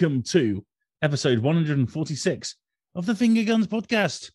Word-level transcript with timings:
welcome 0.00 0.22
to 0.22 0.64
episode 1.02 1.40
146 1.40 2.54
of 2.94 3.04
the 3.04 3.16
Finger 3.16 3.42
Guns 3.42 3.66
podcast. 3.66 4.30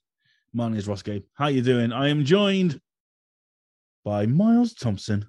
My 0.53 0.67
name 0.67 0.75
is 0.77 0.89
Ross 0.89 1.01
Gabe. 1.01 1.23
How 1.35 1.47
you 1.47 1.61
doing? 1.61 1.93
I 1.93 2.09
am 2.09 2.25
joined 2.25 2.81
by 4.03 4.25
Miles 4.25 4.73
Thompson. 4.73 5.25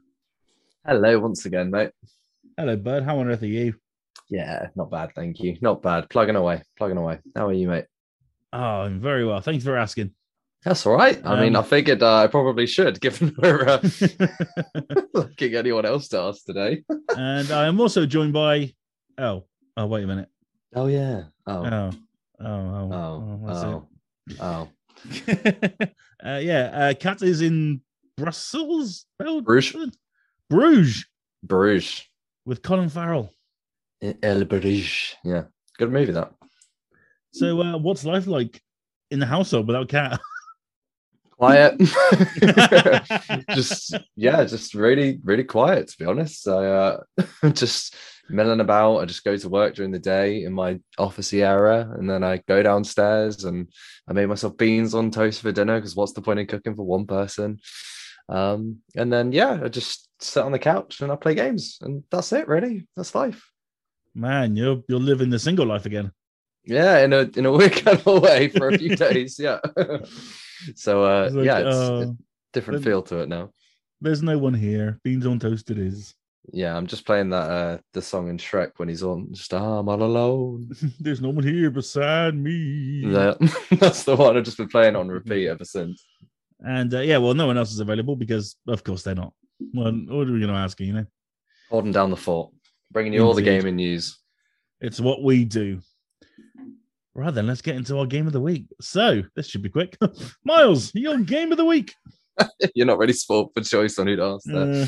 Hello, 0.85 1.21
once 1.21 1.47
again, 1.47 1.71
mate. 1.71 1.91
Hello, 2.57 2.77
bud. 2.77 3.05
How 3.05 3.19
on 3.21 3.29
earth 3.29 3.45
are 3.45 3.47
you? 3.47 3.75
Yeah, 4.29 4.71
not 4.75 4.91
bad, 4.91 5.11
thank 5.15 5.39
you. 5.39 5.57
Not 5.61 5.83
bad. 5.83 6.11
Plugging 6.11 6.35
away, 6.35 6.63
plugging 6.77 6.97
away. 6.99 7.21
How 7.37 7.47
are 7.47 7.53
you, 7.53 7.69
mate? 7.69 7.85
Oh, 8.53 8.59
I'm 8.59 9.01
very 9.01 9.25
well. 9.25 9.41
Thanks 9.41 9.63
for 9.63 9.77
asking. 9.77 10.11
That's 10.65 10.85
all 10.85 10.97
right. 10.97 11.21
I 11.25 11.41
mean, 11.43 11.55
I 11.55 11.61
Um, 11.61 11.65
figured 11.65 12.03
uh, 12.03 12.17
I 12.17 12.27
probably 12.27 12.67
should, 12.67 13.01
given 13.01 13.37
we're 13.39 13.69
uh, 13.69 13.81
looking 15.15 15.55
anyone 15.55 15.85
else 15.85 16.09
to 16.09 16.19
ask 16.19 16.45
today. 16.45 16.83
and 17.17 17.53
I 17.53 17.67
am 17.69 17.81
also 17.81 18.05
joined 18.05 18.33
by. 18.33 18.75
Oh, 19.17 19.45
oh, 19.77 19.87
wait 19.87 20.05
a 20.05 20.07
minute. 20.07 20.29
Oh 20.75 20.87
yeah. 20.87 21.25
Oh. 21.47 21.65
Oh, 21.65 21.91
oh, 22.41 22.47
oh, 22.47 22.93
Oh. 22.93 23.41
that's 23.47 23.63
Oh. 23.63 23.89
Oh. 24.41 24.69
uh, 26.29 26.39
yeah, 26.39 26.71
uh, 26.73 26.95
Kat 26.95 27.23
is 27.23 27.43
in 27.43 27.81
Brussels, 28.17 29.07
Belgium? 29.19 29.45
Bruges. 29.45 29.97
Bruges 30.49 31.07
Bruges. 31.43 32.09
with 32.45 32.63
Colin 32.63 32.89
Farrell. 32.89 33.31
El 34.01 34.45
Bruges. 34.45 35.15
Yeah. 35.25 35.45
Good 35.79 35.91
movie 35.91 36.13
that. 36.13 36.33
So, 37.33 37.61
uh, 37.61 37.79
what's 37.79 38.05
life 38.05 38.27
like 38.27 38.63
in 39.11 39.19
the 39.19 39.27
household 39.27 39.67
without 39.67 39.89
Kat? 39.89 40.21
Quiet. 41.37 41.79
just 43.51 43.97
yeah, 44.15 44.45
just 44.45 44.75
really, 44.75 45.19
really 45.25 45.43
quiet 45.43 45.89
to 45.89 45.99
be 45.99 46.05
honest. 46.05 46.47
I 46.47 46.67
uh 46.67 47.01
just 47.53 47.97
milling 48.29 48.61
about. 48.61 48.99
I 48.99 49.05
just 49.05 49.25
go 49.25 49.37
to 49.37 49.49
work 49.49 49.75
during 49.75 49.91
the 49.91 49.99
day 49.99 50.45
in 50.45 50.53
my 50.53 50.81
office 50.99 51.33
area, 51.33 51.89
and 51.97 52.09
then 52.09 52.25
I 52.25 52.43
go 52.49 52.63
downstairs 52.63 53.45
and 53.45 53.69
I 54.09 54.13
made 54.13 54.27
myself 54.27 54.57
beans 54.57 54.95
on 54.95 55.11
toast 55.11 55.41
for 55.41 55.53
dinner 55.53 55.79
because 55.79 55.97
what's 55.97 56.13
the 56.13 56.23
point 56.23 56.41
in 56.41 56.47
cooking 56.47 56.75
for 56.75 56.85
one 56.85 57.07
person? 57.07 57.61
Um, 58.29 58.79
and 58.97 59.13
then 59.13 59.33
yeah, 59.33 59.61
I 59.63 59.69
just 59.69 60.09
sit 60.21 60.43
on 60.43 60.53
the 60.53 60.59
couch 60.59 61.01
and 61.01 61.13
I 61.13 61.17
play 61.17 61.35
games, 61.35 61.79
and 61.83 62.05
that's 62.11 62.33
it. 62.33 62.49
Really, 62.49 62.87
that's 62.97 63.15
life. 63.15 63.51
Man, 64.15 64.57
you're 64.57 64.83
you're 64.89 65.01
living 65.01 65.31
the 65.31 65.39
single 65.39 65.67
life 65.67 65.87
again. 65.87 66.13
Yeah, 66.65 67.05
in 67.05 67.13
a 67.13 67.29
in 67.37 67.47
a 67.47 67.53
weird 67.57 67.73
kind 67.73 68.03
of 68.05 68.23
way 68.23 68.49
for 68.49 68.69
a 68.69 68.79
few 68.79 68.97
days. 68.97 69.39
Yeah. 69.39 69.61
so 70.77 71.05
uh, 71.05 71.31
like, 71.33 71.45
yeah, 71.45 71.59
it's 71.59 71.77
uh, 71.77 72.07
a 72.09 72.17
different 72.53 72.85
feel 72.85 73.03
to 73.03 73.19
it 73.19 73.29
now. 73.29 73.51
there's 74.01 74.23
no 74.23 74.39
one 74.39 74.55
here. 74.55 75.01
Beans 75.03 75.27
on 75.27 75.39
toast 75.39 75.71
it 75.71 75.79
is. 75.79 76.15
Yeah, 76.53 76.77
I'm 76.77 76.87
just 76.87 77.07
playing 77.07 77.31
that 77.31 77.51
uh 77.51 77.79
the 77.93 78.03
song 78.03 78.29
in 78.29 78.37
Shrek 78.37 78.73
when 78.77 78.89
he's 78.89 79.03
on 79.03 79.29
just 79.33 79.53
I'm 79.55 79.89
all 79.89 80.03
alone. 80.03 80.71
there's 81.01 81.21
no 81.21 81.31
one 81.31 81.45
here 81.45 81.71
beside 81.71 82.37
me. 82.37 83.05
Yeah, 83.07 83.35
that's 83.73 84.05
the 84.05 84.17
one 84.17 84.37
I've 84.37 84.45
just 84.45 84.59
been 84.59 84.69
playing 84.69 84.97
on 84.97 85.09
repeat 85.09 85.49
ever 85.49 85.65
since. 85.65 86.05
And 86.61 86.93
uh, 86.95 87.01
yeah, 87.01 87.19
well, 87.19 87.35
no 87.35 87.47
one 87.47 87.59
else 87.59 87.73
is 87.73 87.81
available 87.81 88.17
because, 88.17 88.57
of 88.69 88.85
course, 88.85 89.03
they're 89.03 89.15
not. 89.15 89.33
Well, 89.73 89.93
what 89.93 90.29
are 90.29 90.33
we 90.33 90.41
going 90.41 90.49
to 90.49 90.55
ask 90.55 90.79
you? 90.81 90.87
You 90.87 90.93
know, 90.95 91.07
Holding 91.71 91.93
down 91.93 92.11
the 92.11 92.17
fort, 92.17 92.53
bringing 92.91 93.13
you 93.13 93.21
all 93.25 93.35
the 93.35 93.43
gaming 93.43 93.77
news. 93.77 94.19
it's 94.81 95.01
what 95.01 95.23
we 95.23 95.45
do. 95.45 95.81
Right 97.15 97.33
then, 97.33 97.47
let's 97.47 97.63
get 97.63 97.77
into 97.77 97.99
our 97.99 98.07
game 98.07 98.27
of 98.27 98.33
the 98.33 98.41
week. 98.41 98.67
So 98.81 99.23
this 99.37 99.47
should 99.49 99.63
be 99.63 99.69
quick. 99.69 99.97
Miles, 100.45 100.93
your 100.95 101.19
game 101.19 101.53
of 101.53 101.59
the 101.59 101.65
week. 101.65 101.95
You're 102.75 102.87
not 102.87 102.99
really 102.99 103.13
sport 103.13 103.53
for 103.55 103.63
choice 103.63 103.99
on 103.99 104.09
who 104.09 104.17
to 104.17 104.23
ask 104.25 104.45
that. 104.47 104.83
Uh, 104.83 104.87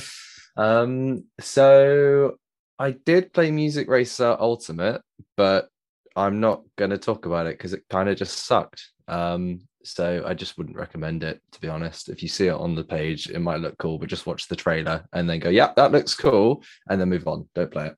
Um, 0.56 1.24
so 1.40 2.36
I 2.78 2.92
did 2.92 3.32
play 3.32 3.50
Music 3.50 3.88
Racer 3.88 4.36
Ultimate, 4.38 5.02
but 5.36 5.68
I'm 6.14 6.40
not 6.40 6.62
going 6.76 6.90
to 6.90 6.98
talk 6.98 7.26
about 7.26 7.46
it 7.46 7.58
because 7.58 7.72
it 7.72 7.84
kind 7.90 8.08
of 8.08 8.16
just 8.16 8.46
sucked. 8.46 8.90
Um, 9.08 9.60
so 9.84 10.24
I 10.26 10.34
just 10.34 10.58
wouldn't 10.58 10.76
recommend 10.76 11.22
it 11.22 11.40
to 11.52 11.60
be 11.60 11.68
honest. 11.68 12.08
If 12.08 12.22
you 12.22 12.28
see 12.28 12.48
it 12.48 12.54
on 12.54 12.74
the 12.74 12.84
page, 12.84 13.30
it 13.30 13.38
might 13.38 13.60
look 13.60 13.78
cool, 13.78 13.98
but 13.98 14.08
just 14.08 14.26
watch 14.26 14.48
the 14.48 14.56
trailer 14.56 15.06
and 15.12 15.30
then 15.30 15.38
go, 15.38 15.48
"Yeah, 15.48 15.72
that 15.76 15.92
looks 15.92 16.14
cool," 16.14 16.64
and 16.88 17.00
then 17.00 17.08
move 17.08 17.28
on. 17.28 17.48
Don't 17.54 17.70
play 17.70 17.86
it. 17.88 17.96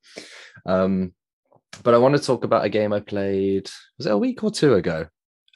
Um, 0.66 1.14
but 1.82 1.94
I 1.94 1.98
want 1.98 2.16
to 2.16 2.22
talk 2.22 2.44
about 2.44 2.64
a 2.64 2.68
game 2.68 2.92
I 2.92 3.00
played. 3.00 3.70
Was 3.96 4.06
it 4.06 4.12
a 4.12 4.18
week 4.18 4.44
or 4.44 4.50
two 4.50 4.74
ago? 4.74 5.06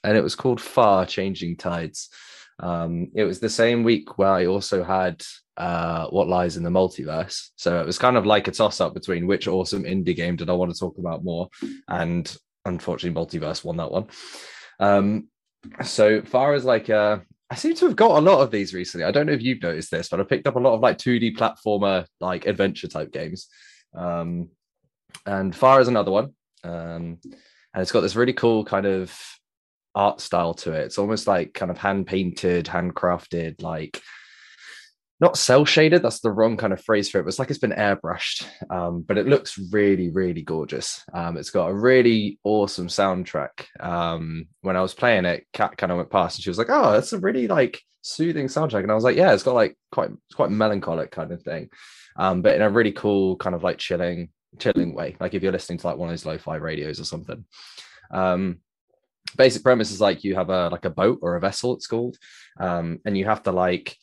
And 0.05 0.17
it 0.17 0.23
was 0.23 0.35
called 0.35 0.61
Far 0.61 1.07
Changing 1.07 1.57
Tides. 1.57 2.09
Um, 2.63 3.11
it 3.15 3.25
was 3.25 3.41
the 3.41 3.51
same 3.51 3.83
week 3.83 4.19
where 4.19 4.31
I 4.31 4.47
also 4.47 4.85
had 4.85 5.23
uh, 5.57 6.07
What 6.07 6.29
Lies 6.29 6.57
in 6.57 6.63
the 6.63 6.71
Multiverse. 6.71 7.51
So 7.57 7.81
it 7.81 7.87
was 7.87 7.99
kind 7.99 8.17
of 8.17 8.25
like 8.25 8.49
a 8.49 8.53
toss 8.53 8.81
up 8.81 8.95
between 8.95 9.27
which 9.27 9.49
awesome 9.49 9.83
indie 9.83 10.17
game 10.17 10.37
did 10.37 10.49
I 10.49 10.55
want 10.55 10.73
to 10.73 10.79
talk 10.79 10.99
about 10.99 11.25
more. 11.25 11.49
And 11.89 12.35
unfortunately, 12.65 13.21
Multiverse 13.21 13.65
won 13.65 13.77
that 13.79 13.91
one. 13.91 14.07
Um, 14.79 15.29
so 15.83 16.23
far 16.23 16.55
as 16.55 16.65
like, 16.65 16.89
uh, 16.89 17.19
I 17.51 17.57
seem 17.57 17.75
to 17.75 17.87
have 17.87 17.97
got 17.97 18.17
a 18.17 18.21
lot 18.21 18.41
of 18.41 18.51
these 18.51 18.73
recently. 18.73 19.05
I 19.05 19.11
don't 19.11 19.27
know 19.27 19.33
if 19.33 19.43
you've 19.43 19.63
noticed 19.63 19.91
this, 19.91 20.09
but 20.09 20.21
I 20.21 20.25
picked 20.25 20.47
up 20.47 20.57
a 20.57 20.61
lot 20.61 20.75
of 20.75 20.81
like 20.81 20.99
2D 20.99 21.37
platformer, 21.37 22.07
like 22.21 22.47
adventure 22.47 22.89
type 22.89 23.13
games. 23.13 23.49
Um, 23.95 24.51
and 25.27 25.55
Far 25.55 25.81
is 25.81 25.89
another 25.89 26.13
one. 26.13 26.35
Um, 26.65 27.19
and 27.75 27.81
it's 27.81 27.93
got 27.93 28.01
this 28.03 28.17
really 28.17 28.33
cool 28.33 28.65
kind 28.65 28.87
of 28.87 29.15
art 29.95 30.21
style 30.21 30.55
to 30.55 30.73
it. 30.73 30.85
It's 30.85 30.99
almost 30.99 31.27
like 31.27 31.55
kind 31.55 31.71
of 31.71 31.79
hand 31.79 32.07
painted, 32.07 32.67
handcrafted, 32.67 33.63
like 33.63 34.01
not 35.23 35.39
cell 35.39 35.65
shaded. 35.65 36.03
That's 36.03 36.19
the 36.19 36.33
wrong 36.33 36.57
kind 36.57 36.73
of 36.73 36.83
phrase 36.83 37.09
for 37.09 37.19
it. 37.19 37.23
But 37.23 37.29
it's 37.29 37.39
like 37.39 37.49
it's 37.49 37.61
been 37.61 37.71
airbrushed, 37.71 38.45
um, 38.71 39.03
but 39.03 39.19
it 39.19 39.29
looks 39.29 39.57
really, 39.71 40.11
really 40.11 40.43
gorgeous. 40.43 41.03
Um, 41.15 41.37
it's 41.37 41.51
got 41.51 41.69
a 41.69 41.75
really 41.75 42.41
awesome 42.43 42.89
soundtrack. 42.89 43.67
Um, 43.79 44.47
when 44.63 44.77
I 44.77 44.83
was 44.83 44.95
playing 44.95 45.25
it, 45.25 45.47
Kat 45.53 45.77
kind 45.77 45.93
of 45.93 45.99
went 45.99 46.11
past 46.11 46.37
and 46.37 46.43
she 46.43 46.51
was 46.51 46.59
like, 46.59 46.71
"Oh, 46.71 46.93
that's 46.93 47.13
a 47.13 47.19
really 47.19 47.47
like 47.47 47.81
soothing 48.03 48.47
soundtrack," 48.49 48.83
and 48.83 48.91
I 48.91 48.97
was 48.97 49.05
like, 49.05 49.17
"Yeah, 49.17 49.33
it's 49.33 49.45
got 49.45 49.55
like 49.55 49.77
quite, 49.93 50.11
it's 50.11 50.35
quite 50.35 50.51
melancholic 50.51 51.13
kind 51.13 51.31
of 51.31 51.41
thing." 51.43 51.71
Um, 52.17 52.43
but 52.43 52.57
in 52.57 52.63
a 52.63 52.69
really 52.69 52.93
cool 52.93 53.37
kind 53.37 53.55
of 53.55 53.63
like 53.63 53.79
chilling, 53.79 54.31
chilling 54.59 54.93
way. 54.93 55.17
Like 55.21 55.35
if 55.35 55.43
you're 55.43 55.53
listening 55.53 55.79
to 55.79 55.87
like 55.87 55.99
one 55.99 56.09
of 56.09 56.13
those 56.13 56.27
lo-fi 56.27 56.57
radios 56.57 56.99
or 56.99 57.05
something. 57.05 57.45
Um, 58.11 58.59
basic 59.37 59.63
premise 59.63 59.91
is 59.91 60.01
like 60.01 60.25
you 60.25 60.35
have 60.35 60.51
a 60.51 60.69
like 60.69 60.85
a 60.85 60.91
boat 60.91 61.19
or 61.23 61.37
a 61.37 61.41
vessel 61.41 61.75
it's 61.75 61.87
called 61.87 62.17
um 62.61 62.99
and 63.05 63.17
you 63.17 63.25
have 63.25 63.43
to 63.43 63.53
like 63.53 63.97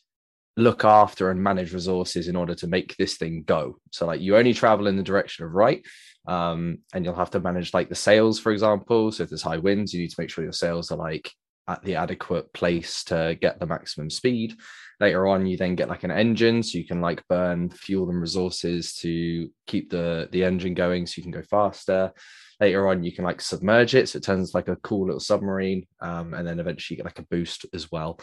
look 0.57 0.83
after 0.83 1.31
and 1.31 1.41
manage 1.41 1.73
resources 1.73 2.27
in 2.27 2.35
order 2.35 2.53
to 2.53 2.67
make 2.67 2.95
this 2.97 3.15
thing 3.15 3.43
go. 3.45 3.77
So 3.91 4.05
like 4.05 4.19
you 4.19 4.35
only 4.35 4.53
travel 4.53 4.87
in 4.87 4.97
the 4.97 5.03
direction 5.03 5.45
of 5.45 5.53
right 5.53 5.85
um 6.27 6.79
and 6.93 7.05
you'll 7.05 7.15
have 7.15 7.31
to 7.31 7.39
manage 7.39 7.73
like 7.73 7.89
the 7.89 7.95
sails 7.95 8.39
for 8.39 8.51
example. 8.51 9.11
So 9.11 9.23
if 9.23 9.29
there's 9.29 9.41
high 9.41 9.57
winds 9.57 9.93
you 9.93 10.01
need 10.01 10.09
to 10.09 10.19
make 10.19 10.29
sure 10.29 10.43
your 10.43 10.53
sails 10.53 10.91
are 10.91 10.97
like 10.97 11.31
at 11.67 11.83
the 11.83 11.95
adequate 11.95 12.51
place 12.51 13.03
to 13.05 13.37
get 13.39 13.59
the 13.59 13.67
maximum 13.67 14.09
speed 14.09 14.57
later 14.99 15.27
on 15.27 15.45
you 15.45 15.57
then 15.57 15.75
get 15.75 15.89
like 15.89 16.03
an 16.03 16.11
engine 16.11 16.61
so 16.61 16.77
you 16.77 16.85
can 16.85 17.01
like 17.01 17.23
burn 17.27 17.69
fuel 17.69 18.09
and 18.09 18.19
resources 18.19 18.93
to 18.95 19.49
keep 19.67 19.89
the 19.89 20.27
the 20.31 20.43
engine 20.43 20.73
going 20.73 21.05
so 21.05 21.13
you 21.17 21.23
can 21.23 21.31
go 21.31 21.43
faster. 21.43 22.11
Later 22.59 22.87
on 22.89 23.03
you 23.03 23.13
can 23.13 23.23
like 23.23 23.39
submerge 23.39 23.95
it 23.95 24.09
so 24.09 24.17
it 24.17 24.23
turns 24.23 24.53
like 24.53 24.67
a 24.67 24.75
cool 24.77 25.05
little 25.05 25.19
submarine 25.19 25.87
um, 26.01 26.33
and 26.33 26.45
then 26.45 26.59
eventually 26.59 26.95
you 26.95 27.03
get 27.03 27.05
like 27.05 27.19
a 27.19 27.27
boost 27.29 27.65
as 27.73 27.91
well. 27.91 28.19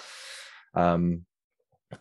Um, 0.74 1.24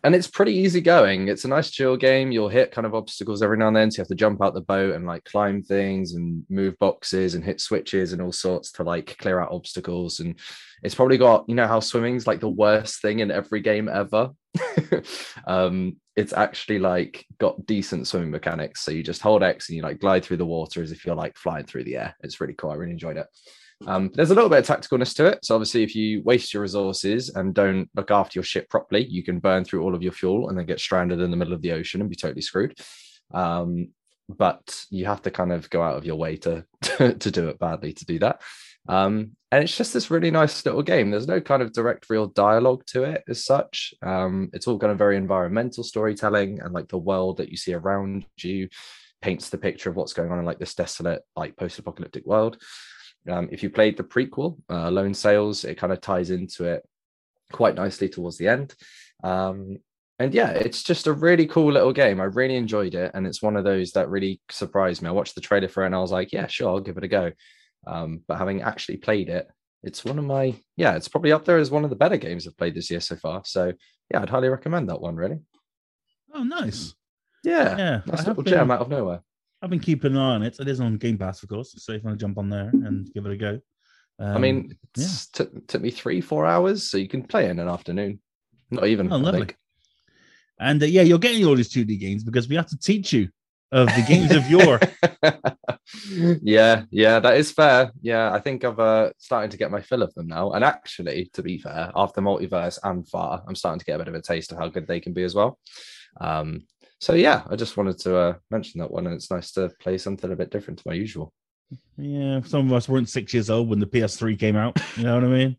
and 0.02 0.14
it's 0.14 0.26
pretty 0.26 0.52
easy 0.52 0.80
going 0.80 1.28
it's 1.28 1.44
a 1.44 1.48
nice 1.48 1.70
chill 1.70 1.96
game. 1.96 2.32
You'll 2.32 2.48
hit 2.48 2.72
kind 2.72 2.86
of 2.86 2.94
obstacles 2.94 3.42
every 3.42 3.56
now 3.56 3.68
and 3.68 3.76
then. 3.76 3.90
So 3.90 3.98
you 3.98 4.02
have 4.02 4.08
to 4.08 4.14
jump 4.14 4.42
out 4.42 4.54
the 4.54 4.60
boat 4.60 4.94
and 4.94 5.06
like 5.06 5.24
climb 5.24 5.62
things 5.62 6.14
and 6.14 6.44
move 6.48 6.78
boxes 6.78 7.34
and 7.34 7.44
hit 7.44 7.60
switches 7.60 8.12
and 8.12 8.20
all 8.20 8.32
sorts 8.32 8.72
to 8.72 8.82
like 8.82 9.16
clear 9.18 9.40
out 9.40 9.52
obstacles. 9.52 10.20
And 10.20 10.38
it's 10.82 10.94
probably 10.94 11.18
got 11.18 11.48
you 11.48 11.54
know 11.54 11.68
how 11.68 11.80
swimming's 11.80 12.26
like 12.26 12.40
the 12.40 12.48
worst 12.48 13.00
thing 13.00 13.20
in 13.20 13.30
every 13.30 13.60
game 13.60 13.88
ever? 13.88 14.30
Um 15.46 15.96
it's 16.16 16.32
actually 16.32 16.78
like 16.78 17.26
got 17.38 17.66
decent 17.66 18.08
swimming 18.08 18.30
mechanics. 18.30 18.80
So 18.82 18.90
you 18.90 19.02
just 19.02 19.20
hold 19.20 19.42
x 19.42 19.68
and 19.68 19.76
you 19.76 19.82
like 19.82 20.00
glide 20.00 20.24
through 20.24 20.38
the 20.38 20.46
water 20.46 20.82
as 20.82 20.90
if 20.90 21.04
you're 21.04 21.14
like 21.14 21.36
flying 21.36 21.66
through 21.66 21.84
the 21.84 21.96
air. 21.96 22.16
It's 22.22 22.40
really 22.40 22.54
cool. 22.54 22.70
I 22.70 22.74
really 22.74 22.92
enjoyed 22.92 23.18
it 23.18 23.26
um, 23.86 24.10
there's 24.14 24.30
a 24.30 24.34
little 24.34 24.48
bit 24.48 24.58
of 24.58 24.66
tacticalness 24.66 25.14
to 25.14 25.26
it 25.26 25.44
so 25.44 25.54
obviously 25.54 25.82
if 25.82 25.94
you 25.94 26.22
waste 26.22 26.54
your 26.54 26.62
resources 26.62 27.28
and 27.30 27.54
don't 27.54 27.88
look 27.94 28.10
after 28.10 28.38
your 28.38 28.44
ship 28.44 28.68
properly 28.70 29.06
you 29.06 29.22
can 29.22 29.38
burn 29.38 29.64
through 29.64 29.82
all 29.82 29.94
of 29.94 30.02
your 30.02 30.12
fuel 30.12 30.48
and 30.48 30.58
then 30.58 30.66
get 30.66 30.80
stranded 30.80 31.20
in 31.20 31.30
the 31.30 31.36
middle 31.36 31.52
of 31.52 31.62
the 31.62 31.72
ocean 31.72 32.00
and 32.00 32.10
be 32.10 32.16
totally 32.16 32.40
screwed 32.40 32.74
um, 33.34 33.88
but 34.28 34.84
you 34.90 35.04
have 35.04 35.22
to 35.22 35.30
kind 35.30 35.52
of 35.52 35.68
go 35.70 35.82
out 35.82 35.96
of 35.96 36.04
your 36.06 36.16
way 36.16 36.36
to 36.36 36.64
to, 36.80 37.14
to 37.14 37.30
do 37.30 37.48
it 37.48 37.58
badly 37.58 37.92
to 37.92 38.06
do 38.06 38.18
that 38.18 38.40
um, 38.88 39.32
and 39.52 39.62
it's 39.62 39.76
just 39.76 39.92
this 39.92 40.10
really 40.10 40.30
nice 40.30 40.64
little 40.64 40.82
game. 40.82 41.10
There's 41.10 41.28
no 41.28 41.40
kind 41.40 41.62
of 41.62 41.72
direct, 41.72 42.10
real 42.10 42.26
dialogue 42.26 42.84
to 42.88 43.04
it 43.04 43.24
as 43.28 43.44
such. 43.44 43.94
Um, 44.02 44.50
it's 44.52 44.66
all 44.66 44.78
kind 44.78 44.92
of 44.92 44.98
very 44.98 45.16
environmental 45.16 45.84
storytelling, 45.84 46.60
and 46.60 46.72
like 46.72 46.88
the 46.88 46.98
world 46.98 47.38
that 47.38 47.50
you 47.50 47.56
see 47.56 47.74
around 47.74 48.26
you 48.38 48.68
paints 49.22 49.48
the 49.48 49.58
picture 49.58 49.88
of 49.88 49.96
what's 49.96 50.12
going 50.12 50.30
on 50.30 50.38
in 50.38 50.44
like 50.44 50.58
this 50.58 50.74
desolate, 50.74 51.22
like 51.34 51.56
post-apocalyptic 51.56 52.26
world. 52.26 52.60
Um, 53.28 53.48
if 53.50 53.62
you 53.62 53.70
played 53.70 53.96
the 53.96 54.04
prequel, 54.04 54.56
uh, 54.70 54.90
Lone 54.90 55.14
Sails, 55.14 55.64
it 55.64 55.76
kind 55.76 55.92
of 55.92 56.00
ties 56.00 56.30
into 56.30 56.64
it 56.64 56.82
quite 57.52 57.74
nicely 57.74 58.08
towards 58.08 58.38
the 58.38 58.48
end. 58.48 58.74
Um, 59.24 59.78
and 60.18 60.32
yeah, 60.32 60.50
it's 60.50 60.82
just 60.82 61.06
a 61.06 61.12
really 61.12 61.46
cool 61.46 61.72
little 61.72 61.92
game. 61.92 62.20
I 62.20 62.24
really 62.24 62.56
enjoyed 62.56 62.94
it, 62.94 63.10
and 63.14 63.26
it's 63.26 63.42
one 63.42 63.56
of 63.56 63.64
those 63.64 63.92
that 63.92 64.08
really 64.08 64.40
surprised 64.50 65.02
me. 65.02 65.08
I 65.08 65.12
watched 65.12 65.34
the 65.34 65.40
trailer 65.40 65.68
for 65.68 65.82
it, 65.82 65.86
and 65.86 65.94
I 65.94 65.98
was 66.00 66.12
like, 66.12 66.32
yeah, 66.32 66.46
sure, 66.46 66.68
I'll 66.68 66.80
give 66.80 66.96
it 66.96 67.04
a 67.04 67.08
go. 67.08 67.32
Um, 67.86 68.22
but 68.26 68.38
having 68.38 68.62
actually 68.62 68.96
played 68.96 69.28
it, 69.28 69.46
it's 69.82 70.04
one 70.04 70.18
of 70.18 70.24
my 70.24 70.54
yeah, 70.76 70.96
it's 70.96 71.06
probably 71.08 71.32
up 71.32 71.44
there 71.44 71.58
as 71.58 71.70
one 71.70 71.84
of 71.84 71.90
the 71.90 71.96
better 71.96 72.16
games 72.16 72.46
I've 72.46 72.56
played 72.56 72.74
this 72.74 72.90
year 72.90 73.00
so 73.00 73.16
far. 73.16 73.42
So 73.44 73.72
yeah, 74.10 74.22
I'd 74.22 74.30
highly 74.30 74.48
recommend 74.48 74.88
that 74.88 75.00
one. 75.00 75.16
Really. 75.16 75.38
Oh, 76.34 76.42
nice. 76.42 76.94
Yeah, 77.44 77.76
Yeah, 77.76 78.00
nice 78.06 78.26
little 78.26 78.42
been- 78.42 78.52
gem 78.52 78.70
out 78.70 78.80
of 78.80 78.88
nowhere. 78.88 79.20
I've 79.62 79.70
been 79.70 79.80
keeping 79.80 80.12
an 80.12 80.18
eye 80.18 80.34
on 80.34 80.42
it. 80.42 80.58
It 80.60 80.68
is 80.68 80.80
on 80.80 80.98
Game 80.98 81.18
Pass, 81.18 81.42
of 81.42 81.48
course. 81.48 81.74
So 81.78 81.92
if 81.92 82.02
you 82.02 82.08
want 82.08 82.18
to 82.18 82.22
jump 82.22 82.38
on 82.38 82.50
there 82.50 82.68
and 82.72 83.12
give 83.12 83.26
it 83.26 83.32
a 83.32 83.36
go. 83.36 83.60
I 84.20 84.34
Um, 84.34 84.40
mean, 84.42 84.76
it 84.96 85.26
took 85.32 85.66
took 85.66 85.82
me 85.82 85.90
three 85.90 86.20
four 86.20 86.46
hours, 86.46 86.88
so 86.90 86.96
you 86.98 87.08
can 87.08 87.22
play 87.22 87.48
in 87.50 87.58
an 87.58 87.68
afternoon. 87.68 88.20
Not 88.70 88.86
even. 88.86 89.12
Oh, 89.12 89.16
lovely. 89.18 89.48
and 90.58 90.82
uh, 90.82 90.86
yeah, 90.86 91.02
you're 91.02 91.18
getting 91.18 91.44
all 91.46 91.54
these 91.56 91.72
2D 91.72 91.98
games 92.00 92.24
because 92.24 92.48
we 92.48 92.56
have 92.56 92.66
to 92.68 92.78
teach 92.78 93.12
you 93.12 93.28
of 93.72 93.88
the 93.88 94.04
games 94.08 94.30
of 94.34 94.48
yore. 94.48 94.80
yeah, 96.42 96.84
yeah, 96.90 97.18
that 97.20 97.36
is 97.36 97.52
fair. 97.52 97.92
Yeah, 98.00 98.32
I 98.32 98.40
think 98.40 98.64
I've 98.64 98.78
uh, 98.80 99.10
starting 99.18 99.50
to 99.50 99.56
get 99.56 99.70
my 99.70 99.80
fill 99.80 100.02
of 100.02 100.14
them 100.14 100.28
now. 100.28 100.52
And 100.52 100.64
actually, 100.64 101.30
to 101.34 101.42
be 101.42 101.58
fair, 101.58 101.90
after 101.94 102.20
multiverse 102.20 102.78
and 102.84 103.06
far, 103.08 103.42
I'm 103.46 103.54
starting 103.54 103.80
to 103.80 103.84
get 103.84 103.96
a 103.96 103.98
bit 103.98 104.08
of 104.08 104.14
a 104.14 104.22
taste 104.22 104.52
of 104.52 104.58
how 104.58 104.68
good 104.68 104.86
they 104.86 105.00
can 105.00 105.12
be 105.12 105.24
as 105.24 105.34
well. 105.34 105.58
Um, 106.20 106.66
so 107.00 107.14
yeah, 107.14 107.42
I 107.50 107.56
just 107.56 107.76
wanted 107.76 107.98
to 108.00 108.16
uh, 108.16 108.34
mention 108.50 108.80
that 108.80 108.90
one, 108.90 109.06
and 109.06 109.14
it's 109.14 109.30
nice 109.30 109.52
to 109.52 109.70
play 109.80 109.98
something 109.98 110.30
a 110.30 110.36
bit 110.36 110.50
different 110.50 110.78
to 110.78 110.88
my 110.88 110.94
usual. 110.94 111.32
Yeah, 111.96 112.42
some 112.42 112.66
of 112.66 112.72
us 112.72 112.88
weren't 112.88 113.08
six 113.08 113.34
years 113.34 113.50
old 113.50 113.68
when 113.68 113.80
the 113.80 113.86
PS3 113.86 114.38
came 114.38 114.56
out. 114.56 114.78
You 114.96 115.04
know 115.04 115.14
what 115.14 115.24
I 115.24 115.26
mean? 115.26 115.56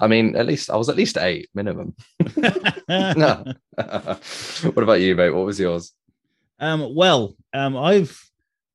I 0.00 0.06
mean, 0.06 0.36
at 0.36 0.46
least 0.46 0.70
I 0.70 0.76
was 0.76 0.88
at 0.88 0.96
least 0.96 1.16
eight 1.18 1.48
minimum. 1.54 1.94
No. 2.86 3.44
what 3.76 4.82
about 4.82 5.00
you, 5.00 5.16
mate? 5.16 5.30
What 5.30 5.46
was 5.46 5.58
yours? 5.58 5.92
Um, 6.60 6.94
well, 6.94 7.34
um, 7.54 7.78
I've 7.78 8.20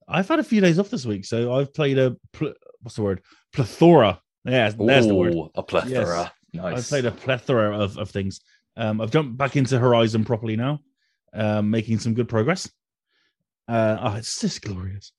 I've 0.07 0.27
had 0.27 0.39
a 0.39 0.43
few 0.43 0.61
days 0.61 0.79
off 0.79 0.89
this 0.89 1.05
week, 1.05 1.25
so 1.25 1.53
I've 1.53 1.71
played 1.73 1.99
a 1.99 2.15
pl- 2.33 2.55
what's 2.81 2.95
the 2.95 3.03
word? 3.03 3.21
Plethora. 3.53 4.19
Yeah, 4.45 4.69
there's 4.71 5.05
the 5.05 5.15
word. 5.15 5.35
A 5.53 5.61
plethora. 5.61 6.31
Nice. 6.53 6.77
I've 6.77 6.87
played 6.87 7.05
a 7.05 7.11
plethora 7.11 7.79
of, 7.79 7.97
of 7.99 8.09
things. 8.09 8.41
Um, 8.75 8.99
I've 8.99 9.11
jumped 9.11 9.37
back 9.37 9.55
into 9.55 9.77
Horizon 9.77 10.25
properly 10.25 10.55
now, 10.55 10.79
um, 11.33 11.69
making 11.69 11.99
some 11.99 12.13
good 12.13 12.27
progress. 12.29 12.69
Uh, 13.67 13.97
oh, 14.01 14.15
it's 14.15 14.41
just 14.41 14.61
glorious. 14.61 15.11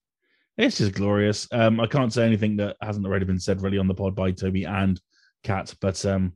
It's 0.59 0.79
just 0.79 0.93
glorious. 0.93 1.49
Um, 1.53 1.81
I 1.81 1.87
can't 1.87 2.13
say 2.13 2.25
anything 2.27 2.57
that 2.57 2.77
hasn't 2.83 3.07
already 3.07 3.25
been 3.25 3.39
said 3.39 3.63
really 3.63 3.79
on 3.79 3.87
the 3.87 3.95
pod 3.95 4.15
by 4.15 4.33
Toby 4.33 4.65
and 4.65 5.01
Kat, 5.43 5.75
but 5.81 6.05
um, 6.05 6.35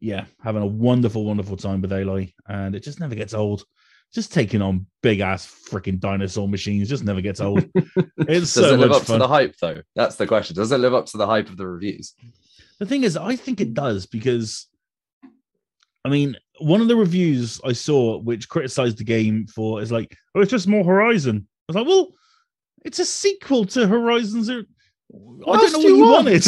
yeah, 0.00 0.26
having 0.42 0.62
a 0.62 0.66
wonderful, 0.66 1.24
wonderful 1.24 1.56
time 1.56 1.80
with 1.80 1.90
Aloy, 1.90 2.32
and 2.46 2.74
it 2.74 2.82
just 2.82 3.00
never 3.00 3.14
gets 3.14 3.34
old. 3.34 3.64
Just 4.14 4.32
taking 4.32 4.62
on 4.62 4.86
big 5.02 5.20
ass 5.20 5.46
freaking 5.68 5.98
dinosaur 6.00 6.48
machines 6.48 6.88
just 6.88 7.04
never 7.04 7.20
gets 7.20 7.40
old. 7.40 7.68
It's 8.20 8.52
Does 8.52 8.52
so 8.52 8.74
it 8.74 8.78
live 8.78 8.90
much 8.90 9.00
up 9.00 9.06
fun. 9.06 9.14
to 9.16 9.18
the 9.24 9.28
hype 9.28 9.54
though? 9.60 9.82
That's 9.94 10.16
the 10.16 10.26
question. 10.26 10.56
Does 10.56 10.72
it 10.72 10.78
live 10.78 10.94
up 10.94 11.06
to 11.06 11.16
the 11.18 11.26
hype 11.26 11.48
of 11.48 11.56
the 11.56 11.66
reviews? 11.66 12.14
The 12.78 12.86
thing 12.86 13.04
is, 13.04 13.16
I 13.16 13.36
think 13.36 13.60
it 13.60 13.74
does 13.74 14.06
because, 14.06 14.66
I 16.04 16.08
mean, 16.08 16.36
one 16.60 16.80
of 16.80 16.88
the 16.88 16.96
reviews 16.96 17.60
I 17.64 17.72
saw 17.72 18.18
which 18.18 18.48
criticized 18.48 18.98
the 18.98 19.04
game 19.04 19.46
for 19.46 19.80
is 19.80 19.92
like, 19.92 20.16
oh, 20.34 20.40
it's 20.40 20.50
just 20.50 20.68
more 20.68 20.84
Horizon. 20.84 21.46
I 21.68 21.72
was 21.72 21.76
like, 21.76 21.86
well, 21.86 22.08
it's 22.84 22.98
a 22.98 23.04
sequel 23.04 23.64
to 23.66 23.86
Horizon 23.86 24.44
Zero. 24.44 24.62
I 25.12 25.56
don't 25.56 25.72
know 25.72 25.82
do 25.82 25.84
what 25.84 25.96
you 25.96 26.04
want? 26.04 26.24
wanted. 26.26 26.44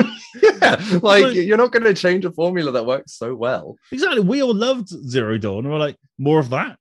yeah, 0.42 0.98
like 1.02 1.34
you're 1.34 1.56
not 1.56 1.72
going 1.72 1.84
to 1.84 1.94
change 1.94 2.24
a 2.24 2.30
formula 2.30 2.70
that 2.72 2.86
works 2.86 3.14
so 3.14 3.34
well. 3.34 3.76
exactly. 3.90 4.20
We 4.20 4.42
all 4.42 4.54
loved 4.54 4.88
Zero 4.88 5.38
Dawn. 5.38 5.64
And 5.64 5.72
we're 5.72 5.78
like, 5.78 5.96
more 6.18 6.38
of 6.38 6.50
that 6.50 6.78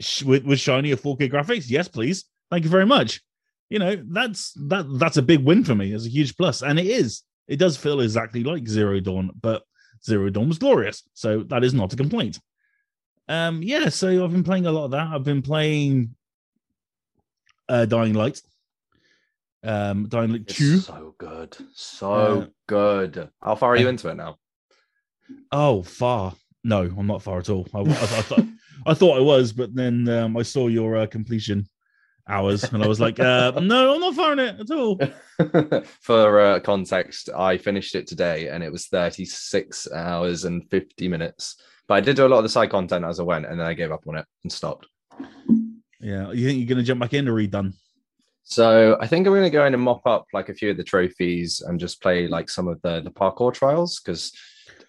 Sh- 0.00 0.22
with, 0.22 0.44
shiny 0.58 0.88
shinier 0.90 0.96
4K 0.96 1.30
graphics. 1.30 1.68
Yes, 1.68 1.88
please. 1.88 2.24
Thank 2.50 2.64
you 2.64 2.70
very 2.70 2.86
much. 2.86 3.20
You 3.70 3.78
know, 3.78 4.02
that's 4.06 4.52
that 4.68 4.86
that's 4.98 5.16
a 5.16 5.22
big 5.22 5.44
win 5.44 5.64
for 5.64 5.74
me. 5.74 5.92
It's 5.92 6.06
a 6.06 6.10
huge 6.10 6.36
plus, 6.36 6.62
and 6.62 6.78
it 6.78 6.86
is. 6.86 7.22
It 7.48 7.56
does 7.56 7.76
feel 7.76 8.00
exactly 8.00 8.44
like 8.44 8.68
Zero 8.68 9.00
Dawn, 9.00 9.30
but 9.40 9.62
Zero 10.04 10.28
Dawn 10.30 10.48
was 10.48 10.58
glorious, 10.58 11.02
so 11.14 11.42
that 11.44 11.64
is 11.64 11.72
not 11.74 11.92
a 11.92 11.96
complaint. 11.96 12.38
Um, 13.28 13.62
yeah, 13.62 13.88
so 13.88 14.22
I've 14.24 14.32
been 14.32 14.44
playing 14.44 14.66
a 14.66 14.72
lot 14.72 14.84
of 14.84 14.90
that. 14.92 15.08
I've 15.08 15.24
been 15.24 15.42
playing 15.42 16.14
uh 17.68 17.86
Dying 17.86 18.12
Light. 18.14 18.40
Um, 19.62 20.08
Dying 20.08 20.32
Light 20.32 20.42
It's 20.42 20.58
2. 20.58 20.78
so 20.78 21.14
good, 21.18 21.56
so 21.74 22.12
Uh, 22.12 22.46
good. 22.66 23.30
How 23.42 23.54
far 23.54 23.72
are 23.72 23.76
you 23.76 23.88
into 23.88 24.08
it 24.08 24.14
now? 24.16 24.36
Oh, 25.50 25.82
far. 25.82 26.34
No, 26.64 26.82
I'm 26.82 27.06
not 27.06 27.22
far 27.22 27.38
at 27.38 27.48
all. 27.48 27.66
I, 27.74 27.78
I, 27.78 27.82
I 27.90 28.22
thought 28.22 28.44
I 28.86 28.92
thought 28.94 29.16
I 29.16 29.20
was, 29.20 29.52
but 29.52 29.74
then 29.74 30.06
um, 30.08 30.36
I 30.36 30.42
saw 30.42 30.68
your 30.68 30.96
uh, 30.98 31.06
completion 31.06 31.66
hours, 32.28 32.64
and 32.64 32.82
I 32.82 32.86
was 32.86 33.00
like, 33.00 33.20
uh, 33.20 33.52
no, 33.60 33.94
I'm 33.94 34.00
not 34.00 34.14
far 34.14 34.32
in 34.32 34.38
it 34.38 34.60
at 34.60 34.70
all. 34.70 34.98
For 36.00 36.40
uh, 36.40 36.60
context, 36.60 37.30
I 37.36 37.58
finished 37.58 37.94
it 37.94 38.06
today, 38.06 38.48
and 38.48 38.62
it 38.62 38.72
was 38.72 38.86
36 38.86 39.92
hours 39.92 40.44
and 40.44 40.68
50 40.70 41.08
minutes. 41.08 41.56
But 41.86 41.94
I 41.94 42.00
did 42.00 42.16
do 42.16 42.26
a 42.26 42.28
lot 42.28 42.38
of 42.38 42.44
the 42.44 42.48
side 42.48 42.70
content 42.70 43.04
as 43.04 43.20
I 43.20 43.24
went, 43.24 43.46
and 43.46 43.60
then 43.60 43.66
I 43.66 43.74
gave 43.74 43.92
up 43.92 44.06
on 44.08 44.16
it 44.16 44.26
and 44.42 44.52
stopped. 44.52 44.86
Yeah, 46.00 46.32
you 46.32 46.46
think 46.46 46.58
you're 46.58 46.68
gonna 46.68 46.82
jump 46.82 47.00
back 47.00 47.14
in 47.14 47.28
or 47.28 47.34
are 47.34 47.40
you 47.40 47.48
done? 47.48 47.74
So 48.44 48.98
I 49.00 49.06
think 49.06 49.26
I'm 49.26 49.32
going 49.32 49.42
to 49.42 49.50
go 49.50 49.64
in 49.64 49.72
and 49.72 49.82
mop 49.82 50.06
up 50.06 50.26
like 50.34 50.50
a 50.50 50.54
few 50.54 50.70
of 50.70 50.76
the 50.76 50.84
trophies 50.84 51.62
and 51.62 51.80
just 51.80 52.02
play 52.02 52.28
like 52.28 52.50
some 52.50 52.68
of 52.68 52.80
the 52.82 53.00
the 53.00 53.10
parkour 53.10 53.52
trials 53.52 54.00
because 54.00 54.32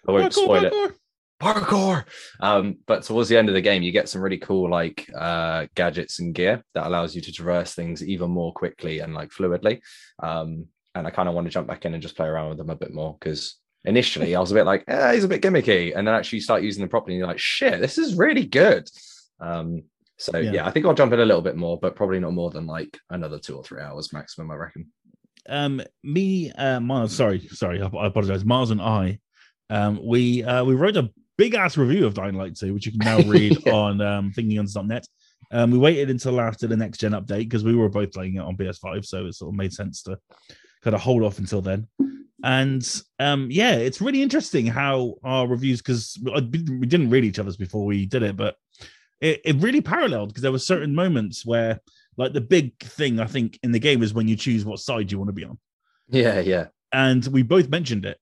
I 0.06 0.12
won't 0.12 0.32
Parkour, 0.32 0.44
spoil 0.44 0.64
it. 0.66 0.92
Parkour. 1.40 2.04
Um, 2.40 2.78
but 2.86 3.02
towards 3.02 3.28
the 3.28 3.36
end 3.36 3.48
of 3.48 3.54
the 3.54 3.60
game, 3.60 3.82
you 3.82 3.92
get 3.92 4.08
some 4.08 4.22
really 4.22 4.38
cool 4.38 4.70
like 4.70 5.08
uh, 5.16 5.66
gadgets 5.74 6.18
and 6.18 6.34
gear 6.34 6.62
that 6.74 6.86
allows 6.86 7.14
you 7.14 7.20
to 7.22 7.32
traverse 7.32 7.74
things 7.74 8.02
even 8.04 8.30
more 8.30 8.52
quickly 8.52 9.00
and 9.00 9.14
like 9.14 9.30
fluidly. 9.30 9.80
Um, 10.22 10.66
and 10.94 11.06
I 11.06 11.10
kind 11.10 11.28
of 11.28 11.34
want 11.34 11.46
to 11.46 11.50
jump 11.50 11.68
back 11.68 11.84
in 11.84 11.92
and 11.94 12.02
just 12.02 12.16
play 12.16 12.26
around 12.26 12.48
with 12.50 12.58
them 12.58 12.70
a 12.70 12.76
bit 12.76 12.92
more 12.94 13.16
because 13.20 13.56
initially 13.84 14.34
I 14.34 14.40
was 14.40 14.50
a 14.50 14.54
bit 14.54 14.64
like, 14.66 14.84
eh, 14.88 15.12
he's 15.12 15.24
a 15.24 15.28
bit 15.28 15.42
gimmicky, 15.42 15.92
and 15.94 16.06
then 16.06 16.14
actually 16.14 16.38
you 16.38 16.42
start 16.42 16.62
using 16.62 16.80
them 16.80 16.88
properly, 16.88 17.14
and 17.14 17.18
you're 17.18 17.28
like, 17.28 17.38
shit, 17.38 17.80
this 17.80 17.98
is 17.98 18.14
really 18.14 18.46
good. 18.46 18.88
Um, 19.40 19.82
so 20.16 20.38
Yeah. 20.38 20.52
yeah. 20.52 20.66
I 20.66 20.70
think 20.70 20.86
I'll 20.86 20.94
jump 20.94 21.12
in 21.12 21.20
a 21.20 21.24
little 21.26 21.42
bit 21.42 21.56
more, 21.56 21.78
but 21.78 21.96
probably 21.96 22.18
not 22.18 22.32
more 22.32 22.50
than 22.50 22.66
like 22.66 22.98
another 23.10 23.38
two 23.38 23.56
or 23.56 23.62
three 23.62 23.82
hours 23.82 24.12
maximum, 24.12 24.50
I 24.50 24.54
reckon. 24.54 24.86
Um, 25.48 25.82
me, 26.02 26.50
uh, 26.52 26.80
Miles. 26.80 27.14
Sorry, 27.14 27.46
sorry, 27.48 27.80
I, 27.82 27.86
I 27.86 28.06
apologize. 28.06 28.44
Miles 28.44 28.70
and 28.70 28.80
I, 28.80 29.20
um, 29.68 30.00
we 30.02 30.42
uh, 30.42 30.64
we 30.64 30.74
wrote 30.74 30.96
a 30.96 31.10
big 31.38 31.54
ass 31.54 31.76
review 31.76 32.06
of 32.06 32.14
Dying 32.14 32.34
Light 32.34 32.56
2, 32.56 32.72
which 32.74 32.86
you 32.86 32.92
can 32.92 33.00
now 33.04 33.18
read 33.30 33.56
Yeah. 33.66 33.72
on 33.72 34.00
um, 34.00 34.32
fingerguns.net. 34.32 35.06
Um, 35.52 35.70
we 35.70 35.78
waited 35.78 36.10
until 36.10 36.40
after 36.40 36.66
the 36.66 36.76
next 36.76 36.98
gen 36.98 37.12
update 37.12 37.40
because 37.44 37.62
we 37.64 37.74
were 37.76 37.88
both 37.88 38.12
playing 38.12 38.34
it 38.36 38.40
on 38.40 38.56
PS5, 38.56 39.04
so 39.04 39.26
it 39.26 39.34
sort 39.34 39.52
of 39.52 39.56
made 39.56 39.72
sense 39.72 40.02
to 40.02 40.18
kind 40.82 40.94
of 40.94 41.00
hold 41.00 41.22
off 41.22 41.38
until 41.38 41.60
then. 41.62 41.86
And 42.42 42.86
um, 43.18 43.48
yeah, 43.50 43.74
it's 43.76 44.00
really 44.00 44.22
interesting 44.22 44.66
how 44.66 45.14
our 45.24 45.46
reviews 45.46 45.80
because 45.80 46.18
we 46.22 46.86
didn't 46.86 47.10
read 47.10 47.24
each 47.24 47.38
other's 47.38 47.56
before 47.56 47.84
we 47.86 48.06
did 48.06 48.22
it, 48.22 48.36
but 48.36 48.56
it, 49.20 49.40
it 49.44 49.56
really 49.56 49.80
paralleled 49.80 50.28
because 50.28 50.42
there 50.42 50.52
were 50.52 50.58
certain 50.58 50.94
moments 50.94 51.46
where, 51.46 51.80
like, 52.16 52.32
the 52.32 52.40
big 52.40 52.78
thing 52.80 53.20
I 53.20 53.26
think 53.26 53.58
in 53.62 53.72
the 53.72 53.78
game 53.78 54.02
is 54.02 54.12
when 54.14 54.28
you 54.28 54.36
choose 54.36 54.64
what 54.64 54.80
side 54.80 55.10
you 55.10 55.18
want 55.18 55.28
to 55.28 55.32
be 55.32 55.44
on 55.44 55.58
Yeah, 56.08 56.40
yeah. 56.40 56.66
and 56.92 57.26
we 57.28 57.42
both 57.42 57.68
mentioned 57.68 58.04
it 58.04 58.18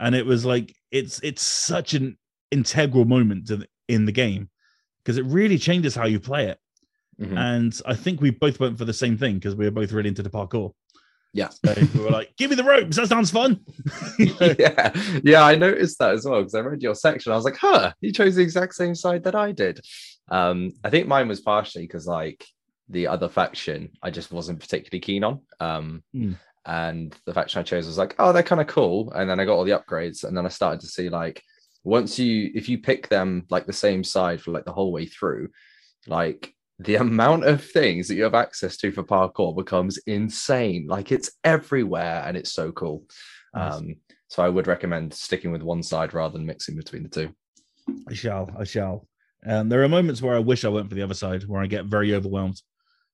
and 0.00 0.14
it 0.14 0.24
was 0.26 0.44
like 0.44 0.74
it's 0.90 1.20
it's 1.22 1.42
such 1.42 1.94
an 1.94 2.16
integral 2.50 3.04
moment 3.04 3.50
in 3.88 4.04
the 4.06 4.12
game 4.12 4.48
because 5.04 5.18
it 5.18 5.24
really 5.26 5.58
changes 5.58 5.94
how 5.94 6.06
you 6.06 6.20
play 6.20 6.46
it 6.48 6.58
Mhm. 7.20 7.38
and 7.38 7.80
i 7.86 7.94
think 7.94 8.20
we 8.20 8.30
both 8.30 8.58
went 8.58 8.76
for 8.76 8.84
the 8.84 8.92
same 8.92 9.16
thing 9.16 9.34
because 9.34 9.54
we 9.54 9.64
were 9.64 9.70
both 9.70 9.92
really 9.92 10.08
into 10.08 10.22
the 10.22 10.30
parkour 10.30 10.72
Yeah. 11.32 11.50
so 11.50 11.72
we 11.94 12.00
were 12.00 12.10
like 12.10 12.34
give 12.36 12.50
me 12.50 12.56
the 12.56 12.64
ropes 12.64 12.96
that 12.96 13.08
sounds 13.08 13.30
fun 13.30 13.60
yeah, 14.18 14.92
yeah, 15.22 15.42
I 15.44 15.54
noticed 15.54 15.98
that 16.00 16.14
as 16.14 16.24
well 16.24 16.40
because 16.40 16.54
I 16.54 16.60
read 16.60 16.82
your 16.82 16.94
section. 16.94 17.32
I 17.32 17.36
was 17.36 17.44
like, 17.44 17.56
huh, 17.56 17.92
you 18.00 18.12
chose 18.12 18.34
the 18.36 18.42
exact 18.42 18.74
same 18.74 18.94
side 18.94 19.24
that 19.24 19.34
I 19.34 19.52
did. 19.52 19.80
Um, 20.30 20.72
I 20.82 20.90
think 20.90 21.06
mine 21.06 21.28
was 21.28 21.40
partially 21.40 21.82
because 21.82 22.06
like 22.06 22.44
the 22.88 23.06
other 23.08 23.28
faction 23.28 23.90
I 24.02 24.10
just 24.10 24.32
wasn't 24.32 24.60
particularly 24.60 25.00
keen 25.00 25.24
on. 25.24 25.40
Um, 25.60 26.02
Mm. 26.14 26.36
and 26.66 27.14
the 27.26 27.34
faction 27.34 27.60
I 27.60 27.62
chose 27.64 27.86
was 27.86 27.98
like, 27.98 28.14
oh, 28.18 28.32
they're 28.32 28.42
kind 28.42 28.60
of 28.60 28.66
cool. 28.66 29.12
And 29.12 29.28
then 29.28 29.38
I 29.40 29.44
got 29.44 29.54
all 29.54 29.64
the 29.64 29.78
upgrades, 29.78 30.24
and 30.24 30.36
then 30.36 30.46
I 30.46 30.48
started 30.50 30.80
to 30.80 30.86
see 30.88 31.08
like 31.10 31.42
once 31.84 32.18
you 32.18 32.50
if 32.54 32.68
you 32.68 32.78
pick 32.78 33.08
them 33.08 33.46
like 33.50 33.66
the 33.66 33.72
same 33.72 34.02
side 34.02 34.40
for 34.40 34.50
like 34.50 34.64
the 34.64 34.72
whole 34.72 34.90
way 34.92 35.06
through, 35.06 35.48
like 36.06 36.52
the 36.78 36.96
amount 37.06 37.44
of 37.44 37.62
things 37.64 38.08
that 38.08 38.14
you 38.16 38.24
have 38.24 38.34
access 38.34 38.76
to 38.78 38.90
for 38.90 39.02
parkour 39.04 39.54
becomes 39.56 39.98
insane. 40.06 40.86
Like 40.88 41.12
it's 41.12 41.30
everywhere 41.44 42.24
and 42.26 42.36
it's 42.36 42.52
so 42.52 42.72
cool. 42.72 43.04
Nice. 43.54 43.74
Um, 43.74 43.96
so 44.28 44.42
I 44.42 44.48
would 44.48 44.66
recommend 44.66 45.14
sticking 45.14 45.52
with 45.52 45.62
one 45.62 45.82
side 45.82 46.12
rather 46.14 46.32
than 46.32 46.46
mixing 46.46 46.74
between 46.76 47.04
the 47.04 47.08
two. 47.08 47.32
i 48.10 48.14
shall 48.14 48.50
i 48.58 48.64
shall 48.64 49.06
um, 49.46 49.68
there 49.68 49.82
are 49.84 49.88
moments 49.88 50.22
where 50.22 50.34
i 50.34 50.38
wish 50.38 50.64
i 50.64 50.68
went 50.68 50.88
for 50.88 50.94
the 50.94 51.02
other 51.02 51.12
side 51.14 51.42
where 51.46 51.60
i 51.62 51.66
get 51.66 51.84
very 51.84 52.14
overwhelmed 52.14 52.58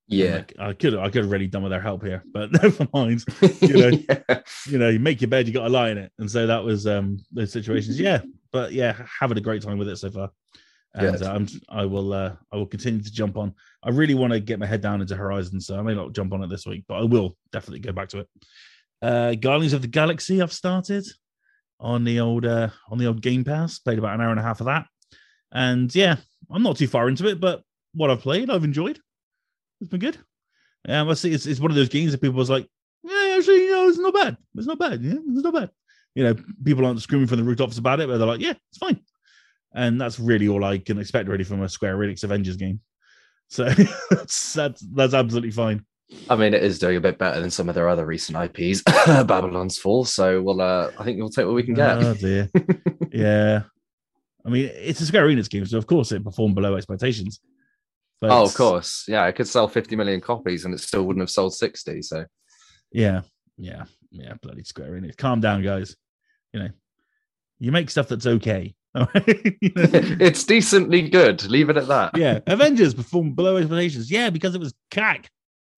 Yeah. 0.06 0.36
like, 0.36 0.54
i 0.60 0.72
could 0.72 0.94
i 0.94 1.10
could 1.10 1.22
have 1.24 1.30
really 1.32 1.48
done 1.48 1.64
with 1.64 1.72
their 1.72 1.80
help 1.80 2.04
here 2.04 2.22
but 2.32 2.52
never 2.62 2.86
mind 2.94 3.24
you 3.60 3.76
know. 3.76 3.98
Yeah. 4.08 4.40
you 4.66 4.78
know, 4.78 4.88
you 4.88 5.00
make 5.00 5.20
your 5.20 5.28
bed, 5.28 5.46
you 5.48 5.52
got 5.52 5.64
to 5.64 5.68
lie 5.70 5.90
in 5.90 5.98
it. 5.98 6.12
And 6.20 6.30
so 6.30 6.46
that 6.46 6.62
was 6.64 6.86
um 6.86 7.18
those 7.32 7.52
situations. 7.52 7.98
Yeah. 7.98 8.20
But 8.52 8.72
yeah, 8.72 8.96
having 9.20 9.38
a 9.38 9.42
great 9.42 9.62
time 9.62 9.78
with 9.78 9.88
it 9.88 9.96
so 9.96 10.10
far. 10.10 10.30
and 10.94 11.22
uh, 11.22 11.32
I'm, 11.32 11.46
I 11.68 11.84
will 11.84 12.12
uh, 12.12 12.34
I 12.52 12.56
will 12.56 12.66
continue 12.66 13.02
to 13.02 13.12
jump 13.12 13.36
on. 13.36 13.54
I 13.82 13.90
really 13.90 14.14
want 14.14 14.32
to 14.32 14.40
get 14.40 14.58
my 14.58 14.66
head 14.66 14.80
down 14.80 15.00
into 15.00 15.16
Horizon, 15.16 15.60
so 15.60 15.78
I 15.78 15.82
may 15.82 15.94
not 15.94 16.12
jump 16.12 16.32
on 16.32 16.42
it 16.42 16.50
this 16.50 16.66
week, 16.66 16.84
but 16.88 16.96
I 16.96 17.04
will 17.04 17.36
definitely 17.52 17.80
go 17.80 17.92
back 17.92 18.08
to 18.10 18.20
it. 18.20 18.28
Uh, 19.00 19.34
Guardians 19.34 19.72
of 19.72 19.82
the 19.82 19.88
Galaxy, 19.88 20.42
I've 20.42 20.52
started 20.52 21.06
on 21.78 22.04
the 22.04 22.20
old 22.20 22.44
uh, 22.44 22.70
on 22.90 22.98
the 22.98 23.06
old 23.06 23.22
Game 23.22 23.44
Pass. 23.44 23.78
Played 23.78 23.98
about 23.98 24.14
an 24.14 24.20
hour 24.20 24.30
and 24.30 24.40
a 24.40 24.42
half 24.42 24.60
of 24.60 24.66
that, 24.66 24.86
and 25.52 25.94
yeah, 25.94 26.16
I'm 26.50 26.62
not 26.62 26.76
too 26.76 26.88
far 26.88 27.08
into 27.08 27.28
it, 27.28 27.40
but 27.40 27.62
what 27.94 28.10
I've 28.10 28.20
played, 28.20 28.50
I've 28.50 28.64
enjoyed. 28.64 28.98
It's 29.80 29.90
been 29.90 30.00
good. 30.00 30.18
Um, 30.88 31.08
I 31.08 31.14
see 31.14 31.32
it's, 31.32 31.46
it's 31.46 31.60
one 31.60 31.70
of 31.70 31.76
those 31.76 31.88
games 31.88 32.12
that 32.12 32.20
people 32.20 32.36
was 32.36 32.50
like, 32.50 32.68
yeah, 33.02 33.36
actually, 33.36 33.64
you 33.64 33.70
know, 33.70 33.88
it's 33.88 33.98
not 33.98 34.14
bad. 34.14 34.36
It's 34.56 34.66
not 34.66 34.78
bad. 34.78 35.02
Yeah, 35.02 35.14
it's 35.14 35.44
not 35.44 35.54
bad. 35.54 35.70
You 36.14 36.24
know, 36.24 36.34
people 36.64 36.84
aren't 36.84 37.00
screaming 37.00 37.26
from 37.26 37.38
the 37.38 37.44
rooftops 37.44 37.78
about 37.78 38.00
it, 38.00 38.08
but 38.08 38.18
they're 38.18 38.26
like, 38.26 38.40
yeah, 38.40 38.54
it's 38.70 38.78
fine. 38.78 39.00
And 39.72 40.00
that's 40.00 40.18
really 40.18 40.48
all 40.48 40.64
I 40.64 40.78
can 40.78 40.98
expect, 40.98 41.28
really, 41.28 41.44
from 41.44 41.62
a 41.62 41.68
Square 41.68 41.98
Enix 41.98 42.24
Avengers 42.24 42.56
game. 42.56 42.80
So 43.48 43.64
that's 44.10 44.52
that's 44.52 44.80
that's 44.92 45.14
absolutely 45.14 45.50
fine. 45.52 45.84
I 46.28 46.36
mean, 46.36 46.54
it 46.54 46.62
is 46.62 46.78
doing 46.78 46.96
a 46.96 47.00
bit 47.00 47.18
better 47.18 47.40
than 47.40 47.50
some 47.50 47.68
of 47.68 47.74
their 47.74 47.88
other 47.88 48.04
recent 48.04 48.36
IPs, 48.36 48.82
Babylon's 49.06 49.78
Fall. 49.78 50.04
So 50.04 50.42
we'll, 50.42 50.60
uh, 50.60 50.90
I 50.98 51.04
think 51.04 51.18
we'll 51.18 51.30
take 51.30 51.46
what 51.46 51.54
we 51.54 51.62
can 51.62 51.74
get. 51.74 52.02
Oh 52.02 52.14
dear. 52.14 52.50
yeah. 53.12 53.62
I 54.44 54.48
mean, 54.48 54.70
it's 54.72 55.00
a 55.00 55.06
Square 55.06 55.28
Enix 55.28 55.48
game, 55.48 55.66
so 55.66 55.78
of 55.78 55.86
course 55.86 56.12
it 56.12 56.24
performed 56.24 56.54
below 56.54 56.74
expectations. 56.74 57.40
But 58.20 58.30
oh, 58.30 58.44
of 58.44 58.54
course. 58.54 59.04
Yeah, 59.08 59.26
it 59.26 59.34
could 59.34 59.48
sell 59.48 59.68
50 59.68 59.96
million 59.96 60.20
copies 60.20 60.64
and 60.64 60.74
it 60.74 60.80
still 60.80 61.04
wouldn't 61.04 61.22
have 61.22 61.30
sold 61.30 61.54
60. 61.54 62.02
So 62.02 62.24
Yeah, 62.92 63.22
yeah, 63.60 63.84
yeah. 64.10 64.34
Bloody 64.42 64.64
Square 64.64 64.92
Enix. 64.92 65.16
Calm 65.16 65.40
down, 65.40 65.62
guys. 65.62 65.94
You 66.52 66.60
know, 66.60 66.68
you 67.58 67.72
make 67.72 67.90
stuff 67.90 68.08
that's 68.08 68.26
okay. 68.26 68.74
You 68.92 69.02
know? 69.02 69.08
it's 69.14 70.42
decently 70.42 71.08
good. 71.08 71.44
Leave 71.44 71.70
it 71.70 71.76
at 71.76 71.86
that. 71.86 72.16
yeah, 72.16 72.40
Avengers 72.48 72.92
performed 72.92 73.36
below 73.36 73.56
expectations. 73.56 74.10
Yeah, 74.10 74.30
because 74.30 74.56
it 74.56 74.60
was 74.60 74.74
cack. 74.90 75.30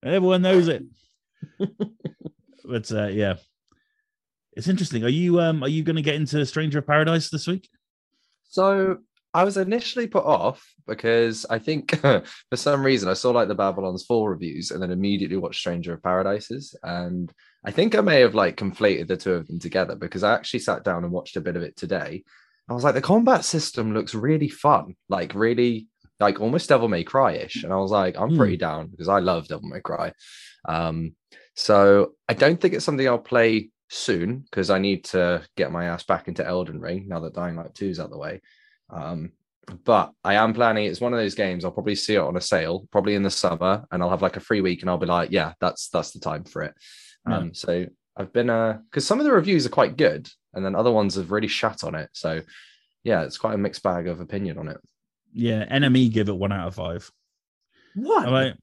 Everyone 0.02 0.40
knows 0.40 0.68
it. 0.68 0.84
but 2.64 2.90
uh, 2.90 3.08
yeah, 3.08 3.34
it's 4.54 4.68
interesting. 4.68 5.04
Are 5.04 5.10
you 5.10 5.40
um 5.40 5.62
are 5.62 5.68
you 5.68 5.82
going 5.82 5.96
to 5.96 6.02
get 6.02 6.14
into 6.14 6.46
Stranger 6.46 6.78
of 6.78 6.86
Paradise 6.86 7.28
this 7.28 7.46
week? 7.46 7.68
So 8.48 8.98
I 9.34 9.44
was 9.44 9.58
initially 9.58 10.06
put 10.06 10.24
off 10.24 10.66
because 10.86 11.44
I 11.50 11.58
think 11.58 11.94
for 12.00 12.22
some 12.54 12.82
reason 12.82 13.08
I 13.08 13.14
saw 13.14 13.30
like 13.30 13.48
the 13.48 13.54
Babylon's 13.54 14.04
Fall 14.04 14.28
reviews 14.28 14.70
and 14.70 14.82
then 14.82 14.90
immediately 14.90 15.36
watched 15.36 15.60
Stranger 15.60 15.94
of 15.94 16.02
Paradises. 16.02 16.74
And 16.82 17.30
I 17.64 17.71
think 17.71 17.95
I 17.95 18.00
may 18.00 18.21
have 18.21 18.35
like 18.35 18.57
conflated 18.57 19.09
the 19.09 19.16
two 19.16 19.35
of 19.35 19.47
them 19.47 19.59
together 19.59 19.95
because 19.95 20.23
I 20.23 20.35
actually 20.35 20.61
sat 20.61 20.85
down 20.85 21.04
and 21.04 21.12
watched 21.12 21.37
a 21.37 21.40
bit 21.40 21.57
of 21.57 21.62
it 21.62 21.76
today. 21.76 22.25
I 22.69 22.75
was 22.75 22.85
like, 22.85 22.95
the 22.95 23.00
combat 23.00 23.45
system 23.45 23.95
looks 23.95 24.14
really 24.14 24.49
fun, 24.49 24.95
like 25.09 25.35
really 25.35 25.88
like 26.21 26.40
almost 26.40 26.69
Devil 26.69 26.88
May 26.88 27.04
Cry 27.04 27.33
ish. 27.33 27.64
And 27.64 27.73
I 27.73 27.76
was 27.76 27.90
like, 27.90 28.16
I'm 28.19 28.31
Hmm. 28.31 28.37
pretty 28.37 28.57
down 28.57 28.88
because 28.88 29.09
I 29.09 29.19
love 29.19 29.49
Devil 29.49 29.69
May 29.69 29.81
Cry. 29.81 30.12
Um, 30.66 31.14
so 31.54 32.14
I 32.28 32.35
don't 32.35 32.61
think 32.61 32.75
it's 32.75 32.85
something 32.85 33.07
I'll 33.07 33.19
play 33.19 33.71
soon 33.88 34.38
because 34.38 34.71
I 34.71 34.78
need 34.78 35.04
to 35.07 35.42
get 35.57 35.73
my 35.73 35.87
ass 35.87 36.04
back 36.04 36.28
into 36.28 36.47
Elden 36.47 36.81
Ring 36.81 37.07
now 37.09 37.21
that 37.21 37.35
Dying 37.35 37.57
Light 37.57 37.75
2 37.75 37.87
is 37.88 38.00
out 38.00 38.11
the 38.11 38.19
way. 38.19 38.40
Um, 38.90 39.33
but 39.85 40.12
I 40.25 40.35
am 40.35 40.54
planning. 40.54 40.87
It's 40.87 41.00
one 41.00 41.12
of 41.12 41.19
those 41.21 41.35
games. 41.35 41.64
I'll 41.64 41.71
probably 41.73 41.95
see 41.95 42.14
it 42.14 42.19
on 42.21 42.37
a 42.37 42.40
sale, 42.40 42.87
probably 42.90 43.14
in 43.14 43.23
the 43.23 43.31
summer, 43.31 43.85
and 43.90 44.02
I'll 44.02 44.11
have 44.11 44.23
like 44.23 44.37
a 44.37 44.40
free 44.40 44.61
week, 44.61 44.81
and 44.81 44.90
I'll 44.90 44.99
be 44.99 45.07
like, 45.07 45.31
yeah, 45.31 45.52
that's 45.61 45.88
that's 45.88 46.11
the 46.12 46.21
time 46.21 46.45
for 46.45 46.62
it. 46.62 46.75
Yeah. 47.29 47.37
Um, 47.37 47.55
so 47.55 47.87
I've 48.17 48.33
been 48.33 48.50
uh 48.50 48.79
because 48.91 49.07
some 49.07 49.21
of 49.21 49.25
the 49.25 49.33
reviews 49.33 49.67
are 49.67 49.71
quite 49.71 49.97
good, 49.97 50.29
and 50.55 50.64
then 50.64 50.75
other 50.75 50.91
ones 50.91 51.14
have 51.14 51.31
really 51.31 51.49
shat 51.49 51.85
on 51.85 51.95
it. 51.95 52.11
So 52.12 52.43
yeah, 53.05 53.23
it's 53.23 53.38
quite 53.38 53.55
a 53.55 53.59
mixed 53.59 53.83
bag 53.83 54.09
of 54.09 54.21
opinion 54.21 54.59
on 54.59 54.69
it. 54.69 54.79
Yeah, 55.33 55.64
NME 55.67 56.12
give 56.12 56.29
it 56.29 56.37
one 56.37 56.52
out 56.52 56.69
of 56.69 56.75
five. 56.75 57.11
What? 57.95 58.26
I'm 58.26 58.33
like, 58.33 58.57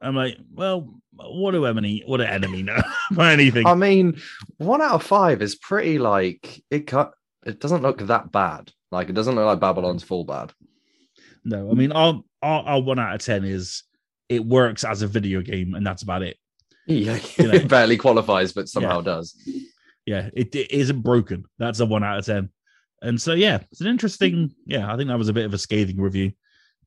I'm 0.00 0.16
like, 0.16 0.38
well, 0.52 0.94
what 1.12 1.52
do 1.52 1.62
NME, 1.62 2.06
what 2.06 2.18
do 2.18 2.24
NME 2.24 2.64
know 2.64 2.80
about 3.10 3.32
anything? 3.32 3.66
I 3.66 3.74
mean, 3.74 4.20
one 4.58 4.82
out 4.82 4.92
of 4.92 5.02
five 5.02 5.42
is 5.42 5.56
pretty 5.56 5.98
like 5.98 6.62
it 6.70 6.86
cut. 6.86 7.12
It 7.44 7.60
doesn't 7.60 7.82
look 7.82 7.98
that 7.98 8.32
bad. 8.32 8.72
Like 8.90 9.08
it 9.08 9.14
doesn't 9.14 9.34
look 9.34 9.46
like 9.46 9.60
Babylon's 9.60 10.02
full 10.02 10.24
bad. 10.24 10.52
no, 11.44 11.70
I 11.70 11.74
mean, 11.74 11.92
our, 11.92 12.22
our 12.42 12.62
our 12.62 12.80
one 12.80 12.98
out 12.98 13.14
of 13.14 13.20
ten 13.20 13.44
is 13.44 13.82
it 14.28 14.44
works 14.44 14.84
as 14.84 15.02
a 15.02 15.06
video 15.06 15.40
game, 15.40 15.74
and 15.74 15.86
that's 15.86 16.02
about 16.02 16.22
it. 16.22 16.36
Yeah, 16.86 17.18
You 17.38 17.48
know. 17.48 17.54
it 17.54 17.68
barely 17.68 17.96
qualifies, 17.96 18.52
but 18.52 18.68
somehow 18.68 19.00
does. 19.00 19.34
Yeah, 20.06 20.30
it, 20.34 20.54
it 20.54 20.70
isn't 20.70 21.02
broken. 21.02 21.44
That's 21.58 21.80
a 21.80 21.86
one 21.86 22.04
out 22.04 22.18
of 22.18 22.26
ten. 22.26 22.50
And 23.02 23.20
so 23.20 23.32
yeah, 23.34 23.58
it's 23.72 23.80
an 23.80 23.88
interesting. 23.88 24.54
Yeah, 24.66 24.92
I 24.92 24.96
think 24.96 25.08
that 25.08 25.18
was 25.18 25.28
a 25.28 25.32
bit 25.32 25.44
of 25.46 25.52
a 25.54 25.58
scathing 25.58 26.00
review, 26.00 26.32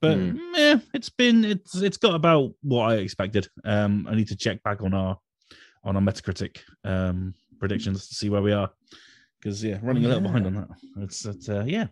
but 0.02 0.18
Hmm. 0.18 0.38
yeah, 0.56 0.80
it's 0.94 1.10
been 1.10 1.44
it's 1.46 1.76
it's 1.76 1.98
got 1.98 2.16
about 2.16 2.52
what 2.62 2.90
I 2.92 2.96
expected. 2.96 3.48
Um, 3.66 4.08
I 4.10 4.16
need 4.16 4.30
to 4.30 4.36
check 4.38 4.64
back 4.64 4.82
on 4.82 4.94
our 4.94 5.18
on 5.84 5.96
our 5.96 6.02
Metacritic 6.02 6.60
um 6.84 7.34
predictions 7.60 8.08
to 8.08 8.16
see 8.16 8.30
where 8.30 8.42
we 8.42 8.54
are 8.54 8.70
because 9.40 9.64
yeah, 9.64 9.80
running 9.84 10.06
a 10.06 10.08
little 10.08 10.24
behind 10.24 10.48
on 10.48 10.56
that. 10.56 10.68
It's 11.04 11.26
it's 11.26 11.50
uh, 11.50 11.66
yeah, 11.68 11.88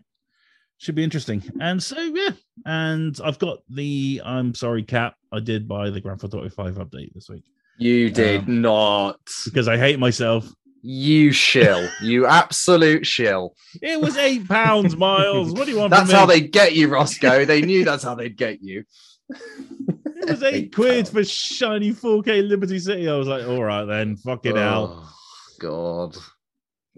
should 0.78 0.94
be 0.94 1.04
interesting. 1.04 1.42
And 1.60 1.82
so 1.82 1.98
yeah, 2.00 2.30
and 2.64 3.18
I've 3.22 3.38
got 3.38 3.58
the 3.68 4.22
I'm 4.24 4.54
sorry, 4.54 4.82
Cap. 4.82 5.14
I 5.30 5.40
did 5.40 5.68
buy 5.68 5.90
the 5.90 6.00
Grand 6.00 6.20
Theft 6.22 6.32
Auto 6.34 6.48
Five 6.48 6.76
update 6.76 7.12
this 7.14 7.28
week 7.28 7.44
You 7.78 8.10
did 8.10 8.48
Um, 8.48 8.60
not. 8.62 9.20
because 9.44 9.68
I 9.68 9.76
hate 9.78 9.98
myself. 9.98 10.48
You 10.82 11.32
shill. 11.32 11.88
you 12.02 12.26
absolute 12.40 13.06
shill. 13.06 13.54
It 13.82 14.00
was 14.00 14.16
eight 14.16 14.48
pounds, 14.48 14.96
Miles. 14.96 15.52
What 15.52 15.66
do 15.66 15.72
you 15.72 15.78
want? 15.78 15.90
That's 15.90 16.10
how 16.12 16.26
they 16.26 16.40
get 16.40 16.74
you, 16.74 16.88
Rossko. 16.88 17.46
They 17.46 17.62
knew 17.62 17.84
that's 17.84 18.02
how 18.04 18.14
they'd 18.14 18.36
get 18.36 18.62
you. 18.62 18.84
It 19.30 20.30
was 20.30 20.42
eight 20.42 20.74
quid 20.74 21.08
for 21.08 21.22
shiny 21.24 21.92
4K 21.92 22.48
Liberty 22.48 22.78
City. 22.78 23.08
I 23.08 23.14
was 23.16 23.28
like, 23.28 23.46
all 23.46 23.62
right 23.62 23.84
then, 23.84 24.16
fuck 24.16 24.44
it 24.46 24.56
out. 24.58 24.90
Oh, 24.92 25.12
God. 25.58 26.16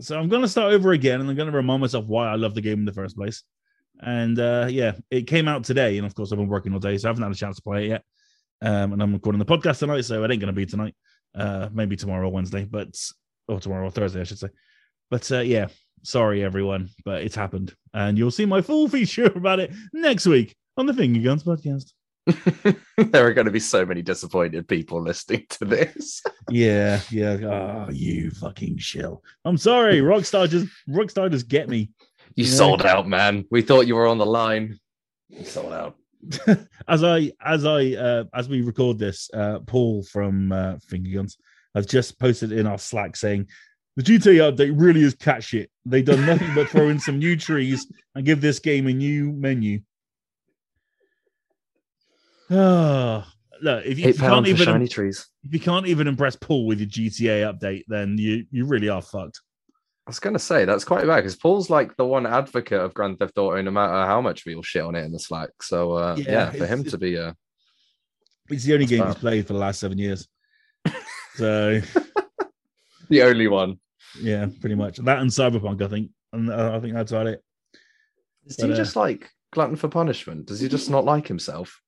So 0.00 0.18
I'm 0.18 0.28
gonna 0.28 0.49
start 0.49 0.72
over 0.72 0.92
again, 0.92 1.20
and 1.20 1.28
I'm 1.28 1.37
gonna 1.37 1.50
remind 1.50 1.80
myself 1.82 2.06
why 2.06 2.28
I 2.28 2.37
love 2.37 2.54
the 2.54 2.60
game 2.62 2.78
in 2.78 2.84
the 2.87 2.92
first 2.92 3.16
place. 3.16 3.42
And 4.00 4.38
uh 4.38 4.66
yeah, 4.70 4.92
it 5.10 5.26
came 5.26 5.46
out 5.46 5.64
today, 5.64 5.99
and 5.99 6.06
of 6.06 6.14
course 6.14 6.32
I've 6.32 6.38
been 6.38 6.49
working 6.49 6.72
all 6.72 6.78
day, 6.78 6.96
so 6.96 7.08
I 7.08 7.10
haven't 7.10 7.22
had 7.22 7.32
a 7.32 7.34
chance 7.34 7.56
to 7.56 7.62
play 7.62 7.84
it 7.87 7.88
yet. 7.88 8.04
Um, 8.62 8.93
and 8.93 9.02
I'm 9.02 9.12
recording 9.12 9.38
the 9.38 9.45
podcast 9.45 9.79
tonight, 9.79 10.02
so 10.02 10.23
it 10.23 10.31
ain't 10.31 10.40
gonna 10.40 10.52
be 10.52 10.67
tonight. 10.67 10.95
Uh, 11.35 11.69
maybe 11.73 11.97
tomorrow 11.97 12.29
or 12.29 12.33
Wednesday, 12.33 12.64
but 12.64 12.88
or 13.49 13.61
tomorrow 13.61 13.87
or 13.87 13.90
Thursday, 13.90 14.21
I 14.21 14.25
should 14.25 14.38
say. 14.38 14.49
But 15.11 15.31
uh, 15.33 15.40
yeah, 15.40 15.69
sorry 16.02 16.45
everyone, 16.45 16.90
but 17.05 17.23
it's 17.23 17.35
happened, 17.35 17.75
and 17.95 18.19
you'll 18.19 18.31
see 18.31 18.47
my 18.47 18.61
full 18.61 18.88
feature 18.97 19.26
about 19.26 19.61
it 19.61 19.73
next 19.93 20.26
week 20.26 20.57
on 20.76 20.87
the 20.87 20.95
Finger 20.95 21.21
Guns 21.21 21.45
podcast. 21.45 21.93
there 22.97 23.26
are 23.26 23.33
going 23.33 23.47
to 23.47 23.50
be 23.50 23.61
so 23.61 23.85
many 23.85 24.02
disappointed 24.02 24.69
people 24.69 25.00
listening 25.00 25.47
to 25.50 25.64
this. 25.64 26.23
Yeah, 26.52 27.00
yeah. 27.12 27.37
Oh, 27.45 27.90
you 27.93 28.33
fucking 28.33 28.79
shill. 28.79 29.23
I'm 29.45 29.57
sorry, 29.57 30.00
Rockstar 30.00 30.49
just 30.49 30.67
Rockstar 30.88 31.31
just 31.31 31.47
get 31.47 31.69
me. 31.69 31.90
You 32.35 32.45
sold 32.45 32.85
out, 32.85 33.07
man. 33.07 33.45
We 33.52 33.62
thought 33.62 33.87
you 33.87 33.95
were 33.95 34.09
on 34.09 34.19
the 34.19 34.26
line. 34.26 34.81
You 35.29 35.45
sold 35.45 35.73
out. 35.73 35.97
as 36.89 37.05
I 37.05 37.33
as 37.45 37.65
I 37.65 37.93
uh 37.93 38.25
as 38.35 38.49
we 38.49 38.62
record 38.62 38.99
this, 38.99 39.31
uh 39.33 39.61
Paul 39.61 40.03
from 40.03 40.53
uh 40.53 40.77
Finger 40.79 41.11
Guns 41.15 41.39
has 41.75 41.87
just 41.87 42.19
posted 42.19 42.53
in 42.53 42.67
our 42.67 42.79
Slack 42.79 43.17
saying 43.17 43.47
the 43.97 44.03
GTA 44.03 44.55
update 44.55 44.73
really 44.75 45.03
is 45.03 45.15
cat 45.15 45.43
shit. 45.43 45.71
They've 45.85 46.05
done 46.05 46.25
nothing 46.25 46.55
but 46.55 46.69
throw 46.69 46.89
in 46.89 47.00
some 47.00 47.19
new 47.19 47.37
trees 47.37 47.87
and 48.15 48.25
give 48.25 48.41
this 48.41 48.59
game 48.59 48.87
a 48.87 48.93
new 48.93 49.33
menu. 49.33 49.81
Ah, 52.50 53.33
look, 53.62 53.85
if 53.85 53.99
you, 53.99 54.09
if 54.09 54.17
you 54.21 54.29
can't 54.29 54.47
even 54.47 54.65
shiny 54.65 54.89
trees. 54.89 55.29
if 55.45 55.53
you 55.53 55.61
can't 55.61 55.87
even 55.87 56.07
impress 56.07 56.37
Paul 56.37 56.67
with 56.67 56.81
your 56.81 56.89
GTA 56.89 57.53
update, 57.53 57.85
then 57.89 58.17
you 58.19 58.47
you 58.50 58.65
really 58.65 58.89
are 58.89 59.03
fucked. 59.03 59.41
I 60.11 60.12
was 60.12 60.19
going 60.19 60.35
to 60.35 60.40
say 60.40 60.64
that's 60.64 60.85
quite 60.85 61.07
bad 61.07 61.19
because 61.19 61.37
Paul's 61.37 61.71
like 61.71 61.97
the 61.97 62.05
one 62.05 62.26
advocate 62.26 62.81
of 62.81 62.93
Grand 62.95 63.21
Theft 63.21 63.38
Auto, 63.38 63.62
no 63.62 63.71
matter 63.71 63.93
how 63.93 64.21
much 64.21 64.45
we 64.45 64.57
all 64.57 64.62
shit 64.64 64.83
on 64.83 64.97
it 64.97 65.05
in 65.05 65.12
the 65.12 65.21
Slack. 65.21 65.50
So 65.62 65.93
uh, 65.93 66.17
Yeah, 66.19 66.25
yeah, 66.29 66.50
for 66.50 66.67
him 66.67 66.83
to 66.83 66.99
be 66.99 67.17
uh, 67.17 67.33
It's 68.49 68.64
the 68.64 68.75
only 68.75 68.87
game 68.87 69.02
bad. 69.02 69.07
he's 69.12 69.19
played 69.19 69.47
for 69.47 69.52
the 69.52 69.61
last 69.61 69.79
seven 69.79 69.99
years. 69.99 70.26
So 71.37 71.81
the 73.09 73.23
only 73.23 73.47
one. 73.47 73.79
yeah, 74.21 74.49
pretty 74.61 74.75
much 74.75 74.97
that 74.97 75.21
and 75.21 75.31
Cyberpunk, 75.31 75.81
I 75.81 75.87
think, 75.87 76.11
and 76.33 76.50
uh, 76.50 76.73
I 76.75 76.81
think 76.81 76.95
that's 76.95 77.12
about 77.12 77.29
it. 77.29 77.40
Is 78.47 78.57
But, 78.57 78.67
he 78.67 78.73
uh, 78.73 78.76
just 78.76 78.97
like 78.97 79.31
glutton 79.52 79.76
for 79.76 79.87
punishment? 79.87 80.47
Does 80.47 80.59
he 80.59 80.67
just 80.69 80.90
not 80.90 81.05
like 81.05 81.29
himself? 81.29 81.81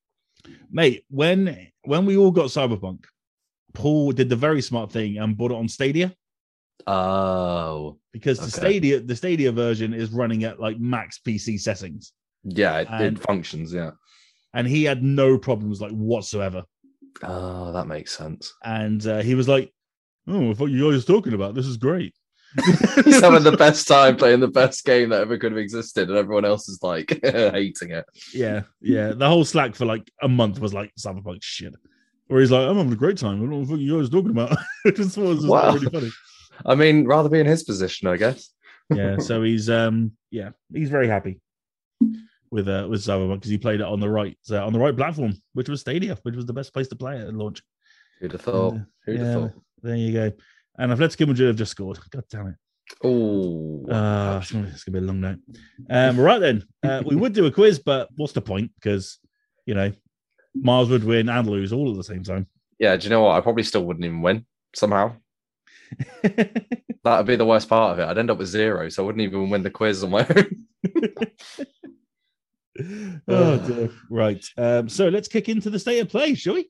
Mate, 0.71 1.03
when 1.09 1.67
when 1.83 2.05
we 2.05 2.15
all 2.15 2.31
got 2.31 2.45
Cyberpunk, 2.45 3.03
Paul 3.73 4.13
did 4.13 4.29
the 4.29 4.37
very 4.37 4.61
smart 4.61 4.93
thing 4.93 5.17
and 5.17 5.35
bought 5.35 5.51
it 5.51 5.57
on 5.57 5.67
Stadia 5.67 6.15
Oh, 6.87 7.97
because 8.11 8.37
the 8.39 8.43
Okay. 8.45 8.71
Stadia 8.71 8.99
the 8.99 9.15
Stadia 9.15 9.51
version 9.51 9.93
is 9.93 10.11
running 10.11 10.43
at 10.43 10.59
like 10.59 10.79
max 10.79 11.19
PC 11.25 11.59
settings, 11.59 12.13
yeah, 12.43 12.79
it, 12.79 12.87
And- 12.91 13.17
it 13.17 13.23
functions. 13.23 13.73
Yeah. 13.73 13.91
and 14.53 14.67
he 14.67 14.83
had 14.83 15.01
no 15.03 15.37
problems 15.37 15.81
like 15.81 15.91
whatsoever. 15.91 16.63
Oh, 17.23 17.71
that 17.73 17.87
makes 17.87 18.15
sense. 18.15 18.53
And 18.63 19.05
uh, 19.07 19.21
he 19.21 19.35
was 19.35 19.47
like, 19.47 19.71
"Oh, 20.27 20.53
what 20.55 20.71
you 20.71 20.91
guys 20.91 21.03
are 21.03 21.07
talking 21.13 21.33
about? 21.33 21.55
This 21.55 21.67
is 21.67 21.77
great." 21.77 22.13
He's 23.05 23.21
having 23.21 23.43
the 23.43 23.55
best 23.65 23.87
time 23.87 24.15
playing 24.17 24.39
the 24.41 24.47
best 24.47 24.83
game 24.85 25.09
that 25.09 25.21
ever 25.21 25.37
could 25.37 25.51
have 25.53 25.59
existed, 25.59 26.09
and 26.09 26.17
everyone 26.17 26.45
else 26.45 26.67
is 26.69 26.79
like 26.83 27.19
hating 27.23 27.91
it. 27.91 28.05
Yeah, 28.33 28.63
yeah. 28.81 29.13
The 29.13 29.27
whole 29.27 29.45
Slack 29.45 29.75
for 29.75 29.85
like 29.85 30.11
a 30.21 30.27
month 30.27 30.59
was 30.59 30.73
like 30.73 30.91
Cyberpunk 30.99 31.39
shit. 31.41 31.73
Where 32.27 32.41
he's 32.41 32.51
like, 32.51 32.67
I'm 32.67 32.77
having 32.77 32.93
a 32.93 32.95
great 32.95 33.17
time. 33.17 33.37
I 33.37 33.39
don't 33.39 33.49
know 33.49 33.63
what 33.65 33.79
you 33.79 33.99
guys 33.99 34.09
talking 34.09 34.31
about. 34.31 34.55
it 34.85 34.95
just 34.95 35.17
was 35.17 35.45
Wow. 35.45 35.73
really 35.73 35.89
funny. 35.89 36.11
I 36.65 36.75
mean, 36.75 37.05
rather 37.05 37.29
be 37.29 37.39
in 37.39 37.45
his 37.45 37.63
position, 37.63 38.07
I 38.07 38.17
guess. 38.17 38.49
Yeah, 38.93 39.17
so 39.17 39.41
he's 39.49 39.69
um 39.69 40.11
yeah, 40.31 40.49
he's 40.73 40.89
very 40.89 41.07
happy 41.07 41.41
with 42.51 42.67
uh 42.67 42.87
with 42.89 43.01
Cyberpunk 43.01 43.35
because 43.35 43.51
he 43.51 43.57
played 43.57 43.79
it 43.79 43.85
on 43.85 43.99
the 43.99 44.09
right 44.09 44.37
uh, 44.51 44.65
on 44.65 44.73
the 44.73 44.79
right 44.79 44.95
platform, 44.95 45.33
which 45.53 45.69
was 45.69 45.81
Stadia, 45.81 46.17
which 46.23 46.35
was 46.35 46.45
the 46.45 46.53
best 46.53 46.73
place 46.73 46.87
to 46.89 46.95
play 46.95 47.17
it 47.17 47.27
at 47.27 47.33
launch. 47.33 47.61
Who'd 48.19 48.31
have 48.33 48.41
thought? 48.41 48.73
Uh, 48.75 48.79
Who'd 49.05 49.19
yeah. 49.19 49.25
have 49.25 49.41
thought? 49.41 49.51
There 49.81 49.95
you 49.95 50.13
go. 50.13 50.31
And 50.77 50.91
Atletico 50.91 51.27
Madrid 51.27 51.47
have 51.47 51.57
just 51.57 51.71
scored. 51.71 51.99
God 52.09 52.23
damn 52.29 52.47
it. 52.47 52.55
Oh, 53.03 53.85
Uh, 53.89 54.39
it's 54.41 54.51
gonna 54.51 54.71
be 54.91 54.97
a 54.97 55.01
long 55.01 55.21
night. 55.21 55.37
Um, 55.89 56.19
right 56.19 56.39
then, 56.39 56.63
uh, 56.83 57.01
we 57.05 57.15
would 57.15 57.33
do 57.33 57.45
a 57.45 57.51
quiz, 57.51 57.79
but 57.79 58.09
what's 58.15 58.33
the 58.33 58.41
point? 58.41 58.71
Because 58.75 59.19
you 59.65 59.73
know, 59.73 59.91
Miles 60.55 60.89
would 60.89 61.03
win 61.03 61.29
and 61.29 61.47
lose 61.47 61.73
all 61.73 61.91
at 61.91 61.97
the 61.97 62.03
same 62.03 62.23
time. 62.23 62.47
yeah. 62.79 62.95
Do 62.95 63.05
you 63.05 63.09
know 63.09 63.23
what? 63.23 63.37
I 63.37 63.41
probably 63.41 63.63
still 63.63 63.85
wouldn't 63.85 64.05
even 64.05 64.21
win 64.21 64.45
somehow. 64.75 65.15
That 67.03 67.17
would 67.17 67.27
be 67.27 67.35
the 67.35 67.45
worst 67.45 67.67
part 67.67 67.91
of 67.91 67.99
it. 67.99 68.09
I'd 68.09 68.17
end 68.17 68.31
up 68.31 68.37
with 68.37 68.47
zero, 68.47 68.87
so 68.87 69.03
I 69.03 69.05
wouldn't 69.05 69.21
even 69.23 69.49
win 69.49 69.61
the 69.61 69.69
quiz 69.69 70.05
on 70.05 70.11
my 70.11 70.25
own. 70.25 70.65
oh 73.27 73.57
dear. 73.57 73.89
Right. 74.09 74.43
Um, 74.57 74.87
so 74.87 75.09
let's 75.09 75.27
kick 75.27 75.49
into 75.49 75.69
the 75.69 75.79
state 75.79 75.99
of 75.99 76.09
play, 76.09 76.33
shall 76.33 76.53
we? 76.55 76.69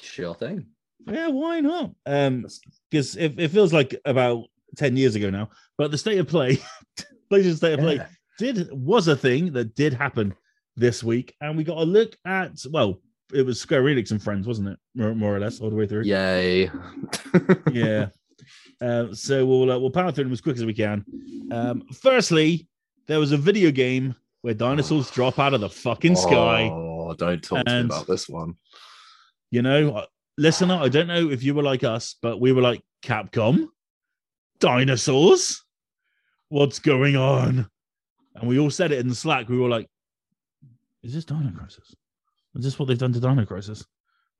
sure 0.00 0.34
thing. 0.34 0.66
Yeah, 1.06 1.28
why 1.28 1.60
not? 1.60 1.90
Um, 2.06 2.46
because 2.90 3.16
it, 3.16 3.38
it 3.38 3.50
feels 3.50 3.72
like 3.72 4.00
about 4.04 4.44
10 4.76 4.96
years 4.96 5.16
ago 5.16 5.28
now, 5.28 5.50
but 5.76 5.90
the 5.90 5.98
state 5.98 6.18
of 6.18 6.28
play, 6.28 6.58
PlayStation 7.32 7.56
State 7.56 7.72
of 7.74 7.80
Play 7.80 7.96
Yeah. 7.96 8.06
did 8.38 8.68
was 8.72 9.08
a 9.08 9.16
thing 9.16 9.52
that 9.54 9.74
did 9.74 9.92
happen 9.92 10.34
this 10.76 11.02
week, 11.02 11.34
and 11.40 11.56
we 11.56 11.64
got 11.64 11.78
a 11.78 11.84
look 11.84 12.16
at 12.26 12.52
well, 12.70 13.00
it 13.32 13.44
was 13.44 13.60
Square 13.60 13.84
Enix 13.84 14.12
and 14.12 14.22
friends, 14.22 14.46
wasn't 14.46 14.68
it? 14.68 14.78
More, 14.94 15.14
more 15.14 15.34
or 15.36 15.40
less, 15.40 15.60
all 15.60 15.70
the 15.70 15.76
way 15.76 15.86
through. 15.86 16.04
Yay. 16.04 16.70
yeah. 17.72 18.08
Uh, 18.84 19.14
so 19.14 19.46
we'll 19.46 19.70
uh, 19.70 19.78
we'll 19.78 19.90
power 19.90 20.12
through 20.12 20.24
them 20.24 20.32
as 20.32 20.42
quick 20.42 20.56
as 20.56 20.64
we 20.64 20.74
can. 20.74 21.04
Um, 21.50 21.86
firstly, 21.92 22.68
there 23.06 23.18
was 23.18 23.32
a 23.32 23.36
video 23.36 23.70
game 23.70 24.14
where 24.42 24.52
dinosaurs 24.52 25.10
drop 25.10 25.38
out 25.38 25.54
of 25.54 25.62
the 25.62 25.70
fucking 25.70 26.16
sky. 26.16 26.68
Oh, 26.70 27.14
don't 27.16 27.42
talk 27.42 27.64
to 27.64 27.72
me 27.72 27.80
about 27.80 28.06
this 28.06 28.28
one. 28.28 28.56
You 29.50 29.62
know, 29.62 29.96
uh, 29.96 30.06
listener, 30.36 30.74
I 30.74 30.90
don't 30.90 31.06
know 31.06 31.30
if 31.30 31.42
you 31.42 31.54
were 31.54 31.62
like 31.62 31.82
us, 31.82 32.16
but 32.20 32.40
we 32.40 32.52
were 32.52 32.60
like 32.60 32.82
Capcom, 33.02 33.68
dinosaurs. 34.60 35.64
What's 36.50 36.78
going 36.78 37.16
on? 37.16 37.66
And 38.34 38.48
we 38.48 38.58
all 38.58 38.70
said 38.70 38.92
it 38.92 38.98
in 38.98 39.08
the 39.08 39.14
Slack. 39.14 39.48
We 39.48 39.58
were 39.58 39.68
like, 39.68 39.88
"Is 41.02 41.14
this 41.14 41.24
Dino 41.24 41.50
Crisis? 41.56 41.94
Is 42.54 42.64
this 42.64 42.78
what 42.78 42.88
they've 42.88 42.98
done 42.98 43.14
to 43.14 43.20
Dino 43.20 43.46
Crisis? 43.46 43.82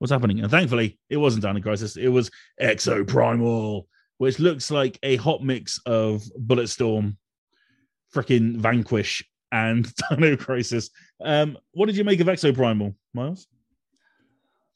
What's 0.00 0.12
happening?" 0.12 0.40
And 0.40 0.50
thankfully, 0.50 0.98
it 1.08 1.16
wasn't 1.16 1.44
Dino 1.44 1.60
Crisis. 1.60 1.96
It 1.96 2.08
was 2.08 2.30
Exoprimal, 2.60 3.86
which 4.18 4.38
looks 4.38 4.71
like 4.71 4.99
a 5.02 5.16
hot 5.16 5.42
mix 5.42 5.80
of 5.87 6.23
Bulletstorm, 6.38 7.16
freaking 8.14 8.57
Vanquish, 8.57 9.24
and 9.53 9.90
Dino 10.11 10.37
Crisis. 10.37 10.90
Um, 11.24 11.57
what 11.72 11.87
did 11.87 11.96
you 11.96 12.05
make 12.05 12.20
of 12.20 12.27
Exoprimal, 12.27 12.94
Miles? 13.12 13.46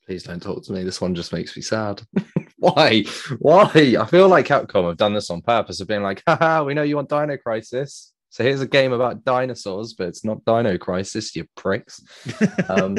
Please 0.07 0.23
don't 0.23 0.43
talk 0.43 0.65
to 0.65 0.73
me. 0.73 0.85
This 0.85 1.01
one 1.01 1.15
just 1.15 1.33
makes 1.33 1.55
me 1.55 1.63
sad. 1.63 2.03
Why? 2.57 3.03
Why? 3.39 3.97
I 4.01 4.07
feel 4.07 4.29
like 4.29 4.47
Capcom 4.47 4.89
have 4.89 4.97
done 4.97 5.15
this 5.15 5.31
on 5.31 5.43
purpose 5.43 5.81
of 5.81 5.89
being 5.89 6.03
like, 6.03 6.23
haha, 6.27 6.65
we 6.65 6.75
know 6.75 6.83
you 6.83 6.97
want 6.97 7.09
Dino 7.09 7.37
Crisis. 7.37 8.13
So 8.31 8.43
here's 8.45 8.61
a 8.61 8.67
game 8.67 8.93
about 8.93 9.25
dinosaurs, 9.25 9.95
but 9.95 10.09
it's 10.09 10.25
not 10.25 10.45
Dino 10.45 10.79
Crisis, 10.79 11.35
you 11.37 11.47
pricks. 11.57 12.03
Um, 12.69 12.99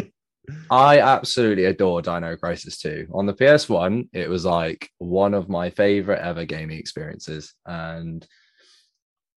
I 0.69 0.99
absolutely 0.99 1.65
adore 1.65 2.01
Dino 2.01 2.35
Crisis 2.35 2.77
2. 2.79 3.07
On 3.13 3.25
the 3.25 3.33
PS1, 3.33 4.09
it 4.13 4.29
was 4.29 4.45
like 4.45 4.89
one 4.97 5.33
of 5.33 5.49
my 5.49 5.69
favorite 5.69 6.19
ever 6.19 6.45
gaming 6.45 6.79
experiences. 6.79 7.53
And 7.65 8.25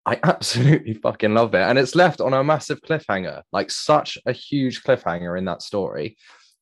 I 0.06 0.19
absolutely 0.24 0.93
fucking 0.93 1.34
love 1.34 1.54
it. 1.54 1.62
And 1.62 1.78
it's 1.78 1.95
left 1.95 2.22
on 2.22 2.34
a 2.34 2.43
massive 2.43 2.82
cliffhanger, 2.82 3.43
like 3.52 3.72
such 3.72 4.17
a 4.26 4.32
huge 4.32 4.84
cliffhanger 4.84 5.38
in 5.38 5.45
that 5.45 5.62
story. 5.62 6.17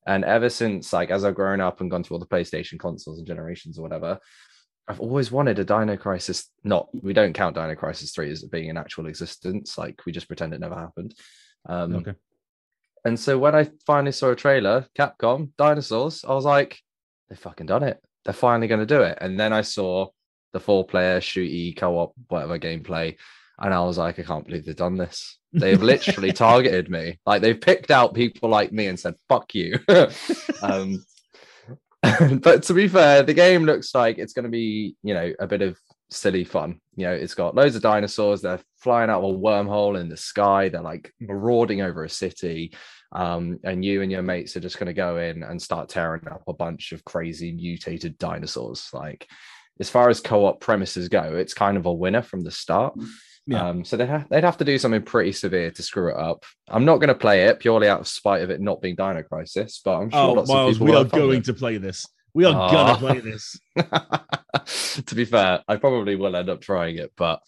And 0.05 0.23
ever 0.23 0.49
since, 0.49 0.93
like, 0.93 1.11
as 1.11 1.25
I've 1.25 1.35
grown 1.35 1.59
up 1.59 1.81
and 1.81 1.91
gone 1.91 2.03
through 2.03 2.15
all 2.15 2.19
the 2.19 2.27
PlayStation 2.27 2.79
consoles 2.79 3.17
and 3.17 3.27
generations 3.27 3.77
or 3.77 3.81
whatever, 3.81 4.19
I've 4.87 5.01
always 5.01 5.31
wanted 5.31 5.59
a 5.59 5.65
Dino 5.65 5.97
Crisis. 5.97 6.49
Not, 6.63 6.87
we 6.93 7.11
don't 7.11 7.33
count 7.33 7.55
Dino 7.55 7.75
Crisis 7.75 8.11
3 8.11 8.31
as 8.31 8.43
being 8.45 8.69
in 8.69 8.77
actual 8.77 9.07
existence. 9.07 9.77
Like, 9.77 10.05
we 10.05 10.13
just 10.13 10.27
pretend 10.27 10.53
it 10.53 10.61
never 10.61 10.75
happened. 10.75 11.13
Um, 11.67 11.95
okay. 11.95 12.13
And 13.07 13.17
so 13.17 13.37
when 13.39 13.55
I 13.55 13.69
finally 13.85 14.11
saw 14.11 14.31
a 14.31 14.35
trailer, 14.35 14.85
Capcom, 14.93 15.51
dinosaurs, 15.57 16.25
I 16.27 16.33
was 16.33 16.43
like, 16.43 16.77
they've 17.29 17.39
fucking 17.39 17.67
done 17.67 17.83
it. 17.83 18.03
They're 18.25 18.33
finally 18.33 18.67
going 18.67 18.81
to 18.81 18.85
do 18.85 19.01
it. 19.01 19.17
And 19.21 19.39
then 19.39 19.53
I 19.53 19.61
saw 19.61 20.09
the 20.51 20.59
four 20.59 20.85
player 20.85 21.21
shooty 21.21 21.73
co 21.77 21.97
op, 21.99 22.13
whatever 22.27 22.59
gameplay. 22.59 23.15
And 23.59 23.73
I 23.73 23.79
was 23.79 23.97
like, 23.97 24.19
I 24.19 24.23
can't 24.23 24.45
believe 24.45 24.65
they've 24.65 24.75
done 24.75 24.97
this. 24.97 25.37
They've 25.53 25.81
literally 25.81 26.31
targeted 26.33 26.89
me. 26.89 27.17
Like 27.25 27.41
they've 27.41 27.59
picked 27.59 27.91
out 27.91 28.13
people 28.13 28.49
like 28.49 28.73
me 28.73 28.87
and 28.87 28.99
said, 28.99 29.15
fuck 29.29 29.55
you. 29.55 29.79
um, 30.61 31.01
but 32.41 32.63
to 32.63 32.73
be 32.73 32.89
fair, 32.89 33.23
the 33.23 33.33
game 33.33 33.63
looks 33.63 33.95
like 33.95 34.17
it's 34.17 34.33
going 34.33 34.43
to 34.43 34.51
be, 34.51 34.97
you 35.01 35.13
know, 35.13 35.31
a 35.39 35.47
bit 35.47 35.61
of 35.61 35.77
silly 36.09 36.43
fun. 36.43 36.81
You 36.97 37.05
know, 37.05 37.13
it's 37.13 37.35
got 37.35 37.55
loads 37.55 37.77
of 37.77 37.81
dinosaurs. 37.81 38.41
They're 38.41 38.59
flying 38.77 39.09
out 39.09 39.23
of 39.23 39.33
a 39.33 39.37
wormhole 39.37 39.97
in 39.97 40.09
the 40.09 40.17
sky. 40.17 40.69
They're 40.69 40.81
like 40.81 41.13
marauding 41.19 41.81
over 41.81 42.03
a 42.03 42.09
city. 42.09 42.73
Um, 43.11 43.59
and 43.63 43.83
you 43.85 44.01
and 44.01 44.11
your 44.11 44.21
mates 44.21 44.55
are 44.57 44.61
just 44.61 44.77
going 44.77 44.87
to 44.87 44.93
go 44.93 45.17
in 45.17 45.43
and 45.43 45.61
start 45.61 45.89
tearing 45.89 46.27
up 46.27 46.43
a 46.47 46.53
bunch 46.53 46.91
of 46.91 47.05
crazy 47.05 47.51
mutated 47.53 48.17
dinosaurs. 48.17 48.89
Like, 48.93 49.27
as 49.79 49.89
far 49.89 50.09
as 50.09 50.19
co-op 50.19 50.59
premises 50.59 51.07
go, 51.09 51.35
it's 51.35 51.53
kind 51.53 51.77
of 51.77 51.85
a 51.85 51.93
winner 51.93 52.21
from 52.21 52.41
the 52.41 52.51
start. 52.51 52.95
Yeah. 53.45 53.65
Um, 53.69 53.85
so 53.85 53.95
they'd, 53.95 54.09
ha- 54.09 54.25
they'd 54.29 54.43
have 54.43 54.57
to 54.57 54.65
do 54.65 54.77
something 54.77 55.03
pretty 55.03 55.31
severe 55.31 55.71
to 55.71 55.81
screw 55.81 56.09
it 56.11 56.17
up. 56.17 56.43
I'm 56.67 56.83
not 56.83 56.97
going 56.97 57.07
to 57.07 57.15
play 57.15 57.43
it 57.45 57.59
purely 57.59 57.87
out 57.87 58.01
of 58.01 58.07
spite 58.09 58.41
of 58.41 58.49
it 58.49 58.59
not 58.59 58.81
being 58.81 58.95
Dino 58.95 59.23
Crisis, 59.23 59.79
but 59.85 59.97
I'm 59.99 60.09
sure 60.09 60.19
Oh, 60.19 60.33
lots 60.33 60.49
Miles, 60.49 60.71
of 60.71 60.73
people 60.79 60.87
we 60.87 60.93
are 60.93 60.97
have 61.03 61.11
fun 61.11 61.21
with 61.21 61.29
going 61.29 61.41
to 61.43 61.53
play 61.53 61.77
this. 61.77 62.05
We 62.33 62.43
are 62.45 62.53
Ah. 62.53 62.69
gonna 62.71 62.97
play 62.97 63.19
this. 63.21 63.57
to 65.05 65.15
be 65.15 65.25
fair, 65.25 65.63
I 65.67 65.77
probably 65.77 66.15
will 66.15 66.35
end 66.35 66.49
up 66.49 66.61
trying 66.61 66.97
it, 66.97 67.11
but 67.15 67.39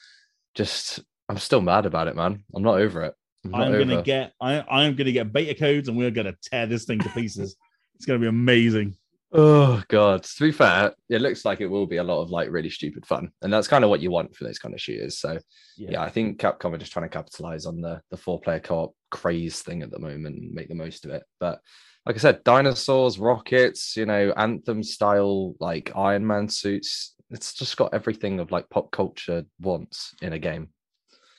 just 0.55 1.01
I'm 1.27 1.37
still 1.37 1.61
mad 1.61 1.85
about 1.85 2.07
it, 2.07 2.15
man. 2.15 2.43
I'm 2.55 2.63
not 2.63 2.79
over 2.79 3.03
it. 3.03 3.13
I'm 3.45 3.51
not 3.51 3.61
I'm 3.61 3.71
gonna 3.79 4.01
get 4.01 4.33
I 4.41 4.59
I 4.59 4.85
am 4.85 4.95
gonna 4.95 5.11
get 5.11 5.31
beta 5.31 5.53
codes 5.53 5.87
and 5.87 5.97
we're 5.97 6.11
gonna 6.11 6.35
tear 6.41 6.65
this 6.65 6.85
thing 6.85 6.99
to 6.99 7.09
pieces. 7.09 7.55
it's 7.95 8.05
gonna 8.05 8.19
be 8.19 8.27
amazing. 8.27 8.95
Oh 9.31 9.83
god. 9.89 10.23
To 10.23 10.43
be 10.43 10.51
fair, 10.51 10.93
it 11.07 11.21
looks 11.21 11.45
like 11.45 11.61
it 11.61 11.67
will 11.67 11.85
be 11.85 11.97
a 11.97 12.03
lot 12.03 12.21
of 12.21 12.31
like 12.31 12.49
really 12.49 12.69
stupid 12.69 13.05
fun, 13.05 13.31
and 13.41 13.53
that's 13.53 13.67
kind 13.67 13.83
of 13.83 13.89
what 13.89 14.01
you 14.01 14.09
want 14.09 14.35
for 14.35 14.43
those 14.43 14.57
kind 14.57 14.73
of 14.73 14.81
shooters. 14.81 15.19
So 15.19 15.37
yeah, 15.77 16.01
I 16.01 16.09
think 16.09 16.39
Capcom 16.39 16.73
are 16.73 16.79
just 16.79 16.91
trying 16.91 17.07
to 17.07 17.15
capitalize 17.15 17.65
on 17.65 17.79
the 17.79 18.01
the 18.09 18.17
four 18.17 18.41
player 18.41 18.59
co 18.59 18.79
op 18.79 18.95
craze 19.11 19.61
thing 19.61 19.83
at 19.83 19.91
the 19.91 19.99
moment 19.99 20.37
and 20.37 20.51
make 20.51 20.67
the 20.67 20.75
most 20.75 21.05
of 21.05 21.11
it. 21.11 21.23
But 21.39 21.59
like 22.05 22.15
I 22.15 22.19
said, 22.19 22.43
dinosaurs, 22.43 23.19
rockets, 23.19 23.95
you 23.95 24.07
know, 24.07 24.33
anthem 24.35 24.81
style 24.81 25.53
like 25.59 25.91
Iron 25.95 26.25
Man 26.25 26.49
suits. 26.49 27.13
It's 27.29 27.53
just 27.53 27.77
got 27.77 27.93
everything 27.93 28.39
of 28.39 28.51
like 28.51 28.67
pop 28.71 28.89
culture 28.89 29.45
wants 29.59 30.15
in 30.23 30.33
a 30.33 30.39
game. 30.39 30.69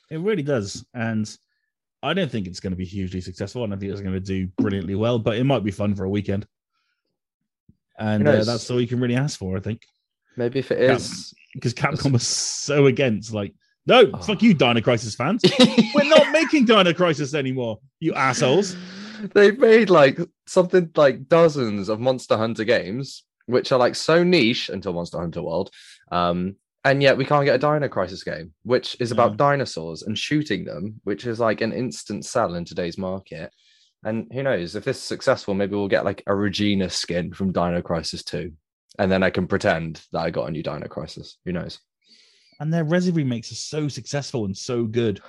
It 0.09 0.21
really 0.21 0.43
does. 0.43 0.85
And 0.93 1.29
I 2.03 2.13
don't 2.13 2.31
think 2.31 2.47
it's 2.47 2.59
gonna 2.59 2.75
be 2.75 2.85
hugely 2.85 3.21
successful. 3.21 3.63
I 3.63 3.67
don't 3.67 3.79
think 3.79 3.91
it's 3.91 4.01
gonna 4.01 4.19
do 4.19 4.47
brilliantly 4.57 4.95
well, 4.95 5.19
but 5.19 5.37
it 5.37 5.43
might 5.43 5.63
be 5.63 5.71
fun 5.71 5.95
for 5.95 6.03
a 6.03 6.09
weekend. 6.09 6.47
And 7.99 8.27
uh, 8.27 8.43
that's 8.43 8.69
all 8.71 8.81
you 8.81 8.87
can 8.87 8.99
really 8.99 9.15
ask 9.15 9.37
for, 9.37 9.57
I 9.57 9.59
think. 9.59 9.83
Maybe 10.37 10.59
if 10.59 10.71
it 10.71 10.79
is, 10.79 11.33
Because 11.53 11.73
Capcom 11.73 12.13
was 12.13 12.25
so 12.25 12.85
against, 12.87 13.33
like, 13.33 13.53
no, 13.85 14.09
Oh. 14.13 14.17
fuck 14.19 14.41
you, 14.41 14.53
Dino 14.53 14.81
Crisis 14.81 15.13
fans. 15.15 15.43
We're 15.93 16.03
not 16.05 16.31
making 16.31 16.65
Dino 16.65 16.93
Crisis 16.93 17.33
anymore, 17.33 17.79
you 17.99 18.13
assholes. 18.13 18.75
They've 19.35 19.57
made 19.57 19.89
like 19.91 20.19
something 20.47 20.89
like 20.95 21.27
dozens 21.27 21.89
of 21.89 21.99
Monster 21.99 22.37
Hunter 22.37 22.63
games, 22.63 23.23
which 23.45 23.71
are 23.71 23.77
like 23.79 23.93
so 23.95 24.23
niche 24.23 24.69
until 24.69 24.93
Monster 24.93 25.19
Hunter 25.19 25.43
World. 25.43 25.69
Um, 26.11 26.55
and 26.83 27.01
yet 27.01 27.17
we 27.17 27.25
can't 27.25 27.45
get 27.45 27.55
a 27.55 27.57
Dino 27.59 27.87
Crisis 27.87 28.23
game, 28.23 28.53
which 28.63 28.97
is 28.99 29.11
about 29.11 29.31
Yeah. 29.31 29.37
dinosaurs 29.37 30.03
and 30.03 30.17
shooting 30.17 30.65
them, 30.65 30.99
which 31.03 31.25
is 31.25 31.39
like 31.39 31.61
an 31.61 31.71
instant 31.73 32.25
sell 32.25 32.55
in 32.55 32.65
today's 32.65 32.97
market. 32.97 33.51
And 34.03 34.27
who 34.33 34.41
knows 34.43 34.75
if 34.75 34.83
this 34.83 34.97
is 34.97 35.03
successful, 35.03 35.53
maybe 35.53 35.75
we'll 35.75 35.87
get 35.87 36.05
like 36.05 36.23
a 36.25 36.33
Regina 36.35 36.89
skin 36.89 37.33
from 37.33 37.51
Dino 37.51 37.81
Crisis 37.81 38.23
2. 38.23 38.51
And 38.99 39.11
then 39.11 39.21
I 39.23 39.29
can 39.29 39.47
pretend 39.47 40.01
that 40.11 40.19
I 40.21 40.29
got 40.31 40.47
a 40.49 40.51
new 40.51 40.63
Dino 40.63 40.87
Crisis. 40.87 41.37
Who 41.45 41.51
knows? 41.53 41.79
And 42.59 42.73
their 42.73 42.83
Resi 42.85 43.15
remakes 43.15 43.51
are 43.51 43.55
so 43.55 43.87
successful 43.87 44.45
and 44.45 44.57
so 44.57 44.85
good. 44.85 45.21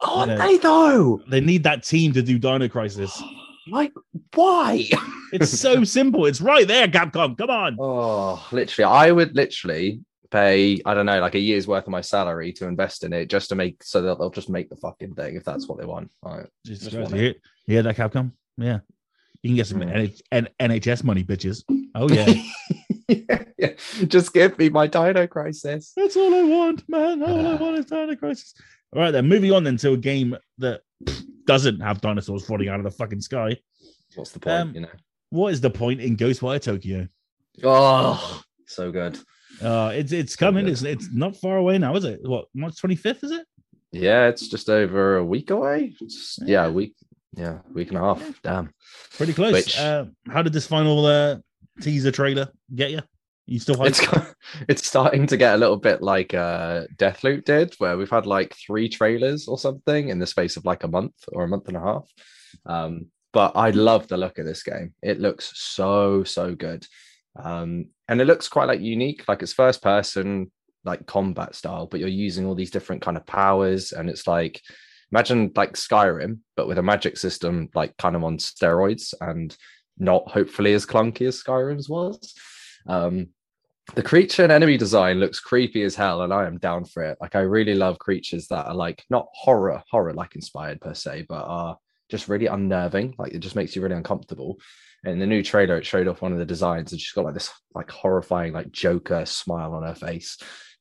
Oh, 0.00 0.24
know. 0.26 0.36
they 0.38 0.58
though? 0.58 1.20
They 1.28 1.40
need 1.40 1.64
that 1.64 1.82
team 1.84 2.12
to 2.12 2.22
do 2.22 2.38
Dino 2.38 2.68
Crisis. 2.68 3.20
Like, 3.70 3.92
why? 4.34 4.88
It's 5.30 5.50
so 5.50 5.84
simple. 5.98 6.24
It's 6.24 6.40
right 6.40 6.66
there, 6.66 6.88
Capcom. 6.88 7.36
Come 7.36 7.50
on. 7.50 7.76
Oh, 7.78 8.42
literally, 8.50 8.86
I 8.90 9.12
would 9.12 9.36
literally 9.36 10.00
pay 10.30 10.80
I 10.84 10.94
don't 10.94 11.06
know 11.06 11.20
like 11.20 11.34
a 11.34 11.38
year's 11.38 11.66
worth 11.66 11.84
of 11.84 11.90
my 11.90 12.00
salary 12.02 12.52
to 12.54 12.66
invest 12.66 13.02
in 13.04 13.12
it 13.12 13.30
just 13.30 13.48
to 13.48 13.54
make 13.54 13.82
so 13.82 14.02
that 14.02 14.18
they'll 14.18 14.30
just 14.30 14.50
make 14.50 14.68
the 14.68 14.76
fucking 14.76 15.14
thing 15.14 15.36
if 15.36 15.44
that's 15.44 15.66
what 15.68 15.78
they 15.78 15.86
want. 15.86 16.10
Jesus 16.66 16.88
Just 16.92 16.96
want 16.98 17.14
hear, 17.66 17.82
that 17.82 17.96
Capcom? 17.96 18.32
Yeah. 18.56 18.80
You 19.42 19.50
can 19.50 19.56
get 19.56 19.66
some 19.66 19.80
Mm. 19.80 20.20
N- 20.32 20.48
NHS 20.60 21.04
money, 21.04 21.24
bitches. 21.24 21.62
Oh 21.94 22.08
yeah. 22.10 22.28
yeah, 23.08 23.44
yeah. 23.58 23.72
Just 24.06 24.32
give 24.34 24.58
me 24.58 24.68
my 24.68 24.86
Dino 24.86 25.26
Crisis. 25.26 25.92
That's 25.96 26.16
all 26.16 26.34
I 26.34 26.42
want, 26.42 26.86
man. 26.88 27.22
All 27.22 27.46
I 27.46 27.52
Ah. 27.52 27.56
want 27.56 27.78
is 27.78 27.86
Dino 27.86 28.16
Crisis. 28.16 28.54
All 28.94 29.00
right, 29.02 29.10
then 29.10 29.26
moving 29.28 29.52
on 29.52 29.64
then 29.64 29.76
to 29.78 29.92
a 29.92 29.96
game 29.96 30.36
that 30.58 30.80
doesn't 31.46 31.80
have 31.80 32.00
dinosaurs 32.00 32.44
falling 32.46 32.68
out 32.68 32.80
of 32.80 32.84
the 32.84 32.90
fucking 32.90 33.20
sky. 33.20 33.56
What's 34.14 34.32
the 34.32 34.40
point? 34.40 34.54
Um, 34.60 34.74
you 34.74 34.80
know. 34.82 34.88
What 35.30 35.52
is 35.52 35.60
the 35.60 35.70
point 35.70 36.00
in 36.00 36.16
Ghostwire 36.16 36.60
Tokyo? 36.60 37.06
Oh, 37.62 38.42
so 38.66 38.90
good. 38.90 39.18
Uh, 39.62 39.90
it's 39.94 40.12
it's 40.12 40.36
coming. 40.36 40.64
good. 40.64 40.72
It's 40.72 40.82
it's 40.82 41.08
not 41.12 41.36
far 41.36 41.56
away 41.56 41.78
now, 41.78 41.96
is 41.96 42.04
it? 42.04 42.20
What 42.22 42.46
March 42.54 42.78
twenty 42.78 42.96
fifth? 42.96 43.24
Is 43.24 43.30
it? 43.32 43.46
Yeah, 43.92 44.28
it's 44.28 44.48
just 44.48 44.68
over 44.68 45.16
a 45.16 45.24
week 45.24 45.50
away. 45.50 45.94
It's- 46.00 46.38
yeah, 46.44 46.66
a 46.66 46.70
week. 46.72 46.94
Yeah, 47.34 47.58
week 47.72 47.88
and 47.88 47.98
a 47.98 48.00
half. 48.00 48.42
Damn. 48.42 48.72
Pretty 49.16 49.32
close. 49.32 49.52
Which- 49.52 49.78
Uh, 49.78 50.06
how 50.30 50.42
did 50.42 50.52
this 50.52 50.66
final 50.66 51.06
uh, 51.06 51.36
teaser 51.80 52.10
trailer 52.10 52.48
get 52.74 52.90
you? 52.90 53.00
You 53.46 53.58
still 53.58 53.76
hyped? 53.76 53.86
It's 53.88 54.06
got- 54.10 54.34
it's 54.68 54.86
starting 54.86 55.26
to 55.28 55.36
get 55.36 55.54
a 55.54 55.58
little 55.58 55.76
bit 55.78 56.02
like 56.02 56.34
uh 56.34 56.84
Deathloop 56.96 57.44
did, 57.44 57.74
where 57.78 57.96
we've 57.96 58.10
had 58.10 58.26
like 58.26 58.54
three 58.54 58.88
trailers 58.88 59.48
or 59.48 59.56
something 59.58 60.08
in 60.10 60.18
the 60.18 60.26
space 60.26 60.56
of 60.56 60.64
like 60.66 60.84
a 60.84 60.88
month 60.88 61.14
or 61.32 61.44
a 61.44 61.48
month 61.48 61.68
and 61.68 61.76
a 61.76 61.80
half. 61.80 62.08
Um, 62.66 63.06
but 63.32 63.52
I 63.56 63.70
love 63.70 64.08
the 64.08 64.16
look 64.18 64.38
of 64.38 64.44
this 64.46 64.62
game. 64.62 64.94
It 65.02 65.18
looks 65.20 65.52
so 65.54 66.24
so 66.24 66.54
good, 66.54 66.86
um, 67.42 67.86
and 68.08 68.20
it 68.20 68.26
looks 68.26 68.48
quite 68.48 68.68
like 68.68 68.80
unique. 68.80 69.24
Like 69.28 69.42
it's 69.42 69.52
first 69.52 69.82
person 69.82 70.50
like 70.84 71.06
combat 71.06 71.54
style, 71.54 71.86
but 71.86 72.00
you're 72.00 72.08
using 72.08 72.46
all 72.46 72.54
these 72.54 72.70
different 72.70 73.02
kind 73.02 73.16
of 73.16 73.26
powers, 73.26 73.92
and 73.92 74.08
it's 74.08 74.26
like 74.26 74.62
imagine 75.12 75.52
like 75.54 75.74
Skyrim, 75.74 76.38
but 76.56 76.68
with 76.68 76.78
a 76.78 76.82
magic 76.82 77.16
system 77.16 77.68
like 77.74 77.96
kind 77.96 78.16
of 78.16 78.24
on 78.24 78.38
steroids 78.38 79.14
and 79.20 79.56
not 79.98 80.28
hopefully 80.30 80.74
as 80.74 80.86
clunky 80.86 81.26
as 81.26 81.42
Skyrim's 81.42 81.88
was. 81.88 82.34
Um, 82.86 83.28
the 83.94 84.02
creature 84.02 84.42
and 84.42 84.52
enemy 84.52 84.76
design 84.76 85.18
looks 85.18 85.40
creepy 85.40 85.82
as 85.82 85.94
hell, 85.94 86.22
and 86.22 86.32
I 86.32 86.46
am 86.46 86.58
down 86.58 86.84
for 86.84 87.02
it. 87.02 87.18
Like 87.20 87.34
I 87.36 87.40
really 87.40 87.74
love 87.74 87.98
creatures 87.98 88.48
that 88.48 88.66
are 88.66 88.74
like 88.74 89.02
not 89.08 89.28
horror, 89.32 89.82
horror 89.90 90.12
like 90.12 90.34
inspired 90.34 90.80
per 90.80 90.94
se, 90.94 91.26
but 91.28 91.44
are 91.44 91.78
just 92.10 92.28
really 92.28 92.46
unnerving. 92.46 93.14
Like 93.18 93.32
it 93.32 93.38
just 93.38 93.56
makes 93.56 93.74
you 93.74 93.82
really 93.82 93.96
uncomfortable. 93.96 94.58
And 95.04 95.12
in 95.14 95.18
the 95.18 95.26
new 95.26 95.42
trailer, 95.42 95.76
it 95.76 95.86
showed 95.86 96.08
off 96.08 96.22
one 96.22 96.32
of 96.32 96.38
the 96.38 96.44
designs, 96.44 96.92
and 96.92 97.00
she's 97.00 97.12
got 97.12 97.24
like 97.24 97.34
this 97.34 97.52
like 97.74 97.90
horrifying 97.90 98.52
like 98.52 98.72
Joker 98.72 99.24
smile 99.26 99.74
on 99.74 99.84
her 99.84 99.94
face. 99.94 100.38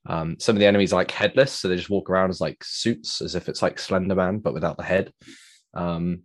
Um, 0.07 0.37
some 0.39 0.55
of 0.55 0.59
the 0.59 0.65
enemies 0.65 0.93
are 0.93 0.97
like 0.97 1.11
headless, 1.11 1.51
so 1.51 1.67
they 1.67 1.75
just 1.75 1.89
walk 1.89 2.09
around 2.09 2.29
as 2.29 2.41
like 2.41 2.63
suits, 2.63 3.21
as 3.21 3.35
if 3.35 3.47
it's 3.49 3.61
like 3.61 3.77
Slender 3.77 4.15
Man, 4.15 4.39
but 4.39 4.53
without 4.53 4.77
the 4.77 4.83
head. 4.83 5.11
Um, 5.73 6.23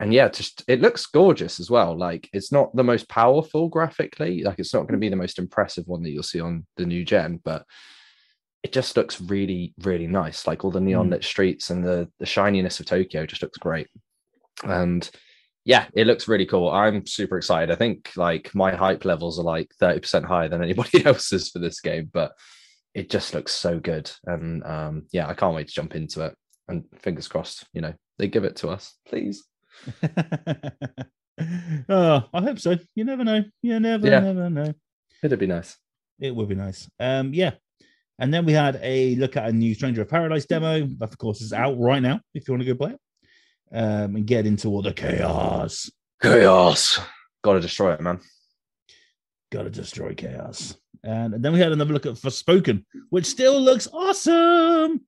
and 0.00 0.14
yeah, 0.14 0.28
just 0.28 0.62
it 0.68 0.80
looks 0.80 1.06
gorgeous 1.06 1.58
as 1.58 1.70
well. 1.70 1.96
Like 1.98 2.28
it's 2.32 2.52
not 2.52 2.74
the 2.74 2.84
most 2.84 3.08
powerful 3.08 3.68
graphically, 3.68 4.44
like 4.44 4.58
it's 4.58 4.72
not 4.72 4.82
going 4.82 4.92
to 4.92 4.98
be 4.98 5.08
the 5.08 5.16
most 5.16 5.38
impressive 5.38 5.86
one 5.88 6.02
that 6.04 6.10
you'll 6.10 6.22
see 6.22 6.40
on 6.40 6.64
the 6.76 6.86
new 6.86 7.04
gen, 7.04 7.40
but 7.44 7.64
it 8.62 8.72
just 8.72 8.96
looks 8.96 9.20
really, 9.20 9.74
really 9.82 10.06
nice. 10.06 10.46
Like 10.46 10.64
all 10.64 10.70
the 10.70 10.80
neon 10.80 11.08
Mm. 11.08 11.10
lit 11.10 11.24
streets 11.24 11.70
and 11.70 11.84
the 11.84 12.08
the 12.20 12.26
shininess 12.26 12.80
of 12.80 12.86
Tokyo 12.86 13.26
just 13.26 13.42
looks 13.42 13.58
great. 13.58 13.88
And 14.62 15.08
yeah, 15.68 15.84
it 15.92 16.06
looks 16.06 16.28
really 16.28 16.46
cool. 16.46 16.70
I'm 16.70 17.04
super 17.04 17.36
excited. 17.36 17.70
I 17.70 17.74
think 17.74 18.10
like 18.16 18.54
my 18.54 18.74
hype 18.74 19.04
levels 19.04 19.38
are 19.38 19.42
like 19.42 19.70
30% 19.78 20.24
higher 20.24 20.48
than 20.48 20.62
anybody 20.64 21.04
else's 21.04 21.50
for 21.50 21.58
this 21.58 21.82
game, 21.82 22.08
but 22.10 22.32
it 22.94 23.10
just 23.10 23.34
looks 23.34 23.52
so 23.52 23.78
good. 23.78 24.10
And 24.24 24.64
um, 24.64 25.06
yeah, 25.12 25.28
I 25.28 25.34
can't 25.34 25.54
wait 25.54 25.68
to 25.68 25.74
jump 25.74 25.94
into 25.94 26.24
it. 26.24 26.34
And 26.68 26.84
fingers 27.00 27.28
crossed, 27.28 27.66
you 27.74 27.82
know, 27.82 27.92
they 28.16 28.28
give 28.28 28.44
it 28.44 28.56
to 28.56 28.70
us, 28.70 28.94
please. 29.06 29.44
oh, 31.90 32.24
I 32.32 32.40
hope 32.40 32.58
so. 32.60 32.78
You 32.94 33.04
never 33.04 33.24
know. 33.24 33.44
You 33.60 33.78
never, 33.78 34.08
Yeah. 34.08 34.20
never 34.20 34.48
know. 34.48 34.72
It'd 35.22 35.38
be 35.38 35.46
nice. 35.46 35.76
It 36.18 36.34
would 36.34 36.48
be 36.48 36.54
nice. 36.54 36.88
Um, 36.98 37.34
yeah. 37.34 37.52
And 38.18 38.32
then 38.32 38.46
we 38.46 38.54
had 38.54 38.80
a 38.82 39.16
look 39.16 39.36
at 39.36 39.46
a 39.46 39.52
new 39.52 39.74
Stranger 39.74 40.00
of 40.00 40.08
Paradise 40.08 40.46
demo. 40.46 40.86
That, 40.98 41.10
of 41.10 41.18
course, 41.18 41.42
is 41.42 41.52
out 41.52 41.78
right 41.78 42.00
now 42.00 42.20
if 42.32 42.48
you 42.48 42.54
want 42.54 42.62
to 42.62 42.72
go 42.72 42.74
play 42.74 42.92
it 42.92 43.00
um, 43.72 44.16
and 44.16 44.26
get 44.26 44.46
into 44.46 44.68
all 44.68 44.82
the 44.82 44.92
chaos. 44.92 45.90
Chaos. 46.22 46.98
Gotta 47.42 47.60
destroy 47.60 47.92
it, 47.94 48.00
man. 48.00 48.20
Gotta 49.50 49.70
destroy 49.70 50.14
chaos. 50.14 50.76
And, 51.04 51.34
and 51.34 51.44
then 51.44 51.52
we 51.52 51.60
had 51.60 51.72
another 51.72 51.92
look 51.92 52.06
at 52.06 52.14
Forspoken, 52.14 52.84
which 53.10 53.26
still 53.26 53.60
looks 53.60 53.88
awesome. 53.92 55.00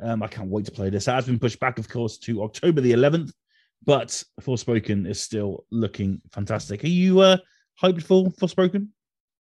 Um, 0.00 0.22
I 0.22 0.28
can't 0.28 0.50
wait 0.50 0.64
to 0.66 0.72
play 0.72 0.90
this. 0.90 1.08
It 1.08 1.12
has 1.12 1.26
been 1.26 1.38
pushed 1.38 1.60
back, 1.60 1.78
of 1.78 1.88
course, 1.88 2.18
to 2.18 2.42
October 2.42 2.80
the 2.80 2.92
11th, 2.92 3.32
but 3.84 4.22
Forspoken 4.40 5.08
is 5.08 5.20
still 5.20 5.64
looking 5.70 6.20
fantastic. 6.32 6.84
Are 6.84 6.88
you 6.88 7.20
uh, 7.20 7.36
hyped 7.82 8.02
for 8.02 8.26
Forspoken? 8.30 8.88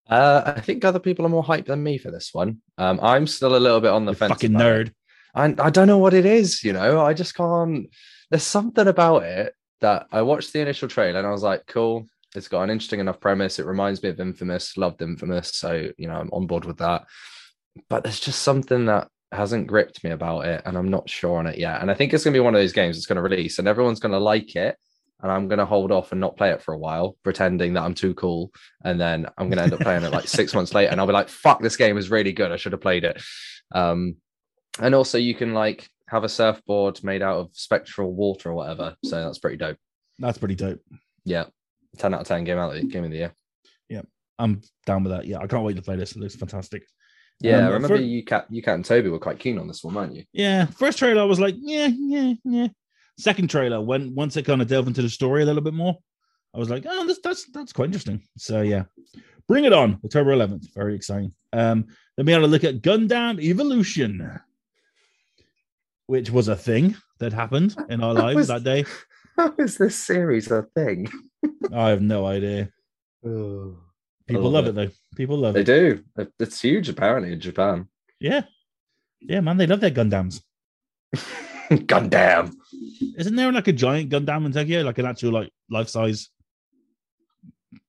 Uh, 0.10 0.54
I 0.58 0.60
think 0.62 0.84
other 0.84 1.00
people 1.00 1.26
are 1.26 1.30
more 1.30 1.44
hyped 1.44 1.68
than 1.68 1.84
me 1.84 1.98
for 1.98 2.12
this 2.12 2.34
one. 2.34 2.62
Um, 2.78 3.00
I'm 3.02 3.28
still 3.28 3.56
a 3.56 3.60
little 3.60 3.80
bit 3.80 3.92
on 3.92 4.06
the 4.06 4.12
You 4.14 4.18
fence. 4.18 4.32
fucking 4.32 4.56
about 4.56 4.68
it. 4.68 4.88
nerd. 4.88 4.94
I, 5.62 5.68
I 5.68 5.70
don't 5.70 5.88
know 5.88 6.00
what 6.00 6.14
it 6.14 6.26
is, 6.26 6.64
you 6.64 6.74
know. 6.74 7.00
I 7.02 7.14
just 7.14 7.36
can't. 7.36 7.88
There's 8.32 8.44
something 8.44 8.88
about 8.88 9.24
it 9.24 9.54
that 9.82 10.08
I 10.12 10.22
watched 10.22 10.54
the 10.54 10.62
initial 10.62 10.88
trailer 10.88 11.20
and 11.20 11.28
I 11.28 11.32
was 11.32 11.44
like, 11.44 11.68
cool. 11.68 12.08
It's 12.34 12.48
got 12.48 12.64
an 12.64 12.70
interesting 12.70 13.02
enough 13.02 13.20
premise. 13.20 13.60
It 13.60 13.66
reminds 13.66 14.02
me 14.02 14.08
of 14.08 14.22
Infamous. 14.22 14.78
Loved 14.78 15.02
Infamous, 15.02 15.54
so 15.54 15.90
you 15.98 16.08
know 16.08 16.16
I'm 16.16 16.30
on 16.32 16.48
board 16.48 16.64
with 16.64 16.78
that. 16.78 17.04
But 17.90 18.04
there's 18.04 18.22
just 18.22 18.42
something 18.42 18.86
that 18.86 19.10
hasn't 19.34 19.68
gripped 19.68 20.02
me 20.02 20.12
about 20.12 20.46
it, 20.46 20.62
and 20.66 20.78
I'm 20.78 20.90
not 20.90 21.10
sure 21.10 21.40
on 21.40 21.48
it 21.48 21.58
yet. 21.58 21.82
And 21.82 21.92
I 21.92 21.94
think 21.94 22.14
it's 22.14 22.24
gonna 22.24 22.34
be 22.34 22.40
one 22.40 22.56
of 22.56 22.62
those 22.62 22.72
games 22.72 22.96
that's 22.96 23.06
gonna 23.06 23.22
release, 23.22 23.60
and 23.60 23.68
everyone's 23.68 24.00
gonna 24.00 24.18
like 24.18 24.56
it, 24.56 24.78
and 25.22 25.30
I'm 25.30 25.50
gonna 25.50 25.66
hold 25.66 25.92
off 25.92 26.14
and 26.14 26.22
not 26.22 26.38
play 26.38 26.52
it 26.52 26.62
for 26.62 26.74
a 26.74 26.78
while, 26.78 27.18
pretending 27.22 27.74
that 27.74 27.84
I'm 27.84 27.96
too 27.96 28.14
cool, 28.14 28.54
and 28.86 29.00
then 29.00 29.28
I'm 29.38 29.50
gonna 29.50 29.64
end 29.64 29.74
up 29.74 29.82
playing 29.82 30.04
it 30.04 30.14
like 30.14 30.30
six 30.30 30.54
months 30.56 30.74
later, 30.74 30.90
and 30.90 31.02
I'll 31.02 31.08
be 31.08 31.14
like, 31.14 31.28
"Fuck, 31.28 31.62
this 31.62 31.76
game 31.76 31.98
is 31.98 32.10
really 32.10 32.32
good. 32.32 32.54
I 32.54 32.56
should 32.56 32.72
have 32.72 32.82
played 32.82 33.04
it." 33.04 33.22
Um, 33.74 34.16
and 34.80 34.96
also 34.96 35.18
you 35.18 35.36
can 35.36 35.54
like 35.54 35.90
have 36.12 36.24
a 36.26 36.30
surfboard 36.30 37.02
made 37.04 37.22
out 37.22 37.38
of 37.38 37.50
spectral 37.54 38.14
water 38.14 38.50
or 38.52 38.54
whatever. 38.54 38.96
So 39.06 39.24
that's 39.24 39.40
pretty 39.40 39.58
dope. 39.58 39.78
That's 40.20 40.38
pretty 40.38 40.56
dope. 40.56 40.80
Yeah. 41.26 41.46
10 41.98 42.14
out 42.14 42.22
of 42.22 42.28
10 42.28 42.44
game 42.44 42.58
out 42.58 42.76
of 42.76 42.82
the 42.82 42.88
game 42.88 43.04
of 43.06 43.12
the 43.12 43.18
year. 43.18 43.34
Yeah. 43.90 44.02
I'm 44.38 44.62
down 44.86 45.04
with 45.04 45.14
that. 45.14 45.26
Yeah, 45.26 45.38
I 45.40 45.48
can't 45.48 45.64
wait 45.64 45.78
to 45.78 45.82
play 45.82 45.96
this. 45.96 46.12
It 46.16 46.20
looks 46.20 46.36
fantastic. 46.36 46.84
Yeah, 47.40 47.60
Um, 47.60 47.64
I 47.64 47.68
remember 47.70 47.98
for- 47.98 48.04
you 48.04 48.24
cat 48.24 48.46
you 48.50 48.62
cat 48.62 48.76
and 48.76 48.86
Toby 48.86 49.10
were 49.10 49.20
quite 49.20 49.40
keen 49.40 49.58
on 49.58 49.68
this 49.68 49.84
one, 49.84 49.96
weren't 49.96 50.14
you? 50.16 50.24
Yeah, 50.34 50.66
first 50.66 51.00
trailer 51.00 51.22
I 51.22 51.26
was 51.26 51.40
like, 51.40 51.56
yeah, 51.58 51.88
yeah, 51.88 52.34
yeah. 52.44 52.68
Second 53.18 53.50
trailer, 53.50 53.82
when 53.82 54.14
once 54.14 54.38
it 54.38 54.44
kind 54.46 54.62
of 54.62 54.68
delved 54.68 54.88
into 54.90 55.02
the 55.02 55.10
story 55.10 55.42
a 55.42 55.46
little 55.46 55.62
bit 55.62 55.74
more, 55.74 55.98
I 56.54 56.60
was 56.60 56.70
like, 56.70 56.86
oh, 56.88 57.08
that's 57.08 57.20
that's 57.24 57.46
that's 57.52 57.74
quite 57.74 57.86
interesting. 57.86 58.22
So 58.38 58.62
yeah, 58.62 58.84
bring 59.48 59.66
it 59.66 59.74
on, 59.74 60.00
October 60.06 60.36
11th. 60.36 60.74
Very 60.76 60.96
exciting. 60.96 61.34
Um, 61.54 61.88
then 62.18 62.26
we 62.26 62.32
had 62.32 62.42
a 62.44 62.48
look 62.48 62.64
at 62.64 62.82
Gundam 62.82 63.40
Evolution, 63.42 64.40
which 66.12 66.30
was 66.30 66.50
a 66.50 66.56
thing 66.58 66.94
that 67.20 67.32
happened 67.32 67.74
in 67.88 68.04
our 68.04 68.14
lives 68.14 68.36
was- 68.36 68.48
that 68.50 68.66
day. 68.66 68.84
How 69.38 69.54
is 69.58 69.78
this 69.78 69.96
series 69.96 70.52
a 70.52 70.64
thing? 70.76 71.08
I 71.74 71.88
have 71.90 72.02
no 72.02 72.26
idea. 72.26 72.70
People 73.24 73.78
love 74.28 74.54
love 74.54 74.66
it. 74.66 74.70
it 74.72 74.76
though. 74.76 74.90
People 75.16 75.38
love 75.38 75.54
They 75.54 75.62
it. 75.62 75.66
They 75.68 75.80
do. 76.26 76.28
It's 76.38 76.60
huge 76.60 76.90
apparently 76.90 77.32
in 77.32 77.40
Japan. 77.40 77.88
Yeah, 78.20 78.42
yeah, 79.22 79.40
man, 79.40 79.56
they 79.56 79.68
love 79.68 79.80
their 79.80 79.90
Gundams. 79.92 80.42
Gundam. 81.72 82.52
Isn't 83.18 83.38
there 83.38 83.50
like 83.54 83.70
a 83.70 83.74
giant 83.74 84.10
Gundam 84.10 84.46
in 84.46 84.52
Tokyo, 84.52 84.82
like 84.82 84.98
an 84.98 85.06
actual 85.06 85.32
like 85.32 85.50
life 85.70 85.88
size 85.88 86.30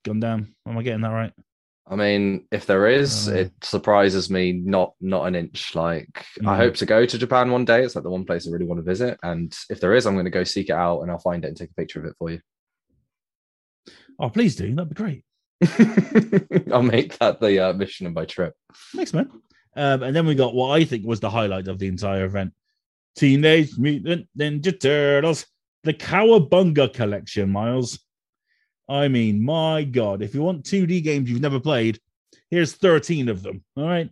Gundam? 0.04 0.54
Am 0.64 0.78
I 0.78 0.82
getting 0.84 1.00
that 1.02 1.08
right? 1.08 1.32
I 1.86 1.96
mean, 1.96 2.46
if 2.52 2.64
there 2.66 2.86
is, 2.86 3.28
Uh. 3.28 3.32
it 3.32 3.52
surprises 3.62 4.30
me 4.30 4.52
not 4.52 4.94
not 5.00 5.26
an 5.26 5.34
inch. 5.34 5.74
Like 5.74 6.24
I 6.40 6.44
Mhm. 6.44 6.56
hope 6.56 6.74
to 6.76 6.86
go 6.86 7.04
to 7.04 7.18
Japan 7.18 7.50
one 7.50 7.64
day. 7.64 7.82
It's 7.84 7.94
like 7.96 8.04
the 8.04 8.10
one 8.10 8.24
place 8.24 8.46
I 8.46 8.50
really 8.52 8.66
want 8.66 8.78
to 8.78 8.84
visit. 8.84 9.18
And 9.22 9.52
if 9.68 9.80
there 9.80 9.94
is, 9.94 10.06
I'm 10.06 10.14
going 10.14 10.24
to 10.26 10.30
go 10.30 10.44
seek 10.44 10.68
it 10.70 10.74
out 10.74 11.00
and 11.00 11.10
I'll 11.10 11.18
find 11.18 11.44
it 11.44 11.48
and 11.48 11.56
take 11.56 11.70
a 11.70 11.74
picture 11.74 11.98
of 12.00 12.06
it 12.06 12.14
for 12.18 12.30
you. 12.30 12.40
Oh, 14.18 14.28
please 14.30 14.54
do. 14.56 14.72
That'd 14.74 14.90
be 14.90 14.94
great. 14.94 15.24
I'll 16.72 16.82
make 16.82 17.18
that 17.18 17.38
the 17.40 17.58
uh, 17.58 17.72
mission 17.72 18.06
of 18.06 18.12
my 18.14 18.24
trip. 18.24 18.54
Thanks, 18.94 19.12
man. 19.12 19.30
Um, 19.74 20.02
and 20.02 20.14
then 20.14 20.26
we 20.26 20.34
got 20.34 20.54
what 20.54 20.70
I 20.70 20.84
think 20.84 21.06
was 21.06 21.20
the 21.20 21.30
highlight 21.30 21.66
of 21.68 21.78
the 21.78 21.88
entire 21.88 22.24
event: 22.24 22.52
Teenage 23.16 23.76
Mutant 23.78 24.28
Ninja 24.38 24.78
Turtles, 24.78 25.46
the 25.82 25.94
Cowabunga 25.94 26.92
collection. 26.92 27.50
Miles, 27.50 27.98
I 28.92 29.08
mean, 29.08 29.42
my 29.42 29.84
God! 29.84 30.22
If 30.22 30.34
you 30.34 30.42
want 30.42 30.64
2D 30.64 31.02
games 31.02 31.30
you've 31.30 31.40
never 31.40 31.60
played, 31.60 31.98
here's 32.50 32.74
13 32.74 33.28
of 33.28 33.42
them. 33.42 33.64
All 33.76 33.86
right. 33.86 34.10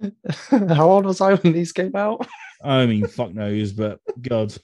How 0.50 0.90
old 0.90 1.04
was 1.04 1.20
I 1.20 1.34
when 1.34 1.52
these 1.52 1.72
came 1.72 1.94
out? 1.94 2.26
I 2.62 2.86
mean, 2.86 3.06
fuck 3.06 3.34
knows, 3.34 3.72
but 3.72 4.00
God, 4.20 4.54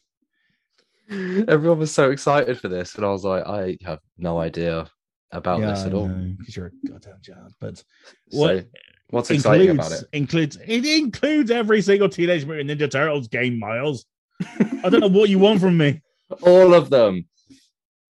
Everyone 1.09 1.79
was 1.79 1.93
so 1.93 2.11
excited 2.11 2.59
for 2.59 2.69
this, 2.69 2.97
and 2.97 3.05
I 3.05 3.11
was 3.11 3.25
like, 3.25 3.47
I 3.47 3.79
have 3.85 4.01
no 4.19 4.39
idea. 4.39 4.91
about 5.33 5.61
yeah, 5.61 5.71
this 5.71 5.85
at 5.85 5.95
all. 5.95 6.09
because 6.09 6.57
you're 6.57 6.73
a 6.85 6.89
goddamn 6.89 7.21
child. 7.23 7.53
But 7.61 7.79
So, 7.79 7.85
what 8.31 8.67
what's 9.11 9.31
exciting 9.31 9.69
includes, 9.69 9.89
about 9.89 10.03
it? 10.03 10.09
Includes 10.13 10.59
it 10.67 10.85
includes 10.85 11.51
every 11.51 11.81
single 11.83 12.09
Teenage 12.09 12.45
Mutant 12.45 12.71
Ninja 12.71 12.91
Turtles 12.91 13.29
game, 13.29 13.59
Miles. 13.59 14.05
I 14.41 14.89
don't 14.89 15.01
know 15.01 15.09
what 15.09 15.31
you 15.31 15.39
want 15.39 15.61
from 15.61 15.77
me. 15.77 16.03
All 16.43 16.75
of 16.75 16.91
them. 16.91 17.27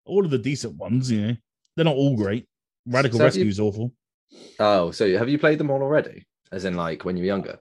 All 0.06 0.24
of 0.24 0.30
the 0.30 0.38
decent 0.38 0.76
ones, 0.76 1.10
you 1.10 1.20
know, 1.26 1.36
they're 1.76 1.84
not 1.84 1.96
all 1.96 2.16
great. 2.16 2.46
Radical 2.86 3.18
So 3.18 3.24
you- 3.24 3.26
Rescue 3.26 3.46
is 3.46 3.60
awful. 3.60 3.92
Oh, 4.58 4.90
so 4.90 5.16
have 5.18 5.28
you 5.28 5.38
played 5.38 5.58
them 5.58 5.70
all 5.70 5.82
already? 5.82 6.24
As 6.52 6.64
in, 6.64 6.74
like 6.74 7.04
when 7.04 7.16
you 7.16 7.22
were 7.22 7.26
younger? 7.26 7.58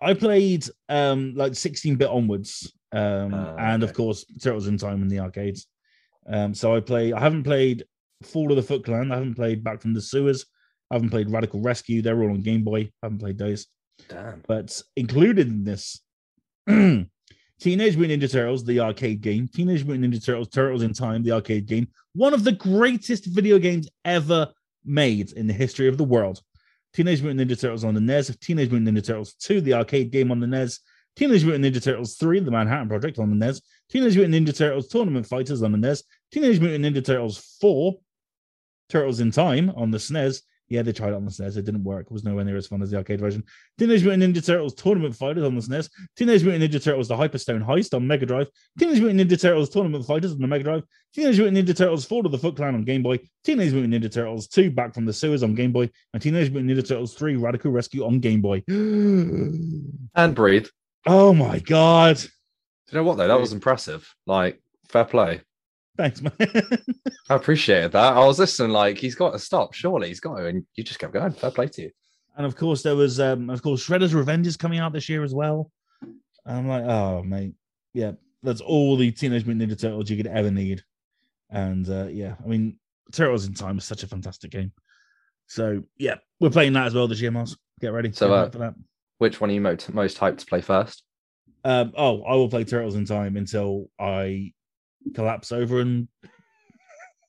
I 0.00 0.14
played 0.14 0.66
um 0.88 1.34
like 1.34 1.54
16 1.54 1.96
bit 1.96 2.08
onwards, 2.08 2.72
um, 2.92 3.32
Ah, 3.34 3.56
and 3.58 3.82
of 3.82 3.92
course 3.94 4.24
Turtles 4.42 4.66
in 4.66 4.76
Time 4.78 5.02
in 5.02 5.08
the 5.08 5.20
arcades. 5.20 5.66
Um, 6.26 6.54
so 6.54 6.74
I 6.74 6.80
play. 6.80 7.12
I 7.12 7.20
haven't 7.20 7.44
played 7.44 7.84
Fall 8.22 8.50
of 8.50 8.56
the 8.56 8.62
Foot 8.62 8.84
Clan. 8.84 9.10
I 9.12 9.16
haven't 9.16 9.34
played 9.36 9.62
Back 9.64 9.80
from 9.80 9.94
the 9.94 10.00
Sewers. 10.02 10.44
I 10.90 10.94
haven't 10.96 11.10
played 11.10 11.30
Radical 11.30 11.60
Rescue. 11.60 12.02
They're 12.02 12.20
all 12.22 12.30
on 12.30 12.42
Game 12.42 12.62
Boy. 12.64 12.80
I 12.80 13.06
haven't 13.06 13.18
played 13.18 13.38
those. 13.38 13.66
Damn. 14.08 14.42
But 14.46 14.80
included 14.96 15.48
in 15.48 15.64
this, 15.64 16.00
Teenage 17.58 17.96
Mutant 17.96 18.22
Ninja 18.22 18.30
Turtles, 18.30 18.64
the 18.64 18.80
arcade 18.80 19.22
game. 19.22 19.48
Teenage 19.48 19.84
Mutant 19.84 20.12
Ninja 20.12 20.24
Turtles, 20.24 20.48
Turtles 20.48 20.82
in 20.82 20.92
Time, 20.92 21.22
the 21.22 21.32
arcade 21.32 21.66
game. 21.66 21.88
One 22.14 22.34
of 22.34 22.44
the 22.44 22.52
greatest 22.52 23.26
video 23.26 23.58
games 23.58 23.88
ever 24.04 24.48
made 24.84 25.32
in 25.32 25.46
the 25.46 25.54
history 25.54 25.88
of 25.88 25.96
the 25.96 26.04
world. 26.04 26.42
Teenage 26.92 27.22
Mutant 27.22 27.50
Ninja 27.50 27.58
Turtles 27.58 27.84
on 27.84 27.94
the 27.94 28.00
NES, 28.00 28.36
Teenage 28.40 28.70
Mutant 28.70 28.96
Ninja 28.96 29.06
Turtles 29.06 29.34
2, 29.34 29.60
the 29.60 29.74
arcade 29.74 30.10
game 30.10 30.30
on 30.30 30.40
the 30.40 30.46
NES, 30.46 30.80
Teenage 31.16 31.44
Mutant 31.44 31.64
Ninja 31.64 31.82
Turtles 31.82 32.16
3, 32.16 32.40
the 32.40 32.50
Manhattan 32.50 32.88
Project 32.88 33.18
on 33.18 33.30
the 33.30 33.36
NES, 33.36 33.62
Teenage 33.90 34.16
Mutant 34.16 34.34
Ninja 34.34 34.56
Turtles 34.56 34.88
Tournament 34.88 35.26
Fighters 35.26 35.62
on 35.62 35.72
the 35.72 35.78
NES, 35.78 36.02
Teenage 36.32 36.60
Mutant 36.60 36.84
Ninja 36.84 37.04
Turtles 37.04 37.56
4, 37.60 37.94
Turtles 38.88 39.20
in 39.20 39.30
Time 39.30 39.70
on 39.76 39.90
the 39.90 39.98
SNES. 39.98 40.42
Yeah, 40.68 40.82
they 40.82 40.92
tried 40.92 41.10
it 41.10 41.14
on 41.14 41.24
the 41.24 41.30
SNES. 41.30 41.56
It 41.58 41.64
didn't 41.64 41.84
work. 41.84 42.06
It 42.06 42.12
was 42.12 42.24
nowhere 42.24 42.44
near 42.44 42.56
as 42.56 42.66
fun 42.66 42.82
as 42.82 42.90
the 42.90 42.96
arcade 42.96 43.20
version. 43.20 43.44
Teenage 43.78 44.02
Mutant 44.02 44.34
Ninja 44.34 44.44
Turtles 44.44 44.74
Tournament 44.74 45.14
Fighters 45.14 45.44
on 45.44 45.54
the 45.54 45.60
SNES. 45.60 45.88
Teenage 46.16 46.42
Mutant 46.42 46.64
Ninja 46.64 46.82
Turtles 46.82 47.06
The 47.06 47.14
Hyperstone 47.16 47.64
Heist 47.64 47.94
on 47.94 48.04
Mega 48.06 48.26
Drive. 48.26 48.48
Teenage 48.78 48.98
Mutant 49.00 49.20
Ninja 49.20 49.40
Turtles 49.40 49.70
Tournament 49.70 50.04
Fighters 50.04 50.32
on 50.32 50.40
the 50.40 50.46
Mega 50.48 50.64
Drive. 50.64 50.82
Teenage 51.14 51.38
Mutant 51.38 51.56
Ninja 51.68 51.76
Turtles 51.76 52.04
Fall 52.04 52.26
of 52.26 52.32
the 52.32 52.38
Foot 52.38 52.56
Clan 52.56 52.74
on 52.74 52.82
Game 52.82 53.02
Boy. 53.04 53.20
Teenage 53.44 53.72
Mutant 53.72 53.94
Ninja 53.94 54.12
Turtles 54.12 54.48
2 54.48 54.72
Back 54.72 54.92
from 54.92 55.04
the 55.04 55.12
Sewers 55.12 55.44
on 55.44 55.54
Game 55.54 55.70
Boy. 55.70 55.88
And 56.12 56.20
Teenage 56.22 56.50
Mutant 56.50 56.70
Ninja 56.70 56.86
Turtles 56.88 57.14
3 57.14 57.36
Radical 57.36 57.70
Rescue 57.70 58.04
on 58.04 58.18
Game 58.18 58.40
Boy. 58.40 58.62
And 60.14 60.34
breathe. 60.34 60.66
oh 61.06 61.32
my 61.32 61.58
God. 61.60 62.16
Do 62.16 62.28
you 62.92 62.98
know 62.98 63.04
what 63.04 63.18
though? 63.18 63.28
That 63.28 63.38
was 63.40 63.52
impressive. 63.52 64.12
Like, 64.26 64.60
fair 64.88 65.04
play. 65.04 65.42
Thanks, 65.96 66.22
man. 66.22 66.32
I 67.28 67.34
appreciated 67.34 67.92
that. 67.92 68.14
I 68.14 68.24
was 68.24 68.38
listening, 68.38 68.72
like, 68.72 68.98
he's 68.98 69.14
got 69.14 69.32
to 69.32 69.38
stop. 69.38 69.74
Surely 69.74 70.08
he's 70.08 70.20
got 70.20 70.36
to. 70.36 70.46
And 70.46 70.64
you 70.74 70.84
just 70.84 70.98
kept 70.98 71.12
going. 71.12 71.32
Fair 71.32 71.50
play 71.50 71.68
to 71.68 71.82
you. 71.82 71.90
And 72.36 72.44
of 72.44 72.54
course, 72.54 72.82
there 72.82 72.96
was, 72.96 73.18
um, 73.18 73.48
of 73.48 73.62
course, 73.62 73.86
Shredder's 73.86 74.14
Revenge 74.14 74.46
is 74.46 74.56
coming 74.56 74.78
out 74.78 74.92
this 74.92 75.08
year 75.08 75.24
as 75.24 75.34
well. 75.34 75.70
And 76.02 76.58
I'm 76.58 76.68
like, 76.68 76.84
oh, 76.84 77.22
mate. 77.22 77.54
Yeah, 77.94 78.12
that's 78.42 78.60
all 78.60 78.96
the 78.96 79.10
Teenage 79.10 79.46
Mutant 79.46 79.70
Ninja 79.70 79.80
Turtles 79.80 80.10
you 80.10 80.18
could 80.18 80.26
ever 80.26 80.50
need. 80.50 80.82
And 81.50 81.88
uh, 81.88 82.08
yeah, 82.08 82.34
I 82.44 82.46
mean, 82.46 82.78
Turtles 83.10 83.46
in 83.46 83.54
Time 83.54 83.78
is 83.78 83.84
such 83.84 84.02
a 84.02 84.06
fantastic 84.06 84.50
game. 84.50 84.72
So 85.46 85.82
yeah, 85.96 86.16
we're 86.40 86.50
playing 86.50 86.74
that 86.74 86.86
as 86.86 86.94
well 86.94 87.08
this 87.08 87.20
year, 87.20 87.30
Miles. 87.30 87.56
Get 87.80 87.92
ready. 87.92 88.12
So, 88.12 88.28
Get 88.28 88.34
uh, 88.34 88.50
for 88.50 88.58
that. 88.58 88.74
Which 89.18 89.40
one 89.40 89.48
are 89.48 89.54
you 89.54 89.60
most, 89.62 89.92
most 89.94 90.18
hyped 90.18 90.38
to 90.38 90.46
play 90.46 90.60
first? 90.60 91.04
Um, 91.64 91.92
oh, 91.96 92.22
I 92.22 92.34
will 92.34 92.50
play 92.50 92.64
Turtles 92.64 92.96
in 92.96 93.06
Time 93.06 93.36
until 93.36 93.90
I 93.98 94.52
collapse 95.14 95.52
over 95.52 95.80
and 95.80 96.08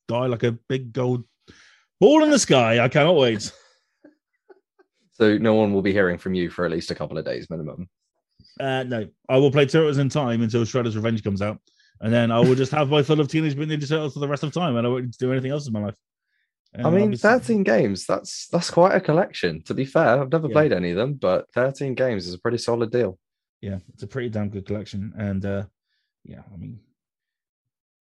die 0.07 0.25
like 0.27 0.43
a 0.43 0.53
big 0.69 0.93
gold 0.93 1.23
ball 1.99 2.23
in 2.23 2.29
the 2.29 2.39
sky. 2.39 2.79
I 2.83 2.87
cannot 2.89 3.15
wait. 3.15 3.51
So 5.13 5.37
no 5.37 5.55
one 5.55 5.73
will 5.73 5.81
be 5.81 5.91
hearing 5.93 6.17
from 6.17 6.33
you 6.35 6.49
for 6.49 6.65
at 6.65 6.71
least 6.71 6.91
a 6.91 6.95
couple 6.95 7.17
of 7.17 7.25
days 7.25 7.49
minimum. 7.49 7.89
Uh, 8.59 8.83
no, 8.83 9.07
I 9.29 9.37
will 9.37 9.51
play 9.51 9.65
Turtles 9.65 9.97
in 9.97 10.09
Time 10.09 10.41
until 10.41 10.63
Shredder's 10.63 10.95
Revenge 10.95 11.23
comes 11.23 11.41
out, 11.41 11.59
and 12.01 12.13
then 12.13 12.31
I 12.31 12.39
will 12.39 12.55
just 12.55 12.71
have 12.71 12.89
my 12.89 13.01
fill 13.03 13.19
of 13.19 13.27
Teenage 13.27 13.55
Mutant 13.55 13.81
Ninja 13.81 13.89
Turtles 13.89 14.13
for 14.13 14.19
the 14.19 14.27
rest 14.27 14.43
of 14.43 14.51
time, 14.53 14.75
and 14.77 14.85
I 14.85 14.89
won't 14.89 15.05
need 15.05 15.13
to 15.13 15.19
do 15.19 15.31
anything 15.31 15.51
else 15.51 15.67
in 15.67 15.73
my 15.73 15.81
life. 15.85 15.95
And 16.73 16.85
I 16.85 16.89
mean, 16.91 17.15
13 17.15 17.63
games, 17.63 18.05
that's 18.05 18.47
that's 18.49 18.69
quite 18.69 18.93
a 18.95 18.99
collection. 19.01 19.63
To 19.63 19.73
be 19.73 19.85
fair, 19.85 20.21
I've 20.21 20.31
never 20.31 20.47
Yeah. 20.47 20.53
played 20.53 20.73
any 20.73 20.91
of 20.91 20.97
them, 20.97 21.13
but 21.15 21.45
13 21.53 21.95
games 21.95 22.27
is 22.27 22.33
a 22.35 22.39
pretty 22.39 22.57
solid 22.59 22.91
deal. 22.91 23.17
yeah, 23.61 23.79
it's 23.93 24.03
a 24.03 24.07
pretty 24.07 24.29
damn 24.29 24.49
good 24.49 24.65
collection, 24.67 25.13
and 25.17 25.43
uh, 25.45 25.63
yeah, 26.23 26.41
I 26.53 26.57
mean, 26.57 26.79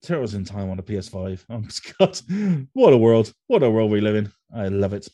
Turtles 0.03 0.35
in 0.35 0.45
Time 0.45 0.71
on 0.71 0.79
a 0.79 0.83
PS5. 0.83 1.45
Oh 1.51 1.59
my 1.59 1.69
God, 1.99 2.69
what 2.73 2.93
a 2.93 2.97
world! 2.97 3.33
What 3.47 3.63
a 3.63 3.71
world 3.71 3.91
we 3.91 4.01
live 4.01 4.17
in. 4.17 4.33
I 4.55 4.69
love 4.69 4.93
it. 4.93 5.09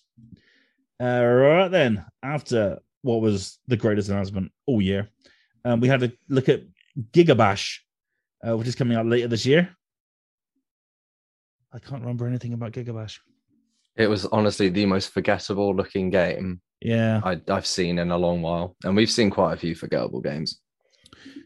Uh, 1.00 1.22
right 1.24 1.68
then, 1.68 2.04
after 2.22 2.78
what 3.02 3.20
was 3.20 3.58
the 3.66 3.76
greatest 3.76 4.08
announcement 4.08 4.52
all 4.66 4.80
year, 4.80 5.08
um, 5.64 5.80
we 5.80 5.88
had 5.88 6.00
to 6.00 6.12
look 6.28 6.48
at 6.48 6.62
Gigabash, 7.12 7.78
uh, 8.46 8.56
which 8.56 8.68
is 8.68 8.74
coming 8.74 8.96
out 8.96 9.06
later 9.06 9.28
this 9.28 9.46
year. 9.46 9.74
I 11.72 11.78
can't 11.78 12.02
remember 12.02 12.26
anything 12.26 12.52
about 12.52 12.72
Gigabash. 12.72 13.18
It 13.96 14.08
was 14.08 14.26
honestly 14.26 14.68
the 14.68 14.86
most 14.86 15.10
forgettable 15.10 15.74
looking 15.74 16.10
game 16.10 16.60
Yeah, 16.80 17.20
I, 17.24 17.40
I've 17.48 17.66
seen 17.66 17.98
in 17.98 18.10
a 18.10 18.18
long 18.18 18.42
while. 18.42 18.76
And 18.84 18.96
we've 18.96 19.10
seen 19.10 19.30
quite 19.30 19.54
a 19.54 19.56
few 19.56 19.74
forgettable 19.74 20.20
games. 20.20 20.60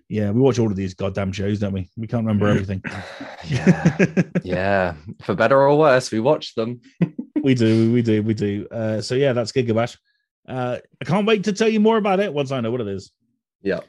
Yeah, 0.09 0.31
we 0.31 0.41
watch 0.41 0.59
all 0.59 0.71
of 0.71 0.77
these 0.77 0.95
goddamn 0.95 1.33
shows, 1.33 1.59
don't 1.59 1.73
we? 1.73 1.91
We 1.97 2.07
can't 2.07 2.25
remember 2.25 2.47
everything. 2.47 2.83
yeah. 3.45 3.97
yeah. 4.45 4.95
For 5.23 5.35
better 5.35 5.61
or 5.61 5.77
worse, 5.77 6.13
we 6.13 6.21
watch 6.21 6.55
them. 6.55 6.81
we 7.43 7.55
do, 7.55 7.93
we 7.93 8.03
do, 8.03 8.23
we 8.23 8.35
do. 8.35 8.69
Uh, 8.71 9.01
so 9.01 9.17
yeah, 9.17 9.33
that's 9.33 9.53
Gigabash. 9.53 9.97
Uh, 10.49 10.79
I 11.01 11.05
can't 11.05 11.27
wait 11.27 11.45
to 11.45 11.53
tell 11.53 11.69
you 11.69 11.81
more 11.81 11.97
about 11.97 12.21
it 12.21 12.33
once 12.33 12.53
I 12.53 12.61
know 12.61 12.71
what 12.71 12.81
it 12.81 12.89
is. 12.89 13.11
Yeah. 13.63 13.81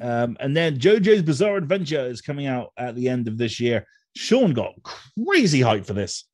Um, 0.00 0.36
and 0.40 0.56
then 0.56 0.78
JoJo's 0.78 1.22
Bizarre 1.22 1.56
Adventure 1.58 2.06
is 2.06 2.22
coming 2.22 2.46
out 2.46 2.72
at 2.78 2.96
the 2.96 3.08
end 3.08 3.28
of 3.28 3.36
this 3.36 3.60
year. 3.60 3.86
Sean 4.16 4.54
got 4.54 4.74
crazy 4.82 5.60
hype 5.60 5.84
for 5.84 5.92
this. 5.92 6.24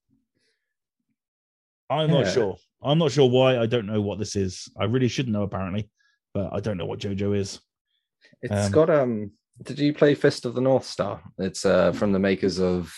I'm 1.91 2.11
not 2.11 2.29
sure. 2.29 2.57
I'm 2.81 2.99
not 2.99 3.11
sure 3.11 3.29
why. 3.29 3.59
I 3.59 3.67
don't 3.67 3.87
know 3.87 4.01
what 4.01 4.19
this 4.19 4.37
is. 4.37 4.69
I 4.79 4.85
really 4.85 5.09
should 5.09 5.29
know 5.29 5.43
apparently, 5.43 5.91
but 6.33 6.53
I 6.53 6.61
don't 6.61 6.79
know 6.79 6.87
what 6.87 7.01
JoJo 7.01 7.37
is. 7.37 7.61
It's 8.43 8.67
Um, 8.67 8.73
got 8.73 8.91
um 8.91 9.31
did 9.63 9.79
you 9.79 9.93
play 9.93 10.15
Fist 10.15 10.45
of 10.45 10.55
the 10.55 10.61
North 10.61 10.85
Star? 10.85 11.23
It's 11.39 11.65
uh 11.65 11.93
from 11.93 12.13
the 12.13 12.19
makers 12.19 12.59
of 12.61 12.93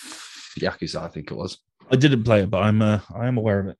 Yakuza, 0.59 1.02
I 1.02 1.09
think 1.09 1.30
it 1.30 1.35
was. 1.37 1.59
I 1.90 1.96
didn't 1.96 2.24
play 2.24 2.42
it, 2.42 2.50
but 2.50 2.62
I'm 2.62 2.80
uh, 2.80 3.00
I 3.14 3.26
am 3.26 3.37
aware 3.38 3.61
of 3.61 3.66
it. 3.68 3.78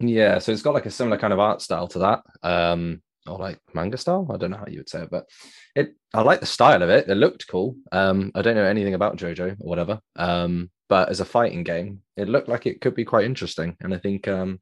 Yeah, 0.00 0.38
so 0.38 0.52
it's 0.52 0.62
got 0.62 0.74
like 0.74 0.86
a 0.86 0.90
similar 0.90 1.18
kind 1.18 1.32
of 1.32 1.38
art 1.38 1.60
style 1.62 1.88
to 1.88 1.98
that. 2.00 2.22
Um 2.42 3.02
or 3.26 3.38
like 3.38 3.58
manga 3.74 3.98
style. 3.98 4.26
I 4.32 4.36
don't 4.36 4.52
know 4.52 4.58
how 4.58 4.66
you 4.68 4.78
would 4.78 4.88
say 4.88 5.02
it, 5.02 5.10
but 5.10 5.26
it 5.74 5.94
I 6.14 6.22
like 6.22 6.40
the 6.40 6.46
style 6.46 6.82
of 6.82 6.90
it. 6.90 7.08
It 7.08 7.16
looked 7.16 7.48
cool. 7.48 7.76
Um 7.92 8.32
I 8.34 8.42
don't 8.42 8.54
know 8.56 8.64
anything 8.64 8.94
about 8.94 9.16
JoJo 9.16 9.52
or 9.60 9.68
whatever. 9.68 10.00
Um 10.16 10.70
but 10.88 11.08
as 11.08 11.20
a 11.20 11.24
fighting 11.24 11.64
game, 11.64 12.02
it 12.16 12.28
looked 12.28 12.48
like 12.48 12.66
it 12.66 12.80
could 12.80 12.94
be 12.94 13.04
quite 13.04 13.24
interesting. 13.24 13.76
And 13.80 13.92
I 13.92 13.98
think 13.98 14.28
um 14.28 14.60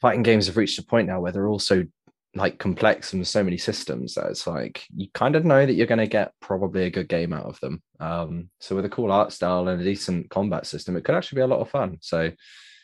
fighting 0.00 0.22
games 0.22 0.46
have 0.46 0.56
reached 0.58 0.78
a 0.78 0.84
point 0.84 1.08
now 1.08 1.20
where 1.20 1.32
they're 1.32 1.48
also 1.48 1.86
like 2.34 2.58
complex 2.58 3.12
and 3.12 3.20
with 3.20 3.28
so 3.28 3.44
many 3.44 3.58
systems 3.58 4.14
that 4.14 4.26
it's 4.26 4.46
like 4.46 4.86
you 4.96 5.06
kind 5.12 5.36
of 5.36 5.44
know 5.44 5.66
that 5.66 5.74
you're 5.74 5.86
going 5.86 5.98
to 5.98 6.06
get 6.06 6.32
probably 6.40 6.84
a 6.84 6.90
good 6.90 7.08
game 7.08 7.32
out 7.32 7.44
of 7.44 7.60
them. 7.60 7.82
Um, 8.00 8.48
so 8.58 8.74
with 8.74 8.86
a 8.86 8.90
cool 8.90 9.12
art 9.12 9.32
style 9.32 9.68
and 9.68 9.80
a 9.80 9.84
decent 9.84 10.30
combat 10.30 10.66
system, 10.66 10.96
it 10.96 11.04
could 11.04 11.14
actually 11.14 11.36
be 11.36 11.42
a 11.42 11.46
lot 11.46 11.60
of 11.60 11.68
fun. 11.70 11.98
So 12.00 12.30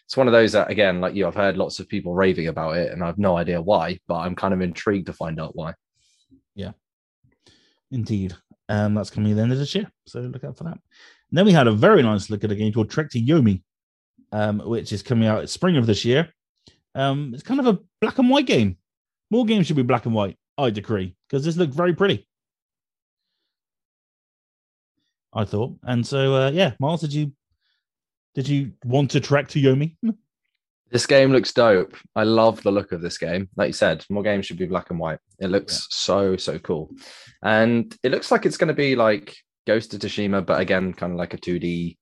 it's 0.05 0.17
one 0.17 0.27
of 0.27 0.33
those 0.33 0.53
that 0.53 0.71
again, 0.71 1.01
like 1.01 1.15
you, 1.15 1.27
I've 1.27 1.35
heard 1.35 1.57
lots 1.57 1.81
of 1.81 1.89
people 1.89 2.15
raving 2.15 2.49
about 2.49 2.77
it, 2.77 2.93
and 2.93 3.03
I've 3.03 3.19
no 3.19 3.37
idea 3.37 3.61
why, 3.61 3.99
but 4.07 4.17
I'm 4.17 4.35
kind 4.35 4.55
of 4.55 4.61
intrigued 4.61 5.07
to 5.07 5.13
find 5.13 5.41
out 5.41 5.57
why. 5.57 5.75
Yeah, 6.55 6.73
indeed. 7.91 8.35
Um, 8.71 8.95
that's 8.95 9.11
coming 9.11 9.33
at 9.33 9.37
the 9.37 9.43
end 9.43 9.53
of 9.53 9.59
this 9.59 9.75
year. 9.75 9.91
So 10.07 10.21
look 10.21 10.45
out 10.45 10.59
for 10.59 10.65
that. 10.65 10.79
And 11.31 11.37
then 11.37 11.47
we 11.47 11.53
had 11.53 11.67
a 11.67 11.73
very 11.73 12.03
nice 12.03 12.29
look 12.29 12.45
at 12.45 12.53
a 12.53 12.55
game 12.55 12.73
called 12.73 12.91
Trek 12.91 13.11
to 13.11 13.21
Yomi, 13.21 13.63
um, 14.33 14.61
which 14.61 14.93
is 14.93 15.03
coming 15.03 15.29
out 15.29 15.49
spring 15.49 15.77
of 15.77 15.87
this 15.87 16.05
year. 16.05 16.29
Um, 16.95 17.33
it's 17.33 17.43
kind 17.43 17.61
of 17.61 17.67
a 17.67 17.79
black 18.01 18.19
and 18.19 18.29
white 18.29 18.47
game. 18.47 18.77
More 19.31 19.45
games 19.45 19.67
should 19.67 19.77
be 19.77 19.83
black 19.83 20.07
and 20.07 20.14
white, 20.14 20.37
I 20.57 20.71
decree, 20.71 21.14
because 21.29 21.45
this 21.45 21.57
looked 21.57 21.75
very 21.75 21.95
pretty. 21.95 22.27
I 25.33 25.45
thought. 25.45 25.77
And 25.83 26.07
so 26.07 26.35
uh 26.35 26.51
yeah, 26.51 26.73
Miles, 26.81 27.03
did 27.03 27.12
you 27.12 27.33
did 28.35 28.49
you 28.49 28.73
want 28.85 29.11
to 29.12 29.21
trek 29.21 29.49
to 29.49 29.61
Yomi? 29.61 29.97
This 30.91 31.07
game 31.07 31.33
looks 31.33 31.53
dope. 31.53 31.95
I 32.17 32.23
love 32.23 32.62
the 32.62 32.71
look 32.71 32.93
of 32.93 33.03
this 33.03 33.19
game. 33.19 33.51
Like 33.57 33.69
you 33.69 33.73
said, 33.75 34.07
more 34.09 34.23
games 34.23 34.47
should 34.47 34.57
be 34.57 34.67
black 34.67 34.88
and 34.88 34.99
white. 34.99 35.19
It 35.38 35.49
looks 35.49 35.87
so 35.91 36.37
so 36.37 36.59
cool, 36.59 36.91
and 37.43 37.95
it 38.03 38.11
looks 38.11 38.31
like 38.31 38.47
it's 38.47 38.57
going 38.57 38.69
to 38.69 38.75
be 38.75 38.97
like 38.97 39.37
Ghost 39.67 39.93
of 39.93 40.01
Tsushima, 40.01 40.45
but 40.45 40.61
again, 40.61 40.95
kind 40.95 41.12
of 41.12 41.19
like 41.19 41.35
a 41.35 41.37
two 41.37 41.59
D, 41.59 41.99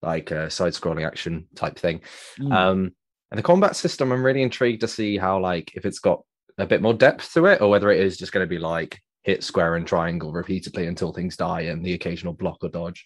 like 0.00 0.30
a 0.30 0.48
side 0.48 0.72
scrolling 0.72 1.06
action 1.06 1.48
type 1.54 1.78
thing. 1.78 2.00
Mm. 2.38 2.52
Um, 2.52 2.94
and 3.30 3.38
the 3.38 3.42
combat 3.42 3.76
system, 3.76 4.10
I'm 4.10 4.24
really 4.24 4.42
intrigued 4.42 4.80
to 4.80 4.88
see 4.88 5.18
how 5.18 5.38
like 5.38 5.72
if 5.76 5.84
it's 5.84 5.98
got 5.98 6.22
a 6.58 6.66
bit 6.66 6.82
more 6.82 6.94
depth 6.94 7.32
to 7.34 7.46
it, 7.46 7.60
or 7.60 7.68
whether 7.68 7.90
it 7.90 8.00
is 8.00 8.16
just 8.16 8.32
going 8.32 8.44
to 8.44 8.50
be 8.50 8.58
like 8.58 9.00
hit 9.22 9.44
square 9.44 9.76
and 9.76 9.86
triangle 9.86 10.32
repeatedly 10.32 10.86
until 10.86 11.12
things 11.12 11.36
die 11.36 11.62
and 11.62 11.84
the 11.84 11.92
occasional 11.92 12.32
block 12.32 12.58
or 12.62 12.68
dodge. 12.68 13.04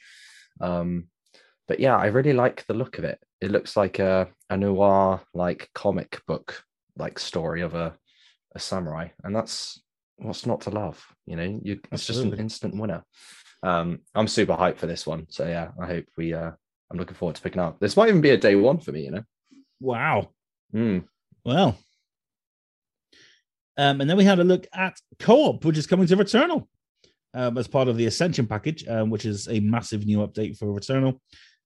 Um, 0.60 1.08
but 1.66 1.80
yeah, 1.80 1.96
I 1.96 2.06
really 2.06 2.32
like 2.32 2.64
the 2.66 2.74
look 2.74 2.98
of 2.98 3.04
it. 3.04 3.18
it 3.40 3.50
looks 3.50 3.76
like 3.76 3.98
a, 3.98 4.28
a 4.50 4.56
noir 4.56 5.20
like 5.32 5.70
comic 5.74 6.20
book 6.26 6.62
like 6.96 7.18
story 7.18 7.62
of 7.62 7.74
a, 7.74 7.96
a 8.54 8.58
samurai, 8.58 9.08
and 9.22 9.34
that's 9.34 9.82
what's 10.16 10.46
not 10.46 10.62
to 10.62 10.70
love. 10.70 11.04
You 11.26 11.36
know, 11.36 11.60
you, 11.62 11.80
it's 11.90 12.06
just 12.06 12.20
an 12.20 12.38
instant 12.38 12.78
winner. 12.78 13.04
Um, 13.62 14.00
I'm 14.14 14.28
super 14.28 14.54
hyped 14.54 14.78
for 14.78 14.86
this 14.86 15.06
one, 15.06 15.26
so 15.30 15.46
yeah, 15.46 15.70
I 15.80 15.86
hope 15.86 16.04
we. 16.16 16.34
Uh, 16.34 16.52
I'm 16.90 16.98
looking 16.98 17.16
forward 17.16 17.36
to 17.36 17.42
picking 17.42 17.62
up. 17.62 17.80
This 17.80 17.96
might 17.96 18.08
even 18.08 18.20
be 18.20 18.30
a 18.30 18.36
day 18.36 18.54
one 18.54 18.78
for 18.78 18.92
me. 18.92 19.04
You 19.04 19.10
know. 19.12 19.24
Wow. 19.80 20.30
Mm. 20.74 21.04
Well. 21.44 21.76
Um, 23.76 24.00
and 24.00 24.08
then 24.08 24.16
we 24.16 24.24
had 24.24 24.38
a 24.38 24.44
look 24.44 24.66
at 24.72 24.96
co-op, 25.18 25.64
which 25.64 25.78
is 25.78 25.86
coming 25.86 26.06
to 26.06 26.16
Returnal 26.16 26.66
um, 27.34 27.58
as 27.58 27.66
part 27.66 27.88
of 27.88 27.96
the 27.96 28.06
Ascension 28.06 28.46
package, 28.46 28.86
um, 28.88 29.10
which 29.10 29.24
is 29.24 29.48
a 29.48 29.60
massive 29.60 30.06
new 30.06 30.18
update 30.18 30.56
for 30.56 30.66
Returnal. 30.66 31.18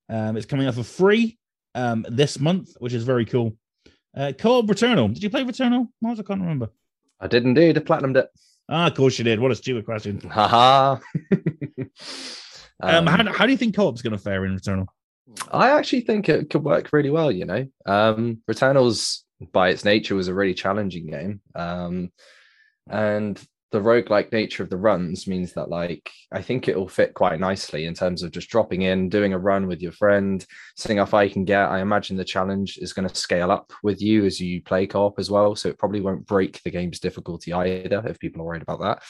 Um, 0.09 0.37
it's 0.37 0.47
coming 0.47 0.67
out 0.67 0.75
for 0.75 0.83
free 0.83 1.39
um, 1.75 2.07
this 2.09 2.41
month, 2.41 2.71
which 2.79 2.95
is 2.95 3.05
very 3.05 3.27
cool. 3.27 3.57
Uh, 4.17 4.33
co-op 4.37 4.67
Returnal. 4.67 5.13
Did 5.13 5.23
you 5.23 5.31
play 5.31 5.45
Returnal? 5.45 5.89
Mars? 6.01 6.19
I 6.19 6.23
can't 6.23 6.41
remember. 6.41 6.71
I 7.21 7.27
did 7.27 7.45
indeed. 7.45 7.77
I 7.77 7.81
platinumed 7.81 8.17
it. 8.17 8.29
Ah, 8.71 8.87
of 8.87 8.95
course 8.95 9.19
you 9.19 9.25
did. 9.25 9.41
What 9.41 9.51
a 9.51 9.55
stupid 9.57 9.85
question. 9.85 10.21
Haha. 10.31 10.99
Um, 11.31 11.91
Um, 12.81 13.09
how, 13.09 13.33
how 13.33 13.45
do 13.45 13.51
you 13.51 13.59
think 13.59 13.75
co-op's 13.75 14.03
going 14.03 14.13
to 14.13 14.23
fare 14.23 14.45
in 14.45 14.57
Returnal? 14.57 14.87
I 15.51 15.71
actually 15.71 16.03
think 16.03 16.29
it 16.29 16.49
could 16.49 16.63
work 16.63 16.91
really 16.93 17.11
well, 17.11 17.33
you 17.33 17.45
know. 17.45 17.67
Um 17.87 18.41
Returnals 18.49 19.25
by 19.53 19.69
its 19.69 19.85
nature 19.85 20.15
was 20.15 20.29
a 20.29 20.35
really 20.35 20.55
challenging 20.55 21.07
game. 21.07 21.41
Um 21.55 22.11
and 22.91 23.41
the 23.71 23.81
roguelike 23.81 24.33
nature 24.33 24.63
of 24.63 24.71
the 24.71 24.79
runs 24.79 25.27
means 25.27 25.53
that 25.53 25.69
like 25.69 26.11
I 26.33 26.41
think 26.41 26.69
it 26.69 26.77
will 26.77 26.89
fit 26.89 27.13
quite 27.13 27.39
nicely 27.39 27.85
in 27.85 27.93
terms 27.93 28.23
of 28.23 28.31
just 28.31 28.49
dropping 28.49 28.83
in, 28.83 29.11
doing 29.11 29.35
a 29.35 29.39
run 29.39 29.67
with 29.67 29.83
your 29.83 29.93
friend, 29.93 30.45
seeing 30.77 30.99
how 30.99 31.05
far 31.05 31.25
you 31.25 31.31
can 31.31 31.45
get. 31.45 31.69
I 31.69 31.81
imagine 31.81 32.17
the 32.17 32.25
challenge 32.25 32.79
is 32.79 32.95
going 32.95 33.07
to 33.07 33.15
scale 33.15 33.51
up 33.51 33.73
with 33.83 34.01
you 34.01 34.25
as 34.25 34.41
you 34.41 34.63
play 34.63 34.87
co-op 34.87 35.19
as 35.19 35.31
well. 35.31 35.55
So 35.55 35.69
it 35.69 35.79
probably 35.79 36.01
won't 36.01 36.27
break 36.27 36.63
the 36.63 36.71
game's 36.71 36.99
difficulty 36.99 37.53
either 37.53 38.03
if 38.07 38.19
people 38.19 38.41
are 38.41 38.47
worried 38.47 38.63
about 38.63 38.81
that. 38.81 39.03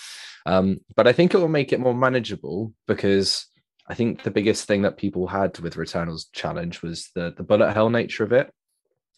Um, 0.45 0.79
but 0.97 1.07
I 1.07 1.13
think 1.13 1.35
it 1.35 1.39
will 1.39 1.49
make 1.49 1.73
it 1.73 1.81
more 1.81 1.95
manageable 1.95 2.73
because 2.89 3.47
I 3.87 3.95
think 3.95 4.25
the 4.25 4.31
biggest 4.31 4.67
thing 4.67 4.83
that 4.83 4.97
people 4.97 5.29
had 5.29 5.57
with 5.61 5.77
Returnal's 5.77 6.27
challenge 6.33 6.83
was 6.83 7.11
the 7.15 7.33
the 7.37 7.45
bullet 7.45 7.73
hell 7.73 7.91
nature 7.91 8.25
of 8.25 8.33
it. 8.33 8.53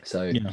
So 0.04 0.24
Yeah. 0.34 0.52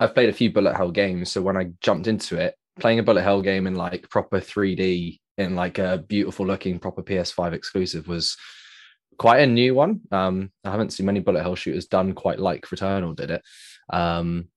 I've 0.00 0.14
played 0.14 0.28
a 0.28 0.34
few 0.34 0.50
bullet 0.50 0.76
hell 0.76 0.90
games. 0.90 1.30
So 1.30 1.42
when 1.42 1.56
I 1.56 1.70
jumped 1.80 2.06
into 2.06 2.36
it, 2.36 2.54
playing 2.78 2.98
a 2.98 3.02
bullet 3.02 3.22
hell 3.22 3.42
game 3.42 3.66
in 3.66 3.74
like 3.74 4.08
proper 4.08 4.40
3D 4.40 5.18
in 5.38 5.56
like 5.56 5.78
a 5.78 6.04
beautiful 6.06 6.46
looking 6.46 6.78
proper 6.78 7.02
PS5 7.02 7.52
exclusive 7.52 8.08
was 8.08 8.36
quite 9.18 9.42
a 9.42 9.46
new 9.46 9.74
one. 9.74 10.00
Um, 10.12 10.52
I 10.64 10.70
haven't 10.70 10.92
seen 10.92 11.06
many 11.06 11.20
bullet 11.20 11.42
hell 11.42 11.56
shooters 11.56 11.86
done 11.86 12.12
quite 12.12 12.38
like 12.38 12.66
Returnal 12.66 13.16
did 13.16 13.30
it. 13.30 13.42
Um, 13.90 14.48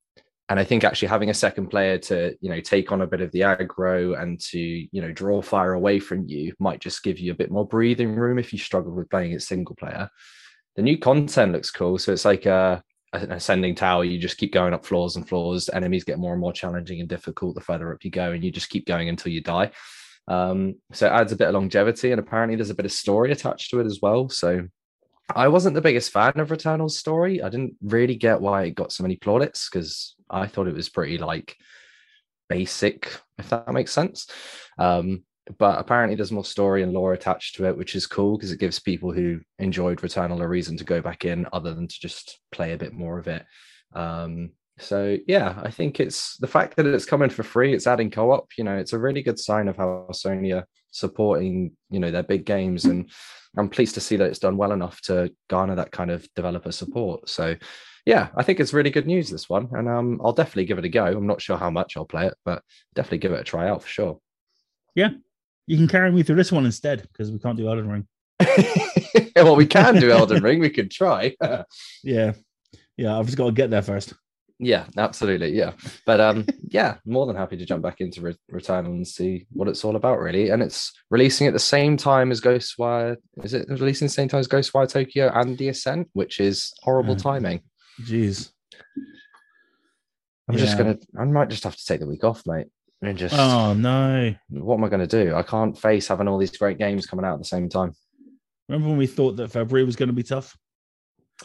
and 0.49 0.59
I 0.59 0.65
think 0.65 0.83
actually 0.83 1.07
having 1.07 1.29
a 1.29 1.33
second 1.33 1.67
player 1.67 1.97
to 1.97 2.35
you 2.41 2.49
know 2.49 2.59
take 2.59 2.91
on 2.91 3.01
a 3.01 3.07
bit 3.07 3.21
of 3.21 3.31
the 3.31 3.39
aggro 3.39 4.21
and 4.21 4.37
to 4.41 4.59
you 4.59 5.01
know 5.01 5.11
draw 5.13 5.41
fire 5.41 5.73
away 5.73 5.97
from 5.97 6.27
you 6.27 6.53
might 6.59 6.81
just 6.81 7.03
give 7.03 7.19
you 7.19 7.31
a 7.31 7.35
bit 7.35 7.49
more 7.49 7.65
breathing 7.65 8.15
room 8.15 8.37
if 8.37 8.51
you 8.51 8.59
struggle 8.59 8.91
with 8.91 9.09
playing 9.09 9.31
it 9.31 9.41
single 9.41 9.75
player. 9.75 10.09
The 10.75 10.81
new 10.81 10.97
content 10.97 11.53
looks 11.53 11.71
cool, 11.71 11.97
so 11.97 12.11
it's 12.11 12.25
like 12.25 12.45
a 12.45 12.83
an 13.13 13.31
ascending 13.31 13.75
tower. 13.75 14.03
You 14.03 14.17
just 14.17 14.37
keep 14.37 14.53
going 14.53 14.73
up 14.73 14.85
floors 14.85 15.15
and 15.15 15.27
floors. 15.27 15.69
Enemies 15.69 16.03
get 16.03 16.19
more 16.19 16.33
and 16.33 16.41
more 16.41 16.53
challenging 16.53 16.99
and 16.99 17.09
difficult 17.09 17.55
the 17.55 17.61
further 17.61 17.93
up 17.93 18.03
you 18.03 18.11
go, 18.11 18.31
and 18.31 18.43
you 18.43 18.51
just 18.51 18.69
keep 18.69 18.85
going 18.85 19.09
until 19.09 19.31
you 19.31 19.41
die. 19.41 19.71
Um, 20.27 20.75
so 20.93 21.07
it 21.07 21.11
adds 21.11 21.31
a 21.31 21.35
bit 21.35 21.47
of 21.47 21.53
longevity, 21.53 22.11
and 22.11 22.19
apparently 22.19 22.55
there's 22.55 22.69
a 22.69 22.75
bit 22.75 22.85
of 22.85 22.91
story 22.91 23.31
attached 23.31 23.69
to 23.71 23.79
it 23.79 23.85
as 23.85 23.99
well. 24.01 24.29
So 24.29 24.67
I 25.35 25.47
wasn't 25.47 25.75
the 25.75 25.81
biggest 25.81 26.11
fan 26.11 26.39
of 26.39 26.51
Returnal's 26.51 26.97
story. 26.97 27.41
I 27.41 27.49
didn't 27.49 27.75
really 27.81 28.15
get 28.15 28.41
why 28.41 28.63
it 28.63 28.75
got 28.75 28.91
so 28.91 29.03
many 29.03 29.15
plaudits 29.15 29.69
because 29.69 30.15
I 30.29 30.47
thought 30.47 30.67
it 30.67 30.73
was 30.73 30.89
pretty 30.89 31.17
like 31.17 31.57
basic, 32.49 33.11
if 33.37 33.49
that 33.49 33.71
makes 33.73 33.91
sense. 33.91 34.27
Um, 34.77 35.23
but 35.57 35.79
apparently 35.79 36.15
there's 36.15 36.31
more 36.31 36.45
story 36.45 36.83
and 36.83 36.93
lore 36.93 37.13
attached 37.13 37.55
to 37.55 37.65
it, 37.65 37.77
which 37.77 37.95
is 37.95 38.07
cool 38.07 38.37
because 38.37 38.51
it 38.51 38.59
gives 38.59 38.79
people 38.79 39.11
who 39.11 39.39
enjoyed 39.59 39.99
Returnal 39.99 40.41
a 40.41 40.47
reason 40.47 40.77
to 40.77 40.83
go 40.83 41.01
back 41.01 41.25
in 41.25 41.47
other 41.51 41.73
than 41.73 41.87
to 41.87 41.99
just 41.99 42.39
play 42.51 42.73
a 42.73 42.77
bit 42.77 42.93
more 42.93 43.17
of 43.17 43.27
it. 43.27 43.45
Um, 43.93 44.51
so 44.77 45.17
yeah, 45.27 45.59
I 45.61 45.71
think 45.71 45.99
it's 45.99 46.37
the 46.37 46.47
fact 46.47 46.75
that 46.75 46.85
it's 46.85 47.05
coming 47.05 47.29
for 47.29 47.43
free, 47.43 47.73
it's 47.73 47.87
adding 47.87 48.11
co-op, 48.11 48.49
you 48.57 48.63
know, 48.63 48.77
it's 48.77 48.93
a 48.93 48.99
really 48.99 49.21
good 49.21 49.39
sign 49.39 49.67
of 49.67 49.77
how 49.77 50.07
Sony 50.11 50.55
are 50.55 50.67
supporting, 50.91 51.75
you 51.89 51.99
know, 51.99 52.11
their 52.11 52.23
big 52.23 52.45
games. 52.45 52.85
And 52.85 53.09
I'm 53.57 53.69
pleased 53.69 53.95
to 53.95 54.01
see 54.01 54.15
that 54.17 54.27
it's 54.27 54.39
done 54.39 54.57
well 54.57 54.71
enough 54.71 55.01
to 55.01 55.31
garner 55.49 55.75
that 55.75 55.91
kind 55.91 56.11
of 56.11 56.27
developer 56.35 56.71
support. 56.71 57.29
So 57.29 57.55
yeah, 58.05 58.29
I 58.35 58.43
think 58.43 58.59
it's 58.59 58.73
really 58.73 58.89
good 58.89 59.07
news 59.07 59.29
this 59.29 59.49
one. 59.49 59.69
And 59.73 59.87
um, 59.87 60.21
I'll 60.23 60.33
definitely 60.33 60.65
give 60.65 60.77
it 60.77 60.85
a 60.85 60.89
go. 60.89 61.05
I'm 61.05 61.27
not 61.27 61.41
sure 61.41 61.57
how 61.57 61.69
much 61.69 61.97
I'll 61.97 62.05
play 62.05 62.27
it, 62.27 62.35
but 62.45 62.63
definitely 62.95 63.19
give 63.19 63.33
it 63.33 63.41
a 63.41 63.43
try 63.43 63.69
out 63.69 63.83
for 63.83 63.89
sure. 63.89 64.19
You 65.71 65.77
can 65.77 65.87
carry 65.87 66.11
me 66.11 66.21
through 66.21 66.35
this 66.35 66.51
one 66.51 66.65
instead 66.65 67.03
because 67.03 67.31
we 67.31 67.39
can't 67.39 67.55
do 67.57 67.69
Elden 67.69 67.87
Ring. 67.87 68.07
well, 69.37 69.55
we 69.55 69.65
can 69.65 69.95
do 70.01 70.11
Elden 70.11 70.43
Ring. 70.43 70.59
We 70.59 70.69
could 70.69 70.91
try. 70.91 71.33
Yeah. 72.03 72.33
Yeah, 72.97 73.17
I've 73.17 73.25
just 73.25 73.37
got 73.37 73.45
to 73.45 73.51
get 73.53 73.69
there 73.69 73.81
first. 73.81 74.13
yeah, 74.59 74.85
absolutely. 74.97 75.51
Yeah. 75.55 75.71
But 76.05 76.19
um, 76.19 76.45
yeah, 76.67 76.97
more 77.05 77.25
than 77.25 77.37
happy 77.37 77.55
to 77.55 77.65
jump 77.65 77.83
back 77.83 78.01
into 78.01 78.19
Re- 78.19 78.35
Returnal 78.51 78.87
and 78.87 79.07
see 79.07 79.47
what 79.53 79.69
it's 79.69 79.85
all 79.85 79.95
about, 79.95 80.19
really. 80.19 80.49
And 80.49 80.61
it's 80.61 80.91
releasing 81.09 81.47
at 81.47 81.53
the 81.53 81.59
same 81.59 81.95
time 81.95 82.31
as 82.31 82.41
Ghostwire. 82.41 83.15
Is 83.41 83.53
it 83.53 83.69
releasing 83.69 84.07
the 84.07 84.13
same 84.13 84.27
time 84.27 84.41
as 84.41 84.49
Ghostwire 84.49 84.89
Tokyo 84.91 85.31
and 85.33 85.57
The 85.57 85.69
Ascent, 85.69 86.09
which 86.11 86.41
is 86.41 86.73
horrible 86.83 87.15
Mm. 87.15 87.21
timing? 87.23 87.61
Jeez. 88.01 88.51
I'm 90.49 90.57
just 90.57 90.77
gonna. 90.77 90.97
I 91.17 91.23
might 91.23 91.47
just 91.49 91.63
have 91.63 91.77
to 91.77 91.85
take 91.85 92.01
the 92.01 92.07
week 92.07 92.25
off, 92.25 92.43
mate. 92.45 92.67
And 93.01 93.17
just 93.17 93.35
Oh 93.37 93.73
no. 93.73 94.35
what 94.49 94.75
am 94.77 94.83
I 94.83 94.89
going 94.89 95.07
to 95.07 95.25
do? 95.25 95.33
I 95.35 95.41
can't 95.43 95.77
face 95.77 96.07
having 96.07 96.27
all 96.27 96.37
these 96.37 96.55
great 96.55 96.77
games 96.77 97.05
coming 97.07 97.25
out 97.25 97.33
at 97.33 97.39
the 97.39 97.45
same 97.45 97.67
time. 97.69 97.93
Remember 98.69 98.89
when 98.89 98.97
we 98.97 99.07
thought 99.07 99.37
that 99.37 99.51
February 99.51 99.85
was 99.85 99.95
going 99.95 100.07
to 100.09 100.13
be 100.13 100.23
tough? 100.23 100.55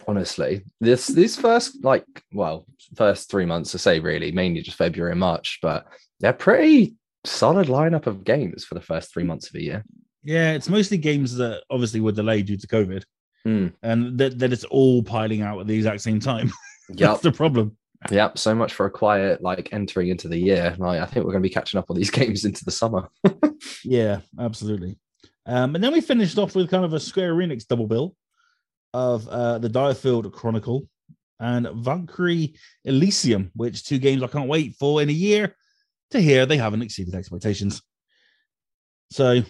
Honestly, 0.06 0.62
this 0.80 1.06
these 1.06 1.36
first 1.36 1.82
like 1.82 2.04
well, 2.34 2.66
first 2.96 3.30
three 3.30 3.46
months 3.46 3.72
to 3.72 3.78
say 3.78 3.98
really, 3.98 4.30
mainly 4.30 4.60
just 4.60 4.76
February 4.76 5.12
and 5.12 5.20
March, 5.20 5.58
but 5.62 5.86
they're 6.20 6.34
pretty 6.34 6.94
solid 7.24 7.68
lineup 7.68 8.06
of 8.06 8.22
games 8.22 8.64
for 8.64 8.74
the 8.74 8.80
first 8.82 9.10
three 9.12 9.24
months 9.24 9.46
of 9.46 9.54
the 9.54 9.62
year. 9.62 9.84
Yeah, 10.22 10.52
it's 10.52 10.68
mostly 10.68 10.98
games 10.98 11.34
that 11.36 11.62
obviously 11.70 12.00
were 12.00 12.12
delayed 12.12 12.46
due 12.46 12.58
to 12.58 12.66
COVID, 12.66 13.04
Hmm. 13.44 13.68
and 13.82 14.18
that, 14.18 14.38
that 14.38 14.52
it's 14.52 14.64
all 14.64 15.02
piling 15.02 15.40
out 15.40 15.60
at 15.60 15.66
the 15.66 15.74
exact 15.76 16.02
same 16.02 16.20
time. 16.20 16.52
That's 16.90 17.00
Yep, 17.00 17.20
the 17.22 17.32
problem. 17.32 17.76
Yep. 18.10 18.38
So 18.38 18.54
much 18.54 18.74
for 18.74 18.86
a 18.86 18.90
quiet 18.90 19.42
like 19.42 19.72
entering 19.72 20.08
into 20.08 20.28
the 20.28 20.38
year. 20.38 20.74
Like 20.78 21.00
I 21.00 21.06
think 21.06 21.24
we're 21.24 21.32
going 21.32 21.42
to 21.42 21.48
be 21.48 21.54
catching 21.54 21.78
up 21.78 21.90
on 21.90 21.96
these 21.96 22.10
games 22.20 22.44
into 22.44 22.64
the 22.64 22.70
summer. 22.70 23.08
Yeah, 23.84 24.20
absolutely. 24.38 24.98
Um, 25.46 25.74
and 25.74 25.82
then 25.82 25.92
we 25.92 26.00
finished 26.00 26.38
off 26.38 26.54
with 26.54 26.70
kind 26.70 26.84
of 26.84 26.92
a 26.92 27.00
Square 27.00 27.36
Enix 27.36 27.66
double 27.66 27.86
bill 27.86 28.14
of 28.92 29.26
uh, 29.28 29.58
the 29.58 29.70
DioField 29.70 30.32
Chronicle 30.32 30.88
and 31.38 31.68
Valkyrie 31.74 32.56
Elysium, 32.84 33.50
which 33.54 33.84
two 33.84 33.98
games 33.98 34.22
I 34.22 34.26
can't 34.26 34.48
wait 34.48 34.74
for 34.74 35.02
in 35.02 35.08
a 35.08 35.12
year 35.12 35.54
to 36.10 36.20
hear 36.20 36.46
they 36.46 36.56
haven't 36.56 36.82
exceeded 36.82 37.14
expectations. 37.14 37.82
So, 39.10 39.42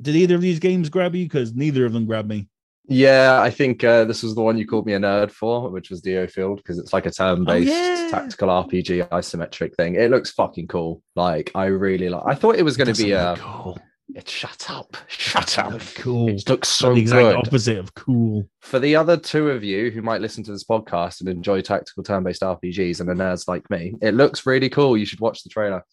did 0.00 0.14
either 0.14 0.36
of 0.36 0.42
these 0.42 0.60
games 0.60 0.88
grab 0.88 1.14
you? 1.14 1.24
Because 1.24 1.54
neither 1.54 1.86
of 1.86 1.92
them 1.92 2.06
grabbed 2.06 2.28
me. 2.28 2.48
Yeah, 2.88 3.40
I 3.40 3.50
think 3.50 3.82
uh, 3.82 4.04
this 4.04 4.22
was 4.22 4.34
the 4.34 4.42
one 4.42 4.58
you 4.58 4.66
called 4.66 4.86
me 4.86 4.92
a 4.92 4.98
nerd 4.98 5.30
for, 5.30 5.70
which 5.70 5.90
was 5.90 6.02
DioField, 6.02 6.58
because 6.58 6.78
it's 6.78 6.92
like 6.92 7.06
a 7.06 7.10
turn-based 7.10 7.68
yeah. 7.68 8.08
tactical 8.10 8.48
RPG 8.48 9.08
isometric 9.08 9.74
thing. 9.74 9.96
It 9.96 10.10
looks 10.10 10.30
fucking 10.30 10.68
cool. 10.68 11.02
Like 11.16 11.50
I 11.54 11.66
really 11.66 12.08
like. 12.08 12.22
I 12.26 12.34
thought 12.34 12.56
it 12.56 12.64
was 12.64 12.76
going 12.76 12.92
to 12.92 13.02
be 13.02 13.12
a. 13.12 13.34
cool. 13.38 13.78
It, 14.14 14.28
shut 14.28 14.70
up! 14.70 14.96
Shut 15.08 15.58
up! 15.58 15.80
Cool. 15.96 16.28
It 16.28 16.48
looks 16.48 16.68
so 16.68 16.94
the 16.94 17.00
exact 17.00 17.22
good. 17.22 17.36
opposite 17.36 17.78
of 17.78 17.92
cool. 17.94 18.48
For 18.60 18.78
the 18.78 18.94
other 18.94 19.16
two 19.16 19.50
of 19.50 19.64
you 19.64 19.90
who 19.90 20.00
might 20.00 20.20
listen 20.20 20.44
to 20.44 20.52
this 20.52 20.62
podcast 20.62 21.20
and 21.20 21.28
enjoy 21.28 21.60
tactical 21.60 22.04
turn-based 22.04 22.42
RPGs 22.42 23.00
and 23.00 23.10
are 23.10 23.14
nerds 23.14 23.48
like 23.48 23.68
me, 23.68 23.94
it 24.00 24.14
looks 24.14 24.46
really 24.46 24.68
cool. 24.68 24.96
You 24.96 25.06
should 25.06 25.20
watch 25.20 25.42
the 25.42 25.50
trailer. 25.50 25.84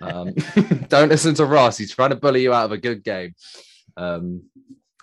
Um, 0.00 0.34
don't 0.88 1.08
listen 1.08 1.34
to 1.36 1.46
Ross. 1.46 1.78
He's 1.78 1.94
trying 1.94 2.10
to 2.10 2.16
bully 2.16 2.42
you 2.42 2.52
out 2.52 2.66
of 2.66 2.72
a 2.72 2.78
good 2.78 3.02
game. 3.02 3.34
Um, 3.96 4.42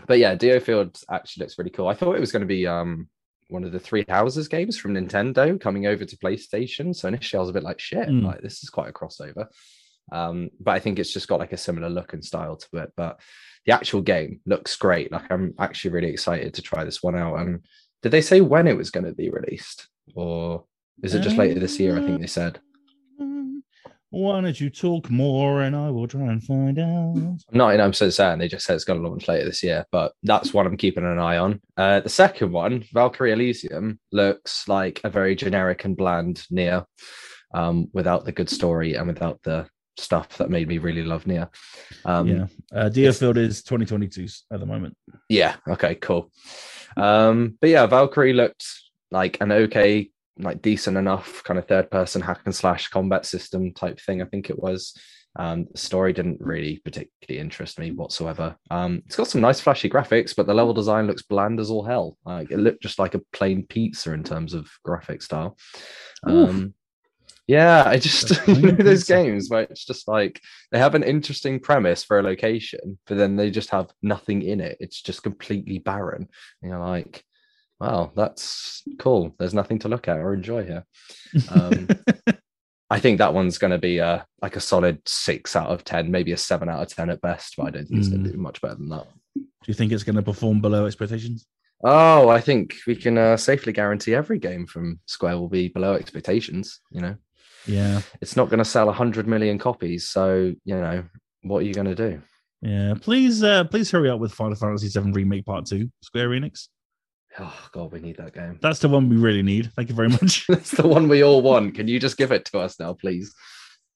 but 0.07 0.19
yeah, 0.19 0.35
DioField 0.35 1.03
actually 1.09 1.43
looks 1.43 1.57
really 1.57 1.71
cool. 1.71 1.87
I 1.87 1.93
thought 1.93 2.15
it 2.15 2.19
was 2.21 2.31
going 2.31 2.41
to 2.41 2.47
be 2.47 2.67
um, 2.67 3.07
one 3.49 3.63
of 3.63 3.71
the 3.71 3.79
Three 3.79 4.05
Houses 4.07 4.47
games 4.47 4.77
from 4.77 4.93
Nintendo 4.93 5.59
coming 5.59 5.87
over 5.87 6.05
to 6.05 6.17
PlayStation. 6.17 6.95
So 6.95 7.07
initially, 7.07 7.37
I 7.37 7.41
was 7.41 7.49
a 7.49 7.53
bit 7.53 7.63
like, 7.63 7.79
shit, 7.79 8.07
Mm. 8.09 8.23
like 8.23 8.41
this 8.41 8.63
is 8.63 8.69
quite 8.69 8.89
a 8.89 8.93
crossover. 8.93 9.47
Um, 10.11 10.49
but 10.59 10.71
I 10.71 10.79
think 10.79 10.99
it's 10.99 11.13
just 11.13 11.27
got 11.27 11.39
like 11.39 11.53
a 11.53 11.57
similar 11.57 11.89
look 11.89 12.13
and 12.13 12.23
style 12.23 12.57
to 12.57 12.77
it. 12.83 12.91
But 12.97 13.19
the 13.65 13.73
actual 13.73 14.01
game 14.01 14.41
looks 14.45 14.75
great. 14.75 15.11
Like 15.11 15.31
I'm 15.31 15.53
actually 15.59 15.91
really 15.91 16.09
excited 16.09 16.53
to 16.55 16.61
try 16.61 16.83
this 16.83 17.03
one 17.03 17.15
out. 17.15 17.35
And 17.39 17.63
did 18.01 18.11
they 18.11 18.21
say 18.21 18.41
when 18.41 18.67
it 18.67 18.75
was 18.77 18.89
going 18.89 19.05
to 19.05 19.13
be 19.13 19.29
released, 19.29 19.87
or 20.15 20.65
is 21.03 21.13
it 21.13 21.21
just 21.21 21.37
later 21.37 21.59
this 21.59 21.79
year? 21.79 21.97
I 21.97 22.01
think 22.01 22.19
they 22.19 22.27
said. 22.27 22.59
Why 24.11 24.41
don't 24.41 24.59
you 24.59 24.69
talk 24.69 25.09
more 25.09 25.61
and 25.61 25.73
I 25.73 25.89
will 25.89 26.07
try 26.07 26.23
and 26.23 26.43
find 26.43 26.77
out? 26.77 27.15
Not, 27.51 27.73
I'm 27.73 27.91
99% 27.91 28.13
certain 28.13 28.39
they 28.39 28.49
just 28.49 28.65
said 28.65 28.75
it's 28.75 28.83
going 28.83 29.01
to 29.01 29.07
launch 29.07 29.27
later 29.29 29.45
this 29.45 29.63
year, 29.63 29.85
but 29.89 30.11
that's 30.23 30.53
one 30.53 30.67
I'm 30.67 30.75
keeping 30.75 31.05
an 31.05 31.17
eye 31.17 31.37
on. 31.37 31.61
Uh, 31.77 32.01
the 32.01 32.09
second 32.09 32.51
one, 32.51 32.83
Valkyrie 32.91 33.31
Elysium, 33.31 33.99
looks 34.11 34.67
like 34.67 34.99
a 35.05 35.09
very 35.09 35.33
generic 35.33 35.85
and 35.85 35.95
bland 35.95 36.45
Nier 36.51 36.85
um, 37.53 37.87
without 37.93 38.25
the 38.25 38.33
good 38.33 38.49
story 38.49 38.95
and 38.95 39.07
without 39.07 39.41
the 39.43 39.67
stuff 39.95 40.37
that 40.39 40.49
made 40.49 40.67
me 40.67 40.77
really 40.77 41.03
love 41.03 41.25
Nier. 41.25 41.49
Um, 42.03 42.27
yeah. 42.27 42.47
Uh, 42.73 42.89
DioField 42.89 43.37
is 43.37 43.63
2022 43.63 44.27
at 44.51 44.59
the 44.59 44.65
moment. 44.65 44.97
Yeah. 45.29 45.55
Okay. 45.69 45.95
Cool. 45.95 46.31
Um, 46.97 47.57
but 47.61 47.69
yeah, 47.69 47.85
Valkyrie 47.85 48.33
looked 48.33 48.65
like 49.09 49.37
an 49.39 49.51
okay, 49.51 50.09
like 50.37 50.61
decent 50.61 50.97
enough 50.97 51.43
kind 51.43 51.59
of 51.59 51.67
third 51.67 51.91
person 51.91 52.21
hack 52.21 52.41
and 52.45 52.55
slash 52.55 52.87
combat 52.87 53.25
system 53.25 53.73
type 53.73 53.99
thing. 53.99 54.21
I 54.21 54.25
think 54.25 54.49
it 54.49 54.59
was. 54.59 54.97
Um, 55.37 55.67
the 55.71 55.77
story 55.77 56.11
didn't 56.11 56.41
really 56.41 56.81
particularly 56.83 57.39
interest 57.39 57.79
me 57.79 57.91
whatsoever. 57.91 58.57
Um, 58.69 59.01
it's 59.05 59.15
got 59.15 59.27
some 59.27 59.39
nice 59.39 59.61
flashy 59.61 59.89
graphics, 59.89 60.35
but 60.35 60.45
the 60.45 60.53
level 60.53 60.73
design 60.73 61.07
looks 61.07 61.21
bland 61.21 61.59
as 61.59 61.69
all 61.69 61.85
hell. 61.85 62.17
Like 62.25 62.51
it 62.51 62.57
looked 62.57 62.83
just 62.83 62.99
like 62.99 63.15
a 63.15 63.21
plain 63.31 63.65
pizza 63.65 64.13
in 64.13 64.23
terms 64.23 64.53
of 64.53 64.69
graphic 64.83 65.21
style. 65.21 65.57
Um, 66.25 66.73
yeah, 67.47 67.83
I 67.85 67.97
just 67.97 68.29
That's 68.29 68.47
you 68.59 68.71
know 68.71 68.83
those 68.83 69.05
games 69.05 69.49
where 69.49 69.63
it's 69.63 69.85
just 69.85 70.07
like 70.07 70.41
they 70.71 70.79
have 70.79 70.95
an 70.95 71.03
interesting 71.03 71.59
premise 71.59 72.03
for 72.03 72.19
a 72.19 72.23
location, 72.23 72.97
but 73.07 73.17
then 73.17 73.35
they 73.35 73.51
just 73.51 73.69
have 73.71 73.89
nothing 74.01 74.41
in 74.41 74.59
it. 74.59 74.77
It's 74.79 75.01
just 75.01 75.23
completely 75.23 75.79
barren. 75.79 76.27
And 76.61 76.71
you're 76.71 76.79
like, 76.79 77.23
wow, 77.81 78.11
that's 78.15 78.83
cool. 78.99 79.33
There's 79.39 79.53
nothing 79.53 79.79
to 79.79 79.89
look 79.89 80.07
at 80.07 80.17
or 80.17 80.33
enjoy 80.33 80.63
here. 80.65 80.85
Um, 81.51 81.87
I 82.89 82.99
think 82.99 83.17
that 83.19 83.33
one's 83.33 83.57
going 83.57 83.71
to 83.71 83.77
be 83.77 83.99
a 83.99 84.25
like 84.41 84.55
a 84.55 84.59
solid 84.59 85.01
six 85.07 85.55
out 85.55 85.69
of 85.69 85.83
ten, 85.83 86.11
maybe 86.11 86.31
a 86.33 86.37
seven 86.37 86.69
out 86.69 86.81
of 86.81 86.93
ten 86.93 87.09
at 87.09 87.21
best. 87.21 87.55
But 87.57 87.67
I 87.67 87.69
don't 87.71 87.85
think 87.87 87.99
it's 87.99 88.09
going 88.09 88.21
Mm. 88.21 88.25
to 88.25 88.31
do 88.33 88.37
much 88.37 88.61
better 88.61 88.75
than 88.75 88.89
that. 88.89 89.07
Do 89.35 89.41
you 89.67 89.73
think 89.73 89.91
it's 89.91 90.03
going 90.03 90.15
to 90.17 90.21
perform 90.21 90.59
below 90.61 90.85
expectations? 90.85 91.45
Oh, 91.83 92.29
I 92.29 92.39
think 92.41 92.75
we 92.85 92.95
can 92.95 93.17
uh, 93.17 93.37
safely 93.37 93.73
guarantee 93.73 94.13
every 94.13 94.37
game 94.39 94.67
from 94.67 94.99
Square 95.07 95.37
will 95.39 95.49
be 95.49 95.67
below 95.69 95.93
expectations. 95.93 96.79
You 96.91 97.01
know, 97.01 97.15
Yeah. 97.65 98.01
it's 98.21 98.35
not 98.35 98.49
going 98.49 98.59
to 98.59 98.65
sell 98.65 98.91
hundred 98.91 99.25
million 99.27 99.57
copies, 99.57 100.07
so 100.07 100.53
you 100.63 100.75
know 100.75 101.03
what 101.43 101.59
are 101.59 101.65
you 101.65 101.73
going 101.73 101.87
to 101.87 101.95
do? 101.95 102.21
Yeah. 102.61 102.93
Please, 103.01 103.41
uh, 103.41 103.63
please 103.63 103.89
hurry 103.89 104.09
up 104.11 104.19
with 104.19 104.33
Final 104.33 104.55
Fantasy 104.55 104.89
VII 104.89 105.11
Remake 105.11 105.45
Part 105.45 105.65
Two, 105.65 105.89
Square 106.03 106.29
Enix. 106.29 106.67
Oh 107.39 107.67
God, 107.71 107.91
we 107.91 107.99
need 107.99 108.17
that 108.17 108.33
game. 108.33 108.59
That's 108.61 108.79
the 108.79 108.89
one 108.89 109.09
we 109.09 109.15
really 109.15 109.41
need. 109.41 109.71
Thank 109.75 109.89
you 109.89 109.95
very 109.95 110.09
much. 110.09 110.45
That's 110.49 110.71
the 110.71 110.87
one 110.87 111.07
we 111.07 111.23
all 111.23 111.41
want. 111.41 111.75
Can 111.75 111.87
you 111.87 111.99
just 111.99 112.17
give 112.17 112.31
it 112.31 112.45
to 112.45 112.59
us 112.59 112.79
now, 112.79 112.93
please? 112.93 113.33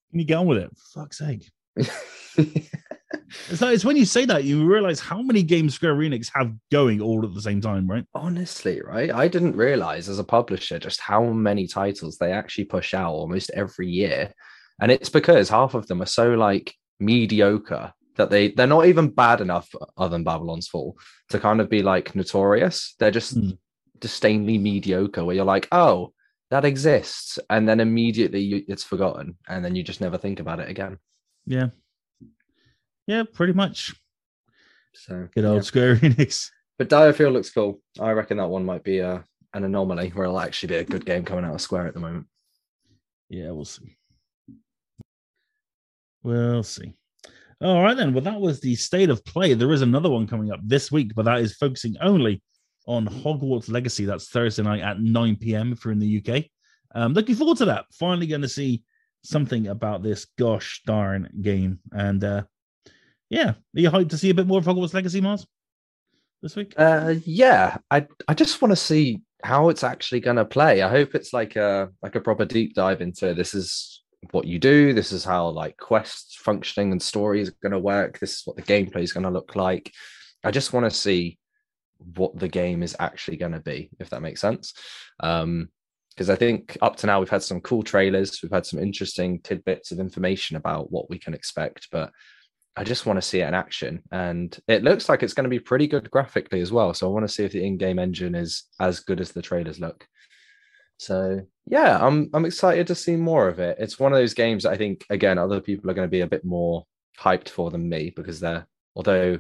Can 0.09 0.19
you 0.19 0.25
get 0.25 0.38
on 0.38 0.47
with 0.47 0.59
it? 0.59 0.71
For 0.77 1.01
fuck's 1.01 1.17
sake. 1.17 1.51
It's 3.49 3.61
like 3.61 3.75
it's 3.75 3.86
when 3.86 3.97
you 3.97 4.05
say 4.05 4.25
that 4.25 4.43
you 4.43 4.65
realize 4.65 4.99
how 4.99 5.21
many 5.21 5.43
games 5.43 5.75
Square 5.75 5.95
Enix 5.95 6.29
have 6.33 6.53
going 6.71 7.01
all 7.01 7.23
at 7.25 7.33
the 7.33 7.41
same 7.41 7.61
time, 7.61 7.88
right? 7.88 8.05
Honestly, 8.13 8.81
right? 8.81 9.11
I 9.11 9.27
didn't 9.27 9.55
realize 9.55 10.09
as 10.09 10.19
a 10.19 10.23
publisher 10.23 10.79
just 10.79 10.99
how 10.99 11.23
many 11.25 11.67
titles 11.67 12.17
they 12.17 12.31
actually 12.31 12.65
push 12.65 12.93
out 12.93 13.13
almost 13.13 13.51
every 13.53 13.88
year. 13.88 14.33
And 14.81 14.91
it's 14.91 15.09
because 15.09 15.49
half 15.49 15.73
of 15.73 15.88
them 15.88 16.01
are 16.01 16.07
so 16.07 16.33
like 16.33 16.73
mediocre 16.99 17.93
that 18.16 18.30
they 18.30 18.49
they're 18.51 18.68
not 18.68 18.86
even 18.86 19.09
bad 19.09 19.41
enough 19.41 19.70
other 19.97 20.11
than 20.11 20.24
Babylon's 20.24 20.68
Fall 20.68 20.97
to 21.30 21.39
kind 21.39 21.61
of 21.61 21.70
be 21.70 21.82
like 21.82 22.16
notorious. 22.16 22.95
They're 22.99 23.11
just 23.11 23.34
Hmm. 23.36 23.51
disdainly 23.99 24.57
mediocre 24.57 25.24
where 25.24 25.36
you're 25.36 25.45
like, 25.45 25.68
"Oh, 25.72 26.13
that 26.51 26.66
exists." 26.66 27.39
And 27.49 27.68
then 27.68 27.80
immediately 27.80 28.41
you, 28.41 28.66
it's 28.68 28.84
forgotten 28.84 29.38
and 29.47 29.63
then 29.63 29.76
you 29.76 29.84
just 29.84 30.01
never 30.01 30.18
think 30.18 30.39
about 30.39 30.59
it 30.59 30.70
again. 30.70 30.97
Yeah. 31.45 31.70
Yeah, 33.07 33.24
pretty 33.32 33.53
much. 33.53 33.93
So 34.93 35.28
Good 35.36 35.45
old 35.45 35.57
yeah. 35.57 35.61
Square 35.61 35.95
Enix. 35.97 36.49
But 36.78 36.89
DioField 36.89 37.34
looks 37.34 37.51
cool. 37.51 37.82
I 37.99 38.11
reckon 38.11 38.38
that 38.38 38.47
one 38.49 38.66
might 38.66 38.84
be 38.84 38.99
a, 38.99 39.24
an 39.53 39.63
anomaly 39.63 40.09
where 40.09 40.26
it'll 40.26 40.39
actually 40.39 40.70
be 40.70 40.76
a 40.78 40.84
good 40.84 41.05
game 41.05 41.24
coming 41.24 41.45
out 41.45 41.53
of 41.53 41.61
Square 41.61 41.88
at 41.88 41.93
the 41.93 41.99
moment. 41.99 42.28
Yeah, 43.30 43.51
we'll 43.51 43.66
see. 43.66 43.97
We'll 46.24 46.63
see. 46.63 46.93
All 47.62 47.82
right, 47.82 47.95
then. 47.95 48.14
Well, 48.14 48.24
that 48.24 48.39
was 48.39 48.60
the 48.60 48.76
state 48.76 49.10
of 49.10 49.24
play. 49.24 49.53
There 49.53 49.72
is 49.72 49.82
another 49.82 50.10
one 50.10 50.28
coming 50.28 50.51
up 50.51 50.60
this 50.64 50.91
week, 50.91 51.16
but 51.16 51.26
that 51.26 51.39
is 51.39 51.56
focusing 51.56 51.95
only 52.01 52.41
on 52.88 53.08
Hogwarts 53.08 53.70
Legacy. 53.70 54.06
That's 54.06 54.30
Thursday 54.30 54.64
night 54.64 54.82
at 54.82 54.99
9 54.99 55.38
p.m. 55.38 55.72
if 55.72 55.84
you're 55.84 55.93
in 55.93 55.99
the 55.99 56.24
UK. 56.26 56.45
Um, 56.93 57.14
looking 57.14 57.36
forward 57.36 57.58
to 57.58 57.66
that. 57.66 57.86
Finally 57.93 58.28
going 58.28 58.41
to 58.41 58.49
see 58.49 58.84
something 59.24 59.68
about 59.68 60.03
this 60.03 60.26
gosh 60.38 60.82
darn 60.86 61.30
game. 61.41 61.80
And 61.91 62.24
uh, 62.24 62.43
yeah, 63.30 63.49
are 63.49 63.56
you 63.74 63.89
hyped 63.89 64.10
to 64.10 64.18
see 64.18 64.30
a 64.30 64.36
bit 64.36 64.47
more 64.47 64.60
of 64.60 64.66
Hogwarts 64.66 64.93
Legacy, 64.93 65.22
Mars, 65.22 65.47
this 66.41 66.56
week? 66.56 66.74
Uh, 66.78 67.16
yeah, 67.26 67.78
I 67.89 68.06
I 68.28 68.34
just 68.34 68.62
want 68.62 68.72
to 68.72 68.78
see 68.78 69.22
how 69.43 69.70
it's 69.70 69.84
actually 69.84 70.20
going 70.20 70.38
to 70.38 70.45
play. 70.45 70.82
I 70.82 70.89
hope 70.89 71.16
it's 71.16 71.34
like 71.34 71.56
a 71.56 71.89
like 72.01 72.16
a 72.16 72.22
proper 72.22 72.45
deep 72.45 72.76
dive 72.76 73.01
into 73.01 73.34
this 73.34 73.53
is 73.53 74.03
what 74.32 74.45
you 74.45 74.59
do. 74.59 74.93
This 74.93 75.11
is 75.11 75.23
how 75.23 75.49
like 75.49 75.78
quests 75.78 76.36
functioning 76.36 76.91
and 76.91 77.01
story 77.01 77.41
is 77.41 77.49
going 77.49 77.71
to 77.71 77.80
work. 77.80 78.19
This 78.19 78.38
is 78.38 78.41
what 78.45 78.55
the 78.55 78.63
gameplay 78.63 79.01
is 79.03 79.13
going 79.13 79.23
to 79.23 79.30
look 79.30 79.55
like. 79.55 79.91
I 80.43 80.51
just 80.51 80.73
want 80.73 80.86
to 80.86 80.91
see 80.91 81.38
what 82.15 82.38
the 82.38 82.47
game 82.47 82.84
is 82.84 82.95
actually 82.99 83.38
going 83.38 83.53
to 83.53 83.59
be, 83.59 83.89
if 83.99 84.09
that 84.09 84.21
makes 84.21 84.41
sense. 84.41 84.73
Um, 85.19 85.69
because 86.09 86.30
I 86.30 86.36
think 86.36 86.78
up 86.82 86.95
to 86.97 87.07
now 87.07 87.19
we've 87.19 87.30
had 87.30 87.43
some 87.43 87.59
cool 87.59 87.84
trailers, 87.84 88.39
we've 88.41 88.51
had 88.51 88.65
some 88.65 88.80
interesting 88.80 89.41
tidbits 89.41 89.91
of 89.91 89.99
information 89.99 90.55
about 90.55 90.89
what 90.89 91.09
we 91.09 91.19
can 91.19 91.34
expect, 91.34 91.89
but 91.91 92.09
I 92.78 92.86
just 92.86 93.05
want 93.05 93.17
to 93.17 93.21
see 93.21 93.41
it 93.41 93.47
in 93.47 93.53
action. 93.53 94.01
And 94.11 94.57
it 94.69 94.84
looks 94.84 95.09
like 95.09 95.23
it's 95.23 95.34
going 95.34 95.43
to 95.43 95.49
be 95.49 95.59
pretty 95.59 95.88
good 95.88 96.09
graphically 96.11 96.61
as 96.61 96.71
well. 96.71 96.93
So 96.93 97.07
I 97.07 97.11
want 97.11 97.28
to 97.28 97.34
see 97.34 97.43
if 97.43 97.51
the 97.51 97.65
in-game 97.65 97.99
engine 97.99 98.34
is 98.34 98.63
as 98.80 99.01
good 99.01 99.19
as 99.19 99.32
the 99.32 99.41
trailers 99.41 99.80
look. 99.80 100.07
So 100.98 101.46
yeah, 101.66 101.98
I'm 102.00 102.30
I'm 102.34 102.46
excited 102.46 102.88
to 102.88 102.96
see 102.96 103.16
more 103.16 103.48
of 103.48 103.60
it. 103.60 103.78
It's 103.80 104.00
one 104.00 104.14
of 104.14 104.20
those 104.20 104.34
games 104.34 104.64
that 104.64 104.72
I 104.72 104.78
think 104.78 105.06
again 105.10 105.38
other 105.38 105.60
people 105.60 105.89
are 105.89 105.93
going 105.93 106.08
to 106.08 106.12
be 106.12 106.22
a 106.22 106.28
bit 106.28 106.46
more 106.46 106.86
hyped 107.20 107.50
for 107.50 107.72
than 107.72 107.89
me 107.89 108.12
because 108.16 108.39
they're 108.39 108.68
although 108.96 109.39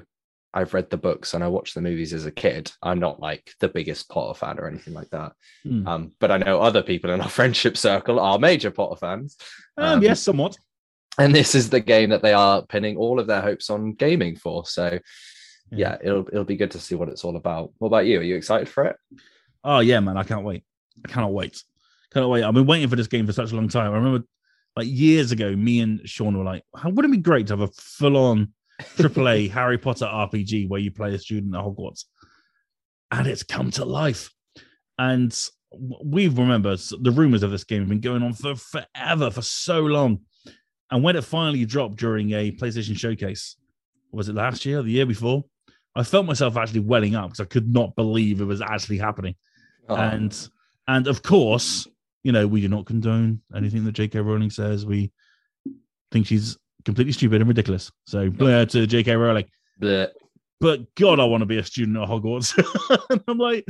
I've 0.53 0.73
read 0.73 0.89
the 0.89 0.97
books 0.97 1.33
and 1.33 1.43
I 1.43 1.49
watched 1.49 1.75
the 1.75 1.81
movies 1.81 2.13
as 2.13 2.25
a 2.25 2.31
kid, 2.31 2.71
I'm 2.81 2.99
not 2.99 3.19
like 3.19 3.51
the 3.59 3.67
biggest 3.67 4.09
Potter 4.09 4.37
fan 4.39 4.57
or 4.57 4.67
anything 4.67 4.93
like 4.93 5.09
that. 5.09 5.33
Hmm. 5.63 5.85
Um, 5.85 6.11
but 6.19 6.31
I 6.31 6.37
know 6.37 6.61
other 6.61 6.81
people 6.81 7.09
in 7.11 7.19
our 7.19 7.29
friendship 7.39 7.75
circle 7.75 8.21
are 8.21 8.39
major 8.39 8.71
Potter 8.71 8.95
fans. 8.95 9.37
Um, 9.77 9.85
um, 9.85 10.01
yes, 10.01 10.21
somewhat. 10.21 10.57
and 11.17 11.35
this 11.35 11.55
is 11.55 11.69
the 11.69 11.81
game 11.81 12.09
that 12.11 12.21
they 12.21 12.31
are 12.31 12.65
pinning 12.65 12.95
all 12.95 13.19
of 13.19 13.27
their 13.27 13.41
hopes 13.41 13.69
on 13.69 13.93
gaming 13.93 14.37
for. 14.37 14.65
So 14.65 14.97
yeah, 15.71 15.97
it'll 16.01 16.27
it'll 16.27 16.45
be 16.45 16.57
good 16.57 16.71
to 16.71 16.79
see 16.79 16.95
what 16.95 17.09
it's 17.09 17.25
all 17.25 17.35
about. 17.35 17.73
What 17.79 17.89
about 17.89 18.05
you? 18.05 18.19
Are 18.19 18.23
you 18.23 18.35
excited 18.35 18.69
for 18.69 18.85
it? 18.85 18.95
Oh 19.63 19.79
yeah, 19.79 19.99
man, 19.99 20.17
I 20.17 20.23
can't 20.23 20.45
wait. 20.45 20.63
I 21.03 21.07
cannot 21.07 21.33
wait. 21.33 21.61
Cannot 22.11 22.29
wait. 22.29 22.43
I've 22.43 22.53
been 22.53 22.65
waiting 22.65 22.89
for 22.89 22.95
this 22.95 23.07
game 23.07 23.25
for 23.25 23.33
such 23.33 23.51
a 23.51 23.55
long 23.55 23.67
time. 23.67 23.91
I 23.91 23.95
remember 23.95 24.25
like 24.75 24.87
years 24.87 25.31
ago, 25.31 25.55
me 25.55 25.79
and 25.79 26.01
Sean 26.07 26.37
were 26.37 26.43
like, 26.43 26.63
how 26.75 26.89
wouldn't 26.89 27.13
it 27.13 27.17
be 27.17 27.21
great 27.21 27.47
to 27.47 27.53
have 27.53 27.61
a 27.61 27.71
full-on 27.73 28.53
AAA 28.81 29.49
Harry 29.51 29.77
Potter 29.77 30.05
RPG 30.05 30.67
where 30.67 30.79
you 30.79 30.91
play 30.91 31.13
a 31.13 31.19
student 31.19 31.55
at 31.55 31.61
Hogwarts? 31.61 32.05
And 33.11 33.27
it's 33.27 33.43
come 33.43 33.71
to 33.71 33.85
life. 33.85 34.31
And 34.97 35.37
we 36.03 36.27
remember 36.27 36.75
the 36.75 37.11
rumors 37.11 37.43
of 37.43 37.51
this 37.51 37.63
game 37.63 37.81
have 37.81 37.89
been 37.89 38.01
going 38.01 38.23
on 38.23 38.33
for 38.33 38.55
forever, 38.55 39.29
for 39.31 39.41
so 39.41 39.81
long. 39.81 40.21
And 40.91 41.03
when 41.03 41.15
it 41.15 41.23
finally 41.23 41.65
dropped 41.65 41.97
during 41.97 42.31
a 42.31 42.51
PlayStation 42.51 42.97
showcase, 42.97 43.55
was 44.11 44.29
it 44.29 44.35
last 44.35 44.65
year 44.65 44.81
the 44.81 44.91
year 44.91 45.05
before? 45.05 45.43
I 45.95 46.03
felt 46.03 46.25
myself 46.25 46.57
actually 46.57 46.81
welling 46.81 47.15
up 47.15 47.27
because 47.27 47.39
I 47.39 47.45
could 47.45 47.73
not 47.73 47.95
believe 47.95 48.41
it 48.41 48.45
was 48.45 48.61
actually 48.61 48.97
happening. 48.97 49.35
Oh, 49.87 49.95
And 49.95 50.49
and 50.87 51.07
of 51.07 51.21
course, 51.23 51.87
you 52.23 52.31
know, 52.31 52.47
we 52.47 52.61
do 52.61 52.67
not 52.67 52.85
condone 52.85 53.41
anything 53.55 53.83
that 53.85 53.91
J.K. 53.93 54.19
Rowling 54.19 54.49
says. 54.49 54.85
We 54.85 55.11
think 56.11 56.27
she's 56.27 56.57
completely 56.85 57.13
stupid 57.13 57.41
and 57.41 57.47
ridiculous. 57.47 57.91
So 58.05 58.29
blur 58.29 58.65
to 58.65 58.87
J.K. 58.87 59.15
Rowling. 59.15 59.45
bleh. 59.81 60.09
But 60.61 60.93
God, 60.95 61.19
I 61.19 61.25
want 61.25 61.41
to 61.41 61.45
be 61.45 61.57
a 61.57 61.63
student 61.63 61.97
at 61.97 62.07
Hogwarts. 62.07 62.55
and 63.09 63.21
I'm 63.27 63.37
like, 63.37 63.65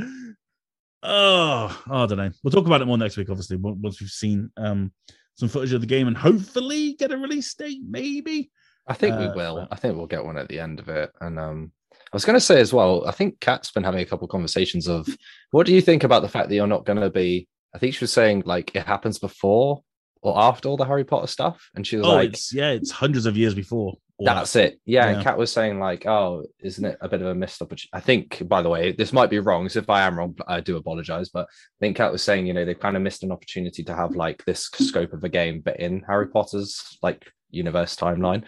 oh, 1.02 1.82
I 1.90 2.06
don't 2.06 2.18
know. 2.18 2.30
We'll 2.42 2.50
talk 2.52 2.66
about 2.66 2.80
it 2.80 2.86
more 2.86 2.98
next 2.98 3.16
week, 3.16 3.28
obviously, 3.30 3.56
once 3.56 4.00
we've 4.00 4.08
seen 4.10 4.50
um 4.56 4.92
some 5.34 5.48
footage 5.50 5.72
of 5.74 5.82
the 5.82 5.86
game 5.86 6.06
and 6.08 6.16
hopefully 6.16 6.94
get 6.94 7.12
a 7.12 7.16
release 7.18 7.52
date, 7.54 7.80
maybe. 7.86 8.50
I 8.86 8.94
think 8.94 9.18
we 9.18 9.26
Uh, 9.26 9.34
will. 9.34 9.56
but- 9.56 9.68
I 9.72 9.76
think 9.76 9.96
we'll 9.96 10.06
get 10.06 10.24
one 10.24 10.38
at 10.38 10.48
the 10.48 10.58
end 10.60 10.80
of 10.80 10.88
it. 10.88 11.10
And 11.20 11.38
um, 11.38 11.72
was 12.16 12.24
going 12.24 12.34
to 12.36 12.40
say 12.40 12.60
as 12.60 12.72
well. 12.72 13.06
I 13.06 13.10
think 13.12 13.40
Kat's 13.40 13.70
been 13.70 13.84
having 13.84 14.00
a 14.00 14.06
couple 14.06 14.26
conversations 14.28 14.88
of 14.88 15.08
what 15.50 15.66
do 15.66 15.74
you 15.74 15.80
think 15.80 16.02
about 16.04 16.22
the 16.22 16.28
fact 16.28 16.48
that 16.48 16.54
you're 16.54 16.66
not 16.66 16.84
going 16.86 17.00
to 17.00 17.10
be. 17.10 17.48
I 17.74 17.78
think 17.78 17.94
she 17.94 18.04
was 18.04 18.12
saying 18.12 18.42
like 18.46 18.74
it 18.74 18.86
happens 18.86 19.18
before 19.18 19.82
or 20.22 20.38
after 20.38 20.68
all 20.68 20.76
the 20.78 20.84
Harry 20.86 21.04
Potter 21.04 21.26
stuff, 21.26 21.68
and 21.74 21.86
she 21.86 21.96
was 21.96 22.06
Oh, 22.06 22.14
like, 22.14 22.30
it's 22.30 22.52
yeah, 22.52 22.70
it's 22.70 22.90
hundreds 22.90 23.26
of 23.26 23.36
years 23.36 23.54
before. 23.54 23.94
That's 24.18 24.54
that. 24.54 24.72
it. 24.72 24.80
Yeah, 24.86 25.04
Yeah. 25.10 25.14
and 25.16 25.22
Kat 25.22 25.36
was 25.36 25.52
saying 25.52 25.78
like, 25.78 26.06
"Oh, 26.06 26.44
isn't 26.60 26.84
it 26.86 26.96
a 27.02 27.08
bit 27.08 27.20
of 27.20 27.26
a 27.26 27.34
missed 27.34 27.60
opportunity?" 27.60 27.90
I 27.92 28.00
think, 28.00 28.48
by 28.48 28.62
the 28.62 28.70
way, 28.70 28.92
this 28.92 29.12
might 29.12 29.28
be 29.28 29.40
wrong. 29.40 29.68
So 29.68 29.80
if 29.80 29.90
I 29.90 30.06
am 30.06 30.18
wrong, 30.18 30.34
I 30.48 30.60
do 30.60 30.78
apologize. 30.78 31.28
But 31.28 31.46
I 31.50 31.76
think 31.80 31.98
Kat 31.98 32.12
was 32.12 32.22
saying, 32.22 32.46
you 32.46 32.54
know, 32.54 32.64
they've 32.64 32.80
kind 32.80 32.96
of 32.96 33.02
missed 33.02 33.22
an 33.24 33.30
opportunity 33.30 33.84
to 33.84 33.94
have 33.94 34.16
like 34.16 34.42
this 34.46 34.70
scope 34.72 35.12
of 35.12 35.22
a 35.22 35.28
game, 35.28 35.60
but 35.62 35.78
in 35.78 36.02
Harry 36.08 36.28
Potter's 36.28 36.96
like 37.02 37.30
universe 37.50 37.94
timeline. 37.94 38.44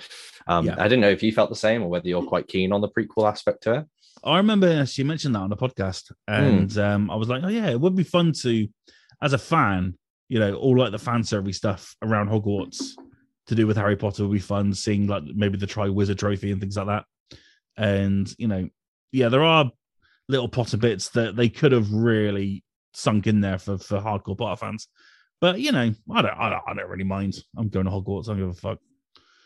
Um, 0.49 0.67
Yeah. 0.67 0.75
I 0.79 0.85
didn't 0.85 1.01
know 1.01 1.11
if 1.11 1.23
you 1.23 1.31
felt 1.33 1.51
the 1.51 1.57
same 1.57 1.83
or 1.83 1.89
whether 1.89 2.09
you're 2.09 2.23
quite 2.25 2.49
keen 2.49 2.73
on 2.73 2.81
the 2.81 2.89
prequel 2.89 3.29
aspect 3.29 3.63
to 3.65 3.75
it. 3.75 3.87
I 4.25 4.39
remember 4.39 4.85
she 4.87 5.05
mentioned 5.05 5.35
that 5.37 5.41
on 5.41 5.51
the 5.51 5.57
podcast, 5.57 6.11
and 6.27 6.77
um, 6.79 7.11
I 7.11 7.15
was 7.15 7.29
like, 7.29 7.43
"Oh 7.45 7.49
yeah, 7.49 7.69
it 7.69 7.81
would 7.81 7.95
be 7.95 8.03
fun 8.03 8.33
to, 8.43 8.67
as 9.23 9.33
a 9.33 9.39
fan, 9.39 9.97
you 10.29 10.41
know, 10.41 10.55
all 10.55 10.77
like 10.77 10.91
the 10.91 10.99
fan 10.99 11.23
service 11.23 11.57
stuff 11.57 11.95
around 12.03 12.29
Hogwarts 12.29 12.95
to 13.47 13.55
do 13.55 13.67
with 13.67 13.77
Harry 13.77 13.97
Potter 13.97 14.25
would 14.25 14.33
be 14.33 14.41
fun. 14.41 14.75
Seeing 14.75 15.07
like 15.07 15.23
maybe 15.23 15.57
the 15.57 15.67
Triwizard 15.69 16.19
Trophy 16.19 16.51
and 16.51 16.61
things 16.61 16.77
like 16.77 16.87
that, 16.89 17.05
and 17.77 18.35
you 18.39 18.49
know, 18.49 18.69
yeah, 19.13 19.29
there 19.29 19.45
are 19.45 19.71
little 20.29 20.49
Potter 20.49 20.79
bits 20.79 21.11
that 21.11 21.37
they 21.37 21.49
could 21.49 21.71
have 21.73 21.93
really 21.93 22.65
sunk 22.95 23.29
in 23.29 23.41
there 23.41 23.59
for 23.59 23.79
for 23.79 24.01
hardcore 24.01 24.37
Potter 24.37 24.57
fans. 24.57 24.89
But 25.41 25.61
you 25.61 25.71
know, 25.71 25.95
I 26.13 26.23
don't, 26.23 26.35
I 26.37 26.51
don't, 26.51 26.63
I 26.67 26.75
don't 26.75 26.91
really 26.91 27.05
mind. 27.05 27.37
I'm 27.57 27.69
going 27.69 27.85
to 27.87 27.93
Hogwarts. 27.93 28.25
I 28.29 28.33
don't 28.33 28.39
give 28.41 28.49
a 28.49 28.55
fuck. 28.55 28.79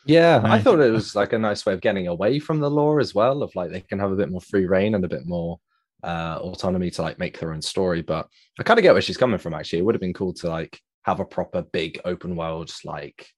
Yeah, 0.05 0.41
I 0.45 0.59
thought 0.59 0.81
it 0.81 0.91
was 0.91 1.15
like 1.15 1.33
a 1.33 1.39
nice 1.39 1.65
way 1.65 1.75
of 1.75 1.81
getting 1.81 2.09
away 2.09 2.39
from 2.39 2.61
the 2.61 2.71
lore 2.71 3.01
as 3.01 3.15
well, 3.15 3.43
of 3.43 3.55
like 3.55 3.71
they 3.71 3.81
can 3.81 3.99
have 3.99 4.13
a 4.13 4.17
bit 4.17 4.31
more 4.31 4.41
free 4.41 4.67
reign 4.67 4.95
and 4.95 5.05
a 5.05 5.09
bit 5.09 5.27
more 5.27 5.59
uh 6.03 6.39
autonomy 6.41 6.91
to 6.91 7.03
like 7.03 7.19
make 7.19 7.39
their 7.39 7.53
own 7.53 7.63
story. 7.63 8.03
But 8.03 8.27
I 8.59 8.65
kind 8.65 8.79
of 8.79 8.83
get 8.83 8.93
where 8.93 9.03
she's 9.03 9.17
coming 9.17 9.39
from 9.39 9.55
actually. 9.55 9.79
It 9.79 9.83
would 9.83 9.95
have 9.95 10.01
been 10.01 10.13
cool 10.13 10.35
to 10.35 10.49
like 10.49 10.81
have 11.03 11.21
a 11.21 11.25
proper 11.25 11.63
big 11.63 12.01
open 12.05 12.37
world 12.37 12.73
like 12.85 13.29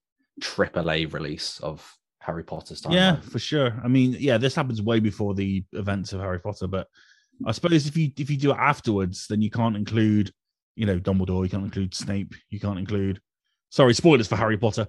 triple 0.41 0.91
A 0.91 1.05
release 1.05 1.59
of 1.59 1.87
Harry 2.19 2.43
Potter's 2.43 2.81
time. 2.81 2.93
Yeah, 2.93 3.19
for 3.21 3.39
sure. 3.39 3.79
I 3.83 3.87
mean, 3.87 4.15
yeah, 4.19 4.37
this 4.37 4.55
happens 4.55 4.81
way 4.81 4.99
before 4.99 5.35
the 5.35 5.63
events 5.73 6.13
of 6.13 6.21
Harry 6.21 6.39
Potter, 6.39 6.67
but 6.67 6.87
I 7.45 7.51
suppose 7.51 7.87
if 7.87 7.95
you 7.97 8.11
if 8.17 8.29
you 8.29 8.37
do 8.37 8.51
it 8.51 8.57
afterwards, 8.57 9.27
then 9.27 9.41
you 9.41 9.51
can't 9.51 9.75
include, 9.75 10.31
you 10.75 10.85
know, 10.85 10.99
Dumbledore, 10.99 11.43
you 11.43 11.49
can't 11.49 11.65
include 11.65 11.93
Snape, 11.93 12.33
you 12.49 12.59
can't 12.59 12.79
include. 12.79 13.21
Sorry, 13.75 13.93
spoilers 13.93 14.27
for 14.29 14.37
Harry 14.37 14.57
Potter. 14.57 14.87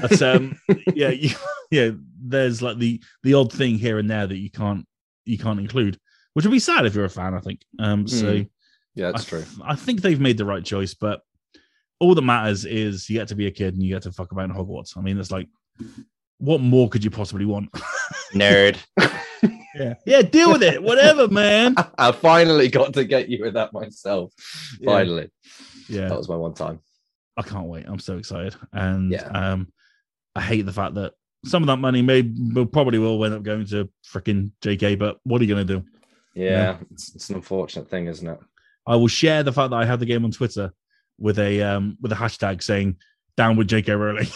But 0.00 0.22
um, 0.22 0.56
yeah, 0.94 1.08
you, 1.08 1.30
yeah, 1.72 1.90
there's 2.22 2.62
like 2.62 2.78
the 2.78 3.02
the 3.24 3.34
odd 3.34 3.52
thing 3.52 3.74
here 3.78 3.98
and 3.98 4.08
there 4.08 4.28
that 4.28 4.38
you 4.38 4.48
can't 4.48 4.86
you 5.24 5.36
can't 5.38 5.58
include, 5.58 5.98
which 6.34 6.44
would 6.44 6.52
be 6.52 6.60
sad 6.60 6.86
if 6.86 6.94
you're 6.94 7.04
a 7.04 7.10
fan. 7.10 7.34
I 7.34 7.40
think. 7.40 7.62
Um, 7.80 8.06
so 8.06 8.26
Mm, 8.36 8.50
Yeah, 8.94 9.10
that's 9.10 9.26
I, 9.26 9.28
true. 9.28 9.44
I 9.64 9.74
think 9.74 10.02
they've 10.02 10.20
made 10.20 10.38
the 10.38 10.44
right 10.44 10.64
choice, 10.64 10.94
but 10.94 11.20
all 11.98 12.14
that 12.14 12.22
matters 12.22 12.64
is 12.64 13.10
you 13.10 13.18
get 13.18 13.26
to 13.28 13.34
be 13.34 13.48
a 13.48 13.50
kid 13.50 13.74
and 13.74 13.82
you 13.82 13.92
get 13.92 14.02
to 14.04 14.12
fuck 14.12 14.30
about 14.30 14.44
in 14.48 14.54
Hogwarts. 14.54 14.96
I 14.96 15.00
mean, 15.00 15.18
it's 15.18 15.32
like, 15.32 15.48
what 16.38 16.60
more 16.60 16.88
could 16.88 17.02
you 17.02 17.10
possibly 17.10 17.44
want? 17.44 17.70
Nerd. 18.34 18.78
Yeah, 19.74 19.94
yeah, 20.06 20.22
deal 20.22 20.52
with 20.52 20.62
it. 20.62 20.80
Whatever, 20.80 21.26
man. 21.26 21.74
I 21.98 22.12
finally 22.12 22.68
got 22.68 22.94
to 22.94 23.04
get 23.04 23.28
you 23.28 23.42
with 23.42 23.54
that 23.54 23.72
myself. 23.72 24.32
Yeah. 24.78 24.86
Finally. 24.92 25.30
Yeah, 25.88 26.08
That 26.08 26.18
was 26.18 26.28
my 26.28 26.36
one 26.36 26.54
time. 26.54 26.78
I 27.38 27.42
can't 27.42 27.66
wait. 27.68 27.86
I'm 27.88 27.98
so 28.00 28.18
excited, 28.18 28.54
and 28.72 29.12
Yeah. 29.12 29.28
um, 29.28 29.72
I 30.34 30.40
hate 30.42 30.62
the 30.66 30.72
fact 30.72 30.94
that 30.96 31.12
some 31.44 31.62
of 31.62 31.68
that 31.68 31.76
money 31.78 32.02
may 32.02 32.22
will 32.52 32.66
probably 32.66 32.98
will 32.98 33.24
end 33.24 33.32
up 33.34 33.42
going 33.44 33.64
to 33.68 33.88
freaking 34.12 34.50
JK. 34.60 34.98
But 34.98 35.18
what 35.22 35.40
are 35.40 35.44
you 35.44 35.54
gonna 35.54 35.64
do? 35.64 35.84
Yeah, 36.34 36.76
It's, 36.92 37.14
it's 37.14 37.30
an 37.30 37.36
unfortunate 37.36 37.88
thing, 37.88 38.06
isn't 38.08 38.26
it? 38.28 38.38
I 38.86 38.96
will 38.96 39.08
share 39.08 39.42
the 39.42 39.52
fact 39.52 39.70
that 39.70 39.76
I 39.76 39.84
have 39.84 40.00
the 40.00 40.06
game 40.06 40.24
on 40.24 40.30
Twitter 40.32 40.72
with 41.18 41.38
a 41.38 41.62
um 41.62 41.96
with 42.00 42.10
a 42.12 42.16
hashtag 42.16 42.62
saying 42.62 42.96
"Down 43.36 43.56
with 43.56 43.68
JK 43.68 43.88
Rowling." 43.98 44.26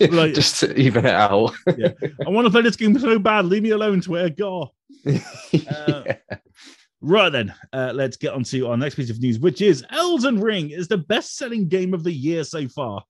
Like- 0.12 0.34
Just 0.34 0.60
to 0.60 0.74
even 0.78 1.04
it 1.06 1.14
out. 1.14 1.52
yeah. 1.76 1.92
I 2.26 2.30
want 2.30 2.46
to 2.46 2.50
play 2.50 2.62
this 2.62 2.76
game 2.76 2.98
so 2.98 3.18
bad. 3.18 3.44
Leave 3.44 3.62
me 3.62 3.70
alone, 3.70 4.00
Twitter. 4.00 4.30
Go. 4.30 4.72
Yeah. 5.52 6.16
Right 7.04 7.30
then, 7.30 7.52
uh, 7.72 7.90
let's 7.92 8.16
get 8.16 8.32
on 8.32 8.44
to 8.44 8.68
our 8.68 8.76
next 8.76 8.94
piece 8.94 9.10
of 9.10 9.20
news, 9.20 9.40
which 9.40 9.60
is 9.60 9.84
Elden 9.90 10.40
Ring 10.40 10.70
is 10.70 10.86
the 10.86 10.98
best-selling 10.98 11.66
game 11.66 11.94
of 11.94 12.04
the 12.04 12.12
year 12.12 12.44
so 12.44 12.68
far, 12.68 13.02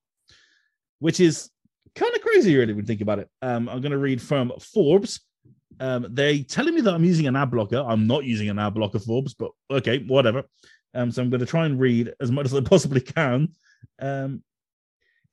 which 0.98 1.20
is 1.20 1.50
kind 1.94 2.14
of 2.14 2.22
crazy, 2.22 2.56
really, 2.56 2.72
when 2.72 2.84
you 2.84 2.86
think 2.86 3.02
about 3.02 3.18
it. 3.18 3.28
Um, 3.42 3.68
I'm 3.68 3.82
going 3.82 3.92
to 3.92 3.98
read 3.98 4.22
from 4.22 4.50
Forbes. 4.58 5.20
Um, 5.78 6.06
they 6.08 6.42
telling 6.42 6.74
me 6.74 6.80
that 6.80 6.94
I'm 6.94 7.04
using 7.04 7.26
an 7.26 7.36
ad 7.36 7.50
blocker. 7.50 7.84
I'm 7.86 8.06
not 8.06 8.24
using 8.24 8.48
an 8.48 8.58
ad 8.58 8.72
blocker, 8.72 8.98
Forbes, 8.98 9.34
but 9.34 9.50
okay, 9.70 9.98
whatever. 9.98 10.44
Um, 10.94 11.10
so 11.10 11.20
I'm 11.20 11.28
going 11.28 11.40
to 11.40 11.46
try 11.46 11.66
and 11.66 11.78
read 11.78 12.14
as 12.18 12.30
much 12.30 12.46
as 12.46 12.54
I 12.54 12.60
possibly 12.62 13.02
can. 13.02 13.48
Um, 14.00 14.42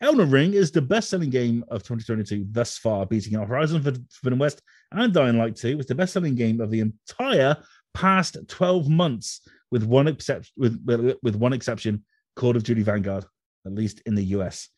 Elden 0.02 0.32
Ring 0.32 0.54
is 0.54 0.72
the 0.72 0.82
best-selling 0.82 1.30
game 1.30 1.64
of 1.70 1.84
2022 1.84 2.48
thus 2.52 2.78
far, 2.78 3.06
beating 3.06 3.36
out 3.36 3.48
Horizon 3.48 3.82
Forbidden 3.82 4.40
West 4.40 4.62
and 4.92 5.14
Dying 5.14 5.38
Light 5.38 5.56
2. 5.56 5.80
It's 5.80 5.88
the 5.88 5.96
best-selling 5.96 6.36
game 6.36 6.60
of 6.60 6.72
the 6.72 6.80
entire 6.80 7.58
past 7.94 8.38
12 8.48 8.90
months, 8.90 9.42
with 9.72 9.84
one 9.84 10.08
exception, 10.08 10.54
with, 10.58 11.18
with 11.22 11.36
one 11.36 11.54
exception, 11.54 12.04
Call 12.36 12.56
of 12.56 12.64
Duty 12.64 12.84
Vanguard, 12.84 13.26
at 13.66 13.74
least 13.74 14.02
in 14.06 14.16
the 14.16 14.24
US. 14.26 14.70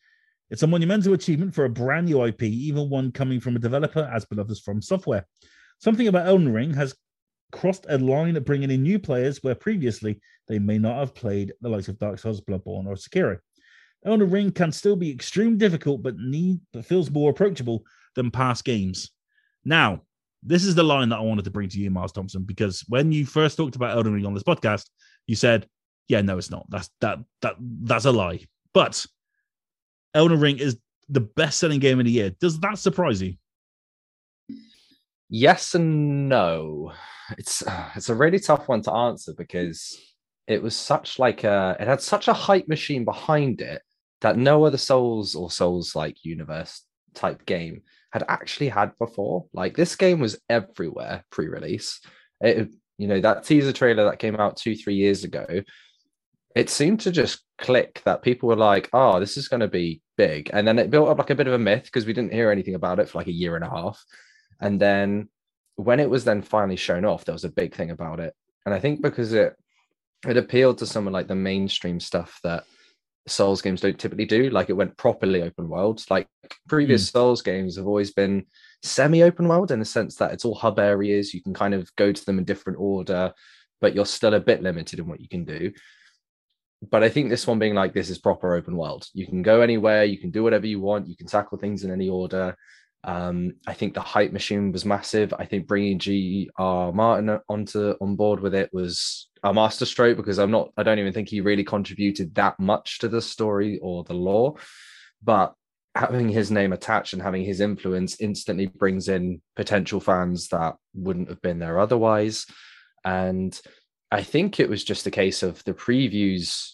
It's 0.50 0.62
a 0.62 0.66
monumental 0.66 1.14
achievement 1.14 1.54
for 1.54 1.64
a 1.64 1.70
brand 1.70 2.06
new 2.06 2.24
IP, 2.24 2.42
even 2.42 2.90
one 2.90 3.10
coming 3.10 3.40
from 3.40 3.56
a 3.56 3.60
developer 3.60 4.10
as 4.12 4.26
beloved 4.26 4.50
as 4.50 4.60
From 4.60 4.82
Software. 4.82 5.26
Something 5.78 6.08
about 6.08 6.26
Elden 6.26 6.52
Ring 6.52 6.74
has 6.74 6.94
crossed 7.52 7.86
a 7.88 7.98
line 7.98 8.36
of 8.36 8.44
bringing 8.44 8.70
in 8.70 8.82
new 8.82 8.98
players 8.98 9.42
where 9.42 9.54
previously 9.54 10.20
they 10.48 10.58
may 10.58 10.78
not 10.78 10.98
have 10.98 11.14
played 11.14 11.52
the 11.60 11.68
likes 11.68 11.88
of 11.88 11.98
Dark 11.98 12.18
Souls, 12.18 12.40
Bloodborne, 12.40 12.86
or 12.86 12.94
Sekiro. 12.94 13.38
Elden 14.04 14.30
Ring 14.30 14.50
can 14.50 14.72
still 14.72 14.96
be 14.96 15.10
extremely 15.10 15.56
difficult, 15.56 16.02
but 16.02 16.16
need 16.18 16.60
but 16.72 16.84
feels 16.84 17.10
more 17.10 17.30
approachable 17.30 17.84
than 18.14 18.30
past 18.30 18.64
games. 18.64 19.10
Now, 19.64 20.02
this 20.42 20.64
is 20.64 20.74
the 20.74 20.82
line 20.82 21.08
that 21.10 21.18
I 21.18 21.22
wanted 21.22 21.44
to 21.44 21.50
bring 21.50 21.68
to 21.68 21.78
you, 21.78 21.90
Miles 21.90 22.12
Thompson, 22.12 22.42
because 22.42 22.84
when 22.88 23.12
you 23.12 23.26
first 23.26 23.56
talked 23.56 23.76
about 23.76 23.96
Elden 23.96 24.14
Ring 24.14 24.26
on 24.26 24.34
this 24.34 24.42
podcast, 24.42 24.86
you 25.26 25.36
said, 25.36 25.66
"Yeah, 26.08 26.20
no, 26.22 26.38
it's 26.38 26.50
not. 26.50 26.66
That's 26.68 26.90
that 27.00 27.18
that 27.42 27.56
that's 27.60 28.04
a 28.04 28.12
lie." 28.12 28.46
But 28.74 29.04
Elden 30.14 30.40
Ring 30.40 30.58
is 30.58 30.78
the 31.08 31.20
best-selling 31.20 31.80
game 31.80 31.98
of 31.98 32.06
the 32.06 32.10
year. 32.10 32.30
Does 32.30 32.58
that 32.60 32.78
surprise 32.78 33.22
you? 33.22 33.34
yes 35.32 35.74
and 35.74 36.28
no. 36.28 36.92
It's 37.36 37.64
it's 37.96 38.10
a 38.10 38.14
really 38.14 38.38
tough 38.38 38.68
one 38.68 38.82
to 38.82 38.92
answer 38.92 39.32
because 39.36 40.00
it 40.46 40.62
was 40.62 40.76
such 40.76 41.18
like 41.18 41.42
a 41.42 41.76
it 41.80 41.88
had 41.88 42.00
such 42.00 42.28
a 42.28 42.32
hype 42.32 42.68
machine 42.68 43.04
behind 43.04 43.60
it 43.60 43.82
that 44.20 44.36
no 44.36 44.64
other 44.64 44.78
Souls 44.78 45.34
or 45.34 45.50
Souls 45.50 45.96
like 45.96 46.24
universe 46.24 46.84
type 47.14 47.44
game 47.46 47.82
had 48.12 48.24
actually 48.28 48.68
had 48.68 48.96
before. 48.98 49.46
Like 49.52 49.76
this 49.76 49.96
game 49.96 50.20
was 50.20 50.38
everywhere 50.48 51.24
pre-release. 51.30 52.00
It 52.40 52.70
you 52.98 53.08
know 53.08 53.20
that 53.20 53.44
teaser 53.44 53.72
trailer 53.72 54.04
that 54.04 54.18
came 54.18 54.36
out 54.36 54.56
two 54.56 54.76
three 54.76 54.94
years 54.94 55.24
ago. 55.24 55.46
It 56.54 56.68
seemed 56.68 57.00
to 57.00 57.10
just 57.10 57.42
click 57.58 58.02
that 58.04 58.22
people 58.22 58.48
were 58.48 58.56
like, 58.56 58.90
"Oh, 58.92 59.18
this 59.18 59.36
is 59.36 59.48
going 59.48 59.60
to 59.60 59.68
be 59.68 60.02
big," 60.16 60.50
and 60.52 60.68
then 60.68 60.78
it 60.78 60.90
built 60.90 61.08
up 61.08 61.18
like 61.18 61.30
a 61.30 61.34
bit 61.34 61.46
of 61.46 61.54
a 61.54 61.58
myth 61.58 61.84
because 61.84 62.06
we 62.06 62.12
didn't 62.12 62.34
hear 62.34 62.50
anything 62.50 62.74
about 62.74 62.98
it 62.98 63.08
for 63.08 63.18
like 63.18 63.28
a 63.28 63.32
year 63.32 63.56
and 63.56 63.64
a 63.64 63.70
half. 63.70 64.04
And 64.60 64.78
then 64.78 65.28
when 65.76 66.00
it 66.00 66.10
was 66.10 66.24
then 66.24 66.42
finally 66.42 66.76
shown 66.76 67.04
off, 67.04 67.24
there 67.24 67.32
was 67.32 67.44
a 67.44 67.50
big 67.50 67.74
thing 67.74 67.90
about 67.90 68.20
it. 68.20 68.34
And 68.66 68.74
I 68.74 68.78
think 68.78 69.00
because 69.02 69.32
it 69.32 69.56
it 70.28 70.36
appealed 70.36 70.78
to 70.78 70.86
someone 70.86 71.12
like 71.12 71.28
the 71.28 71.34
mainstream 71.34 71.98
stuff 71.98 72.38
that 72.44 72.64
Souls 73.26 73.62
games 73.62 73.80
don't 73.80 73.98
typically 73.98 74.24
do. 74.24 74.50
Like 74.50 74.68
it 74.68 74.74
went 74.74 74.96
properly 74.96 75.42
open 75.42 75.68
world. 75.68 76.04
Like 76.10 76.28
previous 76.68 77.08
Souls 77.08 77.42
games 77.42 77.76
have 77.76 77.86
always 77.86 78.12
been 78.12 78.46
semi-open 78.82 79.46
world 79.46 79.70
in 79.70 79.78
the 79.78 79.84
sense 79.84 80.16
that 80.16 80.32
it's 80.32 80.44
all 80.44 80.54
hub 80.54 80.78
areas. 80.78 81.32
You 81.32 81.42
can 81.42 81.54
kind 81.54 81.74
of 81.74 81.94
go 81.96 82.12
to 82.12 82.24
them 82.24 82.38
in 82.38 82.44
different 82.44 82.78
order, 82.80 83.32
but 83.80 83.94
you're 83.94 84.06
still 84.06 84.34
a 84.34 84.40
bit 84.40 84.62
limited 84.62 84.98
in 84.98 85.06
what 85.06 85.20
you 85.20 85.28
can 85.28 85.44
do. 85.44 85.72
But 86.90 87.04
I 87.04 87.08
think 87.08 87.30
this 87.30 87.46
one 87.46 87.60
being 87.60 87.74
like 87.74 87.94
this 87.94 88.10
is 88.10 88.18
proper 88.18 88.54
open 88.54 88.76
world. 88.76 89.06
You 89.14 89.26
can 89.26 89.42
go 89.42 89.60
anywhere, 89.60 90.04
you 90.04 90.18
can 90.18 90.30
do 90.30 90.42
whatever 90.42 90.66
you 90.66 90.80
want, 90.80 91.06
you 91.06 91.16
can 91.16 91.28
tackle 91.28 91.58
things 91.58 91.84
in 91.84 91.92
any 91.92 92.08
order. 92.08 92.56
Um, 93.04 93.54
I 93.66 93.74
think 93.74 93.94
the 93.94 94.00
hype 94.00 94.32
machine 94.32 94.72
was 94.72 94.84
massive. 94.84 95.32
I 95.36 95.44
think 95.44 95.66
bringing 95.66 95.98
G.R. 95.98 96.92
Martin 96.92 97.38
onto 97.48 97.94
on 98.00 98.16
board 98.16 98.40
with 98.40 98.54
it 98.54 98.70
was 98.72 99.28
a 99.42 99.52
masterstroke 99.52 100.16
because 100.16 100.38
I'm 100.38 100.50
not. 100.50 100.70
I 100.76 100.82
don't 100.82 100.98
even 100.98 101.12
think 101.12 101.28
he 101.28 101.40
really 101.40 101.64
contributed 101.64 102.34
that 102.36 102.58
much 102.58 102.98
to 103.00 103.08
the 103.08 103.22
story 103.22 103.78
or 103.82 104.04
the 104.04 104.14
lore, 104.14 104.56
but 105.22 105.54
having 105.94 106.28
his 106.28 106.50
name 106.50 106.72
attached 106.72 107.12
and 107.12 107.22
having 107.22 107.44
his 107.44 107.60
influence 107.60 108.20
instantly 108.20 108.66
brings 108.66 109.08
in 109.08 109.42
potential 109.56 110.00
fans 110.00 110.48
that 110.48 110.74
wouldn't 110.94 111.28
have 111.28 111.42
been 111.42 111.58
there 111.58 111.78
otherwise. 111.78 112.46
And 113.04 113.58
I 114.10 114.22
think 114.22 114.58
it 114.58 114.70
was 114.70 114.84
just 114.84 115.06
a 115.06 115.10
case 115.10 115.42
of 115.42 115.62
the 115.64 115.74
previews 115.74 116.70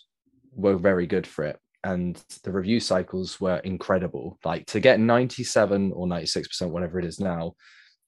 were 0.52 0.76
very 0.76 1.06
good 1.06 1.26
for 1.26 1.44
it 1.44 1.58
and 1.84 2.22
the 2.42 2.52
review 2.52 2.80
cycles 2.80 3.40
were 3.40 3.58
incredible. 3.58 4.38
Like 4.44 4.66
to 4.66 4.80
get 4.80 5.00
97 5.00 5.92
or 5.92 6.06
96%, 6.06 6.70
whatever 6.70 6.98
it 6.98 7.04
is 7.04 7.20
now, 7.20 7.54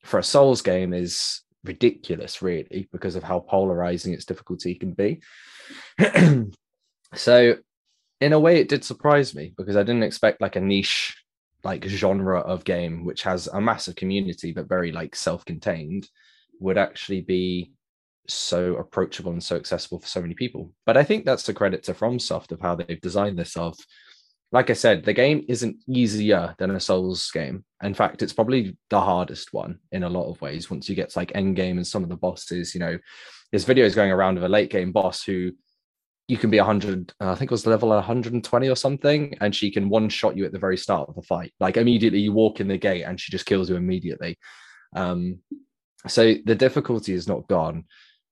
for 0.05 0.19
a 0.19 0.25
Souls 0.25 0.63
game 0.63 0.93
is 0.93 1.43
ridiculous, 1.65 2.43
really, 2.43 2.89
because 2.93 3.17
of 3.17 3.23
how 3.23 3.41
polarizing 3.41 4.13
its 4.13 4.25
difficulty 4.25 4.75
can 4.75 4.93
be. 4.93 5.23
so, 7.15 7.57
in 8.21 8.33
a 8.33 8.41
way, 8.41 8.61
it 8.61 8.69
did 8.69 8.85
surprise 8.85 9.35
me 9.35 9.55
because 9.57 9.77
I 9.77 9.83
didn't 9.83 10.03
expect 10.03 10.41
like 10.41 10.57
a 10.57 10.61
niche 10.61 11.17
like 11.63 11.85
genre 11.85 12.41
of 12.41 12.65
game, 12.65 13.05
which 13.05 13.23
has 13.23 13.47
a 13.49 13.61
massive 13.61 13.97
community 13.97 14.53
but 14.53 14.69
very 14.69 14.93
like 14.93 15.15
self-contained, 15.15 16.09
would 16.59 16.79
actually 16.79 17.21
be 17.21 17.73
so 18.29 18.77
approachable 18.77 19.33
and 19.33 19.43
so 19.43 19.57
accessible 19.57 19.99
for 19.99 20.07
so 20.07 20.21
many 20.23 20.35
people. 20.35 20.73
But 20.87 20.97
I 20.97 21.05
think 21.05 21.25
that's 21.25 21.49
a 21.49 21.55
credit 21.55 21.83
to 21.85 21.95
FromSoft 21.95 22.53
of 22.53 22.61
how 22.61 22.75
they've 22.75 23.01
designed 23.01 23.39
this. 23.39 23.57
Of 23.57 23.77
like 24.53 24.71
I 24.71 24.75
said, 24.75 25.05
the 25.05 25.13
game 25.13 25.45
isn't 25.49 25.77
easier 25.87 26.55
than 26.59 26.73
a 26.73 26.81
Souls 26.81 27.31
game. 27.31 27.65
In 27.83 27.95
fact, 27.95 28.23
it's 28.23 28.33
probably 28.33 28.77
the 28.89 29.01
hardest 29.01 29.53
one 29.53 29.79
in 29.93 30.03
a 30.03 30.09
lot 30.09 30.29
of 30.29 30.41
ways. 30.41 30.71
Once 30.71 30.89
you 30.89 30.97
get 30.97 31.11
to 31.11 31.19
like 31.19 31.33
end 31.35 31.57
game 31.57 31.77
and 31.77 31.87
some 31.87 32.03
of 32.03 32.09
the 32.09 32.17
bosses, 32.17 32.75
you 32.75 32.81
know, 32.81 32.99
this 33.53 33.65
video 33.65 33.85
is 33.85 33.95
going 33.95 34.11
around 34.11 34.37
of 34.37 34.43
a 34.43 34.49
late 34.49 34.71
game 34.71 34.93
boss 34.93 35.23
who 35.23 35.53
you 36.31 36.37
can 36.37 36.49
be 36.49 36.59
100 36.59 37.13
uh, 37.21 37.33
i 37.33 37.35
think 37.35 37.51
it 37.51 37.53
was 37.53 37.67
level 37.67 37.89
120 37.89 38.69
or 38.69 38.77
something 38.77 39.37
and 39.41 39.55
she 39.55 39.69
can 39.69 39.89
one 39.89 40.09
shot 40.09 40.37
you 40.37 40.45
at 40.45 40.53
the 40.53 40.59
very 40.61 40.77
start 40.77 41.09
of 41.09 41.17
the 41.17 41.23
fight 41.23 41.53
like 41.59 41.77
immediately 41.77 42.21
you 42.21 42.33
walk 42.33 42.61
in 42.61 42.69
the 42.69 42.79
gate 42.79 43.03
and 43.03 43.21
she 43.21 43.33
just 43.33 43.47
kills 43.47 43.69
you 43.69 43.75
immediately 43.75 44.39
um 44.95 45.41
so 46.07 46.35
the 46.45 46.55
difficulty 46.55 47.13
is 47.15 47.27
not 47.27 47.49
gone 47.49 47.85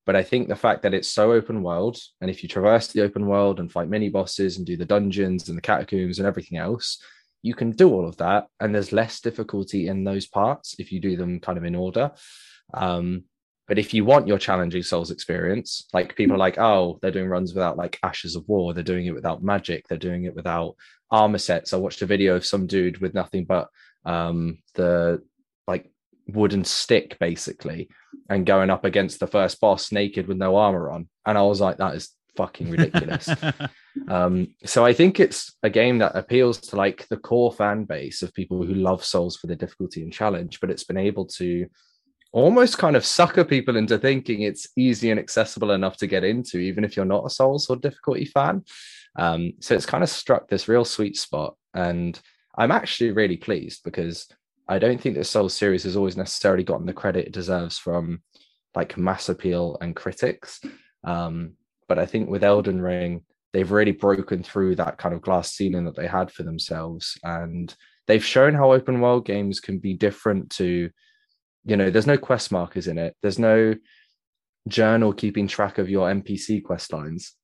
but 0.08 0.16
i 0.16 0.22
think 0.22 0.48
the 0.48 0.56
fact 0.56 0.82
that 0.82 0.94
it's 0.94 1.06
so 1.06 1.32
open 1.32 1.62
world 1.62 1.98
and 2.22 2.30
if 2.30 2.42
you 2.42 2.48
traverse 2.48 2.86
the 2.88 3.02
open 3.02 3.26
world 3.26 3.60
and 3.60 3.70
fight 3.70 3.90
mini 3.90 4.08
bosses 4.08 4.56
and 4.56 4.66
do 4.66 4.74
the 4.74 4.84
dungeons 4.86 5.50
and 5.50 5.58
the 5.58 5.62
catacombs 5.62 6.18
and 6.18 6.26
everything 6.26 6.56
else 6.56 6.98
you 7.42 7.54
can 7.54 7.70
do 7.72 7.92
all 7.92 8.08
of 8.08 8.16
that 8.16 8.46
and 8.58 8.74
there's 8.74 8.90
less 8.90 9.20
difficulty 9.20 9.86
in 9.86 10.04
those 10.04 10.26
parts 10.26 10.74
if 10.78 10.90
you 10.90 10.98
do 10.98 11.14
them 11.14 11.38
kind 11.38 11.58
of 11.58 11.64
in 11.64 11.74
order 11.74 12.10
um 12.72 13.22
but 13.68 13.78
if 13.78 13.92
you 13.92 14.02
want 14.02 14.26
your 14.26 14.38
challenging 14.38 14.82
Souls 14.82 15.10
experience, 15.10 15.86
like 15.92 16.16
people 16.16 16.34
are 16.34 16.38
like, 16.38 16.56
oh, 16.56 16.98
they're 17.02 17.10
doing 17.10 17.28
runs 17.28 17.52
without 17.52 17.76
like 17.76 17.98
Ashes 18.02 18.34
of 18.34 18.48
War, 18.48 18.72
they're 18.72 18.82
doing 18.82 19.04
it 19.04 19.14
without 19.14 19.42
magic, 19.42 19.86
they're 19.86 19.98
doing 19.98 20.24
it 20.24 20.34
without 20.34 20.74
armor 21.10 21.36
sets. 21.36 21.74
I 21.74 21.76
watched 21.76 22.00
a 22.00 22.06
video 22.06 22.34
of 22.34 22.46
some 22.46 22.66
dude 22.66 22.96
with 22.96 23.12
nothing 23.12 23.44
but 23.44 23.68
um, 24.06 24.62
the 24.74 25.22
like 25.66 25.90
wooden 26.28 26.64
stick 26.64 27.18
basically 27.18 27.88
and 28.28 28.46
going 28.46 28.70
up 28.70 28.84
against 28.84 29.20
the 29.20 29.26
first 29.26 29.60
boss 29.60 29.92
naked 29.92 30.26
with 30.26 30.36
no 30.36 30.56
armor 30.56 30.90
on. 30.90 31.08
And 31.26 31.38
I 31.38 31.42
was 31.42 31.60
like, 31.60 31.78
that 31.78 31.94
is 31.94 32.10
fucking 32.36 32.70
ridiculous. 32.70 33.28
um, 34.08 34.48
so 34.64 34.84
I 34.84 34.92
think 34.92 35.18
it's 35.18 35.56
a 35.62 35.70
game 35.70 35.98
that 35.98 36.14
appeals 36.14 36.58
to 36.58 36.76
like 36.76 37.06
the 37.08 37.16
core 37.16 37.52
fan 37.52 37.84
base 37.84 38.22
of 38.22 38.34
people 38.34 38.64
who 38.64 38.74
love 38.74 39.04
Souls 39.04 39.36
for 39.36 39.46
the 39.46 39.56
difficulty 39.56 40.02
and 40.02 40.12
challenge, 40.12 40.60
but 40.60 40.70
it's 40.70 40.84
been 40.84 40.98
able 40.98 41.26
to 41.26 41.66
almost 42.32 42.78
kind 42.78 42.94
of 42.94 43.06
sucker 43.06 43.44
people 43.44 43.76
into 43.76 43.98
thinking 43.98 44.42
it's 44.42 44.68
easy 44.76 45.10
and 45.10 45.18
accessible 45.18 45.70
enough 45.72 45.96
to 45.96 46.06
get 46.06 46.24
into, 46.24 46.58
even 46.58 46.84
if 46.84 46.96
you're 46.96 47.04
not 47.04 47.24
a 47.26 47.30
Souls 47.30 47.68
or 47.70 47.76
difficulty 47.76 48.26
fan. 48.26 48.64
Um, 49.16 49.54
so 49.60 49.74
it's 49.74 49.86
kind 49.86 50.04
of 50.04 50.10
struck 50.10 50.48
this 50.48 50.68
real 50.68 50.84
sweet 50.84 51.16
spot. 51.16 51.56
And 51.74 52.18
I'm 52.56 52.70
actually 52.70 53.12
really 53.12 53.36
pleased 53.36 53.82
because 53.84 54.28
I 54.68 54.78
don't 54.78 55.00
think 55.00 55.14
the 55.14 55.24
Souls 55.24 55.54
series 55.54 55.84
has 55.84 55.96
always 55.96 56.16
necessarily 56.16 56.64
gotten 56.64 56.86
the 56.86 56.92
credit 56.92 57.26
it 57.26 57.32
deserves 57.32 57.78
from 57.78 58.22
like 58.74 58.98
mass 58.98 59.28
appeal 59.28 59.78
and 59.80 59.96
critics. 59.96 60.60
Um, 61.04 61.54
but 61.88 61.98
I 61.98 62.06
think 62.06 62.28
with 62.28 62.44
Elden 62.44 62.82
Ring, 62.82 63.24
they've 63.52 63.70
really 63.70 63.92
broken 63.92 64.42
through 64.42 64.76
that 64.76 64.98
kind 64.98 65.14
of 65.14 65.22
glass 65.22 65.52
ceiling 65.52 65.86
that 65.86 65.96
they 65.96 66.06
had 66.06 66.30
for 66.30 66.42
themselves. 66.42 67.16
And 67.24 67.74
they've 68.06 68.24
shown 68.24 68.54
how 68.54 68.72
open 68.72 69.00
world 69.00 69.24
games 69.24 69.60
can 69.60 69.78
be 69.78 69.94
different 69.94 70.50
to 70.50 70.90
you 71.64 71.76
know 71.76 71.90
there's 71.90 72.06
no 72.06 72.18
quest 72.18 72.50
markers 72.50 72.88
in 72.88 72.98
it 72.98 73.14
there's 73.22 73.38
no 73.38 73.74
journal 74.66 75.12
keeping 75.12 75.46
track 75.46 75.78
of 75.78 75.88
your 75.88 76.08
npc 76.08 76.62
quest 76.64 76.92
lines 76.92 77.34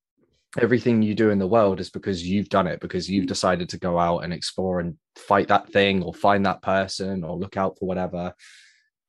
everything 0.58 1.02
you 1.02 1.14
do 1.14 1.30
in 1.30 1.38
the 1.38 1.46
world 1.46 1.80
is 1.80 1.90
because 1.90 2.26
you've 2.26 2.48
done 2.48 2.66
it 2.66 2.80
because 2.80 3.10
you've 3.10 3.24
mm. 3.24 3.28
decided 3.28 3.68
to 3.70 3.78
go 3.78 3.98
out 3.98 4.18
and 4.18 4.32
explore 4.32 4.80
and 4.80 4.96
fight 5.16 5.48
that 5.48 5.70
thing 5.72 6.02
or 6.02 6.14
find 6.14 6.46
that 6.46 6.62
person 6.62 7.24
or 7.24 7.36
look 7.36 7.56
out 7.56 7.78
for 7.78 7.86
whatever. 7.86 8.32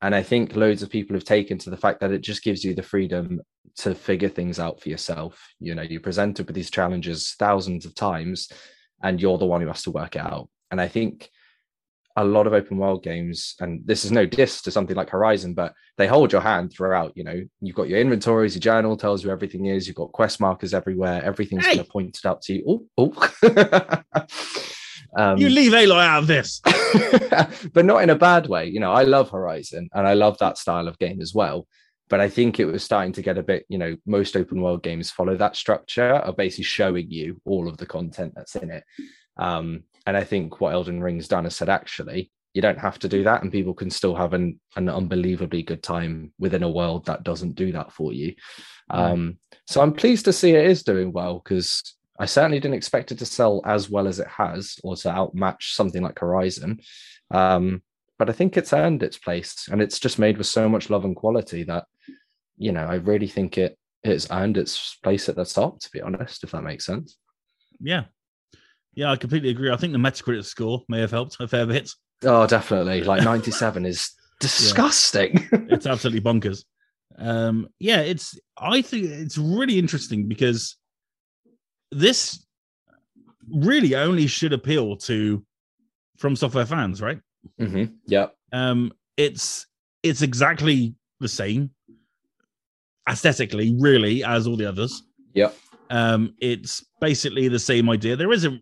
And 0.02 0.14
i 0.14 0.22
think 0.22 0.56
loads 0.56 0.84
of 0.84 0.89
people 0.89 1.16
have 1.16 1.24
taken 1.24 1.58
to 1.60 1.70
the 1.70 1.78
fact 1.78 2.00
that 2.02 2.12
it 2.12 2.22
just 2.22 2.43
gives 2.43 2.64
you 2.64 2.74
the 2.74 2.84
freedom 2.84 3.41
to 3.78 3.96
figure 3.96 4.30
things 4.30 4.60
out 4.60 4.82
for 4.82 4.89
yourself. 4.89 5.54
You 5.60 5.76
know 5.76 5.82
you're 5.82 6.02
presented 6.02 6.48
with 6.48 6.56
these 6.56 6.72
challenges 6.72 7.36
thousands 7.38 7.86
of 7.86 7.96
times 7.96 8.50
and 9.04 9.22
you're 9.22 9.38
the 9.38 9.46
one 9.46 9.62
who 9.62 9.68
has 9.68 9.84
to 9.84 9.91
work 9.91 10.16
it 10.16 10.22
out. 10.22 10.50
And 10.72 10.82
i 10.82 10.88
think 10.88 11.30
a 12.18 12.24
lot 12.24 12.47
of 12.47 12.53
open 12.53 12.78
world 12.78 13.03
games, 13.03 13.55
and 13.59 13.82
this 13.86 14.05
is 14.05 14.11
no 14.11 14.26
diss 14.26 14.61
to 14.61 14.72
something 14.72 14.95
like 14.95 15.09
Horizon, 15.09 15.53
but 15.53 15.74
they 15.97 16.07
hold 16.07 16.32
your 16.32 16.41
hand 16.41 16.72
throughout. 16.72 17.11
You 17.16 17.26
know, 17.26 17.43
you've 17.59 17.76
got 17.76 17.89
your 17.89 17.99
inventories, 17.99 18.55
your 18.55 18.61
journal 18.61 18.95
tells 18.95 19.24
you 19.24 19.32
everything 19.32 19.66
is, 19.66 19.86
you've 19.86 19.97
got 19.97 20.13
quest 20.13 20.39
markers 20.39 20.74
everywhere, 20.74 21.22
everything's 21.24 21.66
hey! 21.66 21.76
kind 21.76 21.82
of 21.82 21.89
pointed 21.89 22.26
out 22.26 22.41
to 22.43 22.53
you. 22.53 22.88
Oh, 22.97 23.13
oh. 23.43 24.01
um, 25.18 25.38
you 25.38 25.49
leave 25.49 25.74
Aloy 25.74 26.05
out 26.05 26.24
of 26.24 26.28
this, 26.28 26.61
but 27.74 27.86
not 27.86 28.03
in 28.03 28.09
a 28.09 28.16
bad 28.16 28.47
way. 28.47 28.68
You 28.68 28.80
know, 28.80 28.93
I 28.93 29.03
love 29.03 29.30
Horizon 29.30 29.89
and 29.93 30.07
I 30.07 30.13
love 30.13 30.38
that 30.38 30.57
style 30.57 30.88
of 30.88 30.97
game 30.99 31.22
as 31.22 31.34
well. 31.34 31.68
But 32.07 32.20
I 32.20 32.30
think 32.30 32.59
it 32.59 32.66
was 32.66 32.84
starting 32.84 33.13
to 33.13 33.24
get 33.24 33.39
a 33.39 33.43
bit, 33.43 33.66
you 33.68 33.80
know, 33.80 33.97
most 34.05 34.38
open 34.38 34.61
world 34.61 34.84
games 34.84 35.09
follow 35.09 35.36
that 35.38 35.55
structure 35.55 36.13
of 36.13 36.38
basically 36.38 36.66
showing 36.66 37.09
you 37.09 37.41
all 37.45 37.68
of 37.68 37.78
the 37.78 37.88
content 37.88 38.34
that's 38.36 38.55
in 38.55 38.70
it. 38.70 38.84
Um, 39.38 39.84
and 40.06 40.16
I 40.16 40.24
think 40.24 40.62
what 40.62 40.74
Elden 40.74 41.01
Ring's 41.01 41.28
done 41.28 41.45
is 41.45 41.56
said, 41.56 41.70
actually, 41.70 42.32
you 42.53 42.62
don't 42.62 42.80
have 42.80 42.99
to 42.99 43.10
do 43.10 43.24
that, 43.24 43.41
and 43.41 43.51
people 43.51 43.74
can 43.74 43.89
still 43.89 44.16
have 44.16 44.34
an, 44.34 44.60
an 44.76 44.89
unbelievably 44.89 45.64
good 45.64 45.84
time 45.84 46.32
within 46.39 46.64
a 46.64 46.70
world 46.70 47.06
that 47.06 47.24
doesn't 47.24 47.56
do 47.56 47.72
that 47.74 47.91
for 47.91 48.14
you. 48.14 48.36
Mm. 48.91 48.97
Um, 48.97 49.38
so 49.68 49.82
I'm 49.82 49.93
pleased 49.93 50.26
to 50.26 50.34
see 50.34 50.51
it 50.51 50.66
is 50.66 50.84
doing 50.84 51.12
well 51.12 51.41
because 51.43 51.95
I 52.20 52.26
certainly 52.26 52.60
didn't 52.60 52.78
expect 52.78 53.12
it 53.12 53.20
to 53.20 53.26
sell 53.26 53.62
as 53.66 53.89
well 53.89 54.08
as 54.08 54.20
it 54.20 54.28
has 54.28 54.80
or 54.84 54.95
to 54.97 55.10
outmatch 55.10 55.74
something 55.74 56.01
like 56.01 56.20
Horizon. 56.20 56.80
Um, 57.32 57.82
but 58.18 58.30
I 58.30 58.34
think 58.34 58.56
it's 58.56 58.74
earned 58.74 59.03
its 59.03 59.18
place 59.18 59.68
and 59.70 59.82
it's 59.82 59.99
just 59.99 60.20
made 60.20 60.38
with 60.38 60.47
so 60.47 60.70
much 60.70 60.89
love 60.89 61.03
and 61.03 61.16
quality 61.16 61.64
that, 61.64 61.86
you 62.58 62.72
know, 62.72 62.86
I 62.86 62.95
really 62.95 63.28
think 63.28 63.58
it 63.58 63.78
it's 64.03 64.28
earned 64.32 64.58
its 64.58 64.97
place 65.03 65.28
at 65.28 65.36
the 65.36 65.45
top, 65.45 65.80
to 65.80 65.89
be 65.91 65.99
honest, 65.99 66.43
if 66.43 66.51
that 66.51 66.62
makes 66.62 66.86
sense. 66.86 67.18
Yeah, 67.82 68.06
yeah, 68.96 69.12
I 69.12 69.16
completely 69.18 69.50
agree. 69.50 69.72
I 69.72 69.78
think 69.78 69.93
the 69.93 70.00
Metacritic 70.00 70.46
score 70.46 70.84
may 70.88 71.00
have 71.02 71.12
helped 71.12 71.38
a 71.39 71.48
fair 71.48 71.66
bit. 71.66 71.91
Oh, 72.24 72.48
definitely. 72.48 73.04
Like 73.04 73.24
97 73.26 73.86
is 73.86 74.12
disgusting. 74.39 75.48
Yeah. 75.52 75.60
it's 75.70 75.86
absolutely 75.86 76.22
bonkers. 76.22 76.64
Um, 77.18 77.68
yeah, 77.80 78.02
it's 78.02 78.38
I 78.58 78.82
think 78.82 79.06
it's 79.06 79.38
really 79.38 79.80
interesting 79.80 80.28
because 80.28 80.76
this 81.91 82.46
really 83.54 83.96
only 83.96 84.28
should 84.28 84.54
appeal 84.54 84.98
to 84.98 85.46
from 86.18 86.36
software 86.36 86.66
fans, 86.66 87.02
right? 87.02 87.20
Mm-hmm. 87.60 87.93
Yeah. 88.08 88.28
Um, 88.52 88.91
it's 89.18 89.66
it's 90.04 90.22
exactly 90.22 90.96
the 91.20 91.28
same 91.28 91.72
aesthetically, 93.10 93.76
really, 93.80 94.24
as 94.24 94.48
all 94.48 94.58
the 94.58 94.66
others. 94.66 95.04
Yeah. 95.34 95.52
Um, 95.89 96.34
it's 96.39 96.84
basically 97.00 97.48
the 97.48 97.60
same 97.60 97.89
idea. 97.89 98.16
There 98.16 98.32
isn't 98.32 98.62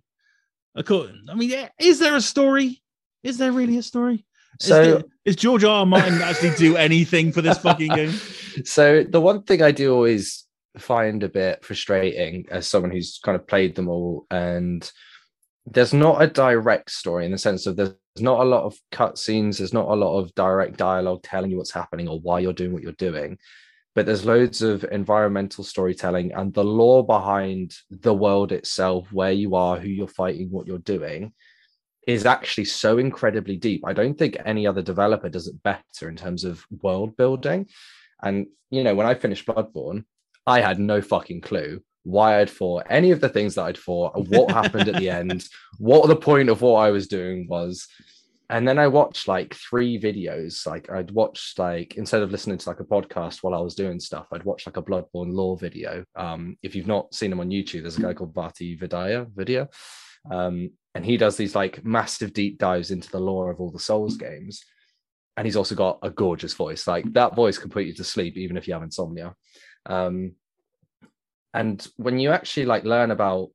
I 1.30 1.36
mean, 1.36 1.70
is 1.80 2.00
there 2.00 2.16
a 2.16 2.22
story? 2.22 2.82
Is 3.24 3.38
there 3.38 3.52
really 3.52 3.78
a 3.78 3.84
story? 3.84 4.26
So 4.60 4.82
is, 4.82 4.88
there, 4.88 5.04
is 5.26 5.36
George 5.36 5.64
R. 5.64 5.80
R. 5.80 5.86
Martin 5.86 6.22
actually 6.22 6.56
do 6.56 6.76
anything 6.90 7.32
for 7.32 7.42
this 7.42 7.58
fucking 7.58 7.94
game? 7.94 8.14
So 8.66 9.04
the 9.04 9.20
one 9.20 9.42
thing 9.42 9.64
I 9.64 9.72
do 9.72 9.92
always 9.96 10.46
find 10.78 11.24
a 11.24 11.28
bit 11.28 11.66
frustrating 11.66 12.46
as 12.52 12.70
someone 12.70 12.92
who's 12.92 13.20
kind 13.26 13.36
of 13.36 13.48
played 13.48 13.74
them 13.74 13.90
all, 13.90 14.28
and 14.30 14.92
there's 15.66 15.92
not 15.92 16.22
a 16.22 16.28
direct 16.28 16.92
story 16.92 17.26
in 17.26 17.32
the 17.32 17.38
sense 17.40 17.66
of 17.66 17.78
there's 17.78 17.96
not 18.20 18.42
a 18.42 18.44
lot 18.44 18.64
of 18.64 18.78
cutscenes, 18.92 19.58
there's 19.58 19.74
not 19.74 19.88
a 19.88 19.96
lot 19.96 20.20
of 20.20 20.36
direct 20.36 20.78
dialogue 20.78 21.24
telling 21.24 21.50
you 21.50 21.58
what's 21.58 21.72
happening 21.72 22.08
or 22.08 22.20
why 22.20 22.42
you're 22.42 22.54
doing 22.54 22.74
what 22.74 22.84
you're 22.84 22.92
doing 22.92 23.40
but 23.96 24.06
there's 24.06 24.26
loads 24.26 24.62
of 24.62 24.84
environmental 24.86 25.64
storytelling 25.64 26.34
and 26.34 26.54
the 26.54 26.64
lore 26.64 27.06
behind 27.06 27.76
the 27.90 28.14
world 28.14 28.52
itself, 28.52 29.12
where 29.12 29.32
you 29.32 29.56
are, 29.56 29.80
who 29.80 29.88
you're 29.88 30.08
fighting, 30.08 30.50
what 30.50 30.68
you're 30.68 30.80
doing, 30.80 31.34
is 32.08 32.26
actually 32.26 32.66
so 32.66 32.98
incredibly 32.98 33.56
deep. 33.56 33.84
I 33.86 33.94
don't 33.94 34.18
think 34.18 34.38
any 34.46 34.68
other 34.68 34.82
developer 34.82 35.30
does 35.30 35.48
it 35.48 35.62
better 35.64 36.10
in 36.10 36.16
terms 36.16 36.44
of 36.44 36.66
world 36.82 37.16
building. 37.16 37.68
And 38.22 38.48
you 38.72 38.84
know, 38.84 38.96
when 38.96 39.08
I 39.08 39.14
finished 39.14 39.46
Bloodborne, 39.46 40.06
I 40.48 40.62
had 40.62 40.80
no 40.80 41.02
fucking 41.02 41.42
clue 41.42 41.82
why 42.04 42.40
I'd 42.40 42.50
fought 42.50 42.84
any 42.90 43.12
of 43.12 43.22
the 43.22 43.30
things 43.30 43.56
that 43.56 43.64
I'd 43.64 43.78
fought, 43.78 44.28
what 44.28 44.52
happened 44.52 44.90
at 44.90 44.96
the 44.96 45.10
end, 45.22 45.48
what 45.78 46.08
the 46.08 46.16
point 46.16 46.50
of 46.50 46.62
what 46.62 46.76
I 46.76 46.92
was 46.92 47.08
doing 47.08 47.48
was 47.50 47.88
and 48.54 48.68
then 48.68 48.78
I 48.78 48.88
watched 48.88 49.28
like 49.28 49.56
three 49.56 50.00
videos. 50.00 50.68
Like 50.68 50.88
I'd 50.92 51.10
watched 51.10 51.58
like 51.58 51.96
instead 51.96 52.22
of 52.22 52.30
listening 52.30 52.60
to 52.60 52.70
like 52.70 52.80
a 52.80 52.84
podcast 52.84 53.40
while 53.42 53.56
I 53.56 53.60
was 53.60 53.74
doing 53.74 54.00
stuff, 54.00 54.28
I'd 54.32 54.44
watch 54.44 54.68
like 54.68 54.78
a 54.78 54.82
Bloodborne 54.84 55.34
lore 55.34 55.58
video. 55.58 56.06
Um, 56.16 56.56
if 56.62 56.76
you've 56.76 56.86
not 56.86 57.16
seen 57.16 57.32
him 57.32 57.40
on 57.40 57.50
YouTube, 57.50 57.82
there's 57.82 57.98
a 57.98 58.02
guy 58.04 58.14
called 58.14 58.36
VaatiVidya 58.36 59.32
video. 59.36 59.70
Um, 60.30 60.70
and 60.94 61.04
he 61.04 61.18
does 61.18 61.36
these 61.36 61.56
like 61.56 61.84
massive 61.84 62.32
deep 62.32 62.60
dives 62.60 62.92
into 62.92 63.10
the 63.10 63.20
lore 63.20 63.50
of 63.50 63.60
all 63.60 63.72
the 63.72 63.80
Souls 63.80 64.18
games. 64.18 64.64
And 65.36 65.48
he's 65.48 65.56
also 65.56 65.74
got 65.74 65.98
a 66.04 66.12
gorgeous 66.12 66.54
voice. 66.54 66.86
Like 66.86 67.12
that 67.14 67.36
voice 67.36 67.58
can 67.58 67.72
put 67.72 67.86
you 67.86 67.96
to 67.96 68.04
sleep, 68.04 68.38
even 68.38 68.56
if 68.56 68.68
you 68.68 68.76
have 68.76 68.84
insomnia. 68.84 69.34
Um, 69.88 70.36
and 71.56 71.88
when 71.98 72.20
you 72.20 72.30
actually 72.30 72.68
like 72.68 72.84
learn 72.84 73.10
about 73.10 73.50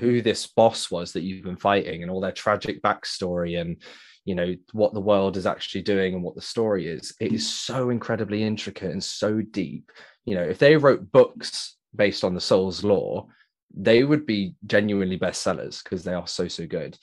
who 0.00 0.20
this 0.20 0.48
boss 0.48 0.90
was 0.90 1.12
that 1.12 1.22
you've 1.22 1.44
been 1.44 1.56
fighting 1.56 2.02
and 2.02 2.10
all 2.10 2.20
their 2.20 2.32
tragic 2.32 2.82
backstory 2.82 3.60
and 3.60 3.76
you 4.24 4.34
know 4.34 4.54
what 4.72 4.94
the 4.94 5.00
world 5.00 5.36
is 5.36 5.46
actually 5.46 5.82
doing 5.82 6.14
and 6.14 6.22
what 6.22 6.34
the 6.34 6.40
story 6.40 6.86
is 6.86 7.14
it 7.20 7.32
is 7.32 7.48
so 7.48 7.90
incredibly 7.90 8.42
intricate 8.42 8.90
and 8.90 9.02
so 9.02 9.40
deep. 9.40 9.90
You 10.24 10.36
know 10.36 10.42
if 10.42 10.58
they 10.58 10.76
wrote 10.76 11.10
books 11.10 11.76
based 11.94 12.24
on 12.24 12.34
the 12.34 12.40
souls 12.40 12.84
lore 12.84 13.26
they 13.74 14.04
would 14.04 14.26
be 14.26 14.54
genuinely 14.66 15.18
bestsellers 15.18 15.82
because 15.82 16.04
they 16.04 16.14
are 16.14 16.26
so 16.26 16.48
so 16.48 16.66
good. 16.66 16.96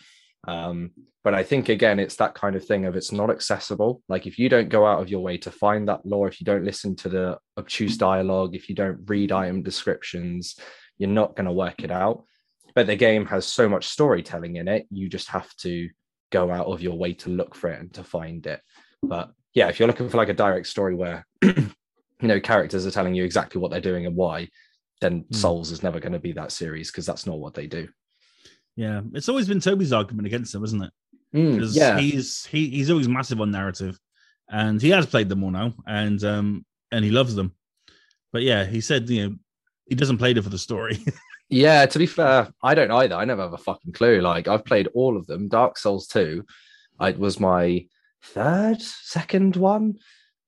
Um, 0.47 0.91
but 1.21 1.35
i 1.35 1.43
think 1.43 1.67
again 1.67 1.99
it's 1.99 2.15
that 2.15 2.33
kind 2.33 2.55
of 2.55 2.65
thing 2.65 2.85
of 2.85 2.95
it's 2.95 3.11
not 3.11 3.29
accessible. 3.29 4.01
Like 4.07 4.25
if 4.25 4.39
you 4.39 4.47
don't 4.47 4.69
go 4.69 4.85
out 4.85 5.01
of 5.01 5.09
your 5.09 5.21
way 5.21 5.37
to 5.39 5.51
find 5.51 5.87
that 5.87 6.05
lore 6.05 6.27
if 6.27 6.39
you 6.39 6.45
don't 6.45 6.63
listen 6.63 6.95
to 6.97 7.09
the 7.09 7.37
obtuse 7.57 7.97
dialogue 7.97 8.55
if 8.55 8.69
you 8.69 8.75
don't 8.75 9.01
read 9.07 9.31
item 9.31 9.61
descriptions 9.61 10.55
you're 10.97 11.09
not 11.09 11.35
going 11.35 11.45
to 11.45 11.51
work 11.51 11.83
it 11.83 11.91
out. 11.91 12.23
But 12.75 12.87
the 12.87 12.95
game 12.95 13.25
has 13.25 13.45
so 13.45 13.67
much 13.67 13.87
storytelling 13.87 14.55
in 14.55 14.69
it 14.69 14.87
you 14.89 15.09
just 15.09 15.27
have 15.29 15.53
to 15.57 15.89
go 16.31 16.51
out 16.51 16.67
of 16.67 16.81
your 16.81 16.97
way 16.97 17.13
to 17.13 17.29
look 17.29 17.55
for 17.55 17.69
it 17.69 17.79
and 17.79 17.93
to 17.93 18.03
find 18.03 18.45
it 18.47 18.61
but 19.03 19.31
yeah 19.53 19.67
if 19.67 19.79
you're 19.79 19.87
looking 19.87 20.09
for 20.09 20.17
like 20.17 20.29
a 20.29 20.33
direct 20.33 20.67
story 20.67 20.95
where 20.95 21.25
you 21.43 21.63
know 22.21 22.39
characters 22.39 22.85
are 22.85 22.91
telling 22.91 23.15
you 23.15 23.23
exactly 23.23 23.59
what 23.59 23.71
they're 23.71 23.81
doing 23.81 24.05
and 24.05 24.15
why 24.15 24.47
then 25.01 25.25
Hmm. 25.31 25.35
souls 25.35 25.71
is 25.71 25.83
never 25.83 25.99
going 25.99 26.13
to 26.13 26.19
be 26.19 26.33
that 26.33 26.51
series 26.51 26.91
because 26.91 27.05
that's 27.05 27.25
not 27.25 27.39
what 27.39 27.53
they 27.53 27.67
do 27.67 27.87
Yeah, 28.75 29.01
it's 29.13 29.29
always 29.29 29.47
been 29.47 29.59
Toby's 29.59 29.93
argument 29.93 30.27
against 30.27 30.53
them, 30.53 30.63
isn't 30.63 30.83
it? 30.83 30.91
Mm, 31.35 31.51
Because 31.51 31.75
yeah 31.75 31.99
he's 31.99 32.45
he, 32.45 32.69
he's 32.69 32.89
always 32.89 33.07
massive 33.07 33.41
on 33.41 33.51
narrative, 33.51 33.99
and 34.49 34.81
he 34.81 34.89
has 34.89 35.05
played 35.05 35.29
them 35.29 35.43
all 35.43 35.51
now, 35.51 35.73
and 35.85 36.23
um 36.23 36.65
and 36.91 37.03
he 37.05 37.11
loves 37.11 37.35
them. 37.35 37.53
But 38.31 38.43
yeah, 38.43 38.65
he 38.65 38.81
said 38.81 39.09
you 39.09 39.21
know 39.29 39.35
he 39.89 39.95
doesn't 39.95 40.17
play 40.17 40.33
them 40.33 40.43
for 40.43 40.49
the 40.49 40.57
story. 40.57 40.97
Yeah, 41.49 41.85
to 41.87 41.99
be 41.99 42.05
fair, 42.05 42.49
I 42.61 42.75
don't 42.75 42.91
either. 42.91 43.15
I 43.15 43.25
never 43.25 43.41
have 43.41 43.53
a 43.53 43.57
fucking 43.57 43.93
clue. 43.93 44.21
Like 44.21 44.47
I've 44.47 44.65
played 44.65 44.87
all 44.93 45.17
of 45.17 45.25
them. 45.27 45.47
Dark 45.47 45.77
Souls 45.77 46.07
2, 46.07 46.43
it 47.01 47.17
was 47.19 47.39
my 47.39 47.85
third, 48.23 48.81
second 48.81 49.55
one. 49.55 49.95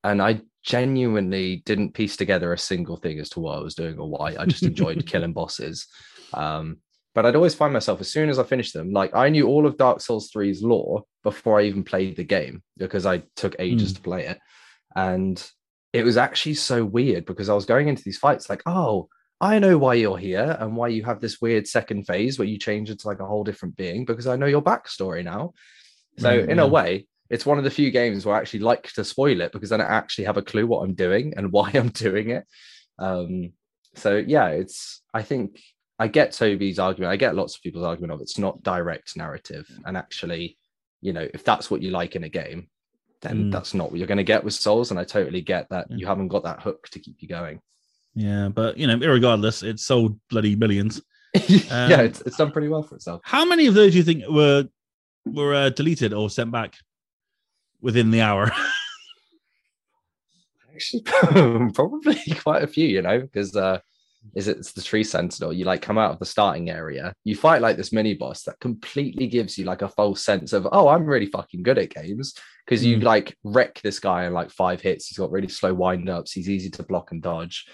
And 0.03 0.21
I 0.21 0.41
genuinely 0.63 1.63
didn't 1.65 1.93
piece 1.93 2.17
together 2.17 2.53
a 2.53 2.57
single 2.57 2.97
thing 2.97 3.19
as 3.19 3.29
to 3.29 3.39
what 3.39 3.57
I 3.57 3.61
was 3.61 3.75
doing 3.75 3.97
or 3.97 4.09
why. 4.09 4.35
I 4.37 4.45
just 4.45 4.63
enjoyed 4.63 5.05
killing 5.07 5.33
bosses. 5.33 5.87
Um, 6.33 6.77
but 7.13 7.25
I'd 7.25 7.35
always 7.35 7.55
find 7.55 7.73
myself 7.73 7.99
as 7.99 8.09
soon 8.09 8.29
as 8.29 8.39
I 8.39 8.43
finished 8.43 8.73
them, 8.73 8.91
like 8.93 9.13
I 9.15 9.29
knew 9.29 9.47
all 9.47 9.65
of 9.65 9.77
Dark 9.77 10.01
Souls 10.01 10.31
3's 10.31 10.63
lore 10.63 11.03
before 11.23 11.59
I 11.59 11.63
even 11.63 11.83
played 11.83 12.15
the 12.15 12.23
game 12.23 12.63
because 12.77 13.05
I 13.05 13.23
took 13.35 13.55
ages 13.59 13.91
Mm. 13.91 13.95
to 13.95 14.01
play 14.01 14.25
it. 14.27 14.39
And 14.95 15.51
it 15.93 16.03
was 16.03 16.15
actually 16.15 16.53
so 16.53 16.85
weird 16.85 17.25
because 17.25 17.49
I 17.49 17.53
was 17.53 17.65
going 17.65 17.87
into 17.89 18.03
these 18.03 18.17
fights 18.17 18.49
like, 18.49 18.61
oh, 18.65 19.09
I 19.41 19.57
know 19.59 19.77
why 19.77 19.95
you're 19.95 20.17
here 20.17 20.55
and 20.59 20.75
why 20.75 20.89
you 20.89 21.03
have 21.03 21.19
this 21.19 21.41
weird 21.41 21.67
second 21.67 22.05
phase 22.05 22.37
where 22.37 22.47
you 22.47 22.57
change 22.59 22.89
into 22.91 23.07
like 23.07 23.19
a 23.19 23.25
whole 23.25 23.43
different 23.43 23.75
being 23.75 24.05
because 24.05 24.27
I 24.27 24.35
know 24.35 24.45
your 24.45 24.61
backstory 24.61 25.23
now. 25.23 25.53
So 26.19 26.29
Right, 26.29 26.47
in 26.49 26.57
yeah. 26.57 26.63
a 26.63 26.67
way, 26.67 27.07
it's 27.29 27.45
one 27.45 27.57
of 27.57 27.63
the 27.63 27.71
few 27.71 27.89
games 27.91 28.25
where 28.25 28.35
I 28.35 28.39
actually 28.39 28.59
like 28.59 28.91
to 28.93 29.03
spoil 29.03 29.41
it 29.41 29.51
because 29.51 29.69
then 29.71 29.81
I 29.81 29.85
actually 29.85 30.25
have 30.25 30.37
a 30.37 30.41
clue 30.43 30.67
what 30.67 30.83
I'm 30.83 30.93
doing 30.93 31.33
and 31.35 31.51
why 31.55 31.71
I'm 31.73 31.89
doing 31.89 32.29
it. 32.29 32.45
Um, 32.99 33.53
so 33.95 34.15
yeah, 34.17 34.49
it's 34.49 35.01
I 35.13 35.23
think 35.23 35.59
I 35.97 36.07
get 36.07 36.33
Toby's 36.33 36.77
argument. 36.79 37.11
I 37.11 37.15
get 37.17 37.35
lots 37.35 37.55
of 37.55 37.61
people's 37.63 37.83
argument 37.85 38.13
of 38.13 38.21
it's 38.21 38.37
not 38.37 38.61
direct 38.63 39.17
narrative. 39.17 39.65
And 39.85 39.97
actually, 39.97 40.57
you 41.01 41.13
know, 41.13 41.27
if 41.33 41.43
that's 41.43 41.71
what 41.71 41.81
you 41.81 41.89
like 41.91 42.15
in 42.15 42.23
a 42.23 42.29
game, 42.29 42.69
then 43.21 43.45
Mm. 43.45 43.51
that's 43.51 43.73
not 43.73 43.89
what 43.91 43.97
you're 43.97 44.07
going 44.07 44.17
to 44.17 44.23
get 44.23 44.43
with 44.43 44.53
Souls. 44.53 44.91
And 44.91 44.99
I 44.99 45.03
totally 45.03 45.41
get 45.41 45.67
that 45.69 45.87
Yeah. 45.89 45.97
you 45.97 46.05
haven't 46.07 46.27
got 46.29 46.43
that 46.43 46.61
hook 46.61 46.87
to 46.89 46.99
keep 46.99 47.17
you 47.21 47.27
going. 47.27 47.59
Yeah, 48.15 48.49
but 48.49 48.77
you 48.77 48.87
know, 48.87 48.97
irregardless, 48.97 49.63
it 49.63 49.79
sold 49.79 50.19
bloody 50.29 50.55
millions. 50.55 51.01
yeah, 51.47 51.95
Um, 51.95 51.99
it's, 52.05 52.21
it's 52.21 52.37
done 52.37 52.51
pretty 52.51 52.67
well 52.67 52.83
for 52.83 52.95
itself. 52.95 53.21
How 53.23 53.45
many 53.45 53.67
of 53.67 53.73
those 53.73 53.91
do 53.93 53.97
you 53.97 54.03
think 54.03 54.23
were 54.27 54.67
were 55.25 55.53
uh, 55.53 55.69
deleted 55.69 56.13
or 56.13 56.29
sent 56.29 56.51
back 56.51 56.75
within 57.81 58.11
the 58.11 58.21
hour? 58.21 58.51
Actually, 60.73 61.01
probably 61.73 62.15
quite 62.39 62.63
a 62.63 62.67
few, 62.67 62.87
you 62.87 63.01
know, 63.01 63.19
because 63.21 63.55
uh, 63.55 63.79
is 64.35 64.47
it- 64.47 64.57
it's 64.57 64.71
the 64.71 64.81
tree 64.81 65.03
sentinel? 65.03 65.51
You 65.53 65.65
like 65.65 65.81
come 65.81 65.97
out 65.97 66.11
of 66.11 66.19
the 66.19 66.25
starting 66.25 66.69
area, 66.69 67.13
you 67.23 67.35
fight 67.35 67.61
like 67.61 67.77
this 67.77 67.91
mini 67.91 68.13
boss 68.13 68.43
that 68.43 68.59
completely 68.59 69.27
gives 69.27 69.57
you 69.57 69.65
like 69.65 69.81
a 69.81 69.89
false 69.89 70.23
sense 70.23 70.53
of, 70.53 70.67
oh, 70.71 70.87
I'm 70.87 71.05
really 71.05 71.25
fucking 71.27 71.63
good 71.63 71.77
at 71.77 71.89
games 71.93 72.33
because 72.65 72.85
you 72.85 72.97
Mm. 72.97 73.03
like 73.03 73.37
wreck 73.43 73.81
this 73.83 73.99
guy 73.99 74.25
in 74.25 74.33
like 74.33 74.49
five 74.51 74.81
hits. 74.81 75.07
He's 75.07 75.17
got 75.17 75.31
really 75.31 75.49
slow 75.49 75.73
wind 75.73 76.09
ups. 76.09 76.31
He's 76.31 76.49
easy 76.49 76.69
to 76.71 76.83
block 76.83 77.11
and 77.11 77.21
dodge. 77.21 77.67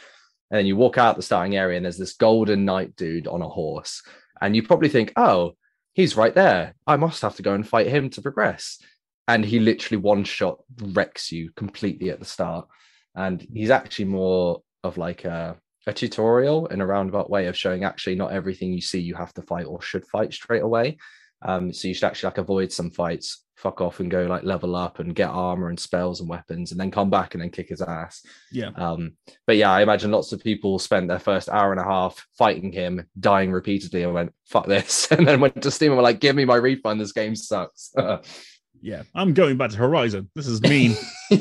And 0.50 0.58
then 0.58 0.66
you 0.66 0.76
walk 0.76 0.98
out 0.98 1.16
the 1.16 1.22
starting 1.22 1.56
area 1.56 1.78
and 1.78 1.86
there's 1.86 1.98
this 1.98 2.14
golden 2.14 2.66
knight 2.66 2.95
dude 2.95 3.28
on 3.28 3.41
a 3.41 3.50
horse, 3.50 4.02
and 4.41 4.56
you 4.56 4.64
probably 4.64 4.89
think, 4.89 5.14
oh, 5.16 5.56
he's 5.93 6.16
right 6.16 6.34
there. 6.34 6.76
I 6.86 6.95
must 6.95 7.22
have 7.24 7.36
to 7.38 7.43
go 7.43 7.54
and 7.54 7.68
fight 7.68 7.88
him 7.88 8.10
to 8.12 8.22
progress. 8.22 8.80
And 9.28 9.43
he 9.43 9.60
literally 9.60 10.02
one 10.02 10.24
shot 10.24 10.60
wrecks 10.80 11.32
you 11.32 11.52
completely 11.56 12.12
at 12.12 12.20
the 12.20 12.26
start. 12.26 12.68
And 13.16 13.45
he's 13.52 13.72
actually 13.72 14.06
more 14.06 14.62
of 14.84 14.98
like 14.98 15.26
a, 15.26 15.58
a 15.86 15.93
tutorial 15.93 16.68
in 16.68 16.82
a 16.82 16.86
roundabout 16.86 17.30
way 17.30 17.48
of 17.48 17.58
showing 17.58 17.84
actually 17.84 18.16
not 18.16 18.32
everything 18.32 18.72
you 18.72 18.80
see 18.80 19.00
you 19.00 19.16
have 19.16 19.34
to 19.34 19.41
fight 19.41 19.66
or 19.66 19.82
should 19.82 20.06
fight 20.06 20.34
straight 20.34 20.62
away. 20.62 20.98
Um, 21.42 21.72
so 21.74 21.88
you 21.88 21.94
should 21.94 22.06
actually 22.06 22.28
like 22.30 22.38
avoid 22.40 22.72
some 22.72 22.90
fights, 22.90 23.44
fuck 23.56 23.80
off 23.82 24.00
and 24.00 24.10
go 24.10 24.24
like 24.26 24.44
level 24.44 24.76
up 24.76 25.00
and 25.00 25.16
get 25.16 25.30
armor 25.30 25.70
and 25.70 25.80
spells 25.80 26.20
and 26.20 26.30
weapons, 26.30 26.72
and 26.72 26.80
then 26.80 26.92
come 26.92 27.10
back 27.10 27.34
and 27.34 27.42
then 27.44 27.50
kick 27.52 27.70
his 27.70 27.82
ass. 27.82 28.24
yeah, 28.52 28.70
Um, 28.76 29.14
but 29.46 29.56
yeah, 29.58 29.72
I 29.72 29.82
imagine 29.82 30.12
lots 30.12 30.32
of 30.32 30.44
people 30.44 30.80
spent 30.80 31.08
their 31.08 31.20
first 31.20 31.50
hour 31.50 31.72
and 31.72 31.80
a 31.82 31.84
half 31.84 32.26
fighting 32.38 32.72
him, 32.72 33.06
dying 33.20 33.52
repeatedly, 33.52 34.04
and 34.04 34.14
went, 34.14 34.34
fuck 34.46 34.66
this. 34.68 35.08
And 35.12 35.28
then 35.28 35.40
went 35.40 35.62
to 35.62 35.72
Steam 35.72 35.92
and 35.92 35.98
were 35.98 36.04
like, 36.04 36.20
give 36.20 36.36
me 36.36 36.46
my 36.46 36.56
refund. 36.56 37.00
This 37.02 37.12
game 37.14 37.36
sucks. 37.36 37.92
yeah. 38.82 39.04
I'm 39.16 39.34
going 39.34 39.58
back 39.58 39.72
to 39.72 39.78
Horizon. 39.78 40.30
This 40.36 40.48
is 40.48 40.62
mean. 40.62 40.96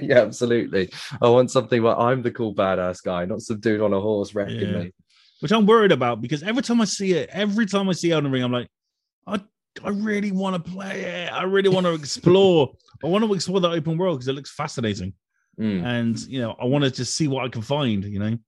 yeah, 0.00 0.18
absolutely. 0.20 0.90
I 1.20 1.28
want 1.28 1.50
something 1.50 1.82
where 1.82 1.98
I'm 1.98 2.22
the 2.22 2.30
cool 2.30 2.54
badass 2.54 3.02
guy, 3.02 3.24
not 3.24 3.40
some 3.42 3.60
dude 3.60 3.80
on 3.80 3.92
a 3.92 4.00
horse 4.00 4.34
wrecking 4.34 4.60
Yeah. 4.60 4.78
me. 4.84 4.92
which 5.40 5.52
I'm 5.52 5.66
worried 5.66 5.92
about 5.92 6.20
because 6.22 6.42
every 6.42 6.62
time 6.62 6.80
I 6.80 6.84
see 6.86 7.12
it, 7.14 7.28
every 7.32 7.66
time 7.66 7.88
I 7.88 7.92
see 7.92 8.12
Elden 8.12 8.30
Ring, 8.30 8.42
I'm 8.44 8.52
like, 8.52 8.68
I, 9.26 9.40
I 9.84 9.90
really 9.90 10.32
want 10.32 10.64
to 10.64 10.70
play 10.70 11.02
it. 11.02 11.32
I 11.32 11.44
really 11.44 11.68
want 11.68 11.86
to 11.86 11.92
explore. 12.02 12.72
I 13.04 13.08
want 13.08 13.24
to 13.24 13.34
explore 13.34 13.60
the 13.60 13.70
open 13.70 13.96
world 13.98 14.18
because 14.18 14.28
it 14.28 14.34
looks 14.34 14.50
fascinating, 14.54 15.14
Mm. 15.60 15.84
and 15.84 16.18
you 16.22 16.40
know, 16.40 16.56
I 16.58 16.64
want 16.64 16.82
to 16.84 16.90
just 16.90 17.14
see 17.14 17.28
what 17.28 17.44
I 17.44 17.48
can 17.48 17.60
find. 17.62 18.04
You 18.04 18.18
know, 18.18 18.38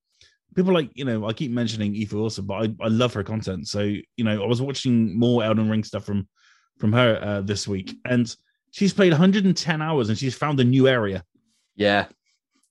people 0.54 0.72
like 0.72 0.90
you 0.94 1.04
know, 1.04 1.26
I 1.26 1.32
keep 1.34 1.50
mentioning 1.50 1.94
Aoife 1.94 2.14
also, 2.14 2.40
but 2.42 2.54
I, 2.54 2.74
I 2.80 2.88
love 2.88 3.12
her 3.14 3.22
content. 3.22 3.68
So 3.68 3.80
you 3.82 4.24
know, 4.24 4.42
I 4.42 4.46
was 4.46 4.62
watching 4.62 5.18
more 5.18 5.44
Elden 5.44 5.68
Ring 5.68 5.84
stuff 5.84 6.04
from 6.04 6.26
from 6.78 6.92
her 6.92 7.18
uh, 7.22 7.40
this 7.42 7.68
week, 7.68 7.94
and 8.06 8.34
she's 8.70 8.94
played 8.94 9.12
110 9.12 9.82
hours 9.82 10.08
and 10.08 10.18
she's 10.18 10.34
found 10.34 10.58
a 10.60 10.64
new 10.64 10.88
area. 10.88 11.22
Yeah. 11.76 12.06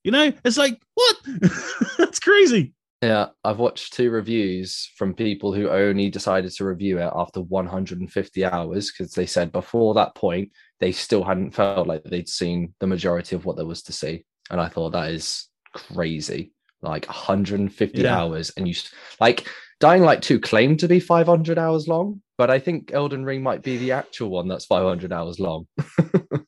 You 0.04 0.12
know, 0.12 0.34
it's 0.44 0.58
like 0.58 0.82
what? 0.96 1.16
That's 1.98 2.20
crazy. 2.20 2.74
Yeah, 3.04 3.28
I've 3.44 3.60
watched 3.60 3.92
two 3.92 4.12
reviews 4.12 4.90
from 4.96 5.14
people 5.14 5.54
who 5.54 5.68
only 5.68 6.10
decided 6.10 6.54
to 6.54 6.64
review 6.64 7.00
it 7.00 7.12
after 7.14 7.42
150 7.42 8.46
hours 8.46 8.92
because 8.92 9.12
they 9.14 9.26
said 9.26 9.52
before 9.52 9.94
that 9.96 10.16
point 10.16 10.52
they 10.80 10.94
still 10.94 11.22
hadn't 11.22 11.52
felt 11.52 11.86
like 11.86 12.06
they'd 12.06 12.30
seen 12.30 12.74
the 12.80 12.88
majority 12.88 13.36
of 13.36 13.44
what 13.44 13.58
there 13.58 13.66
was 13.66 13.84
to 13.84 13.92
see. 13.92 14.24
And 14.50 14.62
I 14.62 14.70
thought 14.70 14.92
that 14.92 15.12
is 15.12 15.50
crazy. 15.74 16.54
Like 16.82 17.06
150 17.08 18.02
Yeah. 18.02 18.18
hours, 18.18 18.52
and 18.56 18.70
you 18.70 18.74
like 19.20 19.50
Dying 19.82 20.04
Light 20.04 20.22
2 20.22 20.40
claimed 20.40 20.80
to 20.80 20.88
be 20.88 21.02
500 21.02 21.58
hours 21.58 21.90
long, 21.90 22.22
but 22.38 22.50
I 22.50 22.60
think 22.60 22.94
Elden 22.94 23.26
Ring 23.26 23.44
might 23.44 23.64
be 23.64 23.76
the 23.76 23.92
actual 23.92 24.30
one 24.30 24.48
that's 24.48 24.66
500 24.66 25.12
hours 25.12 25.42
long. 25.42 25.68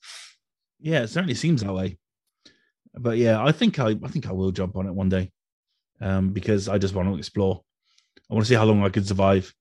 Yeah, 0.79 1.01
it 1.01 1.07
certainly 1.07 1.33
seems 1.35 1.63
that 1.63 1.73
way. 1.73 1.97
But 2.93 3.17
yeah, 3.17 3.43
I 3.43 3.51
think 3.51 3.79
I, 3.79 3.95
I 4.03 4.07
think 4.07 4.27
I 4.27 4.33
will 4.33 4.51
jump 4.51 4.75
on 4.77 4.85
it 4.87 4.93
one 4.93 5.09
day, 5.09 5.31
um, 6.01 6.29
because 6.29 6.67
I 6.69 6.77
just 6.77 6.95
want 6.95 7.09
to 7.09 7.17
explore. 7.17 7.61
I 8.29 8.33
want 8.33 8.45
to 8.45 8.49
see 8.49 8.55
how 8.55 8.65
long 8.65 8.83
I 8.83 8.89
could 8.89 9.07
survive 9.07 9.53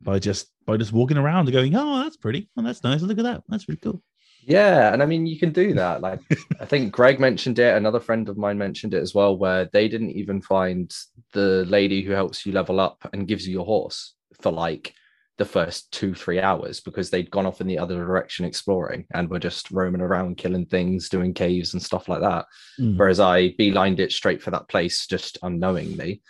by 0.00 0.18
just 0.18 0.48
by 0.66 0.76
just 0.76 0.92
walking 0.92 1.16
around 1.16 1.46
and 1.46 1.52
going, 1.52 1.74
oh, 1.74 2.02
that's 2.02 2.16
pretty, 2.16 2.48
oh, 2.56 2.62
that's 2.62 2.84
nice. 2.84 3.02
Look 3.02 3.18
at 3.18 3.24
that, 3.24 3.42
that's 3.48 3.68
really 3.68 3.80
cool. 3.80 4.02
Yeah, 4.44 4.92
and 4.92 5.02
I 5.02 5.06
mean 5.06 5.24
you 5.26 5.38
can 5.38 5.52
do 5.52 5.72
that. 5.74 6.00
Like 6.00 6.20
I 6.60 6.64
think 6.64 6.92
Greg 6.92 7.20
mentioned 7.20 7.58
it, 7.58 7.76
another 7.76 8.00
friend 8.00 8.28
of 8.28 8.36
mine 8.36 8.58
mentioned 8.58 8.92
it 8.94 9.02
as 9.02 9.14
well, 9.14 9.36
where 9.36 9.68
they 9.72 9.88
didn't 9.88 10.10
even 10.10 10.42
find 10.42 10.92
the 11.32 11.64
lady 11.68 12.02
who 12.02 12.12
helps 12.12 12.44
you 12.44 12.52
level 12.52 12.80
up 12.80 13.08
and 13.12 13.28
gives 13.28 13.46
you 13.46 13.52
your 13.52 13.64
horse 13.64 14.14
for 14.40 14.50
like 14.50 14.94
the 15.38 15.44
first 15.44 15.90
two, 15.92 16.14
three 16.14 16.40
hours 16.40 16.80
because 16.80 17.10
they'd 17.10 17.30
gone 17.30 17.46
off 17.46 17.60
in 17.60 17.66
the 17.66 17.78
other 17.78 17.96
direction 17.96 18.44
exploring 18.44 19.06
and 19.14 19.28
were 19.28 19.38
just 19.38 19.70
roaming 19.70 20.02
around 20.02 20.36
killing 20.36 20.66
things, 20.66 21.08
doing 21.08 21.32
caves 21.32 21.72
and 21.72 21.82
stuff 21.82 22.08
like 22.08 22.20
that. 22.20 22.44
Mm. 22.78 22.98
Whereas 22.98 23.18
I 23.18 23.50
beelined 23.50 23.98
it 23.98 24.12
straight 24.12 24.42
for 24.42 24.50
that 24.50 24.68
place 24.68 25.06
just 25.06 25.38
unknowingly. 25.42 26.22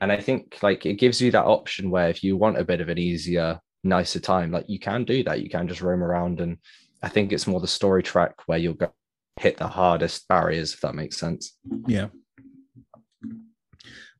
And 0.00 0.10
I 0.10 0.20
think 0.20 0.58
like 0.62 0.84
it 0.86 0.94
gives 0.94 1.20
you 1.20 1.30
that 1.30 1.44
option 1.44 1.90
where 1.90 2.08
if 2.08 2.24
you 2.24 2.36
want 2.36 2.58
a 2.58 2.64
bit 2.64 2.80
of 2.80 2.88
an 2.88 2.98
easier, 2.98 3.60
nicer 3.84 4.20
time, 4.20 4.50
like 4.50 4.68
you 4.68 4.78
can 4.78 5.04
do 5.04 5.22
that. 5.24 5.40
You 5.40 5.48
can 5.48 5.68
just 5.68 5.80
roam 5.80 6.02
around 6.02 6.40
and 6.40 6.58
I 7.02 7.08
think 7.08 7.32
it's 7.32 7.46
more 7.46 7.60
the 7.60 7.68
story 7.68 8.02
track 8.02 8.34
where 8.46 8.58
you'll 8.58 8.74
go 8.74 8.92
hit 9.40 9.56
the 9.56 9.68
hardest 9.68 10.28
barriers, 10.28 10.74
if 10.74 10.80
that 10.80 10.94
makes 10.94 11.16
sense. 11.16 11.56
Yeah. 11.86 12.08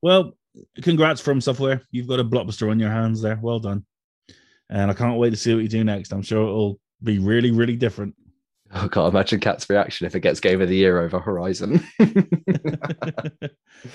Well, 0.01 0.37
congrats 0.81 1.21
from 1.21 1.41
software. 1.41 1.83
You've 1.91 2.09
got 2.09 2.21
a 2.21 2.25
blockbuster 2.25 2.71
on 2.71 2.79
your 2.79 2.91
hands 2.91 3.21
there. 3.21 3.39
Well 3.41 3.59
done. 3.59 3.85
And 4.73 4.91
I 4.91 4.95
can't 4.95 5.19
wait 5.19 5.31
to 5.31 5.37
see 5.37 5.55
what 5.55 5.63
you 5.63 5.69
do 5.69 5.85
next. 5.85 6.13
I'm 6.13 6.23
sure 6.23 6.43
it'll 6.43 6.81
be 7.03 7.19
really, 7.19 7.51
really 7.51 7.77
different. 7.77 8.17
I 8.73 8.89
can't 8.89 9.13
imagine 9.13 9.39
Kat's 9.39 9.69
reaction 9.69 10.07
if 10.07 10.15
it 10.15 10.21
gets 10.21 10.41
Game 10.41 10.63
of 10.63 10.69
the 10.69 10.77
Year 10.77 11.03
over 11.03 11.21
Horizon. 11.21 11.87
you 11.99 12.17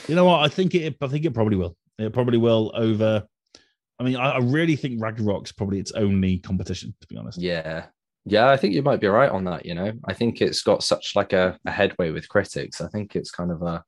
know 0.09 0.25
what? 0.25 0.43
I 0.43 0.47
think 0.47 0.75
it. 0.75 0.95
I 1.01 1.07
think 1.07 1.25
it 1.25 1.33
probably 1.33 1.57
will. 1.57 1.75
It 1.97 2.13
probably 2.13 2.37
will 2.37 2.71
over. 2.75 3.23
I 3.99 4.03
mean, 4.03 4.17
I, 4.17 4.33
I 4.33 4.37
really 4.37 4.75
think 4.75 5.01
Ragnarok's 5.01 5.51
probably 5.51 5.79
its 5.79 5.93
only 5.93 6.37
competition. 6.37 6.93
To 7.01 7.07
be 7.07 7.17
honest. 7.17 7.39
Yeah, 7.39 7.87
yeah, 8.25 8.49
I 8.49 8.57
think 8.57 8.75
you 8.75 8.83
might 8.83 9.01
be 9.01 9.07
right 9.07 9.31
on 9.31 9.45
that. 9.45 9.65
You 9.65 9.73
know, 9.73 9.91
I 10.05 10.13
think 10.13 10.41
it's 10.41 10.61
got 10.61 10.83
such 10.83 11.15
like 11.15 11.33
a, 11.33 11.57
a 11.65 11.71
headway 11.71 12.11
with 12.11 12.29
critics. 12.29 12.81
I 12.81 12.87
think 12.89 13.15
it's 13.15 13.31
kind 13.31 13.51
of 13.51 13.63
a. 13.63 13.83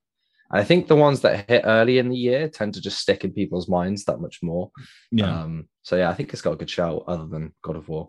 I 0.52 0.64
think 0.64 0.88
the 0.88 0.96
ones 0.96 1.22
that 1.22 1.48
hit 1.50 1.62
early 1.66 2.00
in 2.00 2.10
the 2.10 2.18
year 2.18 2.50
tend 2.50 2.74
to 2.74 2.82
just 2.82 3.00
stick 3.00 3.24
in 3.24 3.32
people's 3.32 3.70
minds 3.70 4.06
that 4.06 4.20
much 4.20 4.40
more. 4.42 4.72
Yeah. 5.12 5.42
Um, 5.44 5.68
so 5.84 5.96
yeah, 5.96 6.10
I 6.10 6.14
think 6.16 6.34
it's 6.34 6.42
got 6.42 6.54
a 6.54 6.58
good 6.58 6.70
shout 6.70 7.04
other 7.08 7.28
than 7.28 7.54
God 7.62 7.76
of 7.76 7.88
War. 7.88 8.08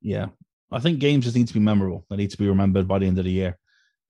Yeah. 0.00 0.26
I 0.72 0.78
think 0.80 0.98
games 0.98 1.24
just 1.24 1.36
need 1.36 1.48
to 1.48 1.54
be 1.54 1.60
memorable. 1.60 2.06
They 2.08 2.16
need 2.16 2.30
to 2.30 2.38
be 2.38 2.48
remembered 2.48 2.86
by 2.88 2.98
the 3.00 3.06
end 3.06 3.18
of 3.18 3.24
the 3.24 3.30
year. 3.30 3.58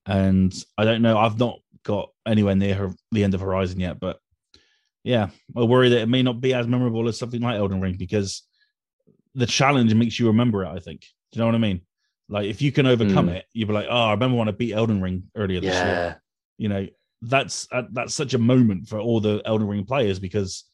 And 0.07 0.55
I 0.79 0.85
don't 0.85 1.03
know. 1.03 1.19
I've 1.19 1.39
not 1.39 1.59
got 1.85 2.11
anywhere 2.27 2.55
near 2.55 2.75
her, 2.75 2.91
the 3.13 3.25
end 3.25 3.35
of 3.35 3.41
Horizon 3.41 3.81
yet, 3.81 3.99
but 3.99 4.19
yeah, 5.03 5.31
I 5.57 5.63
worry 5.63 5.89
that 5.89 6.03
it 6.03 6.09
may 6.09 6.23
not 6.23 6.41
be 6.41 6.53
as 6.53 6.67
memorable 6.67 7.09
as 7.09 7.19
something 7.19 7.41
like 7.41 7.57
Elden 7.57 7.81
Ring 7.81 7.97
because 7.99 8.43
the 9.35 9.47
challenge 9.47 9.95
makes 9.95 10.19
you 10.21 10.27
remember 10.27 10.65
it. 10.65 10.69
I 10.69 10.79
think. 10.79 11.01
Do 11.33 11.39
you 11.39 11.41
know 11.41 11.47
what 11.47 11.55
I 11.55 11.59
mean? 11.59 11.81
Like 12.29 12.47
if 12.47 12.61
you 12.61 12.71
can 12.71 12.87
overcome 12.87 13.29
Mm. 13.29 13.37
it, 13.37 13.47
you'll 13.55 13.69
be 13.69 13.75
like, 13.75 13.87
"Oh, 13.89 13.97
I 14.07 14.11
remember 14.13 14.37
when 14.37 14.49
I 14.49 14.53
beat 14.53 14.75
Elden 14.75 15.01
Ring 15.01 15.31
earlier 15.35 15.61
this 15.61 15.73
year." 15.75 15.85
Yeah, 15.85 16.15
You 16.59 16.69
know, 16.69 16.87
that's 17.23 17.69
uh, 17.73 17.83
that's 17.93 18.15
such 18.15 18.35
a 18.35 18.39
moment 18.39 18.89
for 18.89 18.99
all 18.99 19.21
the 19.21 19.43
Elden 19.45 19.69
Ring 19.69 19.85
players 19.85 20.19
because 20.19 20.65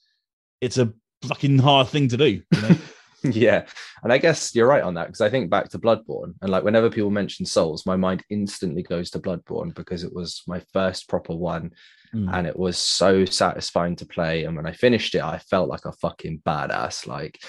it's 0.61 0.79
a 0.79 0.93
fucking 1.23 1.59
hard 1.59 1.89
thing 1.89 2.09
to 2.09 2.17
do. 2.17 2.27
You 2.27 2.61
know? 2.63 2.77
yeah, 3.23 3.67
and 4.03 4.13
I 4.13 4.19
guess 4.19 4.55
you're 4.55 4.69
right 4.69 4.83
on 4.83 4.95
that 4.95 5.07
because 5.07 5.21
I 5.21 5.31
think 5.31 5.51
back 5.51 5.69
to 5.71 5.79
Bloodborne, 5.79 6.35
and 6.43 6.51
like 6.51 6.65
whenever 6.65 6.91
people 6.91 7.11
mention 7.11 7.47
Souls, 7.47 7.87
my 7.87 7.97
mind 7.97 8.23
instantly 8.31 8.83
goes 8.83 9.11
to 9.11 9.19
Bloodborne 9.19 9.75
because 9.75 10.05
it 10.05 10.15
was 10.15 10.43
my 10.47 10.61
first 10.73 11.09
proper 11.09 11.35
one, 11.35 11.73
Mm. 12.15 12.33
and 12.33 12.47
it 12.47 12.57
was 12.57 12.79
so 12.79 13.25
satisfying 13.25 13.97
to 13.97 14.07
play. 14.07 14.45
And 14.45 14.57
when 14.57 14.67
I 14.67 14.73
finished 14.73 15.15
it, 15.15 15.23
I 15.23 15.39
felt 15.39 15.69
like 15.69 15.85
a 15.85 15.93
fucking 15.93 16.43
badass. 16.47 17.07
Like, 17.07 17.43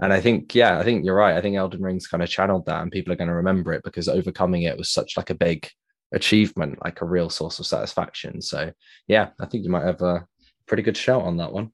and 0.00 0.12
I 0.12 0.20
think, 0.20 0.54
yeah, 0.54 0.78
I 0.78 0.84
think 0.84 1.04
you're 1.04 1.16
right. 1.16 1.36
I 1.36 1.40
think 1.40 1.56
Elden 1.56 1.82
Ring's 1.82 2.06
kind 2.06 2.22
of 2.22 2.28
channeled 2.28 2.66
that, 2.66 2.82
and 2.82 2.92
people 2.92 3.12
are 3.12 3.16
going 3.16 3.28
to 3.28 3.34
remember 3.34 3.72
it 3.72 3.82
because 3.84 4.08
overcoming 4.08 4.62
it 4.62 4.78
was 4.78 4.90
such 4.90 5.16
like 5.16 5.30
a 5.30 5.34
big 5.34 5.68
achievement, 6.16 6.78
like 6.84 7.00
a 7.00 7.06
real 7.06 7.30
source 7.30 7.58
of 7.58 7.66
satisfaction. 7.66 8.42
So, 8.42 8.72
yeah, 9.06 9.28
I 9.40 9.46
think 9.46 9.62
you 9.62 9.70
might 9.70 9.84
have 9.84 10.02
a 10.02 10.26
pretty 10.66 10.82
good 10.82 10.96
shout 10.96 11.22
on 11.22 11.36
that 11.36 11.52
one. 11.52 11.70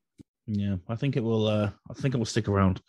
Yeah, 0.47 0.77
I 0.89 0.97
think 0.97 1.17
it 1.17 1.23
will. 1.23 1.47
Uh, 1.47 1.71
I 1.91 1.95
think 1.95 2.15
it 2.15 2.19
will 2.19 2.27
stick 2.27 2.49
around 2.49 2.83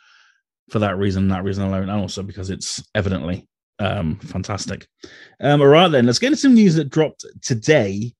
for 0.70 0.80
that 0.80 0.98
reason, 0.98 1.28
that 1.30 1.44
reason 1.44 1.64
alone, 1.64 1.84
and 1.84 1.92
also 1.92 2.24
because 2.24 2.50
it's 2.50 2.84
evidently 2.96 3.48
um, 3.80 4.18
fantastic. 4.20 4.88
Um, 5.40 5.62
all 5.62 5.68
right, 5.68 5.88
then 5.88 6.06
let's 6.06 6.20
get 6.20 6.28
into 6.28 6.38
some 6.38 6.56
news 6.56 6.76
that 6.76 6.90
dropped 6.90 7.26
today. 7.42 8.14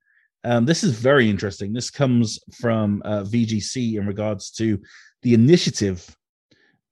Um, 0.44 0.66
this 0.66 0.84
is 0.84 0.92
very 0.92 1.30
interesting. 1.30 1.74
This 1.74 1.90
comes 1.90 2.40
from 2.60 3.02
uh, 3.06 3.24
VGC 3.24 3.98
in 3.98 4.06
regards 4.06 4.52
to 4.52 4.80
the 5.24 5.34
initiative, 5.34 6.16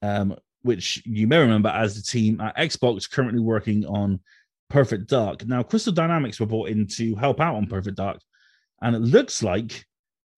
um, 0.02 0.36
which 0.64 1.04
you 1.06 1.28
may 1.28 1.38
remember 1.38 1.70
as 1.70 1.96
the 1.96 2.02
team 2.02 2.40
at 2.42 2.58
Xbox 2.58 3.10
currently 3.12 3.42
working 3.42 3.86
on 3.86 4.20
Perfect 4.72 5.10
Dark. 5.10 5.46
Now, 5.46 5.64
Crystal 5.64 5.92
Dynamics 5.92 6.40
were 6.40 6.46
brought 6.46 6.70
in 6.70 6.88
to 6.96 7.14
help 7.16 7.42
out 7.42 7.56
on 7.56 7.68
Perfect 7.68 7.98
Dark, 7.98 8.22
and 8.82 8.96
it 8.96 9.02
looks 9.02 9.44
like 9.44 9.86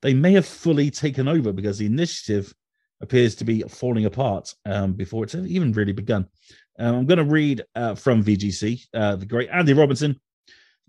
they 0.02 0.16
may 0.16 0.34
have 0.34 0.46
fully 0.46 0.90
taken 0.90 1.28
over 1.28 1.54
because 1.54 1.78
the 1.78 1.86
initiative 1.86 2.52
appears 3.02 3.36
to 3.36 3.46
be 3.46 3.62
falling 3.62 4.06
apart 4.06 4.52
um, 4.66 4.94
before 4.94 5.24
it's 5.24 5.36
even 5.36 5.72
really 5.74 5.92
begun. 5.92 6.28
Um, 6.80 6.96
I'm 6.96 7.06
going 7.06 7.20
to 7.20 7.24
read 7.26 7.64
uh, 7.76 7.94
from 7.94 8.24
VGC, 8.24 8.82
uh, 8.96 9.18
the 9.18 9.26
great 9.26 9.50
Andy 9.52 9.74
Robinson. 9.74 10.20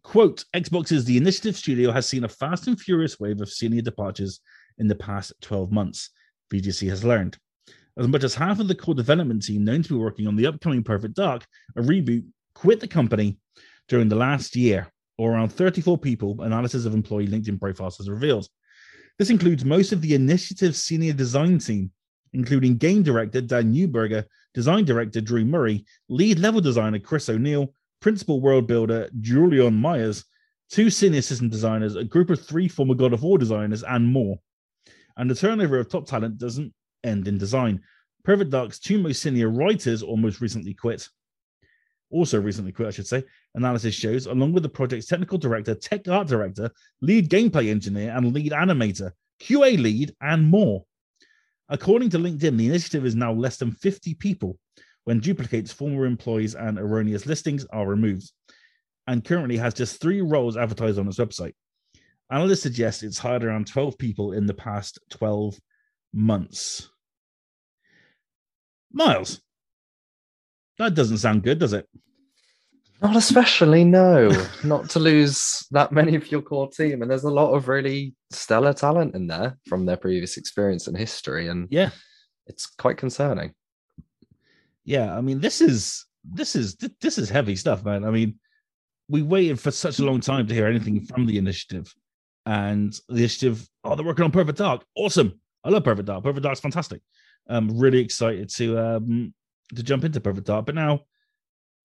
Quote 0.02 0.44
Xbox's 0.54 1.04
The 1.04 1.16
Initiative 1.16 1.56
Studio 1.56 1.92
has 1.92 2.08
seen 2.08 2.24
a 2.24 2.28
fast 2.28 2.66
and 2.66 2.80
furious 2.80 3.20
wave 3.20 3.42
of 3.42 3.50
senior 3.50 3.82
departures 3.82 4.40
in 4.78 4.88
the 4.88 4.94
past 4.94 5.34
12 5.42 5.70
months, 5.70 6.10
VGC 6.52 6.88
has 6.88 7.04
learned. 7.04 7.36
As 7.98 8.08
much 8.08 8.24
as 8.24 8.34
half 8.34 8.58
of 8.58 8.68
the 8.68 8.74
core 8.74 8.94
development 8.94 9.44
team 9.44 9.64
known 9.64 9.82
to 9.82 9.88
be 9.90 10.00
working 10.00 10.26
on 10.26 10.34
the 10.34 10.46
upcoming 10.46 10.82
Perfect 10.82 11.14
Dark, 11.14 11.46
a 11.76 11.82
reboot, 11.82 12.24
quit 12.54 12.80
the 12.80 12.88
company 12.88 13.38
during 13.88 14.08
the 14.08 14.16
last 14.16 14.56
year, 14.56 14.90
or 15.18 15.32
around 15.32 15.50
34 15.50 15.98
people, 15.98 16.40
analysis 16.42 16.84
of 16.84 16.94
employee 16.94 17.28
LinkedIn 17.28 17.60
profiles 17.60 17.96
has 17.98 18.08
revealed. 18.08 18.48
This 19.18 19.30
includes 19.30 19.64
most 19.64 19.92
of 19.92 20.00
the 20.00 20.14
initiative's 20.14 20.82
senior 20.82 21.12
design 21.12 21.58
team, 21.58 21.92
including 22.32 22.76
game 22.76 23.02
director 23.02 23.40
Dan 23.40 23.72
Neuburger, 23.72 24.24
design 24.54 24.84
director 24.84 25.20
Drew 25.20 25.44
Murray, 25.44 25.84
lead 26.08 26.38
level 26.40 26.60
designer 26.60 26.98
Chris 26.98 27.28
O'Neill, 27.28 27.72
principal 28.00 28.40
world 28.40 28.66
builder 28.66 29.08
Julian 29.20 29.74
Myers, 29.74 30.24
two 30.70 30.90
senior 30.90 31.22
system 31.22 31.48
designers, 31.48 31.94
a 31.94 32.04
group 32.04 32.30
of 32.30 32.44
three 32.44 32.68
former 32.68 32.94
God 32.94 33.12
of 33.12 33.22
War 33.22 33.38
designers, 33.38 33.84
and 33.84 34.06
more. 34.06 34.38
And 35.16 35.30
the 35.30 35.34
turnover 35.34 35.78
of 35.78 35.88
top 35.88 36.06
talent 36.06 36.38
doesn't 36.38 36.74
end 37.04 37.28
in 37.28 37.38
design. 37.38 37.82
Perfect 38.24 38.50
Dark's 38.50 38.80
two 38.80 38.98
most 38.98 39.22
senior 39.22 39.48
writers 39.48 40.02
almost 40.02 40.40
recently 40.40 40.74
quit. 40.74 41.08
Also 42.14 42.40
recently 42.40 42.70
quit, 42.70 42.86
I 42.86 42.92
should 42.92 43.08
say. 43.08 43.24
Analysis 43.56 43.92
shows, 43.92 44.26
along 44.26 44.52
with 44.52 44.62
the 44.62 44.68
project's 44.68 45.08
technical 45.08 45.36
director, 45.36 45.74
tech 45.74 46.06
art 46.06 46.28
director, 46.28 46.70
lead 47.00 47.28
gameplay 47.28 47.70
engineer, 47.70 48.16
and 48.16 48.32
lead 48.32 48.52
animator, 48.52 49.10
QA 49.42 49.76
lead, 49.76 50.14
and 50.20 50.48
more. 50.48 50.84
According 51.68 52.10
to 52.10 52.18
LinkedIn, 52.18 52.56
the 52.56 52.68
initiative 52.68 53.04
is 53.04 53.16
now 53.16 53.32
less 53.32 53.56
than 53.56 53.72
50 53.72 54.14
people 54.14 54.56
when 55.02 55.18
duplicates, 55.18 55.72
former 55.72 56.06
employees, 56.06 56.54
and 56.54 56.78
erroneous 56.78 57.26
listings 57.26 57.66
are 57.72 57.88
removed, 57.88 58.30
and 59.08 59.24
currently 59.24 59.56
has 59.56 59.74
just 59.74 60.00
three 60.00 60.20
roles 60.20 60.56
advertised 60.56 61.00
on 61.00 61.08
its 61.08 61.18
website. 61.18 61.54
Analysts 62.30 62.62
suggest 62.62 63.02
it's 63.02 63.18
hired 63.18 63.42
around 63.42 63.66
12 63.66 63.98
people 63.98 64.34
in 64.34 64.46
the 64.46 64.54
past 64.54 65.00
12 65.10 65.58
months. 66.12 66.88
Miles, 68.92 69.40
that 70.78 70.94
doesn't 70.94 71.18
sound 71.18 71.42
good, 71.42 71.58
does 71.58 71.72
it? 71.72 71.88
Not 73.02 73.16
especially, 73.16 73.84
no. 73.84 74.30
Not 74.64 74.88
to 74.90 74.98
lose 74.98 75.66
that 75.72 75.92
many 75.92 76.14
of 76.14 76.30
your 76.30 76.40
core 76.42 76.68
team. 76.70 77.02
And 77.02 77.10
there's 77.10 77.24
a 77.24 77.30
lot 77.30 77.52
of 77.52 77.68
really 77.68 78.14
stellar 78.30 78.72
talent 78.72 79.14
in 79.14 79.26
there 79.26 79.58
from 79.66 79.84
their 79.84 79.96
previous 79.96 80.36
experience 80.36 80.86
and 80.86 80.96
history. 80.96 81.48
And 81.48 81.68
Yeah. 81.70 81.90
it's 82.46 82.66
quite 82.66 82.96
concerning. 82.96 83.52
Yeah, 84.84 85.16
I 85.16 85.20
mean, 85.20 85.40
this 85.40 85.60
is 85.60 86.06
this 86.24 86.56
is 86.56 86.76
this 87.00 87.18
is 87.18 87.28
heavy 87.28 87.56
stuff, 87.56 87.84
man. 87.84 88.04
I 88.04 88.10
mean, 88.10 88.38
we 89.08 89.22
waited 89.22 89.60
for 89.60 89.70
such 89.70 89.98
a 89.98 90.04
long 90.04 90.20
time 90.20 90.46
to 90.46 90.54
hear 90.54 90.66
anything 90.66 91.00
from 91.04 91.26
the 91.26 91.36
initiative, 91.38 91.92
and 92.46 92.92
the 93.08 93.16
initiative. 93.16 93.66
Oh, 93.82 93.94
they're 93.94 94.04
working 94.04 94.24
on 94.24 94.30
Perfect 94.30 94.58
Dark. 94.58 94.84
Awesome! 94.96 95.40
I 95.64 95.70
love 95.70 95.84
Perfect 95.84 96.06
Dark. 96.06 96.22
Perfect 96.24 96.42
Dark's 96.44 96.60
fantastic. 96.60 97.00
I'm 97.48 97.78
really 97.78 98.00
excited 98.00 98.48
to 98.56 98.78
um 98.78 99.34
to 99.74 99.82
jump 99.82 100.04
into 100.04 100.20
Perfect 100.20 100.46
Dark, 100.46 100.66
but 100.66 100.74
now 100.74 101.00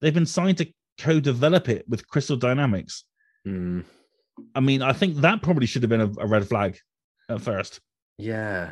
they've 0.01 0.13
been 0.13 0.25
signed 0.25 0.57
to 0.57 0.71
co-develop 0.99 1.69
it 1.69 1.85
with 1.87 2.07
Crystal 2.07 2.37
Dynamics. 2.37 3.05
Mm, 3.47 3.85
I 4.55 4.59
mean, 4.59 4.81
I 4.81 4.93
think 4.93 5.17
that 5.17 5.41
probably 5.41 5.65
should 5.65 5.83
have 5.83 5.89
been 5.89 6.01
a, 6.01 6.11
a 6.19 6.27
red 6.27 6.47
flag 6.47 6.77
at 7.29 7.41
first. 7.41 7.79
yeah. 8.17 8.71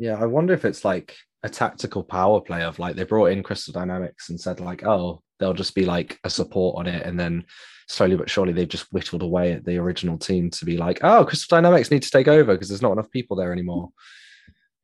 Yeah. 0.00 0.20
I 0.20 0.26
wonder 0.26 0.52
if 0.52 0.64
it's 0.64 0.84
like 0.84 1.16
a 1.44 1.48
tactical 1.48 2.02
power 2.02 2.40
play 2.40 2.64
of 2.64 2.78
like 2.80 2.96
they 2.96 3.04
brought 3.04 3.30
in 3.30 3.42
Crystal 3.44 3.72
Dynamics 3.72 4.28
and 4.28 4.40
said, 4.40 4.58
like, 4.58 4.84
oh, 4.84 5.22
they'll 5.38 5.54
just 5.54 5.74
be 5.74 5.84
like 5.84 6.18
a 6.24 6.30
support 6.30 6.76
on 6.78 6.86
it. 6.86 7.06
And 7.06 7.18
then 7.18 7.44
slowly 7.86 8.16
but 8.16 8.30
surely 8.30 8.52
they've 8.52 8.68
just 8.68 8.92
whittled 8.92 9.22
away 9.22 9.52
at 9.52 9.64
the 9.64 9.76
original 9.78 10.18
team 10.18 10.50
to 10.50 10.64
be 10.64 10.76
like, 10.76 10.98
oh, 11.02 11.24
Crystal 11.24 11.56
Dynamics 11.56 11.90
need 11.90 12.02
to 12.02 12.10
take 12.10 12.28
over 12.28 12.54
because 12.54 12.68
there's 12.68 12.82
not 12.82 12.92
enough 12.92 13.10
people 13.10 13.36
there 13.36 13.52
anymore. 13.52 13.90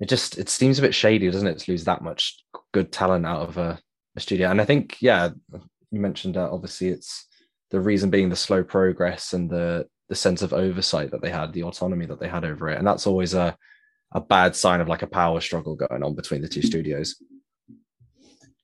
It 0.01 0.09
just 0.09 0.39
it 0.39 0.49
seems 0.49 0.79
a 0.79 0.83
bit 0.83 0.95
shady, 0.95 1.31
doesn't 1.31 1.47
it, 1.47 1.59
to 1.59 1.71
lose 1.71 1.85
that 1.85 2.03
much 2.03 2.43
good 2.73 2.91
talent 2.91 3.27
out 3.27 3.49
of 3.49 3.59
a, 3.59 3.79
a 4.17 4.21
studio? 4.21 4.51
And 4.51 4.61
I 4.61 4.65
think, 4.65 4.97
yeah, 5.01 5.31
you 5.91 6.01
mentioned 6.01 6.35
that 6.37 6.51
obviously 6.51 6.89
it's 6.89 7.27
the 7.71 7.81
reason 7.81 8.11
being 8.11 8.29
the 8.29 8.37
slow 8.37 8.63
progress 8.65 9.33
and 9.33 9.51
the 9.51 9.87
the 10.09 10.15
sense 10.17 10.43
of 10.43 10.53
oversight 10.53 11.13
that 11.13 11.23
they 11.23 11.31
had, 11.31 11.53
the 11.53 11.63
autonomy 11.63 12.07
that 12.07 12.19
they 12.19 12.29
had 12.29 12.45
over 12.45 12.69
it. 12.69 12.79
And 12.79 12.87
that's 12.87 13.07
always 13.07 13.35
a 13.35 13.57
a 14.13 14.21
bad 14.21 14.57
sign 14.57 14.81
of 14.81 14.89
like 14.89 15.03
a 15.03 15.07
power 15.07 15.41
struggle 15.41 15.77
going 15.77 16.03
on 16.03 16.15
between 16.15 16.43
the 16.43 16.49
two 16.49 16.63
studios. 16.63 17.23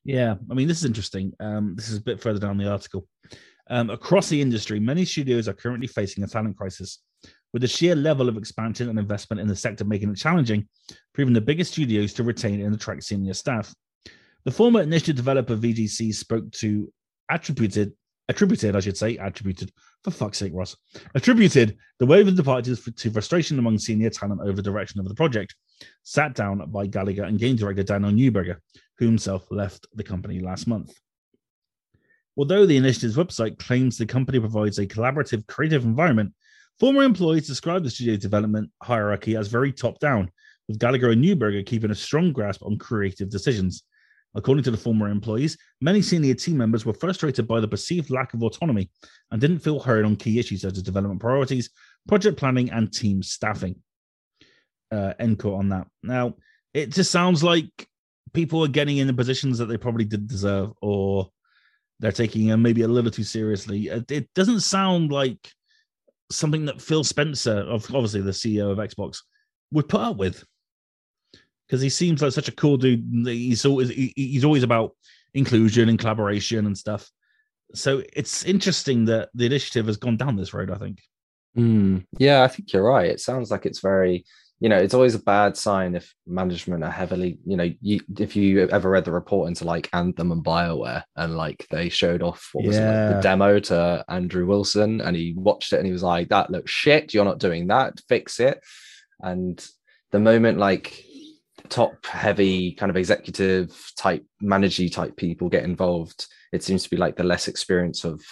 Yeah, 0.03 0.35
I 0.49 0.53
mean, 0.53 0.67
this 0.67 0.79
is 0.79 0.85
interesting. 0.85 1.33
Um, 1.39 1.75
this 1.75 1.89
is 1.89 1.97
a 1.97 2.01
bit 2.01 2.21
further 2.21 2.39
down 2.39 2.57
the 2.57 2.71
article. 2.71 3.07
Um, 3.69 3.89
across 3.89 4.29
the 4.29 4.41
industry, 4.41 4.79
many 4.79 5.05
studios 5.05 5.47
are 5.47 5.53
currently 5.53 5.87
facing 5.87 6.23
a 6.23 6.27
talent 6.27 6.57
crisis, 6.57 6.99
with 7.53 7.61
the 7.61 7.67
sheer 7.67 7.95
level 7.95 8.29
of 8.29 8.37
expansion 8.37 8.89
and 8.89 8.99
investment 8.99 9.39
in 9.39 9.47
the 9.47 9.55
sector 9.55 9.83
making 9.83 10.09
it 10.09 10.17
challenging, 10.17 10.67
proving 11.13 11.33
the 11.33 11.41
biggest 11.41 11.73
studios 11.73 12.13
to 12.13 12.23
retain 12.23 12.61
and 12.61 12.73
attract 12.73 13.03
senior 13.03 13.33
staff. 13.33 13.73
The 14.45 14.51
former 14.51 14.81
initiative 14.81 15.15
developer 15.17 15.55
VGC 15.55 16.13
spoke 16.13 16.51
to 16.53 16.91
attributed 17.29 17.93
attributed, 18.29 18.75
I 18.75 18.81
should 18.81 18.97
say, 18.97 19.17
attributed, 19.17 19.71
for 20.03 20.11
fuck's 20.11 20.37
sake, 20.37 20.51
Ross, 20.53 20.75
attributed 21.15 21.77
the 21.99 22.05
wave 22.05 22.27
of 22.27 22.35
departures 22.35 22.83
to 22.83 23.11
frustration 23.11 23.57
among 23.57 23.77
senior 23.77 24.09
talent 24.09 24.41
over 24.41 24.53
the 24.53 24.61
direction 24.61 24.99
of 24.99 25.07
the 25.07 25.15
project, 25.15 25.55
sat 26.03 26.35
down 26.35 26.69
by 26.69 26.87
Gallagher 26.87 27.23
and 27.23 27.39
game 27.39 27.55
director 27.55 27.83
Daniel 27.83 28.11
Neuburger, 28.11 28.57
who 28.97 29.05
himself 29.05 29.47
left 29.49 29.87
the 29.93 30.03
company 30.03 30.39
last 30.39 30.67
month. 30.67 30.93
Although 32.37 32.67
the 32.67 32.77
initiative's 32.77 33.17
website 33.17 33.57
claims 33.57 33.97
the 33.97 34.05
company 34.05 34.39
provides 34.39 34.77
a 34.77 34.85
collaborative, 34.85 35.47
creative 35.47 35.83
environment, 35.83 36.33
former 36.79 37.03
employees 37.03 37.47
describe 37.47 37.83
the 37.83 37.89
studio's 37.89 38.19
development 38.19 38.69
hierarchy 38.83 39.35
as 39.35 39.47
very 39.47 39.71
top 39.71 39.99
down, 39.99 40.29
with 40.67 40.77
Gallagher 40.77 41.09
and 41.09 41.23
Neuburger 41.23 41.65
keeping 41.65 41.91
a 41.91 41.95
strong 41.95 42.31
grasp 42.31 42.63
on 42.63 42.77
creative 42.77 43.29
decisions. 43.29 43.83
According 44.35 44.63
to 44.65 44.71
the 44.71 44.77
former 44.77 45.09
employees, 45.09 45.57
many 45.81 46.01
senior 46.01 46.35
team 46.35 46.57
members 46.57 46.85
were 46.85 46.93
frustrated 46.93 47.47
by 47.47 47.59
the 47.59 47.67
perceived 47.67 48.11
lack 48.11 48.35
of 48.35 48.43
autonomy 48.43 48.91
and 49.31 49.41
didn't 49.41 49.59
feel 49.59 49.79
heard 49.79 50.05
on 50.05 50.15
key 50.15 50.37
issues 50.37 50.61
such 50.61 50.77
as 50.77 50.83
development 50.83 51.19
priorities, 51.19 51.71
project 52.07 52.37
planning, 52.37 52.69
and 52.69 52.93
team 52.93 53.23
staffing. 53.23 53.75
Uh, 54.91 55.13
end 55.19 55.39
quote 55.39 55.55
on 55.55 55.69
that. 55.69 55.87
Now, 56.03 56.35
it 56.73 56.91
just 56.91 57.09
sounds 57.09 57.43
like 57.43 57.87
people 58.33 58.63
are 58.63 58.67
getting 58.67 58.97
in 58.97 59.07
the 59.07 59.13
positions 59.13 59.57
that 59.57 59.65
they 59.65 59.77
probably 59.77 60.05
did 60.05 60.27
deserve, 60.27 60.71
or 60.81 61.31
they're 61.99 62.11
taking 62.11 62.47
it 62.47 62.57
maybe 62.57 62.83
a 62.83 62.87
little 62.87 63.11
too 63.11 63.23
seriously. 63.23 63.87
It, 63.87 64.11
it 64.11 64.33
doesn't 64.33 64.61
sound 64.61 65.11
like 65.11 65.51
something 66.31 66.65
that 66.65 66.81
Phil 66.81 67.03
Spencer, 67.03 67.59
of 67.59 67.83
obviously 67.93 68.21
the 68.21 68.31
CEO 68.31 68.71
of 68.71 68.77
Xbox, 68.77 69.19
would 69.71 69.89
put 69.89 70.01
up 70.01 70.17
with 70.17 70.43
because 71.67 71.81
he 71.81 71.89
seems 71.89 72.21
like 72.21 72.31
such 72.31 72.47
a 72.47 72.55
cool 72.55 72.77
dude. 72.77 73.05
He's 73.25 73.65
always 73.65 73.89
he's 73.89 74.45
always 74.45 74.63
about 74.63 74.95
inclusion 75.33 75.89
and 75.89 75.99
collaboration 75.99 76.65
and 76.65 76.77
stuff. 76.77 77.09
So 77.73 78.01
it's 78.13 78.45
interesting 78.45 79.05
that 79.05 79.29
the 79.33 79.45
initiative 79.45 79.87
has 79.87 79.97
gone 79.97 80.17
down 80.17 80.35
this 80.35 80.53
road. 80.53 80.71
I 80.71 80.75
think. 80.75 81.01
Mm, 81.57 82.05
yeah, 82.19 82.43
I 82.43 82.47
think 82.47 82.71
you're 82.71 82.83
right. 82.83 83.09
It 83.09 83.19
sounds 83.19 83.49
like 83.49 83.65
it's 83.65 83.79
very, 83.79 84.25
you 84.59 84.69
know, 84.69 84.77
it's 84.77 84.93
always 84.93 85.13
a 85.13 85.19
bad 85.19 85.55
sign 85.55 85.95
if 85.95 86.13
management 86.25 86.83
are 86.83 86.91
heavily, 86.91 87.37
you 87.45 87.57
know, 87.57 87.71
you, 87.79 87.99
if 88.17 88.35
you 88.35 88.67
ever 88.69 88.89
read 88.89 89.05
the 89.05 89.11
report 89.11 89.47
into 89.47 89.65
like 89.65 89.89
Anthem 89.93 90.31
and 90.31 90.43
Bioware, 90.43 91.03
and 91.15 91.37
like 91.37 91.67
they 91.69 91.89
showed 91.89 92.23
off 92.23 92.49
what 92.53 92.65
was 92.65 92.75
yeah. 92.75 92.81
it, 92.81 93.05
like, 93.05 93.15
the 93.15 93.21
demo 93.21 93.59
to 93.59 94.03
Andrew 94.09 94.47
Wilson, 94.47 95.01
and 95.01 95.15
he 95.15 95.33
watched 95.37 95.73
it 95.73 95.77
and 95.77 95.85
he 95.85 95.93
was 95.93 96.03
like, 96.03 96.29
"That 96.29 96.49
looks 96.49 96.71
shit. 96.71 97.13
You're 97.13 97.25
not 97.25 97.39
doing 97.39 97.67
that. 97.67 97.99
Fix 98.09 98.39
it." 98.39 98.59
And 99.21 99.63
the 100.11 100.19
moment 100.19 100.57
like 100.57 101.03
top 101.69 102.05
heavy 102.05 102.71
kind 102.71 102.89
of 102.89 102.97
executive 102.97 103.91
type 103.97 104.25
manager 104.41 104.87
type 104.87 105.15
people 105.17 105.49
get 105.49 105.63
involved 105.63 106.27
it 106.53 106.63
seems 106.63 106.83
to 106.83 106.89
be 106.89 106.97
like 106.97 107.15
the 107.15 107.23
less 107.23 107.47
experience 107.47 108.05
of 108.05 108.23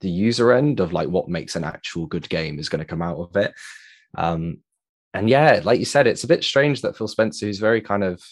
the 0.00 0.10
user 0.10 0.52
end 0.52 0.80
of 0.80 0.92
like 0.92 1.08
what 1.08 1.28
makes 1.28 1.56
an 1.56 1.64
actual 1.64 2.06
good 2.06 2.28
game 2.28 2.58
is 2.58 2.68
going 2.68 2.78
to 2.78 2.84
come 2.84 3.02
out 3.02 3.18
of 3.18 3.36
it 3.36 3.52
um 4.16 4.58
and 5.14 5.30
yeah 5.30 5.60
like 5.64 5.78
you 5.78 5.84
said 5.84 6.06
it's 6.06 6.24
a 6.24 6.28
bit 6.28 6.44
strange 6.44 6.82
that 6.82 6.96
phil 6.96 7.08
spencer 7.08 7.46
who's 7.46 7.58
very 7.58 7.80
kind 7.80 8.04
of 8.04 8.22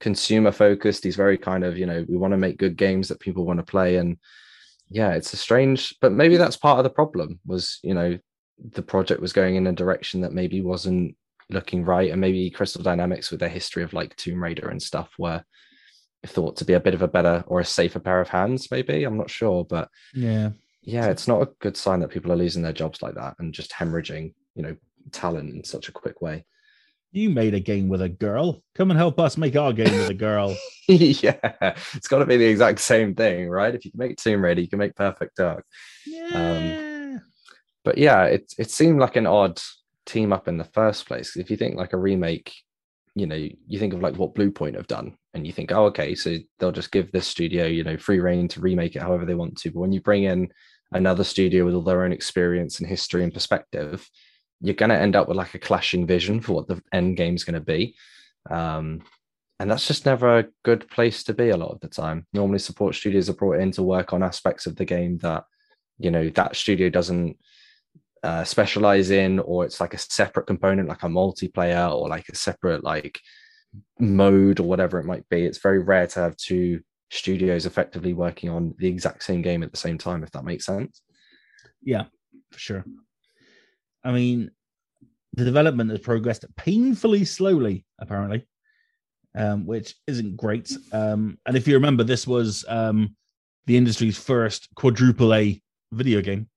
consumer 0.00 0.52
focused. 0.52 1.04
He's 1.04 1.16
very 1.16 1.38
kind 1.38 1.64
of 1.64 1.78
you 1.78 1.86
know 1.86 2.04
we 2.08 2.16
want 2.16 2.32
to 2.32 2.36
make 2.38 2.58
good 2.58 2.76
games 2.76 3.08
that 3.08 3.20
people 3.20 3.46
want 3.46 3.58
to 3.58 3.64
play. 3.64 3.96
And 3.96 4.18
yeah 4.90 5.12
it's 5.12 5.32
a 5.32 5.38
strange 5.38 5.94
but 6.00 6.12
maybe 6.12 6.36
that's 6.36 6.58
part 6.58 6.78
of 6.78 6.84
the 6.84 6.90
problem 6.90 7.40
was 7.46 7.78
you 7.82 7.94
know 7.94 8.18
the 8.72 8.82
project 8.82 9.20
was 9.20 9.32
going 9.32 9.56
in 9.56 9.66
a 9.66 9.72
direction 9.72 10.20
that 10.20 10.32
maybe 10.32 10.60
wasn't 10.60 11.16
looking 11.50 11.84
right, 11.84 12.10
and 12.10 12.20
maybe 12.20 12.50
Crystal 12.50 12.82
Dynamics 12.82 13.30
with 13.30 13.40
their 13.40 13.48
history 13.48 13.82
of 13.82 13.92
like 13.92 14.14
Tomb 14.16 14.42
Raider 14.42 14.68
and 14.68 14.82
stuff 14.82 15.10
were 15.18 15.42
thought 16.26 16.56
to 16.56 16.64
be 16.64 16.72
a 16.74 16.80
bit 16.80 16.94
of 16.94 17.02
a 17.02 17.08
better 17.08 17.44
or 17.46 17.60
a 17.60 17.64
safer 17.64 17.98
pair 17.98 18.20
of 18.20 18.28
hands. 18.28 18.70
Maybe. 18.70 19.04
I'm 19.04 19.16
not 19.16 19.30
sure, 19.30 19.64
but 19.64 19.88
yeah, 20.14 20.50
yeah, 20.82 21.06
it's 21.06 21.28
not 21.28 21.42
a 21.42 21.50
good 21.60 21.76
sign 21.76 22.00
that 22.00 22.10
people 22.10 22.32
are 22.32 22.36
losing 22.36 22.62
their 22.62 22.72
jobs 22.72 23.02
like 23.02 23.14
that 23.14 23.34
and 23.38 23.52
just 23.52 23.72
hemorrhaging, 23.72 24.34
you 24.54 24.62
know, 24.62 24.76
talent 25.12 25.54
in 25.54 25.64
such 25.64 25.88
a 25.88 25.92
quick 25.92 26.20
way. 26.20 26.44
You 27.12 27.30
made 27.30 27.54
a 27.54 27.60
game 27.60 27.88
with 27.88 28.02
a 28.02 28.08
girl. 28.08 28.62
Come 28.74 28.90
and 28.90 28.98
help 28.98 29.20
us 29.20 29.36
make 29.36 29.54
our 29.54 29.72
game 29.72 29.92
with 29.92 30.10
a 30.10 30.14
girl. 30.14 30.56
yeah, 30.88 31.74
it's 31.94 32.08
got 32.08 32.18
to 32.18 32.26
be 32.26 32.36
the 32.36 32.44
exact 32.44 32.80
same 32.80 33.14
thing, 33.14 33.48
right? 33.48 33.74
If 33.74 33.84
you 33.84 33.92
can 33.92 33.98
make 33.98 34.16
Tomb 34.16 34.42
Raider, 34.42 34.60
you 34.60 34.68
can 34.68 34.80
make 34.80 34.96
Perfect 34.96 35.36
Dark. 35.36 35.64
Yeah. 36.06 36.30
Um, 36.34 37.22
but 37.84 37.98
yeah, 37.98 38.24
it 38.24 38.52
it 38.58 38.70
seemed 38.70 38.98
like 38.98 39.14
an 39.16 39.26
odd 39.26 39.60
team 40.06 40.32
up 40.32 40.48
in 40.48 40.58
the 40.58 40.64
first 40.64 41.06
place. 41.06 41.36
If 41.36 41.50
you 41.50 41.56
think 41.56 41.76
like 41.76 41.92
a 41.92 41.98
remake, 41.98 42.52
you 43.14 43.26
know, 43.26 43.36
you 43.36 43.78
think 43.78 43.94
of 43.94 44.00
like 44.00 44.16
what 44.16 44.34
Bluepoint 44.34 44.74
have 44.74 44.86
done, 44.86 45.16
and 45.34 45.46
you 45.46 45.52
think, 45.52 45.70
oh, 45.70 45.84
okay, 45.86 46.14
so 46.14 46.36
they'll 46.58 46.72
just 46.72 46.92
give 46.92 47.12
this 47.12 47.26
studio, 47.26 47.66
you 47.66 47.84
know, 47.84 47.96
free 47.96 48.20
reign 48.20 48.48
to 48.48 48.60
remake 48.60 48.96
it 48.96 49.02
however 49.02 49.24
they 49.24 49.34
want 49.34 49.56
to. 49.58 49.70
But 49.70 49.80
when 49.80 49.92
you 49.92 50.00
bring 50.00 50.24
in 50.24 50.48
another 50.92 51.24
studio 51.24 51.64
with 51.64 51.74
all 51.74 51.82
their 51.82 52.04
own 52.04 52.12
experience 52.12 52.80
and 52.80 52.88
history 52.88 53.22
and 53.22 53.34
perspective, 53.34 54.08
you're 54.64 54.74
going 54.74 54.88
to 54.88 54.98
end 54.98 55.14
up 55.14 55.28
with 55.28 55.36
like 55.36 55.54
a 55.54 55.58
clashing 55.58 56.06
vision 56.06 56.40
for 56.40 56.54
what 56.54 56.66
the 56.66 56.80
end 56.90 57.18
game 57.18 57.34
is 57.34 57.44
going 57.44 57.54
to 57.54 57.60
be. 57.60 57.94
Um, 58.50 59.02
and 59.60 59.70
that's 59.70 59.86
just 59.86 60.06
never 60.06 60.38
a 60.38 60.46
good 60.64 60.88
place 60.88 61.22
to 61.24 61.34
be 61.34 61.50
a 61.50 61.56
lot 61.56 61.70
of 61.70 61.80
the 61.80 61.88
time. 61.88 62.26
Normally, 62.32 62.58
support 62.58 62.94
studios 62.94 63.28
are 63.28 63.34
brought 63.34 63.60
in 63.60 63.72
to 63.72 63.82
work 63.82 64.14
on 64.14 64.22
aspects 64.22 64.64
of 64.66 64.76
the 64.76 64.86
game 64.86 65.18
that, 65.18 65.44
you 65.98 66.10
know, 66.10 66.30
that 66.30 66.56
studio 66.56 66.88
doesn't 66.88 67.36
uh, 68.22 68.42
specialize 68.42 69.10
in, 69.10 69.38
or 69.40 69.66
it's 69.66 69.80
like 69.80 69.92
a 69.92 69.98
separate 69.98 70.46
component, 70.46 70.88
like 70.88 71.02
a 71.02 71.08
multiplayer 71.08 71.94
or 71.94 72.08
like 72.08 72.28
a 72.30 72.34
separate 72.34 72.82
like 72.82 73.20
mode 73.98 74.60
or 74.60 74.64
whatever 74.64 74.98
it 74.98 75.04
might 75.04 75.28
be. 75.28 75.44
It's 75.44 75.58
very 75.58 75.80
rare 75.80 76.06
to 76.06 76.20
have 76.20 76.36
two 76.38 76.80
studios 77.10 77.66
effectively 77.66 78.14
working 78.14 78.48
on 78.48 78.74
the 78.78 78.88
exact 78.88 79.22
same 79.24 79.42
game 79.42 79.62
at 79.62 79.72
the 79.72 79.78
same 79.78 79.98
time, 79.98 80.22
if 80.24 80.30
that 80.30 80.44
makes 80.44 80.64
sense. 80.64 81.02
Yeah, 81.82 82.04
for 82.50 82.58
sure. 82.58 82.84
I 84.02 84.12
mean, 84.12 84.50
the 85.36 85.44
development 85.44 85.90
has 85.90 86.00
progressed 86.00 86.44
painfully 86.56 87.24
slowly, 87.24 87.84
apparently, 87.98 88.46
um, 89.34 89.66
which 89.66 89.96
isn't 90.06 90.36
great. 90.36 90.72
Um, 90.92 91.38
and 91.46 91.56
if 91.56 91.66
you 91.66 91.74
remember, 91.74 92.04
this 92.04 92.26
was 92.26 92.64
um, 92.68 93.16
the 93.66 93.76
industry's 93.76 94.16
first 94.16 94.68
quadruple 94.76 95.34
A 95.34 95.60
video 95.92 96.20
game. 96.20 96.48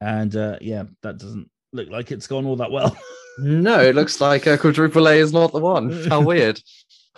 And 0.00 0.34
uh, 0.36 0.58
yeah, 0.60 0.84
that 1.02 1.18
doesn't 1.18 1.50
look 1.72 1.90
like 1.90 2.12
it's 2.12 2.26
gone 2.26 2.46
all 2.46 2.56
that 2.56 2.70
well. 2.70 2.96
no, 3.38 3.80
it 3.80 3.94
looks 3.94 4.20
like 4.20 4.46
a 4.46 4.56
quadruple 4.56 5.08
A 5.08 5.16
is 5.16 5.32
not 5.32 5.52
the 5.52 5.60
one. 5.60 5.90
How 6.06 6.22
weird. 6.22 6.60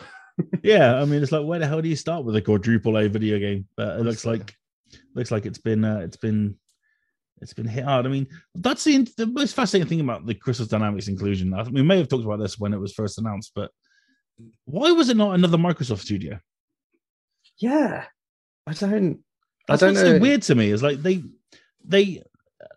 yeah, 0.65 1.01
I 1.01 1.05
mean, 1.05 1.23
it's 1.23 1.31
like 1.31 1.45
where 1.45 1.59
the 1.59 1.69
hell 1.69 1.83
do 1.83 1.89
you 1.89 1.97
start 1.97 2.25
with 2.25 2.35
a 2.35 2.43
quadruple 2.43 2.99
A 2.99 3.09
video 3.09 3.39
game? 3.39 3.69
But 3.77 4.01
it 4.01 4.03
looks 4.03 4.25
like 4.25 4.57
looks 5.15 5.31
like 5.31 5.47
it's 5.47 5.59
been 5.59 5.85
uh, 5.85 5.99
it's 5.99 6.17
been 6.17 6.57
it's 7.41 7.55
been 7.55 7.67
hit 7.67 7.85
hard. 7.85 8.07
I 8.07 8.09
mean, 8.09 8.27
that's 8.55 8.85
the 8.85 8.99
the 9.17 9.27
most 9.27 9.55
fascinating 9.55 9.89
thing 9.89 10.01
about 10.01 10.27
the 10.27 10.35
Crystal 10.35 10.67
Dynamics 10.67 11.09
inclusion. 11.09 11.55
I 11.55 11.65
think 11.65 11.75
we 11.75 11.83
may 11.83 11.99
have 11.99 12.09
talked 12.09 12.25
about 12.25 12.39
this 12.39 12.59
when 12.59 12.73
it 12.73 12.81
was 12.81 12.93
first 12.93 13.19
announced, 13.19 13.53
but 13.55 13.71
why 14.65 14.93
was 14.93 15.09
it 15.09 15.17
not 15.17 15.35
another 15.35 15.59
Microsoft 15.59 16.01
studio? 16.01 16.39
Yeah, 17.59 18.05
I 18.67 18.73
don't. 18.73 19.21
That's 19.69 19.83
I 19.83 19.87
don't 19.87 19.95
know. 19.95 20.01
So 20.01 20.19
weird 20.19 20.43
to 20.43 20.55
me. 20.55 20.71
Is 20.71 20.83
like 20.83 21.03
they 21.03 21.23
they 21.85 22.23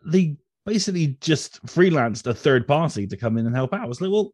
they 0.06 0.38
basically 0.66 1.18
just 1.22 1.64
freelanced 1.66 2.28
a 2.28 2.34
third 2.34 2.68
party 2.68 3.08
to 3.08 3.18
come 3.18 3.38
in 3.38 3.46
and 3.46 3.56
help 3.56 3.74
out. 3.74 3.82
I 3.82 3.88
was 3.88 4.02
like, 4.02 4.12
well, 4.12 4.34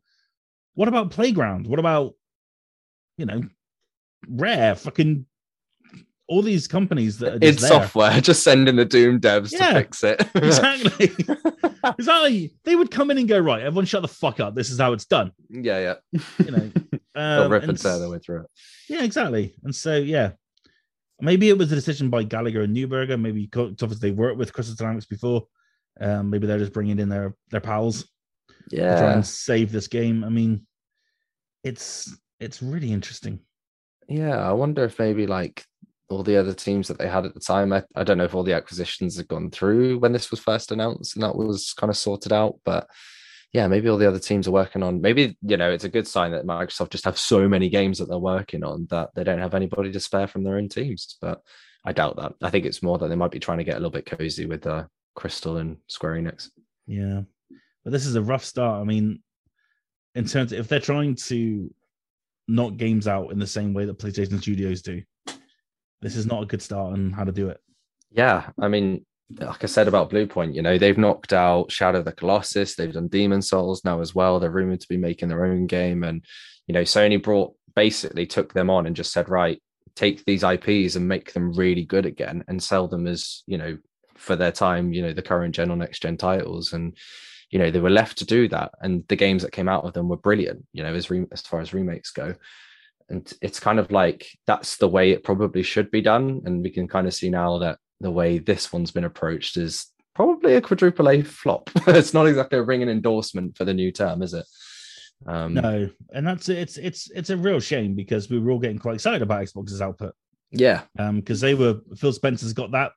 what 0.75 0.87
about 0.87 1.11
Playground? 1.11 1.67
What 1.67 1.79
about, 1.79 2.13
you 3.17 3.25
know, 3.25 3.41
Rare? 4.27 4.75
Fucking 4.75 5.25
all 6.29 6.41
these 6.41 6.67
companies 6.67 7.17
that 7.17 7.33
are 7.33 7.45
in 7.45 7.57
software, 7.57 8.21
just 8.21 8.43
sending 8.43 8.75
the 8.77 8.85
Doom 8.85 9.19
devs 9.19 9.51
yeah, 9.51 9.69
to 9.69 9.73
fix 9.73 10.03
it. 10.03 10.21
exactly. 10.35 11.11
exactly. 11.97 12.53
They 12.63 12.75
would 12.75 12.91
come 12.91 13.11
in 13.11 13.17
and 13.17 13.27
go, 13.27 13.39
right, 13.39 13.61
everyone 13.61 13.85
shut 13.85 14.01
the 14.01 14.07
fuck 14.07 14.39
up. 14.39 14.55
This 14.55 14.69
is 14.69 14.79
how 14.79 14.93
it's 14.93 15.05
done. 15.05 15.31
Yeah, 15.49 15.97
yeah. 16.13 16.21
You 16.45 16.51
know, 16.51 16.57
um, 16.93 17.01
they'll 17.15 17.49
rip 17.49 17.63
and, 17.63 17.71
and 17.71 17.79
tear 17.79 17.99
their 17.99 18.09
way 18.09 18.19
through 18.19 18.41
it. 18.41 18.47
Yeah, 18.87 19.03
exactly. 19.03 19.55
And 19.63 19.75
so, 19.75 19.95
yeah, 19.97 20.31
Maybe 21.21 21.49
it 21.49 21.57
was 21.57 21.71
a 21.71 21.75
decision 21.75 22.09
by 22.09 22.23
Gallagher 22.23 22.61
and 22.61 22.75
Neuburger. 22.75 23.19
Maybe 23.19 23.49
obviously 23.53 23.97
they 23.97 24.11
worked 24.11 24.37
with 24.37 24.53
Crystal 24.53 24.75
Dynamics 24.75 25.05
before. 25.05 25.47
Um, 25.99 26.29
maybe 26.29 26.47
they're 26.47 26.59
just 26.59 26.73
bringing 26.73 26.99
in 26.99 27.09
their 27.09 27.35
their 27.51 27.59
pals. 27.59 28.07
Yeah, 28.71 28.95
to 28.95 29.01
try 29.01 29.13
and 29.13 29.25
save 29.25 29.71
this 29.71 29.87
game. 29.87 30.23
I 30.23 30.29
mean, 30.29 30.65
it's 31.63 32.15
it's 32.39 32.61
really 32.61 32.91
interesting. 32.91 33.39
Yeah, 34.07 34.37
I 34.37 34.53
wonder 34.53 34.85
if 34.85 34.97
maybe 34.97 35.27
like 35.27 35.65
all 36.09 36.23
the 36.23 36.37
other 36.37 36.53
teams 36.53 36.87
that 36.87 36.97
they 36.97 37.07
had 37.07 37.25
at 37.25 37.33
the 37.33 37.39
time. 37.39 37.71
I, 37.71 37.83
I 37.95 38.03
don't 38.03 38.17
know 38.17 38.25
if 38.25 38.33
all 38.33 38.43
the 38.43 38.53
acquisitions 38.53 39.17
had 39.17 39.27
gone 39.27 39.51
through 39.51 39.99
when 39.99 40.11
this 40.11 40.31
was 40.31 40.39
first 40.39 40.71
announced 40.71 41.15
and 41.15 41.23
that 41.23 41.35
was 41.35 41.73
kind 41.73 41.89
of 41.89 41.97
sorted 41.97 42.33
out, 42.33 42.59
but 42.65 42.87
yeah, 43.53 43.67
maybe 43.67 43.89
all 43.89 43.97
the 43.97 44.07
other 44.07 44.19
teams 44.19 44.47
are 44.47 44.51
working 44.51 44.83
on. 44.83 45.01
Maybe 45.01 45.37
you 45.41 45.57
know 45.57 45.71
it's 45.71 45.83
a 45.83 45.89
good 45.89 46.07
sign 46.07 46.31
that 46.31 46.45
Microsoft 46.45 46.91
just 46.91 47.05
have 47.05 47.17
so 47.17 47.47
many 47.47 47.69
games 47.69 47.97
that 47.97 48.07
they're 48.07 48.17
working 48.17 48.63
on 48.63 48.87
that 48.91 49.09
they 49.15 49.23
don't 49.23 49.39
have 49.39 49.55
anybody 49.55 49.91
to 49.91 49.99
spare 49.99 50.27
from 50.27 50.43
their 50.43 50.57
own 50.57 50.69
teams. 50.69 51.17
But 51.19 51.41
I 51.83 51.93
doubt 51.93 52.17
that. 52.17 52.33
I 52.43 52.49
think 52.49 52.65
it's 52.65 52.83
more 52.83 52.97
that 52.99 53.07
they 53.07 53.15
might 53.15 53.31
be 53.31 53.39
trying 53.39 53.57
to 53.57 53.63
get 53.63 53.75
a 53.75 53.79
little 53.79 53.89
bit 53.89 54.05
cozy 54.05 54.45
with 54.45 54.67
uh, 54.67 54.85
Crystal 55.15 55.57
and 55.57 55.77
Square 55.87 56.15
Enix. 56.15 56.49
Yeah, 56.85 57.21
but 57.83 57.91
this 57.91 58.05
is 58.05 58.15
a 58.15 58.21
rough 58.21 58.45
start. 58.45 58.81
I 58.81 58.83
mean, 58.83 59.21
in 60.13 60.25
terms 60.25 60.51
of, 60.53 60.59
if 60.59 60.67
they're 60.67 60.79
trying 60.79 61.15
to 61.15 61.73
knock 62.47 62.77
games 62.77 63.07
out 63.07 63.31
in 63.31 63.39
the 63.39 63.47
same 63.47 63.73
way 63.73 63.85
that 63.85 63.97
PlayStation 63.97 64.39
Studios 64.39 64.83
do, 64.83 65.01
this 66.01 66.15
is 66.15 66.25
not 66.25 66.43
a 66.43 66.45
good 66.45 66.61
start 66.61 66.93
on 66.93 67.11
how 67.11 67.23
to 67.23 67.31
do 67.31 67.49
it. 67.49 67.59
Yeah, 68.11 68.49
I 68.59 68.67
mean, 68.67 69.05
like 69.37 69.63
I 69.63 69.67
said 69.67 69.87
about 69.87 70.09
Blue 70.09 70.25
Point, 70.25 70.55
you 70.55 70.61
know, 70.61 70.77
they've 70.77 70.97
knocked 70.97 71.33
out 71.33 71.71
Shadow 71.71 71.99
of 71.99 72.05
the 72.05 72.11
Colossus, 72.11 72.75
they've 72.75 72.93
done 72.93 73.07
Demon 73.07 73.41
Souls 73.41 73.83
now 73.85 74.01
as 74.01 74.15
well. 74.15 74.39
They're 74.39 74.49
rumored 74.49 74.81
to 74.81 74.87
be 74.87 74.97
making 74.97 75.29
their 75.29 75.45
own 75.45 75.67
game, 75.67 76.03
and 76.03 76.23
you 76.67 76.73
know, 76.73 76.81
Sony 76.81 77.21
brought 77.21 77.53
basically 77.75 78.25
took 78.25 78.53
them 78.53 78.69
on 78.69 78.87
and 78.87 78.95
just 78.95 79.13
said, 79.13 79.29
right, 79.29 79.61
take 79.95 80.25
these 80.25 80.43
IPs 80.43 80.95
and 80.95 81.07
make 81.07 81.33
them 81.33 81.53
really 81.53 81.85
good 81.85 82.05
again 82.05 82.43
and 82.47 82.61
sell 82.61 82.87
them 82.87 83.07
as 83.07 83.43
you 83.45 83.57
know 83.57 83.77
for 84.15 84.35
their 84.35 84.51
time, 84.51 84.91
you 84.93 85.01
know, 85.01 85.13
the 85.13 85.21
current 85.21 85.55
gen 85.55 85.71
or 85.71 85.77
next 85.77 86.01
gen 86.01 86.17
titles, 86.17 86.73
and 86.73 86.97
you 87.51 87.59
know 87.59 87.69
they 87.69 87.79
were 87.79 87.89
left 87.89 88.17
to 88.19 88.25
do 88.25 88.47
that, 88.47 88.71
and 88.81 89.03
the 89.09 89.15
games 89.15 89.43
that 89.43 89.51
came 89.51 89.69
out 89.69 89.85
of 89.85 89.93
them 89.93 90.09
were 90.09 90.17
brilliant, 90.17 90.65
you 90.73 90.81
know, 90.81 90.93
as 90.93 91.09
re- 91.11 91.27
as 91.31 91.41
far 91.41 91.59
as 91.59 91.73
remakes 91.73 92.11
go 92.11 92.33
and 93.09 93.31
it's 93.41 93.59
kind 93.59 93.79
of 93.79 93.91
like 93.91 94.27
that's 94.45 94.77
the 94.77 94.87
way 94.87 95.11
it 95.11 95.23
probably 95.23 95.63
should 95.63 95.91
be 95.91 96.01
done. 96.01 96.41
And 96.45 96.63
we 96.63 96.69
can 96.69 96.87
kind 96.87 97.07
of 97.07 97.13
see 97.13 97.29
now 97.29 97.57
that 97.59 97.79
the 97.99 98.11
way 98.11 98.37
this 98.37 98.71
one's 98.71 98.91
been 98.91 99.03
approached 99.03 99.57
is 99.57 99.87
probably 100.15 100.55
a 100.55 100.61
quadruple 100.61 101.09
a 101.09 101.21
flop. 101.21 101.69
It's 101.87 102.13
not 102.13 102.27
exactly 102.27 102.59
a 102.59 102.63
ringing 102.63 102.89
endorsement 102.89 103.57
for 103.57 103.65
the 103.65 103.73
new 103.73 103.91
term 103.91 104.21
is 104.21 104.33
it? 104.33 104.45
Um 105.25 105.55
no 105.55 105.89
and 106.13 106.25
that's 106.25 106.47
it's 106.47 106.77
it's 106.77 107.09
it's 107.11 107.29
a 107.29 107.37
real 107.37 107.59
shame 107.59 107.93
because 107.93 108.29
we 108.29 108.39
were 108.39 108.51
all 108.51 108.59
getting 108.59 108.79
quite 108.79 108.95
excited 108.95 109.21
about 109.21 109.43
xbox's 109.43 109.81
output. 109.81 110.13
Yeah. 110.51 110.83
Um 110.97 111.17
because 111.17 111.41
they 111.41 111.55
were 111.55 111.79
phil 111.97 112.13
spencer's 112.13 112.53
got 112.53 112.71
that 112.71 112.93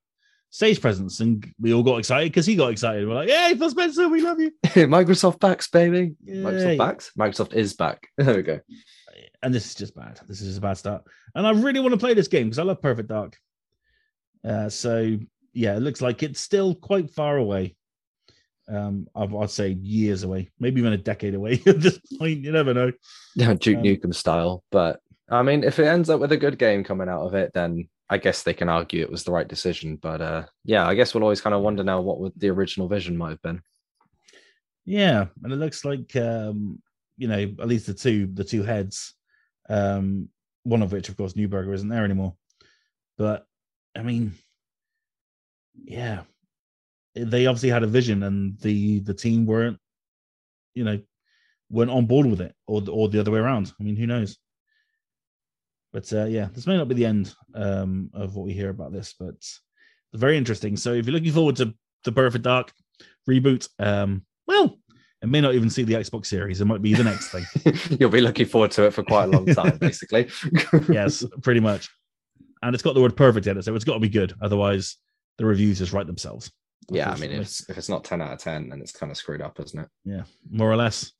stage 0.50 0.80
presence 0.80 1.20
and 1.20 1.44
we 1.58 1.72
all 1.72 1.82
got 1.82 1.96
excited 1.96 2.30
because 2.30 2.46
he 2.46 2.54
got 2.54 2.70
excited. 2.70 3.08
We're 3.08 3.14
like 3.14 3.28
hey 3.28 3.56
phil 3.56 3.70
spencer 3.70 4.08
we 4.08 4.20
love 4.20 4.38
you. 4.38 4.52
Microsoft 4.64 5.40
backs 5.40 5.68
baby. 5.68 6.14
Yeah. 6.22 6.42
microsoft 6.42 6.78
backs? 6.78 7.12
Microsoft 7.18 7.54
is 7.54 7.74
back. 7.74 8.08
There 8.18 8.36
we 8.36 8.42
go 8.42 8.60
and 9.42 9.54
this 9.54 9.66
is 9.66 9.74
just 9.74 9.94
bad. 9.94 10.20
This 10.28 10.40
is 10.40 10.48
just 10.48 10.58
a 10.58 10.62
bad 10.62 10.74
start. 10.74 11.02
And 11.34 11.46
I 11.46 11.50
really 11.50 11.80
want 11.80 11.92
to 11.92 11.98
play 11.98 12.14
this 12.14 12.28
game 12.28 12.44
because 12.44 12.58
I 12.58 12.64
love 12.64 12.82
Perfect 12.82 13.08
Dark. 13.08 13.36
Uh, 14.46 14.68
so 14.68 15.18
yeah, 15.52 15.76
it 15.76 15.80
looks 15.80 16.00
like 16.00 16.22
it's 16.22 16.40
still 16.40 16.74
quite 16.74 17.10
far 17.10 17.36
away. 17.36 17.76
Um, 18.68 19.08
I'd 19.14 19.50
say 19.50 19.70
years 19.70 20.22
away, 20.22 20.50
maybe 20.58 20.80
even 20.80 20.92
a 20.92 20.98
decade 20.98 21.34
away 21.34 21.54
at 21.66 21.80
this 21.80 21.98
point. 22.18 22.44
You 22.44 22.52
never 22.52 22.72
know. 22.72 22.92
Yeah, 23.34 23.54
Duke 23.54 23.78
um, 23.78 23.82
Nukem 23.82 24.14
style. 24.14 24.62
But 24.70 25.00
I 25.30 25.42
mean, 25.42 25.64
if 25.64 25.78
it 25.78 25.86
ends 25.86 26.10
up 26.10 26.20
with 26.20 26.32
a 26.32 26.36
good 26.36 26.58
game 26.58 26.84
coming 26.84 27.08
out 27.08 27.26
of 27.26 27.34
it, 27.34 27.52
then 27.52 27.88
I 28.08 28.18
guess 28.18 28.42
they 28.42 28.54
can 28.54 28.68
argue 28.68 29.02
it 29.02 29.10
was 29.10 29.24
the 29.24 29.32
right 29.32 29.48
decision. 29.48 29.96
But 29.96 30.20
uh, 30.20 30.44
yeah, 30.64 30.86
I 30.86 30.94
guess 30.94 31.14
we'll 31.14 31.24
always 31.24 31.40
kind 31.40 31.54
of 31.54 31.62
wonder 31.62 31.82
now 31.82 32.00
what 32.00 32.20
would 32.20 32.32
the 32.36 32.50
original 32.50 32.88
vision 32.88 33.16
might 33.16 33.30
have 33.30 33.42
been. 33.42 33.62
Yeah, 34.84 35.26
and 35.42 35.52
it 35.52 35.56
looks 35.56 35.84
like 35.84 36.14
um, 36.16 36.80
you 37.16 37.28
know 37.28 37.40
at 37.60 37.68
least 37.68 37.86
the 37.86 37.94
two 37.94 38.28
the 38.32 38.44
two 38.44 38.62
heads 38.62 39.14
um, 39.68 40.28
one 40.64 40.82
of 40.82 40.92
which, 40.92 41.08
of 41.08 41.16
course, 41.16 41.34
Neuburger 41.34 41.74
isn't 41.74 41.88
there 41.88 42.04
anymore. 42.04 42.34
But 43.18 43.46
I 43.96 44.02
mean, 44.02 44.32
yeah, 45.84 46.22
they 47.14 47.46
obviously 47.46 47.70
had 47.70 47.82
a 47.82 47.88
vision, 47.88 48.22
and 48.22 48.58
the 48.60 49.00
the 49.00 49.14
team 49.14 49.46
weren't, 49.46 49.78
you 50.74 50.84
know, 50.84 51.00
weren't 51.70 51.90
on 51.90 52.06
board 52.06 52.26
with 52.26 52.40
it, 52.40 52.54
or 52.66 52.82
or 52.90 53.08
the 53.08 53.20
other 53.20 53.30
way 53.30 53.38
around. 53.38 53.72
I 53.78 53.82
mean, 53.82 53.96
who 53.96 54.06
knows? 54.06 54.38
But 55.92 56.10
uh, 56.12 56.24
yeah, 56.24 56.48
this 56.52 56.66
may 56.66 56.76
not 56.76 56.88
be 56.88 56.94
the 56.94 57.06
end 57.06 57.34
um, 57.54 58.10
of 58.14 58.34
what 58.34 58.46
we 58.46 58.52
hear 58.54 58.70
about 58.70 58.92
this, 58.92 59.14
but 59.18 59.34
very 60.14 60.38
interesting. 60.38 60.76
So 60.76 60.94
if 60.94 61.06
you're 61.06 61.12
looking 61.12 61.32
forward 61.32 61.56
to 61.56 61.74
the 62.04 62.12
Perfect 62.12 62.44
Dark 62.44 62.72
reboot, 63.28 63.68
um, 63.78 64.24
well, 64.46 64.78
and 65.22 65.30
may 65.30 65.40
not 65.40 65.54
even 65.54 65.70
see 65.70 65.84
the 65.84 65.94
Xbox 65.94 66.26
Series. 66.26 66.60
It 66.60 66.64
might 66.64 66.82
be 66.82 66.94
the 66.94 67.04
next 67.04 67.30
thing. 67.30 67.46
You'll 67.98 68.10
be 68.10 68.20
looking 68.20 68.46
forward 68.46 68.72
to 68.72 68.86
it 68.86 68.90
for 68.92 69.04
quite 69.04 69.24
a 69.24 69.26
long 69.28 69.46
time, 69.46 69.76
basically. 69.80 70.28
yes, 70.88 71.24
pretty 71.42 71.60
much. 71.60 71.88
And 72.62 72.74
it's 72.74 72.82
got 72.82 72.94
the 72.94 73.00
word 73.00 73.16
perfect 73.16 73.46
in 73.46 73.56
it, 73.56 73.64
so 73.64 73.74
it's 73.74 73.84
got 73.84 73.94
to 73.94 74.00
be 74.00 74.08
good. 74.08 74.34
Otherwise, 74.42 74.96
the 75.38 75.46
reviews 75.46 75.78
just 75.78 75.92
write 75.92 76.08
themselves. 76.08 76.50
Yeah, 76.90 77.10
I 77.10 77.16
mean, 77.16 77.30
if 77.30 77.40
it's, 77.40 77.70
if 77.70 77.78
it's 77.78 77.88
not 77.88 78.04
10 78.04 78.20
out 78.20 78.32
of 78.32 78.38
10, 78.40 78.68
then 78.68 78.80
it's 78.80 78.92
kind 78.92 79.10
of 79.10 79.16
screwed 79.16 79.40
up, 79.40 79.60
isn't 79.60 79.78
it? 79.78 79.88
Yeah, 80.04 80.22
more 80.50 80.70
or 80.70 80.76
less. 80.76 81.12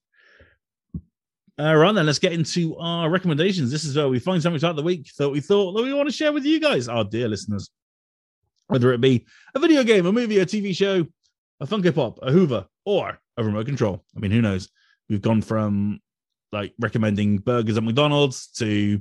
All 1.59 1.77
right, 1.77 1.95
then 1.95 2.07
let's 2.07 2.19
get 2.19 2.33
into 2.33 2.77
our 2.79 3.09
recommendations. 3.09 3.71
This 3.71 3.85
is 3.85 3.97
where 3.97 4.09
we 4.09 4.19
find 4.19 4.43
something 4.43 4.59
throughout 4.59 4.77
the 4.77 4.83
week 4.83 5.11
that 5.19 5.31
we 5.31 5.41
thought 5.41 5.75
that 5.75 5.83
we 5.83 5.93
want 5.93 6.09
to 6.09 6.15
share 6.15 6.33
with 6.33 6.45
you 6.45 6.59
guys, 6.59 6.89
our 6.89 7.05
dear 7.05 7.29
listeners. 7.29 7.71
Whether 8.67 8.93
it 8.93 9.01
be 9.01 9.27
a 9.55 9.61
video 9.61 9.85
game, 9.85 10.07
a 10.07 10.13
movie, 10.13 10.39
a 10.39 10.47
TV 10.47 10.75
show, 10.75 11.07
a 11.61 11.67
Funko 11.67 11.95
Pop, 11.95 12.19
a 12.23 12.33
Hoover, 12.33 12.67
or 12.85 13.21
a 13.37 13.45
remote 13.45 13.66
control. 13.66 14.05
I 14.16 14.20
mean, 14.20 14.30
who 14.30 14.43
knows? 14.43 14.68
We've 15.09 15.22
gone 15.22 15.43
from 15.43 16.01
like 16.53 16.74
recommending 16.78 17.39
burgers 17.39 17.76
at 17.76 17.83
McDonald's 17.83 18.49
to 18.59 19.01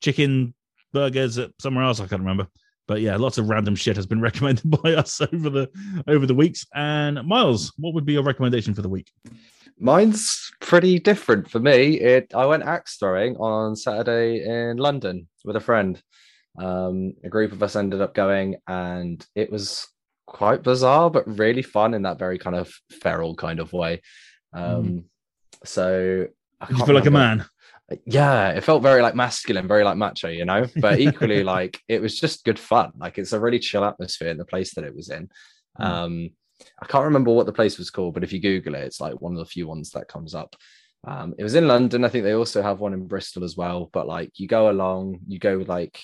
chicken 0.00 0.54
burgers 0.92 1.38
at 1.38 1.50
somewhere 1.60 1.84
else. 1.84 2.00
I 2.00 2.06
can't 2.06 2.22
remember. 2.22 2.48
But 2.86 3.00
yeah, 3.00 3.16
lots 3.16 3.38
of 3.38 3.48
random 3.48 3.76
shit 3.76 3.96
has 3.96 4.06
been 4.06 4.20
recommended 4.28 4.70
by 4.82 4.94
us 4.94 5.20
over 5.20 5.50
the 5.50 5.70
over 6.06 6.26
the 6.26 6.34
weeks. 6.34 6.66
And 6.74 7.22
Miles, 7.26 7.72
what 7.78 7.94
would 7.94 8.04
be 8.04 8.14
your 8.14 8.22
recommendation 8.22 8.74
for 8.74 8.82
the 8.82 8.88
week? 8.88 9.10
Mine's 9.78 10.52
pretty 10.60 10.98
different 10.98 11.50
for 11.50 11.58
me. 11.58 12.00
It 12.00 12.32
I 12.34 12.46
went 12.46 12.62
axe 12.62 12.96
throwing 12.96 13.36
on 13.36 13.76
Saturday 13.76 14.44
in 14.44 14.76
London 14.76 15.28
with 15.44 15.56
a 15.56 15.60
friend. 15.60 16.00
Um, 16.56 17.14
a 17.24 17.28
group 17.28 17.50
of 17.50 17.62
us 17.62 17.74
ended 17.74 18.00
up 18.00 18.14
going, 18.14 18.56
and 18.68 19.24
it 19.34 19.50
was 19.50 19.88
quite 20.34 20.64
bizarre, 20.64 21.10
but 21.10 21.38
really 21.38 21.62
fun 21.62 21.94
in 21.94 22.02
that 22.02 22.18
very 22.18 22.38
kind 22.38 22.56
of 22.56 22.68
feral 22.90 23.36
kind 23.36 23.60
of 23.60 23.72
way. 23.72 24.02
Um, 24.52 24.84
mm. 24.84 25.04
So 25.64 26.26
I 26.60 26.70
you 26.70 26.76
feel 26.76 26.86
remember. 26.86 26.94
like 26.94 27.06
a 27.06 27.10
man. 27.10 27.44
Yeah, 28.04 28.50
it 28.50 28.64
felt 28.64 28.82
very 28.82 29.00
like 29.00 29.14
masculine, 29.14 29.68
very 29.68 29.84
like 29.84 29.96
macho, 29.96 30.28
you 30.28 30.44
know. 30.44 30.66
But 30.76 30.98
equally, 30.98 31.44
like 31.44 31.80
it 31.88 32.02
was 32.02 32.18
just 32.18 32.44
good 32.44 32.58
fun. 32.58 32.92
Like 32.98 33.16
it's 33.16 33.32
a 33.32 33.40
really 33.40 33.60
chill 33.60 33.84
atmosphere 33.84 34.28
in 34.28 34.36
the 34.36 34.44
place 34.44 34.74
that 34.74 34.84
it 34.84 34.94
was 34.94 35.08
in. 35.08 35.30
Mm. 35.80 35.84
Um, 35.84 36.30
I 36.82 36.86
can't 36.86 37.04
remember 37.04 37.30
what 37.32 37.46
the 37.46 37.52
place 37.52 37.78
was 37.78 37.90
called, 37.90 38.14
but 38.14 38.24
if 38.24 38.32
you 38.32 38.40
Google 38.40 38.74
it, 38.74 38.84
it's 38.84 39.00
like 39.00 39.20
one 39.20 39.32
of 39.32 39.38
the 39.38 39.44
few 39.44 39.68
ones 39.68 39.90
that 39.90 40.08
comes 40.08 40.34
up. 40.34 40.56
Um, 41.06 41.34
it 41.38 41.44
was 41.44 41.54
in 41.54 41.68
London. 41.68 42.04
I 42.04 42.08
think 42.08 42.24
they 42.24 42.32
also 42.32 42.60
have 42.60 42.80
one 42.80 42.94
in 42.94 43.06
Bristol 43.06 43.44
as 43.44 43.56
well. 43.56 43.88
But 43.92 44.08
like 44.08 44.32
you 44.40 44.48
go 44.48 44.68
along, 44.70 45.20
you 45.28 45.38
go 45.38 45.64
like 45.66 46.00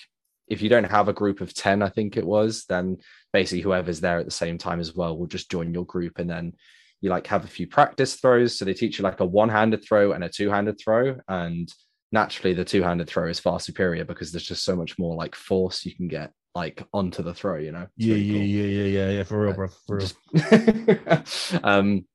if 0.50 0.60
you 0.60 0.68
don't 0.68 0.84
have 0.84 1.08
a 1.08 1.12
group 1.12 1.40
of 1.40 1.54
10, 1.54 1.80
I 1.80 1.88
think 1.88 2.16
it 2.16 2.26
was, 2.26 2.64
then 2.68 2.98
basically 3.32 3.62
whoever's 3.62 4.00
there 4.00 4.18
at 4.18 4.24
the 4.24 4.32
same 4.32 4.58
time 4.58 4.80
as 4.80 4.94
well 4.94 5.16
will 5.16 5.28
just 5.28 5.50
join 5.50 5.72
your 5.72 5.86
group 5.86 6.18
and 6.18 6.28
then 6.28 6.54
you 7.00 7.08
like 7.08 7.28
have 7.28 7.44
a 7.44 7.48
few 7.48 7.68
practice 7.68 8.16
throws. 8.16 8.58
So 8.58 8.64
they 8.64 8.74
teach 8.74 8.98
you 8.98 9.04
like 9.04 9.20
a 9.20 9.24
one-handed 9.24 9.84
throw 9.84 10.12
and 10.12 10.24
a 10.24 10.28
two-handed 10.28 10.78
throw. 10.78 11.16
And 11.28 11.72
naturally 12.12 12.52
the 12.52 12.64
two-handed 12.64 13.08
throw 13.08 13.28
is 13.28 13.38
far 13.38 13.60
superior 13.60 14.04
because 14.04 14.32
there's 14.32 14.44
just 14.44 14.64
so 14.64 14.74
much 14.74 14.98
more 14.98 15.14
like 15.14 15.36
force 15.36 15.86
you 15.86 15.94
can 15.94 16.08
get 16.08 16.32
like 16.54 16.84
onto 16.92 17.22
the 17.22 17.32
throw, 17.32 17.56
you 17.56 17.70
know? 17.70 17.86
yeah, 17.96 18.14
really 18.14 18.24
yeah, 18.24 18.32
cool. 18.34 18.42
yeah, 18.42 18.64
yeah, 18.64 19.06
yeah, 19.06 19.10
yeah, 19.18 19.22
for 19.22 19.40
real, 19.40 19.54
bro. 19.54 19.68
For 19.86 20.00
real. 20.00 21.22
Um 21.62 22.06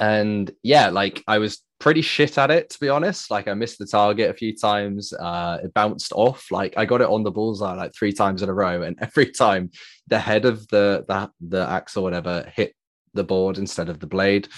and 0.00 0.50
yeah, 0.62 0.88
like 0.88 1.22
I 1.28 1.38
was 1.38 1.62
pretty 1.78 2.02
shit 2.02 2.38
at 2.38 2.50
it 2.50 2.70
to 2.70 2.80
be 2.80 2.88
honest. 2.88 3.30
Like 3.30 3.48
I 3.48 3.54
missed 3.54 3.78
the 3.78 3.86
target 3.86 4.30
a 4.30 4.34
few 4.34 4.56
times. 4.56 5.12
Uh, 5.12 5.58
it 5.64 5.74
bounced 5.74 6.12
off. 6.14 6.50
Like 6.50 6.74
I 6.76 6.84
got 6.84 7.00
it 7.00 7.08
on 7.08 7.22
the 7.22 7.30
bullseye 7.30 7.74
like 7.74 7.94
three 7.94 8.12
times 8.12 8.42
in 8.42 8.48
a 8.48 8.54
row, 8.54 8.82
and 8.82 8.96
every 9.00 9.30
time 9.30 9.70
the 10.06 10.18
head 10.18 10.44
of 10.44 10.66
the 10.68 11.04
the, 11.08 11.30
the 11.40 11.68
axe 11.68 11.96
or 11.96 12.02
whatever 12.02 12.50
hit 12.54 12.74
the 13.14 13.24
board 13.24 13.58
instead 13.58 13.88
of 13.88 14.00
the 14.00 14.06
blade. 14.06 14.48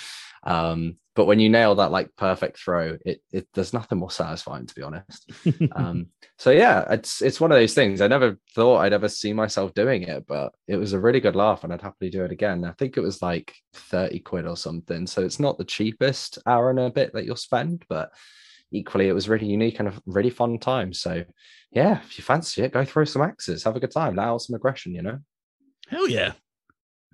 Um, 0.45 0.97
but 1.15 1.25
when 1.27 1.41
you 1.41 1.49
nail 1.49 1.75
that 1.75 1.91
like 1.91 2.15
perfect 2.17 2.59
throw, 2.59 2.97
it, 3.05 3.21
it 3.33 3.49
there's 3.53 3.73
nothing 3.73 3.99
more 3.99 4.11
satisfying 4.11 4.67
to 4.67 4.75
be 4.75 4.83
honest. 4.83 5.31
um, 5.73 6.07
so 6.39 6.51
yeah, 6.51 6.85
it's 6.91 7.23
it's 7.23 7.41
one 7.41 7.51
of 7.51 7.59
those 7.59 7.75
things. 7.75 8.01
I 8.01 8.07
never 8.07 8.39
thought 8.55 8.79
I'd 8.79 8.93
ever 8.93 9.09
see 9.09 9.33
myself 9.33 9.75
doing 9.75 10.05
it, 10.05 10.27
but 10.29 10.53
it 10.69 10.77
was 10.77 10.93
a 10.93 11.01
really 11.01 11.21
good 11.21 11.35
laugh, 11.35 11.65
and 11.65 11.73
I'd 11.73 11.83
happily 11.83 12.11
do 12.11 12.25
it 12.25 12.31
again. 12.31 12.65
I 12.65 12.73
think 12.73 12.97
it 12.97 13.03
was 13.03 13.21
like 13.21 13.53
thirty 13.73 14.21
quid 14.21 14.47
or 14.47 14.57
something, 14.57 15.07
so 15.09 15.25
it's 15.25 15.41
not 15.41 15.59
the 15.59 15.65
cheapest 15.65 16.39
hour 16.47 16.71
and 16.71 16.79
a 16.79 16.91
bit 16.91 17.13
that 17.15 17.25
you'll 17.25 17.37
spend, 17.37 17.85
but 17.89 18.13
equally 18.71 19.09
it 19.09 19.15
was 19.15 19.29
really 19.29 19.47
unique 19.47 19.81
and 19.81 19.89
a 19.89 19.95
really 20.07 20.31
fun 20.31 20.59
time. 20.59 20.93
So 20.93 21.25
yeah, 21.73 22.01
if 22.03 22.19
you 22.19 22.25
fancy 22.25 22.63
it, 22.63 22.73
go 22.73 22.85
throw 22.85 23.05
some 23.05 23.23
axes, 23.23 23.65
have 23.65 23.77
a 23.77 23.81
good 23.81 23.91
time, 23.91 24.17
let 24.17 24.27
out 24.29 24.43
some 24.43 24.55
aggression, 24.55 24.95
you 24.95 25.03
know. 25.03 25.19
Hell 25.89 26.09
yeah. 26.09 26.33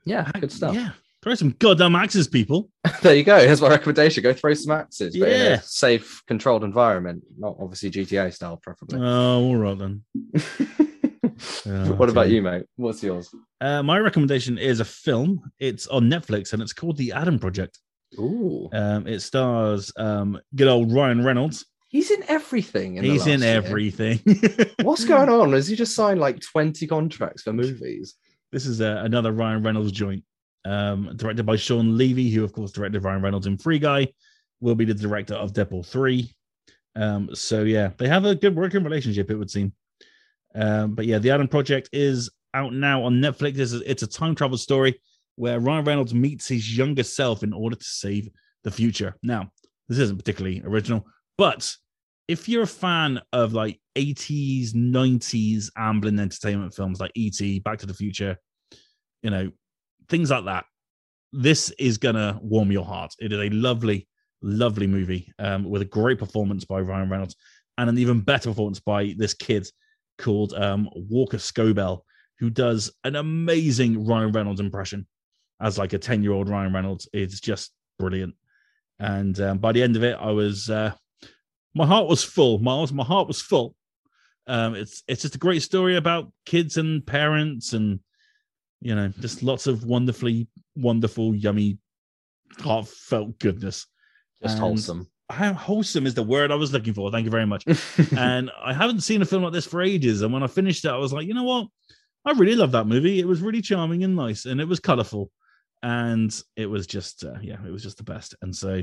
Yeah, 0.04 0.30
good 0.38 0.52
stuff. 0.52 0.74
Yeah. 0.74 0.90
Throw 1.24 1.34
some 1.34 1.56
goddamn 1.58 1.96
axes, 1.96 2.28
people. 2.28 2.68
there 3.00 3.16
you 3.16 3.24
go. 3.24 3.38
Here's 3.38 3.62
my 3.62 3.70
recommendation. 3.70 4.22
Go 4.22 4.34
throw 4.34 4.52
some 4.52 4.72
axes, 4.76 5.16
but 5.16 5.30
yeah. 5.30 5.36
in 5.36 5.52
a 5.52 5.62
safe, 5.62 6.22
controlled 6.26 6.62
environment. 6.64 7.24
Not 7.38 7.56
obviously 7.58 7.90
GTA 7.90 8.30
style, 8.30 8.58
preferably. 8.58 9.00
Oh, 9.00 9.42
all 9.42 9.56
right 9.56 9.78
then. 9.78 10.02
oh, 10.36 11.94
what 11.96 12.10
about 12.10 12.28
you, 12.28 12.42
mate? 12.42 12.66
What's 12.76 13.02
yours? 13.02 13.34
Uh, 13.58 13.82
my 13.82 13.98
recommendation 14.00 14.58
is 14.58 14.80
a 14.80 14.84
film. 14.84 15.50
It's 15.58 15.86
on 15.86 16.10
Netflix 16.10 16.52
and 16.52 16.60
it's 16.60 16.74
called 16.74 16.98
The 16.98 17.12
Adam 17.12 17.38
Project. 17.38 17.78
Ooh. 18.18 18.68
Um, 18.74 19.06
it 19.06 19.20
stars 19.20 19.90
um, 19.96 20.38
good 20.54 20.68
old 20.68 20.92
Ryan 20.92 21.24
Reynolds. 21.24 21.64
He's 21.88 22.10
in 22.10 22.22
everything. 22.28 22.96
In 22.96 23.04
He's 23.04 23.26
in 23.26 23.42
everything. 23.42 24.20
What's 24.82 25.06
going 25.06 25.30
on? 25.30 25.54
Has 25.54 25.68
he 25.68 25.74
just 25.74 25.94
signed 25.94 26.20
like 26.20 26.40
20 26.40 26.86
contracts 26.86 27.40
for 27.40 27.54
movies? 27.54 28.14
This 28.52 28.66
is 28.66 28.82
uh, 28.82 29.00
another 29.02 29.32
Ryan 29.32 29.62
Reynolds 29.62 29.90
joint 29.90 30.22
um, 30.64 31.12
directed 31.16 31.44
by 31.44 31.56
Shawn 31.56 31.96
Levy, 31.96 32.30
who 32.30 32.44
of 32.44 32.52
course 32.52 32.72
directed 32.72 33.04
Ryan 33.04 33.22
Reynolds 33.22 33.46
in 33.46 33.58
Free 33.58 33.78
Guy, 33.78 34.08
will 34.60 34.74
be 34.74 34.84
the 34.84 34.94
director 34.94 35.34
of 35.34 35.52
Deadpool 35.52 35.86
3. 35.86 36.30
Um, 36.96 37.34
so 37.34 37.62
yeah, 37.62 37.90
they 37.98 38.08
have 38.08 38.24
a 38.24 38.34
good 38.34 38.56
working 38.56 38.84
relationship, 38.84 39.30
it 39.30 39.36
would 39.36 39.50
seem. 39.50 39.72
Um, 40.54 40.94
but 40.94 41.06
yeah, 41.06 41.18
the 41.18 41.30
Adam 41.30 41.48
Project 41.48 41.90
is 41.92 42.30
out 42.54 42.72
now 42.72 43.02
on 43.02 43.20
Netflix. 43.20 43.58
It's 43.58 43.72
a, 43.72 43.90
it's 43.90 44.02
a 44.02 44.06
time 44.06 44.34
travel 44.34 44.56
story 44.56 45.00
where 45.36 45.58
Ryan 45.58 45.84
Reynolds 45.84 46.14
meets 46.14 46.46
his 46.46 46.76
younger 46.76 47.02
self 47.02 47.42
in 47.42 47.52
order 47.52 47.76
to 47.76 47.84
save 47.84 48.28
the 48.62 48.70
future. 48.70 49.16
Now, 49.22 49.50
this 49.88 49.98
isn't 49.98 50.18
particularly 50.18 50.62
original, 50.64 51.04
but 51.36 51.74
if 52.28 52.48
you're 52.48 52.62
a 52.62 52.66
fan 52.66 53.20
of 53.32 53.52
like 53.52 53.80
80s, 53.96 54.72
90s 54.74 55.66
Amblin 55.76 56.20
entertainment 56.20 56.74
films 56.74 57.00
like 57.00 57.12
E.T., 57.14 57.60
Back 57.60 57.80
to 57.80 57.86
the 57.86 57.94
Future, 57.94 58.38
you 59.22 59.30
know, 59.30 59.50
things 60.08 60.30
like 60.30 60.44
that, 60.44 60.64
this 61.32 61.70
is 61.78 61.98
gonna 61.98 62.38
warm 62.42 62.70
your 62.70 62.84
heart. 62.84 63.12
It 63.18 63.32
is 63.32 63.38
a 63.38 63.50
lovely, 63.50 64.08
lovely 64.42 64.86
movie 64.86 65.32
um, 65.38 65.64
with 65.64 65.82
a 65.82 65.86
great 65.86 66.18
performance 66.18 66.64
by 66.64 66.80
Ryan 66.80 67.10
Reynolds 67.10 67.36
and 67.78 67.90
an 67.90 67.98
even 67.98 68.20
better 68.20 68.50
performance 68.50 68.80
by 68.80 69.14
this 69.16 69.34
kid 69.34 69.66
called 70.18 70.54
um, 70.54 70.88
Walker 70.94 71.38
Scobell, 71.38 72.00
who 72.38 72.50
does 72.50 72.92
an 73.04 73.16
amazing 73.16 74.06
Ryan 74.06 74.32
Reynolds 74.32 74.60
impression 74.60 75.06
as 75.60 75.78
like 75.78 75.92
a 75.92 75.98
10 75.98 76.22
year 76.22 76.32
old 76.32 76.48
Ryan 76.48 76.72
Reynolds. 76.72 77.08
It's 77.12 77.40
just 77.40 77.72
brilliant. 77.98 78.34
And 78.98 79.38
um, 79.40 79.58
by 79.58 79.72
the 79.72 79.82
end 79.82 79.96
of 79.96 80.04
it, 80.04 80.16
I 80.20 80.30
was, 80.30 80.70
uh, 80.70 80.92
my 81.74 81.86
heart 81.86 82.06
was 82.06 82.22
full, 82.22 82.58
Miles. 82.58 82.92
My 82.92 83.04
heart 83.04 83.26
was 83.26 83.42
full. 83.42 83.74
Um, 84.46 84.74
it's 84.74 85.02
it's 85.08 85.22
just 85.22 85.34
a 85.34 85.38
great 85.38 85.62
story 85.62 85.96
about 85.96 86.30
kids 86.44 86.76
and 86.76 87.04
parents, 87.04 87.72
and 87.72 88.00
you 88.84 88.94
know, 88.94 89.08
just 89.18 89.42
lots 89.42 89.66
of 89.66 89.84
wonderfully 89.84 90.46
wonderful, 90.76 91.34
yummy, 91.34 91.78
heartfelt 92.58 93.38
goodness. 93.38 93.86
Just 94.42 94.52
And 94.52 94.60
wholesome. 94.60 95.08
How 95.30 95.54
wholesome 95.54 96.06
is 96.06 96.12
the 96.12 96.22
word 96.22 96.52
I 96.52 96.56
was 96.56 96.72
looking 96.72 96.92
for. 96.92 97.10
Thank 97.10 97.24
you 97.24 97.30
very 97.30 97.46
much. 97.46 97.64
and 98.16 98.50
I 98.62 98.74
haven't 98.74 99.00
seen 99.00 99.22
a 99.22 99.24
film 99.24 99.42
like 99.42 99.54
this 99.54 99.66
for 99.66 99.80
ages. 99.80 100.20
And 100.20 100.34
when 100.34 100.42
I 100.42 100.48
finished 100.48 100.84
it, 100.84 100.90
I 100.90 100.98
was 100.98 101.14
like, 101.14 101.26
you 101.26 101.32
know 101.32 101.44
what? 101.44 101.68
I 102.26 102.32
really 102.32 102.56
love 102.56 102.72
that 102.72 102.86
movie. 102.86 103.20
It 103.20 103.26
was 103.26 103.40
really 103.40 103.62
charming 103.62 104.04
and 104.04 104.16
nice, 104.16 104.44
and 104.44 104.60
it 104.60 104.68
was 104.68 104.80
colorful, 104.80 105.30
and 105.82 106.34
it 106.56 106.66
was 106.66 106.86
just, 106.86 107.22
uh, 107.22 107.38
yeah, 107.42 107.58
it 107.66 107.70
was 107.70 107.82
just 107.82 107.98
the 107.98 108.02
best. 108.02 108.34
And 108.40 108.54
so, 108.54 108.82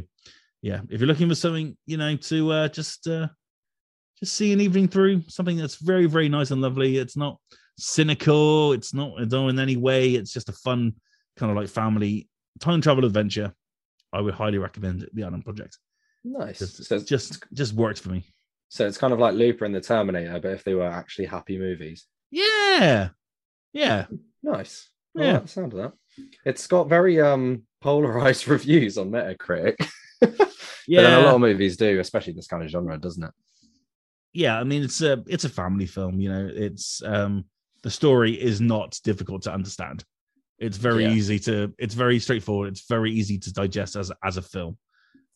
yeah, 0.61 0.81
if 0.89 0.99
you're 0.99 1.07
looking 1.07 1.29
for 1.29 1.35
something, 1.35 1.75
you 1.87 1.97
know, 1.97 2.15
to 2.15 2.51
uh, 2.51 2.67
just 2.67 3.07
uh, 3.07 3.27
just 4.19 4.33
see 4.33 4.53
an 4.53 4.61
evening 4.61 4.87
through, 4.87 5.23
something 5.27 5.57
that's 5.57 5.75
very, 5.75 6.05
very 6.05 6.29
nice 6.29 6.51
and 6.51 6.61
lovely. 6.61 6.97
It's 6.97 7.17
not 7.17 7.39
cynical. 7.77 8.73
It's 8.73 8.93
not 8.93 9.27
dull 9.29 9.49
in 9.49 9.59
any 9.59 9.77
way. 9.77 10.11
It's 10.15 10.33
just 10.33 10.49
a 10.49 10.53
fun 10.53 10.93
kind 11.37 11.51
of 11.51 11.57
like 11.57 11.67
family 11.69 12.27
time 12.59 12.81
travel 12.81 13.05
adventure. 13.05 13.53
I 14.13 14.21
would 14.21 14.33
highly 14.33 14.57
recommend 14.57 15.07
the 15.13 15.23
Adam 15.23 15.41
Project. 15.41 15.77
nice. 16.23 16.59
Just, 16.59 16.83
So, 16.83 16.95
it's- 16.95 17.07
just, 17.09 17.43
just 17.53 17.73
worked 17.73 17.99
for 17.99 18.09
me. 18.09 18.23
so 18.69 18.85
it's 18.87 18.97
kind 18.97 19.13
of 19.13 19.19
like 19.19 19.33
Looper 19.35 19.65
and 19.65 19.73
the 19.73 19.81
Terminator, 19.81 20.39
but 20.41 20.51
if 20.51 20.63
they 20.63 20.73
were 20.73 20.87
actually 20.87 21.25
happy 21.25 21.57
movies. 21.57 22.05
Yeah, 22.29 23.09
yeah. 23.73 24.05
Nice. 24.43 24.89
I 25.17 25.23
Yeah. 25.23 25.33
like 25.39 25.47
sound 25.47 25.73
of 25.73 25.79
that. 25.79 25.93
It's 26.45 26.67
got 26.67 26.89
very 26.89 27.19
um 27.21 27.63
polarized 27.81 28.47
reviews 28.55 28.97
on 28.97 29.11
Metacritic. 29.11 29.75
Yeah, 30.87 31.19
a 31.19 31.21
lot 31.21 31.35
of 31.35 31.41
movies 31.41 31.77
do, 31.77 31.99
especially 31.99 32.33
this 32.33 32.47
kind 32.47 32.63
of 32.63 32.69
genre, 32.69 32.97
doesn't 32.97 33.23
it? 33.23 33.31
yeah. 34.33 34.59
I 34.59 34.63
mean, 34.63 34.83
it's 34.83 35.01
a 35.01 35.23
it's 35.27 35.45
a 35.45 35.49
family 35.49 35.85
film. 35.85 36.19
You 36.19 36.29
know, 36.29 36.49
it's 36.51 37.01
um 37.05 37.45
the 37.83 37.89
story 37.89 38.33
is 38.39 38.61
not 38.61 38.99
difficult 39.03 39.43
to 39.43 39.53
understand. 39.53 40.03
It's 40.59 40.77
very 40.77 41.03
Yeah. 41.05 41.13
easy 41.13 41.39
to. 41.39 41.73
It's 41.79 41.95
very 41.95 42.19
straightforward. 42.19 42.69
It's 42.69 42.87
very 42.87 43.11
easy 43.11 43.37
to 43.39 43.51
digest 43.53 43.95
as 43.95 44.11
as 44.23 44.37
a 44.37 44.41
film, 44.41 44.77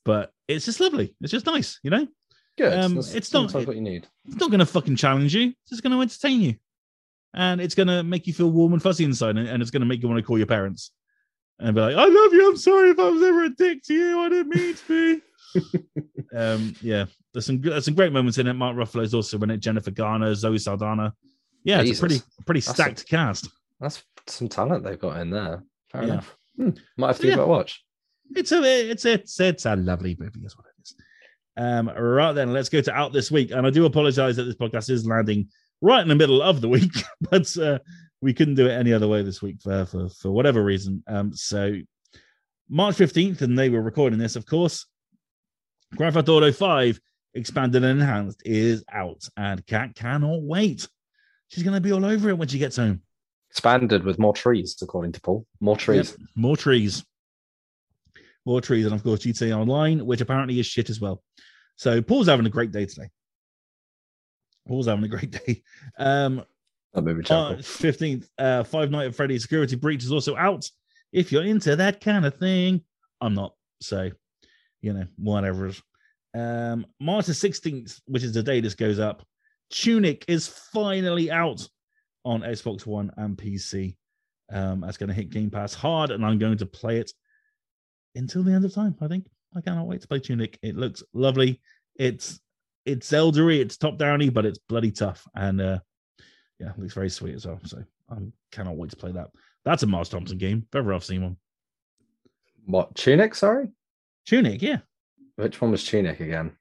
but 0.04 0.32
it's 0.48 0.66
just 0.66 0.80
lovely. 0.80 1.16
It's 1.22 1.32
just 1.32 1.46
nice. 1.48 1.80
You 1.84 1.90
know, 1.92 2.08
Good. 2.58 2.72
Um, 2.74 2.96
That's 2.96 3.14
it's 3.16 3.34
not- 3.34 3.50
sometimes 3.50 3.68
what 3.68 3.76
you 3.76 3.82
need. 3.82 4.08
it's 4.26 4.38
not 4.38 4.50
going 4.50 4.60
to 4.60 4.66
fucking 4.66 4.96
challenge 4.96 5.34
you. 5.36 5.48
It's 5.50 5.70
just 5.72 5.84
going 5.84 5.92
to 5.94 6.02
entertain 6.02 6.42
you, 6.42 6.56
and 7.34 7.60
it's 7.60 7.76
going 7.76 7.88
to 7.88 8.04
make 8.04 8.28
you 8.28 8.34
feel 8.34 8.50
warm 8.52 8.74
and 8.74 8.82
fuzzy 8.82 9.04
inside, 9.04 9.38
and, 9.38 9.48
and 9.48 9.62
it's 9.62 9.72
going 9.72 9.82
to 9.82 9.86
make 9.88 10.02
you 10.02 10.08
want 10.08 10.20
to 10.20 10.24
call 10.26 10.38
your 10.38 10.48
parents 10.48 10.92
and 11.60 11.74
be 11.76 11.82
like, 11.82 11.96
"I 11.96 12.06
love 12.06 12.32
you. 12.34 12.48
I'm 12.50 12.56
sorry 12.58 12.92
if 12.92 13.00
I 13.00 13.10
was 13.10 13.24
ever 13.24 13.44
a 13.46 13.50
dick 13.50 13.82
to 13.86 13.94
you. 13.94 14.20
I 14.22 14.30
didn't 14.30 14.56
mean 14.56 14.76
to 14.76 14.88
be." 14.88 15.22
um, 16.38 16.76
yeah, 16.82 17.06
there's 17.34 17.46
some 17.46 17.62
there's 17.62 17.86
some 17.86 17.96
great 17.96 18.14
moments 18.14 18.38
in 18.38 18.46
it. 18.48 18.54
Mark 18.54 18.76
Ruffalo's 18.78 19.14
also 19.16 19.40
in 19.40 19.50
it. 19.50 19.58
Jennifer 19.58 19.92
Garner, 19.92 20.36
Zoe 20.36 20.58
Saldana. 20.60 21.14
Yeah, 21.66 21.82
it's 21.82 21.84
a 21.84 21.92
Jesus. 21.92 22.00
pretty 22.00 22.22
pretty 22.46 22.60
That's 22.62 22.80
a- 22.80 22.82
stacked 22.84 23.08
cast. 23.10 23.50
That's 23.82 24.02
some 24.28 24.48
talent 24.48 24.84
they've 24.86 24.98
got 25.00 25.20
in 25.20 25.30
there. 25.30 25.64
Fair 25.92 26.04
Yeah. 26.04 26.08
enough. 26.14 26.38
Hmm. 26.56 26.70
Might 26.98 27.08
have 27.08 27.16
to 27.18 27.22
So, 27.24 27.28
give 27.28 27.38
yeah. 27.38 27.42
it 27.44 27.46
a 27.46 27.48
watch. 27.48 27.84
It's 28.36 28.52
a 28.54 28.90
it's 28.90 29.04
it's 29.06 29.40
it's 29.40 29.66
a 29.66 29.76
lovely 29.76 30.16
movie, 30.20 30.40
is 30.46 30.56
what 30.58 30.66
it 30.68 30.82
is. 30.82 30.96
Um, 31.58 31.90
right 31.90 32.32
then, 32.34 32.54
let's 32.54 32.70
go 32.70 32.82
to 32.82 32.94
out 32.94 33.12
this 33.14 33.30
week. 33.32 33.52
And 33.52 33.68
I 33.68 33.70
do 33.70 33.86
apologize 33.86 34.36
that 34.38 34.44
this 34.44 34.56
podcast 34.56 34.90
is 34.90 35.06
landing 35.06 35.50
right 35.82 36.02
in 36.02 36.08
the 36.08 36.16
middle 36.16 36.42
of 36.42 36.62
the 36.62 36.70
week, 36.70 36.92
but 37.30 37.56
uh, 37.58 37.80
we 38.22 38.34
couldn't 38.34 38.56
do 38.56 38.68
it 38.68 38.72
any 38.72 38.94
other 38.94 39.08
way 39.08 39.22
this 39.24 39.42
week 39.42 39.58
for 39.62 39.86
for, 39.86 40.10
for 40.10 40.32
whatever 40.32 40.64
reason. 40.64 41.04
Um, 41.08 41.34
so 41.34 41.76
March 42.70 42.96
15th, 42.96 43.42
and 43.42 43.58
they 43.60 43.70
were 43.70 43.82
recording 43.82 44.18
this, 44.20 44.36
of 44.36 44.46
course. 44.46 44.86
Grand 45.96 46.16
Theft 46.16 46.30
Auto 46.30 46.52
5 46.52 47.00
expanded 47.36 47.84
and 47.84 48.02
enhanced 48.02 48.42
is 48.44 48.84
out, 48.92 49.22
and 49.38 49.66
Kat 49.68 49.94
cannot 49.96 50.42
wait. 50.42 50.88
She's 51.50 51.64
gonna 51.64 51.82
be 51.82 51.92
all 51.92 52.06
over 52.06 52.30
it 52.30 52.38
when 52.38 52.48
she 52.48 52.58
gets 52.60 52.78
home. 52.78 53.02
Expanded 53.52 54.04
with 54.04 54.20
more 54.20 54.34
trees, 54.34 54.76
according 54.82 55.14
to 55.14 55.22
Paul. 55.22 55.46
More 55.62 55.78
trees. 55.78 56.12
Yep, 56.20 56.30
more 56.36 56.58
trees. 56.58 57.06
More 58.46 58.62
trees. 58.62 58.86
And 58.86 58.94
of 58.94 59.04
course, 59.04 59.22
GTA 59.22 59.56
Online, 59.58 60.06
which 60.06 60.22
apparently 60.22 60.60
is 60.60 60.66
shit 60.66 60.90
as 60.90 61.00
well. 61.00 61.24
So 61.78 62.02
Paul's 62.02 62.28
having 62.28 62.46
a 62.46 62.50
great 62.50 62.72
day 62.72 62.86
today. 62.86 63.10
Paul's 64.68 64.88
having 64.88 65.06
a 65.06 65.08
great 65.08 65.32
day. 65.32 65.64
Um, 65.98 66.44
That 66.94 67.04
movie 67.04 67.24
terrible. 67.24 67.62
15th, 67.62 68.28
uh, 68.38 68.64
Five 68.64 68.92
Night 68.92 69.08
at 69.08 69.16
Freddy's 69.16 69.44
Security 69.44 69.76
Breach 69.76 70.04
is 70.04 70.12
also 70.12 70.36
out. 70.36 70.70
If 71.12 71.32
you're 71.32 71.44
into 71.44 71.76
that 71.76 72.02
kind 72.02 72.26
of 72.26 72.36
thing, 72.38 72.82
I'm 73.22 73.34
not. 73.34 73.54
So, 73.82 74.12
you 74.82 74.94
know, 74.94 75.06
whatever. 75.18 75.72
Um, 76.34 76.86
March 77.00 77.28
the 77.28 77.34
16th, 77.34 78.02
which 78.06 78.24
is 78.24 78.34
the 78.34 78.44
day 78.44 78.60
this 78.60 78.76
goes 78.76 79.00
up, 79.00 79.26
Tunic 79.70 80.26
is 80.28 80.48
finally 80.48 81.32
out 81.32 81.68
on 82.24 82.42
Xbox 82.42 82.86
One 82.86 83.12
and 83.18 83.38
PC. 83.38 83.96
Um, 84.52 84.82
that's 84.82 84.98
going 84.98 85.10
to 85.10 85.14
hit 85.14 85.30
Game 85.32 85.50
Pass 85.50 85.74
hard, 85.74 86.12
and 86.12 86.26
I'm 86.26 86.38
going 86.38 86.58
to 86.58 86.66
play 86.66 87.00
it 87.00 87.12
until 88.16 88.44
the 88.44 88.54
end 88.54 88.66
of 88.66 88.74
time. 88.74 88.96
I 89.02 89.08
think 89.08 89.28
I 89.56 89.62
cannot 89.62 89.88
wait 89.88 90.02
to 90.02 90.08
play 90.08 90.20
Tunic. 90.20 90.60
It 90.62 90.76
looks 90.76 91.04
lovely. 91.14 91.62
It's 91.96 92.40
it's 92.86 93.10
Zeldery, 93.10 93.60
it's 93.60 93.78
top 93.78 93.98
downy, 93.98 94.30
but 94.30 94.46
it's 94.46 94.60
bloody 94.60 94.92
tough, 94.92 95.26
and 95.36 95.60
uh, 95.60 95.80
yeah, 96.60 96.72
looks 96.78 96.94
very 96.94 97.10
sweet 97.10 97.36
as 97.36 97.48
well. 97.48 97.60
So 97.66 97.84
I 98.10 98.18
cannot 98.52 98.78
wait 98.78 98.92
to 98.92 98.98
play 98.98 99.12
that. 99.14 99.30
That's 99.64 99.84
a 99.84 99.88
Mars 99.88 100.10
Thompson 100.10 100.38
game. 100.38 100.66
If 100.68 100.76
ever 100.76 100.94
I've 100.94 101.04
seen 101.04 101.24
one. 101.24 101.38
What 102.66 102.96
Tunic? 102.96 103.34
Sorry, 103.34 103.70
Tunic, 104.26 104.62
yeah. 104.62 104.80
which 105.36 105.62
one 105.62 105.72
was 105.72 105.84
Tunic 105.84 106.20
again? 106.20 106.52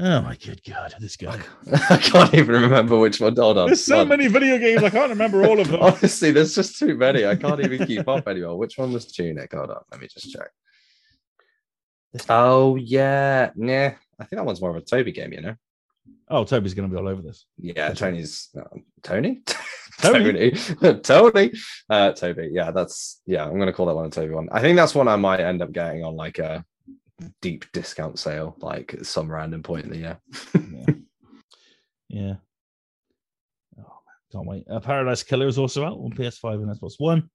Oh 0.00 0.22
my 0.22 0.36
good 0.36 0.62
god, 0.62 0.94
this 1.00 1.16
guy. 1.16 1.40
I 1.90 1.96
can't 1.96 2.32
even 2.32 2.62
remember 2.62 2.96
which 2.96 3.20
one. 3.20 3.34
Hold 3.34 3.58
on. 3.58 3.66
There's 3.66 3.84
so 3.84 3.96
Hold 3.96 4.10
many 4.10 4.28
video 4.28 4.56
games, 4.56 4.84
I 4.84 4.90
can't 4.90 5.10
remember 5.10 5.44
all 5.44 5.58
of 5.58 5.68
them. 5.68 5.80
Honestly, 5.82 6.30
there's 6.30 6.54
just 6.54 6.78
too 6.78 6.94
many. 6.94 7.26
I 7.26 7.34
can't 7.34 7.60
even 7.60 7.84
keep 7.84 8.06
up 8.06 8.28
anymore. 8.28 8.56
Which 8.56 8.78
one 8.78 8.92
was 8.92 9.10
Tunic? 9.10 9.52
Hold 9.52 9.70
on, 9.70 9.82
let 9.90 10.00
me 10.00 10.06
just 10.06 10.30
check. 10.30 10.50
Oh 12.28 12.76
yeah, 12.76 13.50
yeah. 13.56 13.94
I 14.20 14.24
think 14.24 14.38
that 14.38 14.44
one's 14.44 14.60
more 14.60 14.70
of 14.70 14.76
a 14.76 14.80
Toby 14.80 15.10
game, 15.10 15.32
you 15.32 15.40
know. 15.40 15.54
Oh, 16.28 16.44
Toby's 16.44 16.74
gonna 16.74 16.88
be 16.88 16.96
all 16.96 17.08
over 17.08 17.22
this. 17.22 17.46
Yeah, 17.58 17.88
Which 17.88 18.00
one? 18.00 18.12
Tony's 18.12 18.50
uh, 18.56 18.78
Tony. 19.02 19.42
Tony? 20.00 20.52
Tony, 20.80 21.00
Tony, 21.00 21.52
uh, 21.90 22.12
Toby. 22.12 22.50
Yeah, 22.52 22.70
that's 22.70 23.20
yeah. 23.26 23.44
I'm 23.44 23.58
gonna 23.58 23.72
call 23.72 23.86
that 23.86 23.96
one 23.96 24.06
a 24.06 24.10
Toby 24.10 24.32
one. 24.32 24.48
I 24.52 24.60
think 24.60 24.76
that's 24.76 24.94
one 24.94 25.08
I 25.08 25.16
might 25.16 25.40
end 25.40 25.60
up 25.60 25.72
getting 25.72 26.04
on 26.04 26.14
like 26.14 26.38
a 26.38 26.64
deep 27.40 27.64
discount 27.72 28.18
sale, 28.18 28.56
like 28.60 28.94
at 28.94 29.06
some 29.06 29.30
random 29.30 29.62
point 29.62 29.84
in 29.84 29.90
the 29.90 29.98
year. 29.98 30.20
yeah. 30.54 30.94
yeah. 32.08 32.34
Oh 33.78 33.98
man, 34.06 34.16
can't 34.32 34.46
wait. 34.46 34.64
Uh, 34.70 34.80
Paradise 34.80 35.22
Killer 35.22 35.46
is 35.46 35.58
also 35.58 35.84
out 35.84 35.98
on 35.98 36.12
PS5 36.12 36.54
and 36.54 36.76
Xbox 36.76 36.94
One. 36.98 37.30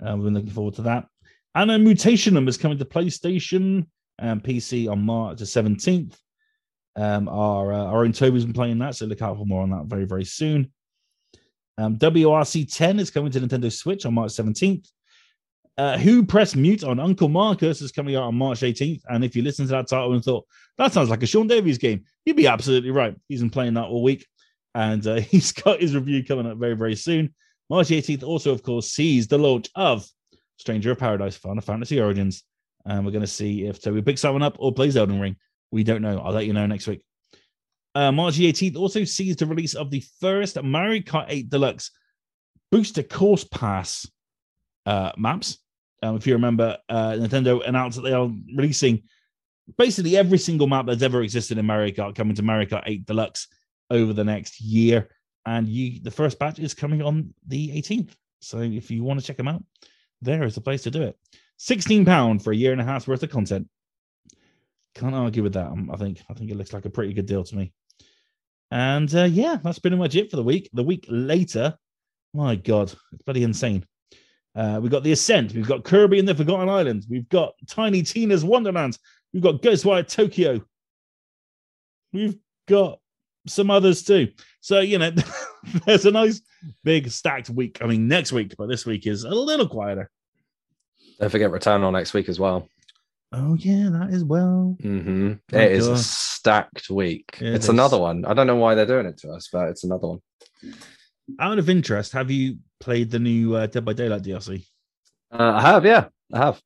Uh, 0.00 0.14
we've 0.16 0.24
been 0.24 0.34
looking 0.34 0.50
forward 0.50 0.74
to 0.74 0.82
that. 0.82 1.06
And 1.54 1.70
a 1.70 1.76
Mutationum 1.76 2.48
is 2.48 2.56
coming 2.56 2.78
to 2.78 2.84
PlayStation 2.84 3.86
and 4.18 4.42
PC 4.42 4.90
on 4.90 5.04
March 5.04 5.38
the 5.38 5.44
17th. 5.44 6.16
Um, 6.94 7.28
our 7.28 7.72
uh, 7.72 7.84
our 7.84 8.04
own 8.04 8.12
Toby's 8.12 8.44
been 8.44 8.52
playing 8.52 8.78
that, 8.78 8.94
so 8.94 9.06
look 9.06 9.22
out 9.22 9.38
for 9.38 9.46
more 9.46 9.62
on 9.62 9.70
that 9.70 9.86
very, 9.86 10.04
very 10.04 10.24
soon. 10.24 10.72
Um, 11.78 11.96
WRC 11.96 12.72
10 12.74 13.00
is 13.00 13.10
coming 13.10 13.32
to 13.32 13.40
Nintendo 13.40 13.72
Switch 13.72 14.04
on 14.04 14.14
March 14.14 14.32
17th. 14.32 14.86
Uh, 15.78 15.96
Who 15.96 16.24
Pressed 16.24 16.56
Mute 16.56 16.84
on 16.84 17.00
Uncle 17.00 17.28
Marcus 17.28 17.80
is 17.80 17.92
coming 17.92 18.14
out 18.14 18.24
on 18.24 18.34
March 18.34 18.60
18th. 18.60 19.02
And 19.08 19.24
if 19.24 19.34
you 19.34 19.42
listen 19.42 19.66
to 19.66 19.72
that 19.72 19.88
title 19.88 20.12
and 20.12 20.22
thought, 20.22 20.46
that 20.78 20.92
sounds 20.92 21.08
like 21.08 21.22
a 21.22 21.26
Sean 21.26 21.46
Davies 21.46 21.78
game, 21.78 22.04
you'd 22.24 22.36
be 22.36 22.46
absolutely 22.46 22.90
right. 22.90 23.16
He's 23.28 23.40
been 23.40 23.50
playing 23.50 23.74
that 23.74 23.86
all 23.86 24.02
week. 24.02 24.26
And 24.74 25.06
uh, 25.06 25.14
he's 25.20 25.52
got 25.52 25.80
his 25.80 25.94
review 25.94 26.24
coming 26.24 26.46
up 26.46 26.58
very, 26.58 26.74
very 26.74 26.96
soon. 26.96 27.34
March 27.70 27.88
18th 27.88 28.22
also, 28.22 28.52
of 28.52 28.62
course, 28.62 28.90
sees 28.90 29.26
the 29.26 29.38
launch 29.38 29.70
of 29.74 30.06
Stranger 30.58 30.90
of 30.90 30.98
Paradise 30.98 31.36
Final 31.36 31.62
Fantasy 31.62 32.00
Origins. 32.00 32.44
And 32.84 33.04
we're 33.06 33.12
going 33.12 33.22
to 33.22 33.26
see 33.26 33.64
if 33.66 33.80
Toby 33.80 34.02
picks 34.02 34.22
that 34.22 34.32
one 34.32 34.42
up 34.42 34.56
or 34.58 34.72
plays 34.72 34.96
Elden 34.96 35.20
Ring. 35.20 35.36
We 35.70 35.84
don't 35.84 36.02
know. 36.02 36.18
I'll 36.18 36.32
let 36.32 36.46
you 36.46 36.52
know 36.52 36.66
next 36.66 36.86
week. 36.86 37.02
Uh, 37.94 38.12
March 38.12 38.36
18th 38.38 38.76
also 38.76 39.04
sees 39.04 39.36
the 39.36 39.46
release 39.46 39.74
of 39.74 39.90
the 39.90 40.02
first 40.20 40.60
Mario 40.62 41.00
Kart 41.00 41.26
8 41.28 41.48
Deluxe 41.48 41.90
Booster 42.70 43.02
Course 43.02 43.44
Pass 43.44 44.10
uh, 44.86 45.12
maps. 45.16 45.58
Um, 46.02 46.16
if 46.16 46.26
you 46.26 46.32
remember, 46.34 46.78
uh, 46.88 47.12
Nintendo 47.12 47.66
announced 47.66 47.96
that 47.96 48.02
they 48.02 48.12
are 48.12 48.30
releasing 48.54 49.02
basically 49.78 50.16
every 50.16 50.38
single 50.38 50.66
map 50.66 50.86
that's 50.86 51.02
ever 51.02 51.22
existed 51.22 51.58
in 51.58 51.66
Mario 51.66 51.94
Kart 51.94 52.14
coming 52.14 52.34
to 52.34 52.42
Mario 52.42 52.66
Kart 52.66 52.82
8 52.86 53.06
Deluxe 53.06 53.48
over 53.90 54.12
the 54.12 54.24
next 54.24 54.60
year. 54.60 55.08
And 55.46 55.68
you, 55.68 56.00
the 56.02 56.10
first 56.10 56.38
batch 56.38 56.58
is 56.58 56.74
coming 56.74 57.02
on 57.02 57.32
the 57.46 57.70
18th. 57.70 58.10
So 58.40 58.58
if 58.58 58.90
you 58.90 59.04
want 59.04 59.20
to 59.20 59.26
check 59.26 59.36
them 59.36 59.48
out, 59.48 59.62
there 60.20 60.44
is 60.44 60.54
the 60.54 60.60
place 60.60 60.82
to 60.82 60.90
do 60.90 61.02
it. 61.02 61.16
£16 61.60 62.42
for 62.42 62.52
a 62.52 62.56
year 62.56 62.72
and 62.72 62.80
a 62.80 62.84
half's 62.84 63.06
worth 63.06 63.22
of 63.22 63.30
content. 63.30 63.68
Can't 64.94 65.14
argue 65.14 65.42
with 65.42 65.54
that. 65.54 65.66
Um, 65.66 65.90
I 65.92 65.96
think 65.96 66.20
I 66.28 66.34
think 66.34 66.50
it 66.50 66.56
looks 66.56 66.72
like 66.72 66.84
a 66.84 66.90
pretty 66.90 67.14
good 67.14 67.26
deal 67.26 67.44
to 67.44 67.56
me. 67.56 67.72
And 68.70 69.12
uh, 69.14 69.24
yeah, 69.24 69.58
that's 69.62 69.78
pretty 69.78 69.96
much 69.96 70.16
it 70.16 70.30
for 70.30 70.36
the 70.36 70.42
week. 70.42 70.68
The 70.72 70.82
week 70.82 71.06
later, 71.08 71.76
my 72.34 72.56
God, 72.56 72.92
it's 73.12 73.22
bloody 73.24 73.42
insane. 73.42 73.86
Uh, 74.54 74.78
we've 74.82 74.90
got 74.90 75.02
The 75.02 75.12
Ascent. 75.12 75.54
We've 75.54 75.66
got 75.66 75.84
Kirby 75.84 76.18
and 76.18 76.28
the 76.28 76.34
Forgotten 76.34 76.68
Islands. 76.68 77.06
We've 77.08 77.28
got 77.28 77.54
Tiny 77.68 78.02
Tina's 78.02 78.44
Wonderland. 78.44 78.98
We've 79.32 79.42
got 79.42 79.62
Ghostwire 79.62 80.06
Tokyo. 80.06 80.60
We've 82.12 82.36
got 82.68 82.98
some 83.46 83.70
others 83.70 84.02
too. 84.02 84.28
So, 84.60 84.80
you 84.80 84.98
know, 84.98 85.10
there's 85.86 86.06
a 86.06 86.10
nice 86.10 86.42
big 86.84 87.10
stacked 87.10 87.50
week. 87.50 87.78
I 87.80 87.86
mean, 87.86 88.08
next 88.08 88.32
week, 88.32 88.54
but 88.58 88.68
this 88.68 88.84
week 88.84 89.06
is 89.06 89.24
a 89.24 89.30
little 89.30 89.68
quieter. 89.68 90.10
Don't 91.18 91.30
forget 91.30 91.50
Returnal 91.50 91.92
next 91.92 92.14
week 92.14 92.28
as 92.28 92.38
well. 92.38 92.68
Oh, 93.32 93.54
yeah, 93.54 93.88
that 93.90 94.10
is 94.10 94.24
well. 94.24 94.76
Mm-hmm. 94.82 95.32
Oh, 95.54 95.58
it 95.58 95.72
is 95.72 95.88
a 95.88 95.96
stacked 95.96 96.90
week. 96.90 97.38
It 97.40 97.54
it's 97.54 97.64
is. 97.64 97.70
another 97.70 97.98
one. 97.98 98.26
I 98.26 98.34
don't 98.34 98.46
know 98.46 98.56
why 98.56 98.74
they're 98.74 98.84
doing 98.84 99.06
it 99.06 99.16
to 99.18 99.30
us, 99.30 99.48
but 99.50 99.68
it's 99.68 99.84
another 99.84 100.08
one. 100.08 100.20
Out 101.38 101.58
of 101.58 101.70
interest, 101.70 102.12
have 102.12 102.30
you 102.30 102.58
played 102.80 103.10
the 103.10 103.18
new 103.18 103.54
uh, 103.54 103.66
Dead 103.66 103.84
by 103.84 103.92
Daylight 103.92 104.22
DLC? 104.22 104.66
Uh, 105.30 105.52
I 105.54 105.60
have, 105.62 105.84
yeah, 105.84 106.08
I 106.32 106.38
have. 106.38 106.62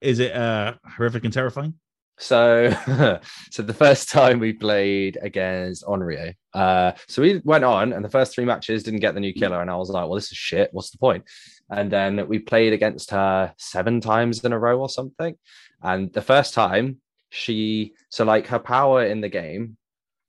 Is 0.00 0.18
it 0.18 0.34
uh, 0.34 0.74
horrific 0.96 1.24
and 1.24 1.32
terrifying? 1.32 1.74
So, 2.18 2.70
so 3.50 3.62
the 3.62 3.74
first 3.74 4.10
time 4.10 4.38
we 4.38 4.52
played 4.52 5.18
against 5.20 5.84
Onryo, 5.84 6.34
uh, 6.52 6.92
so 7.08 7.22
we 7.22 7.40
went 7.44 7.64
on, 7.64 7.92
and 7.92 8.04
the 8.04 8.10
first 8.10 8.34
three 8.34 8.44
matches 8.44 8.82
didn't 8.82 9.00
get 9.00 9.14
the 9.14 9.20
new 9.20 9.32
killer, 9.32 9.60
and 9.60 9.70
I 9.70 9.76
was 9.76 9.90
like, 9.90 10.04
"Well, 10.04 10.14
this 10.14 10.30
is 10.30 10.38
shit. 10.38 10.68
What's 10.72 10.90
the 10.90 10.98
point?" 10.98 11.24
And 11.70 11.90
then 11.90 12.28
we 12.28 12.38
played 12.38 12.72
against 12.72 13.10
her 13.10 13.52
seven 13.58 14.00
times 14.00 14.44
in 14.44 14.52
a 14.52 14.58
row 14.58 14.78
or 14.80 14.88
something. 14.88 15.34
And 15.82 16.12
the 16.12 16.22
first 16.22 16.54
time, 16.54 16.98
she 17.30 17.94
so 18.10 18.24
like 18.24 18.46
her 18.48 18.60
power 18.60 19.04
in 19.04 19.20
the 19.20 19.28
game. 19.28 19.76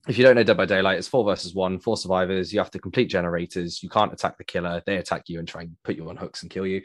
If 0.08 0.20
you 0.20 0.24
don't 0.24 0.36
know 0.36 0.44
Dead 0.44 0.58
by 0.58 0.66
Daylight, 0.66 1.00
it's 1.00 1.08
four 1.08 1.24
versus 1.24 1.56
one, 1.56 1.80
four 1.80 1.98
survivors. 1.98 2.54
You 2.54 2.60
have 2.60 2.70
to 2.72 2.80
complete 2.80 3.10
generators. 3.10 3.82
You 3.82 3.90
can't 3.90 4.14
attack 4.14 4.38
the 4.38 4.44
killer. 4.44 4.84
They 4.86 4.98
attack 4.98 5.24
you 5.28 5.40
and 5.40 5.48
try 5.48 5.62
and 5.64 5.76
put 5.84 5.96
you 5.96 6.08
on 6.10 6.18
hooks 6.18 6.44
and 6.44 6.52
kill 6.52 6.68
you. 6.68 6.84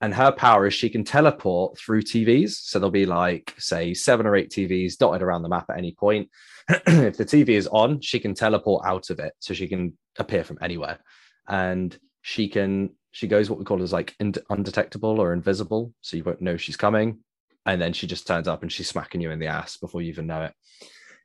And 0.00 0.14
her 0.14 0.32
power 0.32 0.66
is 0.66 0.72
she 0.72 0.88
can 0.88 1.04
teleport 1.04 1.76
through 1.76 2.00
TVs. 2.00 2.52
So 2.52 2.78
there'll 2.78 2.90
be 2.90 3.04
like, 3.04 3.54
say, 3.58 3.92
seven 3.92 4.26
or 4.26 4.36
eight 4.36 4.50
TVs 4.50 4.96
dotted 4.96 5.20
around 5.20 5.42
the 5.42 5.50
map 5.50 5.66
at 5.68 5.76
any 5.76 5.92
point. 5.92 6.30
if 6.68 7.18
the 7.18 7.26
TV 7.26 7.50
is 7.50 7.66
on, 7.66 8.00
she 8.00 8.18
can 8.18 8.34
teleport 8.34 8.86
out 8.86 9.10
of 9.10 9.18
it. 9.18 9.34
So 9.40 9.52
she 9.52 9.68
can 9.68 9.98
appear 10.18 10.42
from 10.42 10.58
anywhere. 10.62 10.98
And 11.46 11.96
she 12.22 12.48
can, 12.48 12.90
she 13.10 13.26
goes 13.26 13.50
what 13.50 13.58
we 13.58 13.66
call 13.66 13.82
as 13.82 13.92
like 13.92 14.16
undetectable 14.18 15.20
or 15.20 15.34
invisible. 15.34 15.92
So 16.00 16.16
you 16.16 16.24
won't 16.24 16.40
know 16.40 16.56
she's 16.56 16.78
coming. 16.78 17.18
And 17.66 17.82
then 17.82 17.92
she 17.92 18.06
just 18.06 18.26
turns 18.26 18.48
up 18.48 18.62
and 18.62 18.72
she's 18.72 18.88
smacking 18.88 19.20
you 19.20 19.30
in 19.30 19.38
the 19.38 19.48
ass 19.48 19.76
before 19.76 20.00
you 20.00 20.08
even 20.08 20.26
know 20.26 20.44
it. 20.44 20.54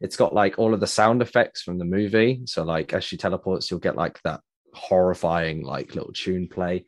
It's 0.01 0.17
got 0.17 0.33
like 0.33 0.59
all 0.59 0.73
of 0.73 0.79
the 0.79 0.87
sound 0.87 1.21
effects 1.21 1.61
from 1.61 1.77
the 1.77 1.85
movie. 1.85 2.41
So 2.45 2.63
like 2.63 2.93
as 2.93 3.03
she 3.03 3.17
teleports, 3.17 3.69
you'll 3.69 3.79
get 3.79 3.95
like 3.95 4.21
that 4.23 4.41
horrifying 4.73 5.63
like 5.63 5.95
little 5.95 6.13
tune 6.13 6.47
play. 6.47 6.85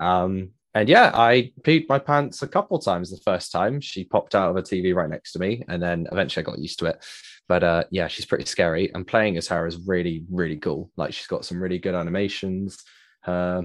Um, 0.00 0.50
and 0.74 0.90
yeah, 0.90 1.10
I 1.14 1.52
peed 1.62 1.88
my 1.88 1.98
pants 1.98 2.42
a 2.42 2.48
couple 2.48 2.78
times 2.78 3.10
the 3.10 3.16
first 3.24 3.50
time. 3.50 3.80
She 3.80 4.04
popped 4.04 4.34
out 4.34 4.50
of 4.50 4.56
a 4.56 4.62
TV 4.62 4.94
right 4.94 5.08
next 5.08 5.32
to 5.32 5.38
me, 5.38 5.64
and 5.68 5.82
then 5.82 6.06
eventually 6.12 6.44
I 6.44 6.50
got 6.50 6.58
used 6.58 6.78
to 6.80 6.86
it. 6.86 7.02
But 7.48 7.64
uh, 7.64 7.84
yeah, 7.90 8.08
she's 8.08 8.26
pretty 8.26 8.44
scary, 8.44 8.90
and 8.92 9.06
playing 9.06 9.38
as 9.38 9.48
her 9.48 9.66
is 9.66 9.78
really, 9.86 10.26
really 10.30 10.58
cool. 10.58 10.90
Like 10.96 11.14
she's 11.14 11.28
got 11.28 11.46
some 11.46 11.62
really 11.62 11.78
good 11.78 11.94
animations. 11.94 12.76
Uh, 13.24 13.62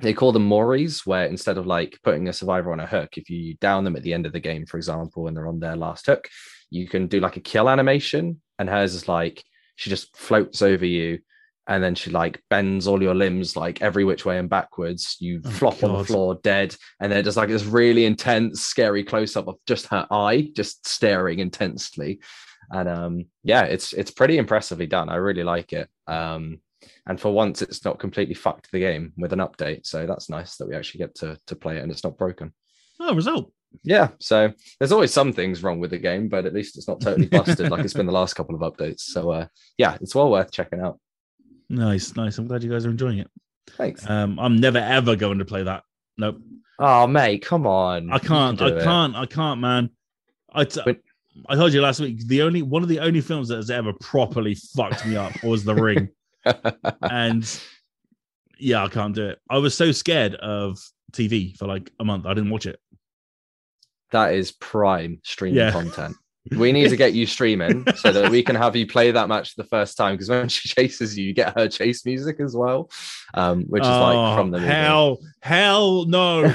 they 0.00 0.12
call 0.12 0.32
them 0.32 0.48
Moris, 0.48 1.06
where 1.06 1.26
instead 1.26 1.58
of 1.58 1.66
like 1.66 1.98
putting 2.02 2.28
a 2.28 2.32
survivor 2.32 2.72
on 2.72 2.80
a 2.80 2.86
hook, 2.86 3.16
if 3.16 3.30
you 3.30 3.54
down 3.56 3.84
them 3.84 3.96
at 3.96 4.02
the 4.02 4.14
end 4.14 4.26
of 4.26 4.32
the 4.32 4.40
game, 4.40 4.66
for 4.66 4.76
example, 4.76 5.28
and 5.28 5.36
they're 5.36 5.48
on 5.48 5.60
their 5.60 5.76
last 5.76 6.06
hook, 6.06 6.28
you 6.70 6.88
can 6.88 7.06
do 7.06 7.20
like 7.20 7.36
a 7.36 7.40
kill 7.40 7.68
animation. 7.68 8.40
And 8.58 8.68
hers 8.68 8.94
is 8.94 9.08
like 9.08 9.42
she 9.76 9.90
just 9.90 10.16
floats 10.16 10.62
over 10.62 10.86
you 10.86 11.18
and 11.68 11.82
then 11.82 11.94
she 11.94 12.10
like 12.10 12.42
bends 12.50 12.86
all 12.86 13.02
your 13.02 13.14
limbs 13.14 13.56
like 13.56 13.80
every 13.82 14.04
which 14.04 14.24
way 14.24 14.38
and 14.38 14.50
backwards. 14.50 15.16
You 15.20 15.40
Oh, 15.44 15.50
flop 15.50 15.84
on 15.84 15.98
the 15.98 16.04
floor 16.04 16.38
dead, 16.42 16.74
and 17.00 17.10
then 17.10 17.22
just 17.24 17.36
like 17.36 17.48
this 17.48 17.64
really 17.64 18.04
intense, 18.04 18.62
scary 18.62 19.04
close 19.04 19.36
up 19.36 19.46
of 19.48 19.56
just 19.66 19.86
her 19.86 20.06
eye, 20.10 20.50
just 20.54 20.86
staring 20.88 21.38
intensely. 21.38 22.20
And 22.70 22.88
um, 22.88 23.24
yeah, 23.44 23.62
it's 23.62 23.92
it's 23.92 24.10
pretty 24.10 24.38
impressively 24.38 24.86
done. 24.86 25.08
I 25.08 25.16
really 25.16 25.44
like 25.44 25.72
it. 25.72 25.88
Um, 26.06 26.60
and 27.06 27.20
for 27.20 27.32
once, 27.32 27.62
it's 27.62 27.84
not 27.84 27.98
completely 27.98 28.34
fucked 28.34 28.70
the 28.72 28.78
game 28.80 29.12
with 29.16 29.32
an 29.32 29.38
update, 29.40 29.86
so 29.86 30.06
that's 30.06 30.28
nice 30.30 30.56
that 30.56 30.68
we 30.68 30.74
actually 30.76 30.98
get 30.98 31.14
to 31.16 31.36
to 31.46 31.56
play 31.56 31.76
it 31.78 31.82
and 31.82 31.90
it's 31.90 32.04
not 32.04 32.18
broken. 32.18 32.52
Oh, 33.00 33.14
result. 33.14 33.52
Yeah, 33.84 34.08
so 34.20 34.52
there's 34.78 34.92
always 34.92 35.12
some 35.12 35.32
things 35.32 35.62
wrong 35.62 35.80
with 35.80 35.90
the 35.90 35.98
game, 35.98 36.28
but 36.28 36.44
at 36.44 36.52
least 36.52 36.76
it's 36.76 36.86
not 36.88 37.00
totally 37.00 37.26
busted 37.28 37.70
like 37.70 37.84
it's 37.84 37.94
been 37.94 38.06
the 38.06 38.12
last 38.12 38.34
couple 38.34 38.54
of 38.54 38.60
updates. 38.60 39.00
So 39.00 39.30
uh, 39.30 39.46
yeah, 39.78 39.96
it's 40.00 40.14
well 40.14 40.30
worth 40.30 40.50
checking 40.52 40.80
out. 40.80 41.00
Nice, 41.68 42.14
nice. 42.16 42.36
I'm 42.38 42.46
glad 42.46 42.62
you 42.62 42.70
guys 42.70 42.84
are 42.84 42.90
enjoying 42.90 43.18
it. 43.18 43.30
Thanks. 43.70 44.08
Um, 44.08 44.38
I'm 44.38 44.56
never 44.56 44.78
ever 44.78 45.16
going 45.16 45.38
to 45.38 45.44
play 45.44 45.62
that. 45.62 45.84
Nope. 46.18 46.38
Oh 46.78 47.06
mate, 47.06 47.44
come 47.44 47.66
on. 47.66 48.12
I 48.12 48.18
can't. 48.18 48.58
can 48.58 48.72
I 48.72 48.76
it. 48.76 48.84
can't. 48.84 49.16
I 49.16 49.26
can't, 49.26 49.60
man. 49.60 49.90
I, 50.52 50.64
t- 50.64 50.82
But- 50.84 51.00
I 51.48 51.54
told 51.54 51.72
you 51.72 51.80
last 51.80 51.98
week. 52.00 52.26
The 52.26 52.42
only 52.42 52.60
one 52.60 52.82
of 52.82 52.90
the 52.90 53.00
only 53.00 53.22
films 53.22 53.48
that 53.48 53.56
has 53.56 53.70
ever 53.70 53.94
properly 53.94 54.54
fucked 54.54 55.06
me 55.06 55.16
up 55.16 55.42
was 55.42 55.64
The 55.64 55.74
Ring, 55.74 56.10
and 57.02 57.60
yeah, 58.58 58.84
I 58.84 58.88
can't 58.88 59.14
do 59.14 59.26
it. 59.28 59.38
I 59.50 59.58
was 59.58 59.76
so 59.76 59.92
scared 59.92 60.34
of 60.36 60.78
TV 61.12 61.56
for 61.56 61.66
like 61.66 61.90
a 62.00 62.04
month. 62.04 62.26
I 62.26 62.34
didn't 62.34 62.50
watch 62.50 62.66
it. 62.66 62.78
that 64.10 64.34
is 64.34 64.52
prime 64.52 65.20
streaming 65.24 65.58
Yeah. 65.58 65.70
content. 65.72 66.16
We 66.56 66.72
need 66.72 66.88
to 66.90 66.96
get 66.96 67.12
you 67.14 67.24
streaming 67.24 67.86
so 67.96 68.10
that 68.12 68.30
we 68.30 68.42
can 68.42 68.56
have 68.56 68.74
you 68.74 68.84
play 68.86 69.10
that 69.12 69.28
match 69.28 69.54
the 69.54 69.62
first 69.64 69.96
time. 69.96 70.14
Because 70.14 70.28
when 70.28 70.48
she 70.48 70.68
chases 70.68 71.16
you, 71.16 71.26
you 71.26 71.32
get 71.32 71.56
her 71.56 71.68
chase 71.68 72.04
music 72.04 72.40
as 72.40 72.54
well, 72.56 72.90
um, 73.34 73.62
which 73.68 73.84
is 73.84 73.88
like 73.88 74.16
Oh, 74.18 74.34
from 74.36 74.50
the 74.50 74.58
movie. 74.58 74.72
hell, 74.72 75.18
hell, 75.40 76.04
no, 76.06 76.52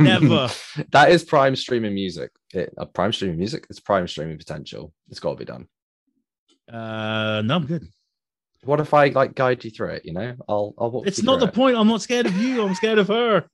never. 0.00 0.48
that 0.90 1.10
is 1.10 1.22
prime 1.22 1.54
streaming 1.54 1.94
music. 1.94 2.30
It, 2.54 2.72
uh, 2.78 2.86
prime 2.86 3.12
streaming 3.12 3.36
music. 3.38 3.66
It's 3.68 3.78
prime 3.78 4.08
streaming 4.08 4.38
potential. 4.38 4.92
It's 5.10 5.20
got 5.20 5.32
to 5.32 5.36
be 5.36 5.44
done. 5.44 5.68
Uh, 6.72 7.42
no, 7.44 7.56
I'm 7.56 7.66
good. 7.66 7.86
What 8.64 8.80
if 8.80 8.92
I 8.94 9.08
like 9.08 9.34
guide 9.34 9.64
you 9.64 9.70
through 9.70 9.90
it? 9.90 10.04
You 10.04 10.12
know, 10.12 10.34
I'll 10.48 10.74
I'll 10.78 10.90
walk 10.90 11.06
It's 11.06 11.22
not 11.22 11.40
the 11.40 11.46
through 11.46 11.52
point. 11.52 11.76
I'm 11.76 11.88
not 11.88 12.02
scared 12.02 12.26
of 12.26 12.36
you. 12.36 12.62
I'm 12.62 12.74
scared 12.74 12.98
of 12.98 13.08
her. 13.08 13.44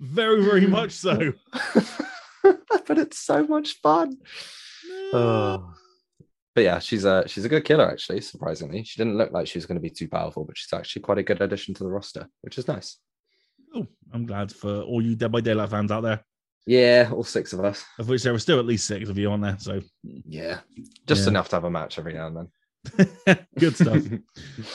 Very, 0.00 0.44
very 0.44 0.66
much 0.66 0.92
so. 0.92 1.32
but 2.42 2.98
it's 2.98 3.18
so 3.18 3.46
much 3.46 3.74
fun. 3.80 4.18
Oh. 5.12 5.72
But 6.54 6.64
yeah, 6.64 6.78
she's 6.78 7.04
a 7.04 7.24
she's 7.26 7.44
a 7.44 7.48
good 7.48 7.64
killer 7.64 7.90
actually. 7.90 8.20
Surprisingly, 8.20 8.82
she 8.84 8.98
didn't 8.98 9.16
look 9.18 9.32
like 9.32 9.46
she 9.46 9.58
was 9.58 9.66
going 9.66 9.76
to 9.76 9.80
be 9.82 9.90
too 9.90 10.08
powerful, 10.08 10.44
but 10.44 10.56
she's 10.56 10.72
actually 10.72 11.02
quite 11.02 11.18
a 11.18 11.22
good 11.22 11.40
addition 11.40 11.74
to 11.74 11.84
the 11.84 11.90
roster, 11.90 12.28
which 12.42 12.58
is 12.58 12.66
nice. 12.68 12.98
Oh, 13.74 13.86
I'm 14.12 14.24
glad 14.26 14.52
for 14.52 14.82
all 14.82 15.02
you 15.02 15.16
Dead 15.16 15.32
by 15.32 15.40
Daylight 15.42 15.68
fans 15.70 15.90
out 15.90 16.02
there, 16.02 16.24
Yeah, 16.66 17.10
all 17.12 17.24
six 17.24 17.52
of 17.52 17.62
us. 17.64 17.84
of 17.98 18.08
which 18.08 18.22
there 18.22 18.32
were 18.32 18.38
still 18.38 18.58
at 18.58 18.64
least 18.64 18.86
six 18.86 19.08
of 19.10 19.18
you 19.18 19.30
on 19.30 19.40
there. 19.42 19.56
So 19.58 19.80
Yeah, 20.02 20.60
just 21.06 21.24
Yeah. 21.24 21.28
enough 21.30 21.48
to 21.50 21.56
have 21.56 21.64
a 21.64 21.70
match 21.70 21.98
every 21.98 22.14
now 22.14 22.26
and 22.28 22.36
then. 22.36 22.48
good 23.58 23.76
stuff. 23.76 24.02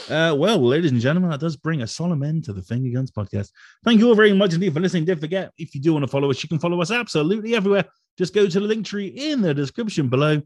Uh, 0.09 0.35
well, 0.35 0.61
ladies 0.61 0.91
and 0.91 0.99
gentlemen, 0.99 1.29
that 1.31 1.39
does 1.39 1.55
bring 1.55 1.81
a 1.81 1.87
solemn 1.87 2.23
end 2.23 2.43
to 2.43 2.51
the 2.51 2.61
Finger 2.61 2.89
Guns 2.93 3.11
podcast. 3.11 3.49
Thank 3.85 3.99
you 3.99 4.09
all 4.09 4.15
very 4.15 4.33
much 4.33 4.53
indeed 4.53 4.73
for 4.73 4.79
listening. 4.81 5.05
Don't 5.05 5.19
forget, 5.19 5.51
if 5.57 5.73
you 5.73 5.79
do 5.81 5.93
want 5.93 6.03
to 6.03 6.11
follow 6.11 6.29
us, 6.29 6.43
you 6.43 6.49
can 6.49 6.59
follow 6.59 6.81
us 6.81 6.91
absolutely 6.91 7.55
everywhere. 7.55 7.85
Just 8.17 8.33
go 8.33 8.47
to 8.47 8.59
the 8.59 8.65
link 8.65 8.85
tree 8.85 9.07
in 9.07 9.41
the 9.41 9.53
description 9.53 10.09
below. 10.09 10.41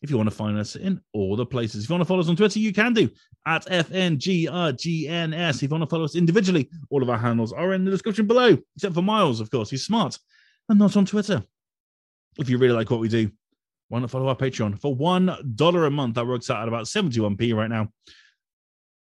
If 0.00 0.10
you 0.10 0.16
want 0.16 0.28
to 0.28 0.34
find 0.34 0.56
us 0.56 0.76
in 0.76 1.00
all 1.12 1.34
the 1.34 1.44
places, 1.46 1.82
if 1.84 1.90
you 1.90 1.94
want 1.94 2.02
to 2.02 2.06
follow 2.06 2.20
us 2.20 2.28
on 2.28 2.36
Twitter, 2.36 2.60
you 2.60 2.72
can 2.72 2.92
do 2.92 3.10
at 3.46 3.66
FNGRGNS. 3.66 5.54
If 5.54 5.62
you 5.62 5.68
want 5.68 5.82
to 5.82 5.90
follow 5.90 6.04
us 6.04 6.14
individually, 6.14 6.70
all 6.90 7.02
of 7.02 7.10
our 7.10 7.18
handles 7.18 7.52
are 7.52 7.72
in 7.72 7.84
the 7.84 7.90
description 7.90 8.26
below, 8.26 8.56
except 8.76 8.94
for 8.94 9.02
Miles, 9.02 9.40
of 9.40 9.50
course. 9.50 9.70
He's 9.70 9.84
smart 9.84 10.16
and 10.68 10.78
not 10.78 10.96
on 10.96 11.06
Twitter. 11.06 11.42
If 12.38 12.48
you 12.48 12.58
really 12.58 12.74
like 12.74 12.90
what 12.90 13.00
we 13.00 13.08
do, 13.08 13.32
why 13.88 13.98
not 14.00 14.10
follow 14.10 14.28
our 14.28 14.36
Patreon 14.36 14.80
for 14.80 14.94
one 14.94 15.34
dollar 15.54 15.86
a 15.86 15.90
month? 15.90 16.14
That 16.16 16.26
works 16.26 16.50
out 16.50 16.62
at 16.62 16.68
about 16.68 16.84
71p 16.86 17.54
right 17.54 17.70
now. 17.70 17.88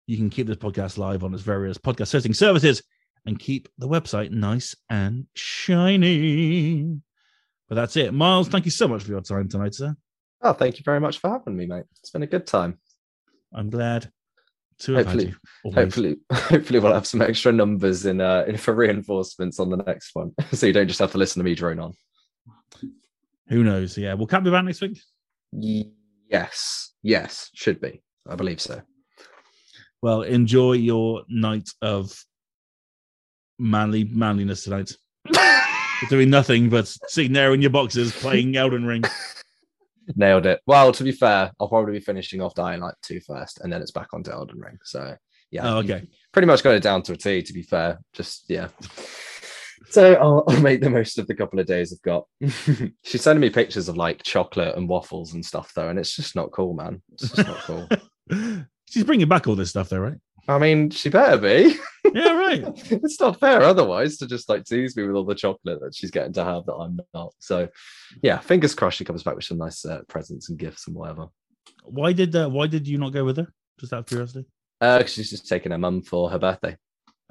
You 0.08 0.18
can 0.18 0.30
keep 0.30 0.48
this 0.48 0.58
podcast 0.58 0.98
live 0.98 1.24
on 1.24 1.34
its 1.34 1.44
various 1.44 1.78
podcast 1.78 2.12
hosting 2.12 2.34
services 2.34 2.82
and 3.26 3.38
keep 3.40 3.70
the 3.78 3.88
website 3.88 4.32
nice 4.32 4.76
and 4.90 5.28
shiny. 5.36 7.00
But 7.70 7.76
that's 7.76 7.96
it. 7.96 8.14
Miles, 8.14 8.48
thank 8.50 8.66
you 8.66 8.72
so 8.72 8.88
much 8.88 9.04
for 9.04 9.12
your 9.12 9.22
time 9.22 9.48
tonight, 9.48 9.76
sir. 9.76 9.96
Oh, 10.42 10.54
thank 10.54 10.78
you 10.80 10.84
very 10.84 11.00
much 11.00 11.20
for 11.20 11.30
having 11.30 11.56
me, 11.56 11.68
mate. 11.68 11.86
It's 12.00 12.10
been 12.10 12.24
a 12.24 12.28
good 12.28 12.48
time. 12.48 12.80
I'm 13.54 13.70
glad 13.70 14.12
to 14.80 14.94
have 14.94 15.06
Hopefully- 15.06 15.36
you. 15.64 15.72
Hopefully, 15.72 16.16
hopefully 16.34 16.80
we'll 16.80 16.94
have 16.94 17.06
some 17.06 17.22
extra 17.22 17.52
numbers 17.52 18.06
in 18.08 18.20
uh 18.20 18.44
in 18.48 18.58
for 18.58 18.74
reinforcements 18.74 19.60
on 19.60 19.70
the 19.70 19.78
next 19.78 20.16
one, 20.16 20.34
so 20.52 20.66
you 20.66 20.74
don't 20.74 20.88
just 20.88 21.00
have 21.00 21.12
to 21.12 21.20
listen 21.20 21.40
to 21.40 21.44
me 21.44 21.54
drone 21.54 21.80
on. 21.80 21.94
Who 23.52 23.64
knows? 23.64 23.98
Yeah, 23.98 24.14
will 24.16 24.28
Kat 24.28 24.44
be 24.44 24.50
back 24.50 24.64
next 24.66 24.82
week? 24.82 25.00
Yes, 25.52 26.94
yes, 27.04 27.50
should 27.54 27.82
be. 27.82 28.02
I 28.28 28.36
believe 28.36 28.62
so. 28.62 28.82
Well, 30.02 30.22
enjoy 30.24 30.74
your 30.74 31.24
night 31.30 31.70
of 31.82 32.18
manly 33.60 34.06
manliness 34.06 34.64
tonight. 34.64 34.94
Doing 36.10 36.30
nothing 36.30 36.70
but 36.70 36.88
sitting 37.08 37.34
there 37.34 37.54
in 37.54 37.62
your 37.62 37.70
boxes 37.70 38.12
playing 38.14 38.56
Elden 38.56 38.86
Ring. 38.86 39.04
Nailed 40.16 40.46
it. 40.48 40.62
Well, 40.66 40.92
to 40.94 41.04
be 41.04 41.12
fair, 41.12 41.52
I'll 41.60 41.68
probably 41.68 41.94
be 41.94 42.00
finishing 42.00 42.42
off 42.42 42.56
Dying 42.56 42.80
Light 42.80 42.96
2 43.04 43.20
first, 43.20 43.60
and 43.62 43.72
then 43.72 43.82
it's 43.82 43.92
back 43.92 44.08
onto 44.14 44.32
Elden 44.32 44.60
Ring. 44.60 44.78
So 44.84 45.16
yeah, 45.52 45.74
Oh, 45.74 45.78
okay. 45.80 46.08
pretty 46.32 46.48
much 46.48 46.64
got 46.64 46.74
it 46.74 46.82
down 46.84 47.04
to 47.04 47.14
a 47.14 47.18
T. 47.18 47.44
To 47.44 47.54
be 47.54 47.62
fair, 47.62 48.00
just 48.14 48.46
yeah. 48.50 48.70
So 49.90 50.14
I'll, 50.16 50.44
I'll 50.48 50.62
make 50.62 50.82
the 50.82 50.90
most 50.90 51.18
of 51.18 51.28
the 51.28 51.36
couple 51.36 51.60
of 51.60 51.66
days 51.66 51.94
I've 51.94 52.02
got. 52.02 52.26
She's 53.04 53.22
sending 53.22 53.42
me 53.42 53.50
pictures 53.50 53.90
of 53.90 53.98
like 53.98 54.24
chocolate 54.24 54.76
and 54.76 54.88
waffles 54.88 55.34
and 55.34 55.46
stuff 55.46 55.74
though, 55.76 55.90
and 55.90 56.00
it's 56.00 56.16
just 56.16 56.36
not 56.36 56.52
cool, 56.52 56.74
man. 56.74 57.02
It's 57.14 57.32
just 57.32 57.48
not 57.48 57.58
cool. 57.60 57.88
She's 58.90 59.04
bringing 59.04 59.28
back 59.30 59.48
all 59.48 59.56
this 59.56 59.70
stuff, 59.70 59.90
though, 59.90 60.00
right? 60.00 60.18
I 60.48 60.58
mean, 60.58 60.90
she 60.90 61.10
better 61.10 61.38
be. 61.38 61.76
Yeah, 62.14 62.34
right. 62.34 62.64
it's 62.92 63.20
not 63.22 63.40
fair 63.40 63.62
otherwise 63.62 64.18
to 64.18 64.28
just 64.28 64.50
like 64.50 64.66
tease 64.66 64.98
me 64.98 65.04
with 65.04 65.16
all 65.16 65.24
the 65.24 65.36
chocolate 65.36 65.80
that 65.80 65.96
she's 65.96 66.12
getting 66.12 66.34
to 66.34 66.44
have 66.44 66.66
that 66.66 66.74
I'm 66.74 67.00
not. 67.14 67.32
So, 67.40 67.70
yeah, 68.22 68.40
fingers 68.40 68.76
crossed 68.76 68.98
she 68.98 69.06
comes 69.06 69.24
back 69.24 69.36
with 69.36 69.46
some 69.46 69.60
nice 69.60 69.86
uh, 69.86 70.02
presents 70.10 70.50
and 70.50 70.58
gifts 70.58 70.88
and 70.88 70.96
whatever. 70.96 71.28
Why 71.84 72.12
did 72.12 72.36
uh, 72.36 72.50
Why 72.50 72.68
did 72.68 72.88
you 72.88 72.98
not 72.98 73.14
go 73.14 73.24
with 73.24 73.38
her? 73.38 73.48
Just 73.80 73.94
out 73.94 74.00
of 74.00 74.06
curiosity. 74.08 74.46
Uh, 74.82 75.00
'cause 75.00 75.14
she's 75.14 75.30
just 75.30 75.48
taking 75.48 75.72
her 75.72 75.78
mum 75.78 76.02
for 76.02 76.30
her 76.30 76.40
birthday. 76.40 76.76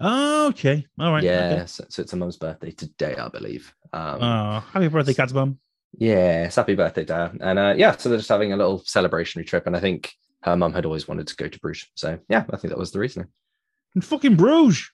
Oh, 0.00 0.48
okay. 0.48 0.86
All 0.98 1.12
right. 1.12 1.22
yeah, 1.22 1.50
okay. 1.54 1.66
so, 1.66 1.84
so 1.88 2.02
it's 2.02 2.12
her 2.12 2.16
mum's 2.18 2.36
birthday 2.38 2.70
today, 2.70 3.14
I 3.16 3.28
believe. 3.28 3.72
Um, 3.92 4.22
Oh, 4.22 4.60
happy 4.72 4.88
birthday, 4.88 5.14
Kat's 5.14 5.32
Bum. 5.32 5.58
yeah, 5.98 6.50
happy 6.50 6.74
birthday, 6.74 7.04
Dad. 7.04 7.36
And 7.40 7.58
uh, 7.58 7.74
yeah, 7.76 7.96
so 7.96 8.08
they're 8.08 8.18
just 8.18 8.28
having 8.30 8.52
a 8.52 8.56
little 8.56 8.80
celebrationary 8.80 9.46
trip. 9.46 9.66
And 9.66 9.76
I 9.76 9.80
think 9.80 10.12
her 10.42 10.56
mum 10.56 10.72
had 10.72 10.86
always 10.86 11.06
wanted 11.06 11.26
to 11.26 11.36
go 11.36 11.48
to 11.48 11.60
Bruges. 11.60 11.88
So 11.94 12.18
yeah, 12.28 12.44
I 12.50 12.56
think 12.56 12.70
that 12.70 12.78
was 12.78 12.92
the 12.92 12.98
reason. 12.98 13.26
In 13.94 14.00
fucking 14.00 14.36
Bruges. 14.36 14.90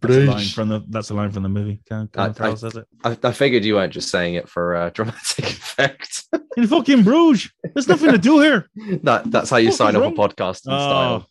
That's 0.00 0.14
a 0.14 0.18
line 0.18 0.26
Bruges. 0.26 0.52
from 0.54 0.68
the. 0.70 0.82
That's 0.88 1.10
a 1.10 1.14
line 1.14 1.30
from 1.30 1.42
the 1.42 1.48
movie. 1.50 1.82
Colin 1.88 2.08
I- 2.16 2.32
I- 2.40 2.54
says 2.54 2.74
it. 2.74 2.86
I, 3.04 3.18
I 3.22 3.32
figured 3.32 3.64
you 3.66 3.74
weren't 3.74 3.92
just 3.92 4.08
saying 4.10 4.34
it 4.34 4.48
for 4.48 4.74
uh, 4.74 4.90
dramatic 4.90 5.44
effect. 5.50 6.24
In 6.56 6.66
fucking 6.66 7.02
Bruges. 7.04 7.52
There's 7.74 7.86
nothing 7.86 8.10
to 8.10 8.18
do 8.18 8.40
here. 8.40 8.68
that 9.02 9.30
that's 9.30 9.50
how 9.50 9.58
you 9.58 9.70
sign 9.70 9.94
up 9.94 10.02
a 10.02 10.10
podcast 10.10 10.66
in 10.66 10.72
Oh, 10.72 10.78
style. 10.78 11.26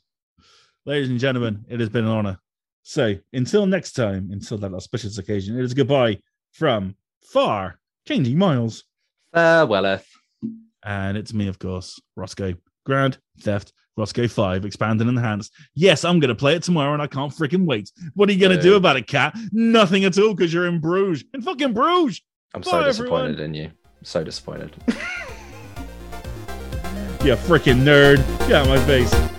ladies 0.85 1.09
and 1.09 1.19
gentlemen, 1.19 1.65
it 1.67 1.79
has 1.79 1.89
been 1.89 2.05
an 2.05 2.11
honor. 2.11 2.39
So 2.83 3.15
until 3.31 3.65
next 3.65 3.93
time, 3.93 4.29
until 4.31 4.57
that 4.59 4.73
auspicious 4.73 5.17
occasion, 5.17 5.57
it 5.57 5.63
is 5.63 5.73
goodbye 5.73 6.19
from 6.51 6.95
far 7.23 7.79
changing 8.07 8.37
miles. 8.37 8.83
Farewelleth. 9.33 10.05
And 10.85 11.17
it's 11.17 11.33
me, 11.33 11.47
of 11.47 11.59
course, 11.59 11.99
Rossko. 12.17 12.57
Grand 12.85 13.17
Theft 13.39 13.71
Rossko 13.97 14.29
5, 14.29 14.65
expanded 14.65 15.07
and 15.07 15.17
enhanced. 15.17 15.53
Yes, 15.75 16.03
I'm 16.03 16.19
going 16.19 16.29
to 16.29 16.35
play 16.35 16.55
it 16.55 16.63
tomorrow 16.63 16.93
and 16.93 17.01
I 17.01 17.07
can't 17.07 17.31
freaking 17.31 17.65
wait. 17.65 17.91
What 18.15 18.27
are 18.27 18.33
you 18.33 18.39
going 18.39 18.55
to 18.55 18.61
do 18.61 18.75
about 18.75 18.97
it, 18.97 19.07
Kat? 19.07 19.37
Nothing 19.51 20.03
at 20.03 20.17
all 20.17 20.33
because 20.33 20.53
you're 20.53 20.67
in 20.67 20.79
Bruges. 20.79 21.23
In 21.33 21.41
fucking 21.41 21.73
Bruges. 21.73 22.21
I'm 22.53 22.63
so 22.63 22.83
disappointed 22.83 23.39
everyone. 23.39 23.45
in 23.45 23.53
you. 23.53 23.71
So 24.03 24.23
disappointed. 24.23 24.75
You 27.23 27.35
freaking 27.35 27.83
nerd. 27.83 28.17
Get 28.49 28.51
out 28.51 28.63
of 28.63 28.67
my 28.67 28.85
face. 28.85 29.32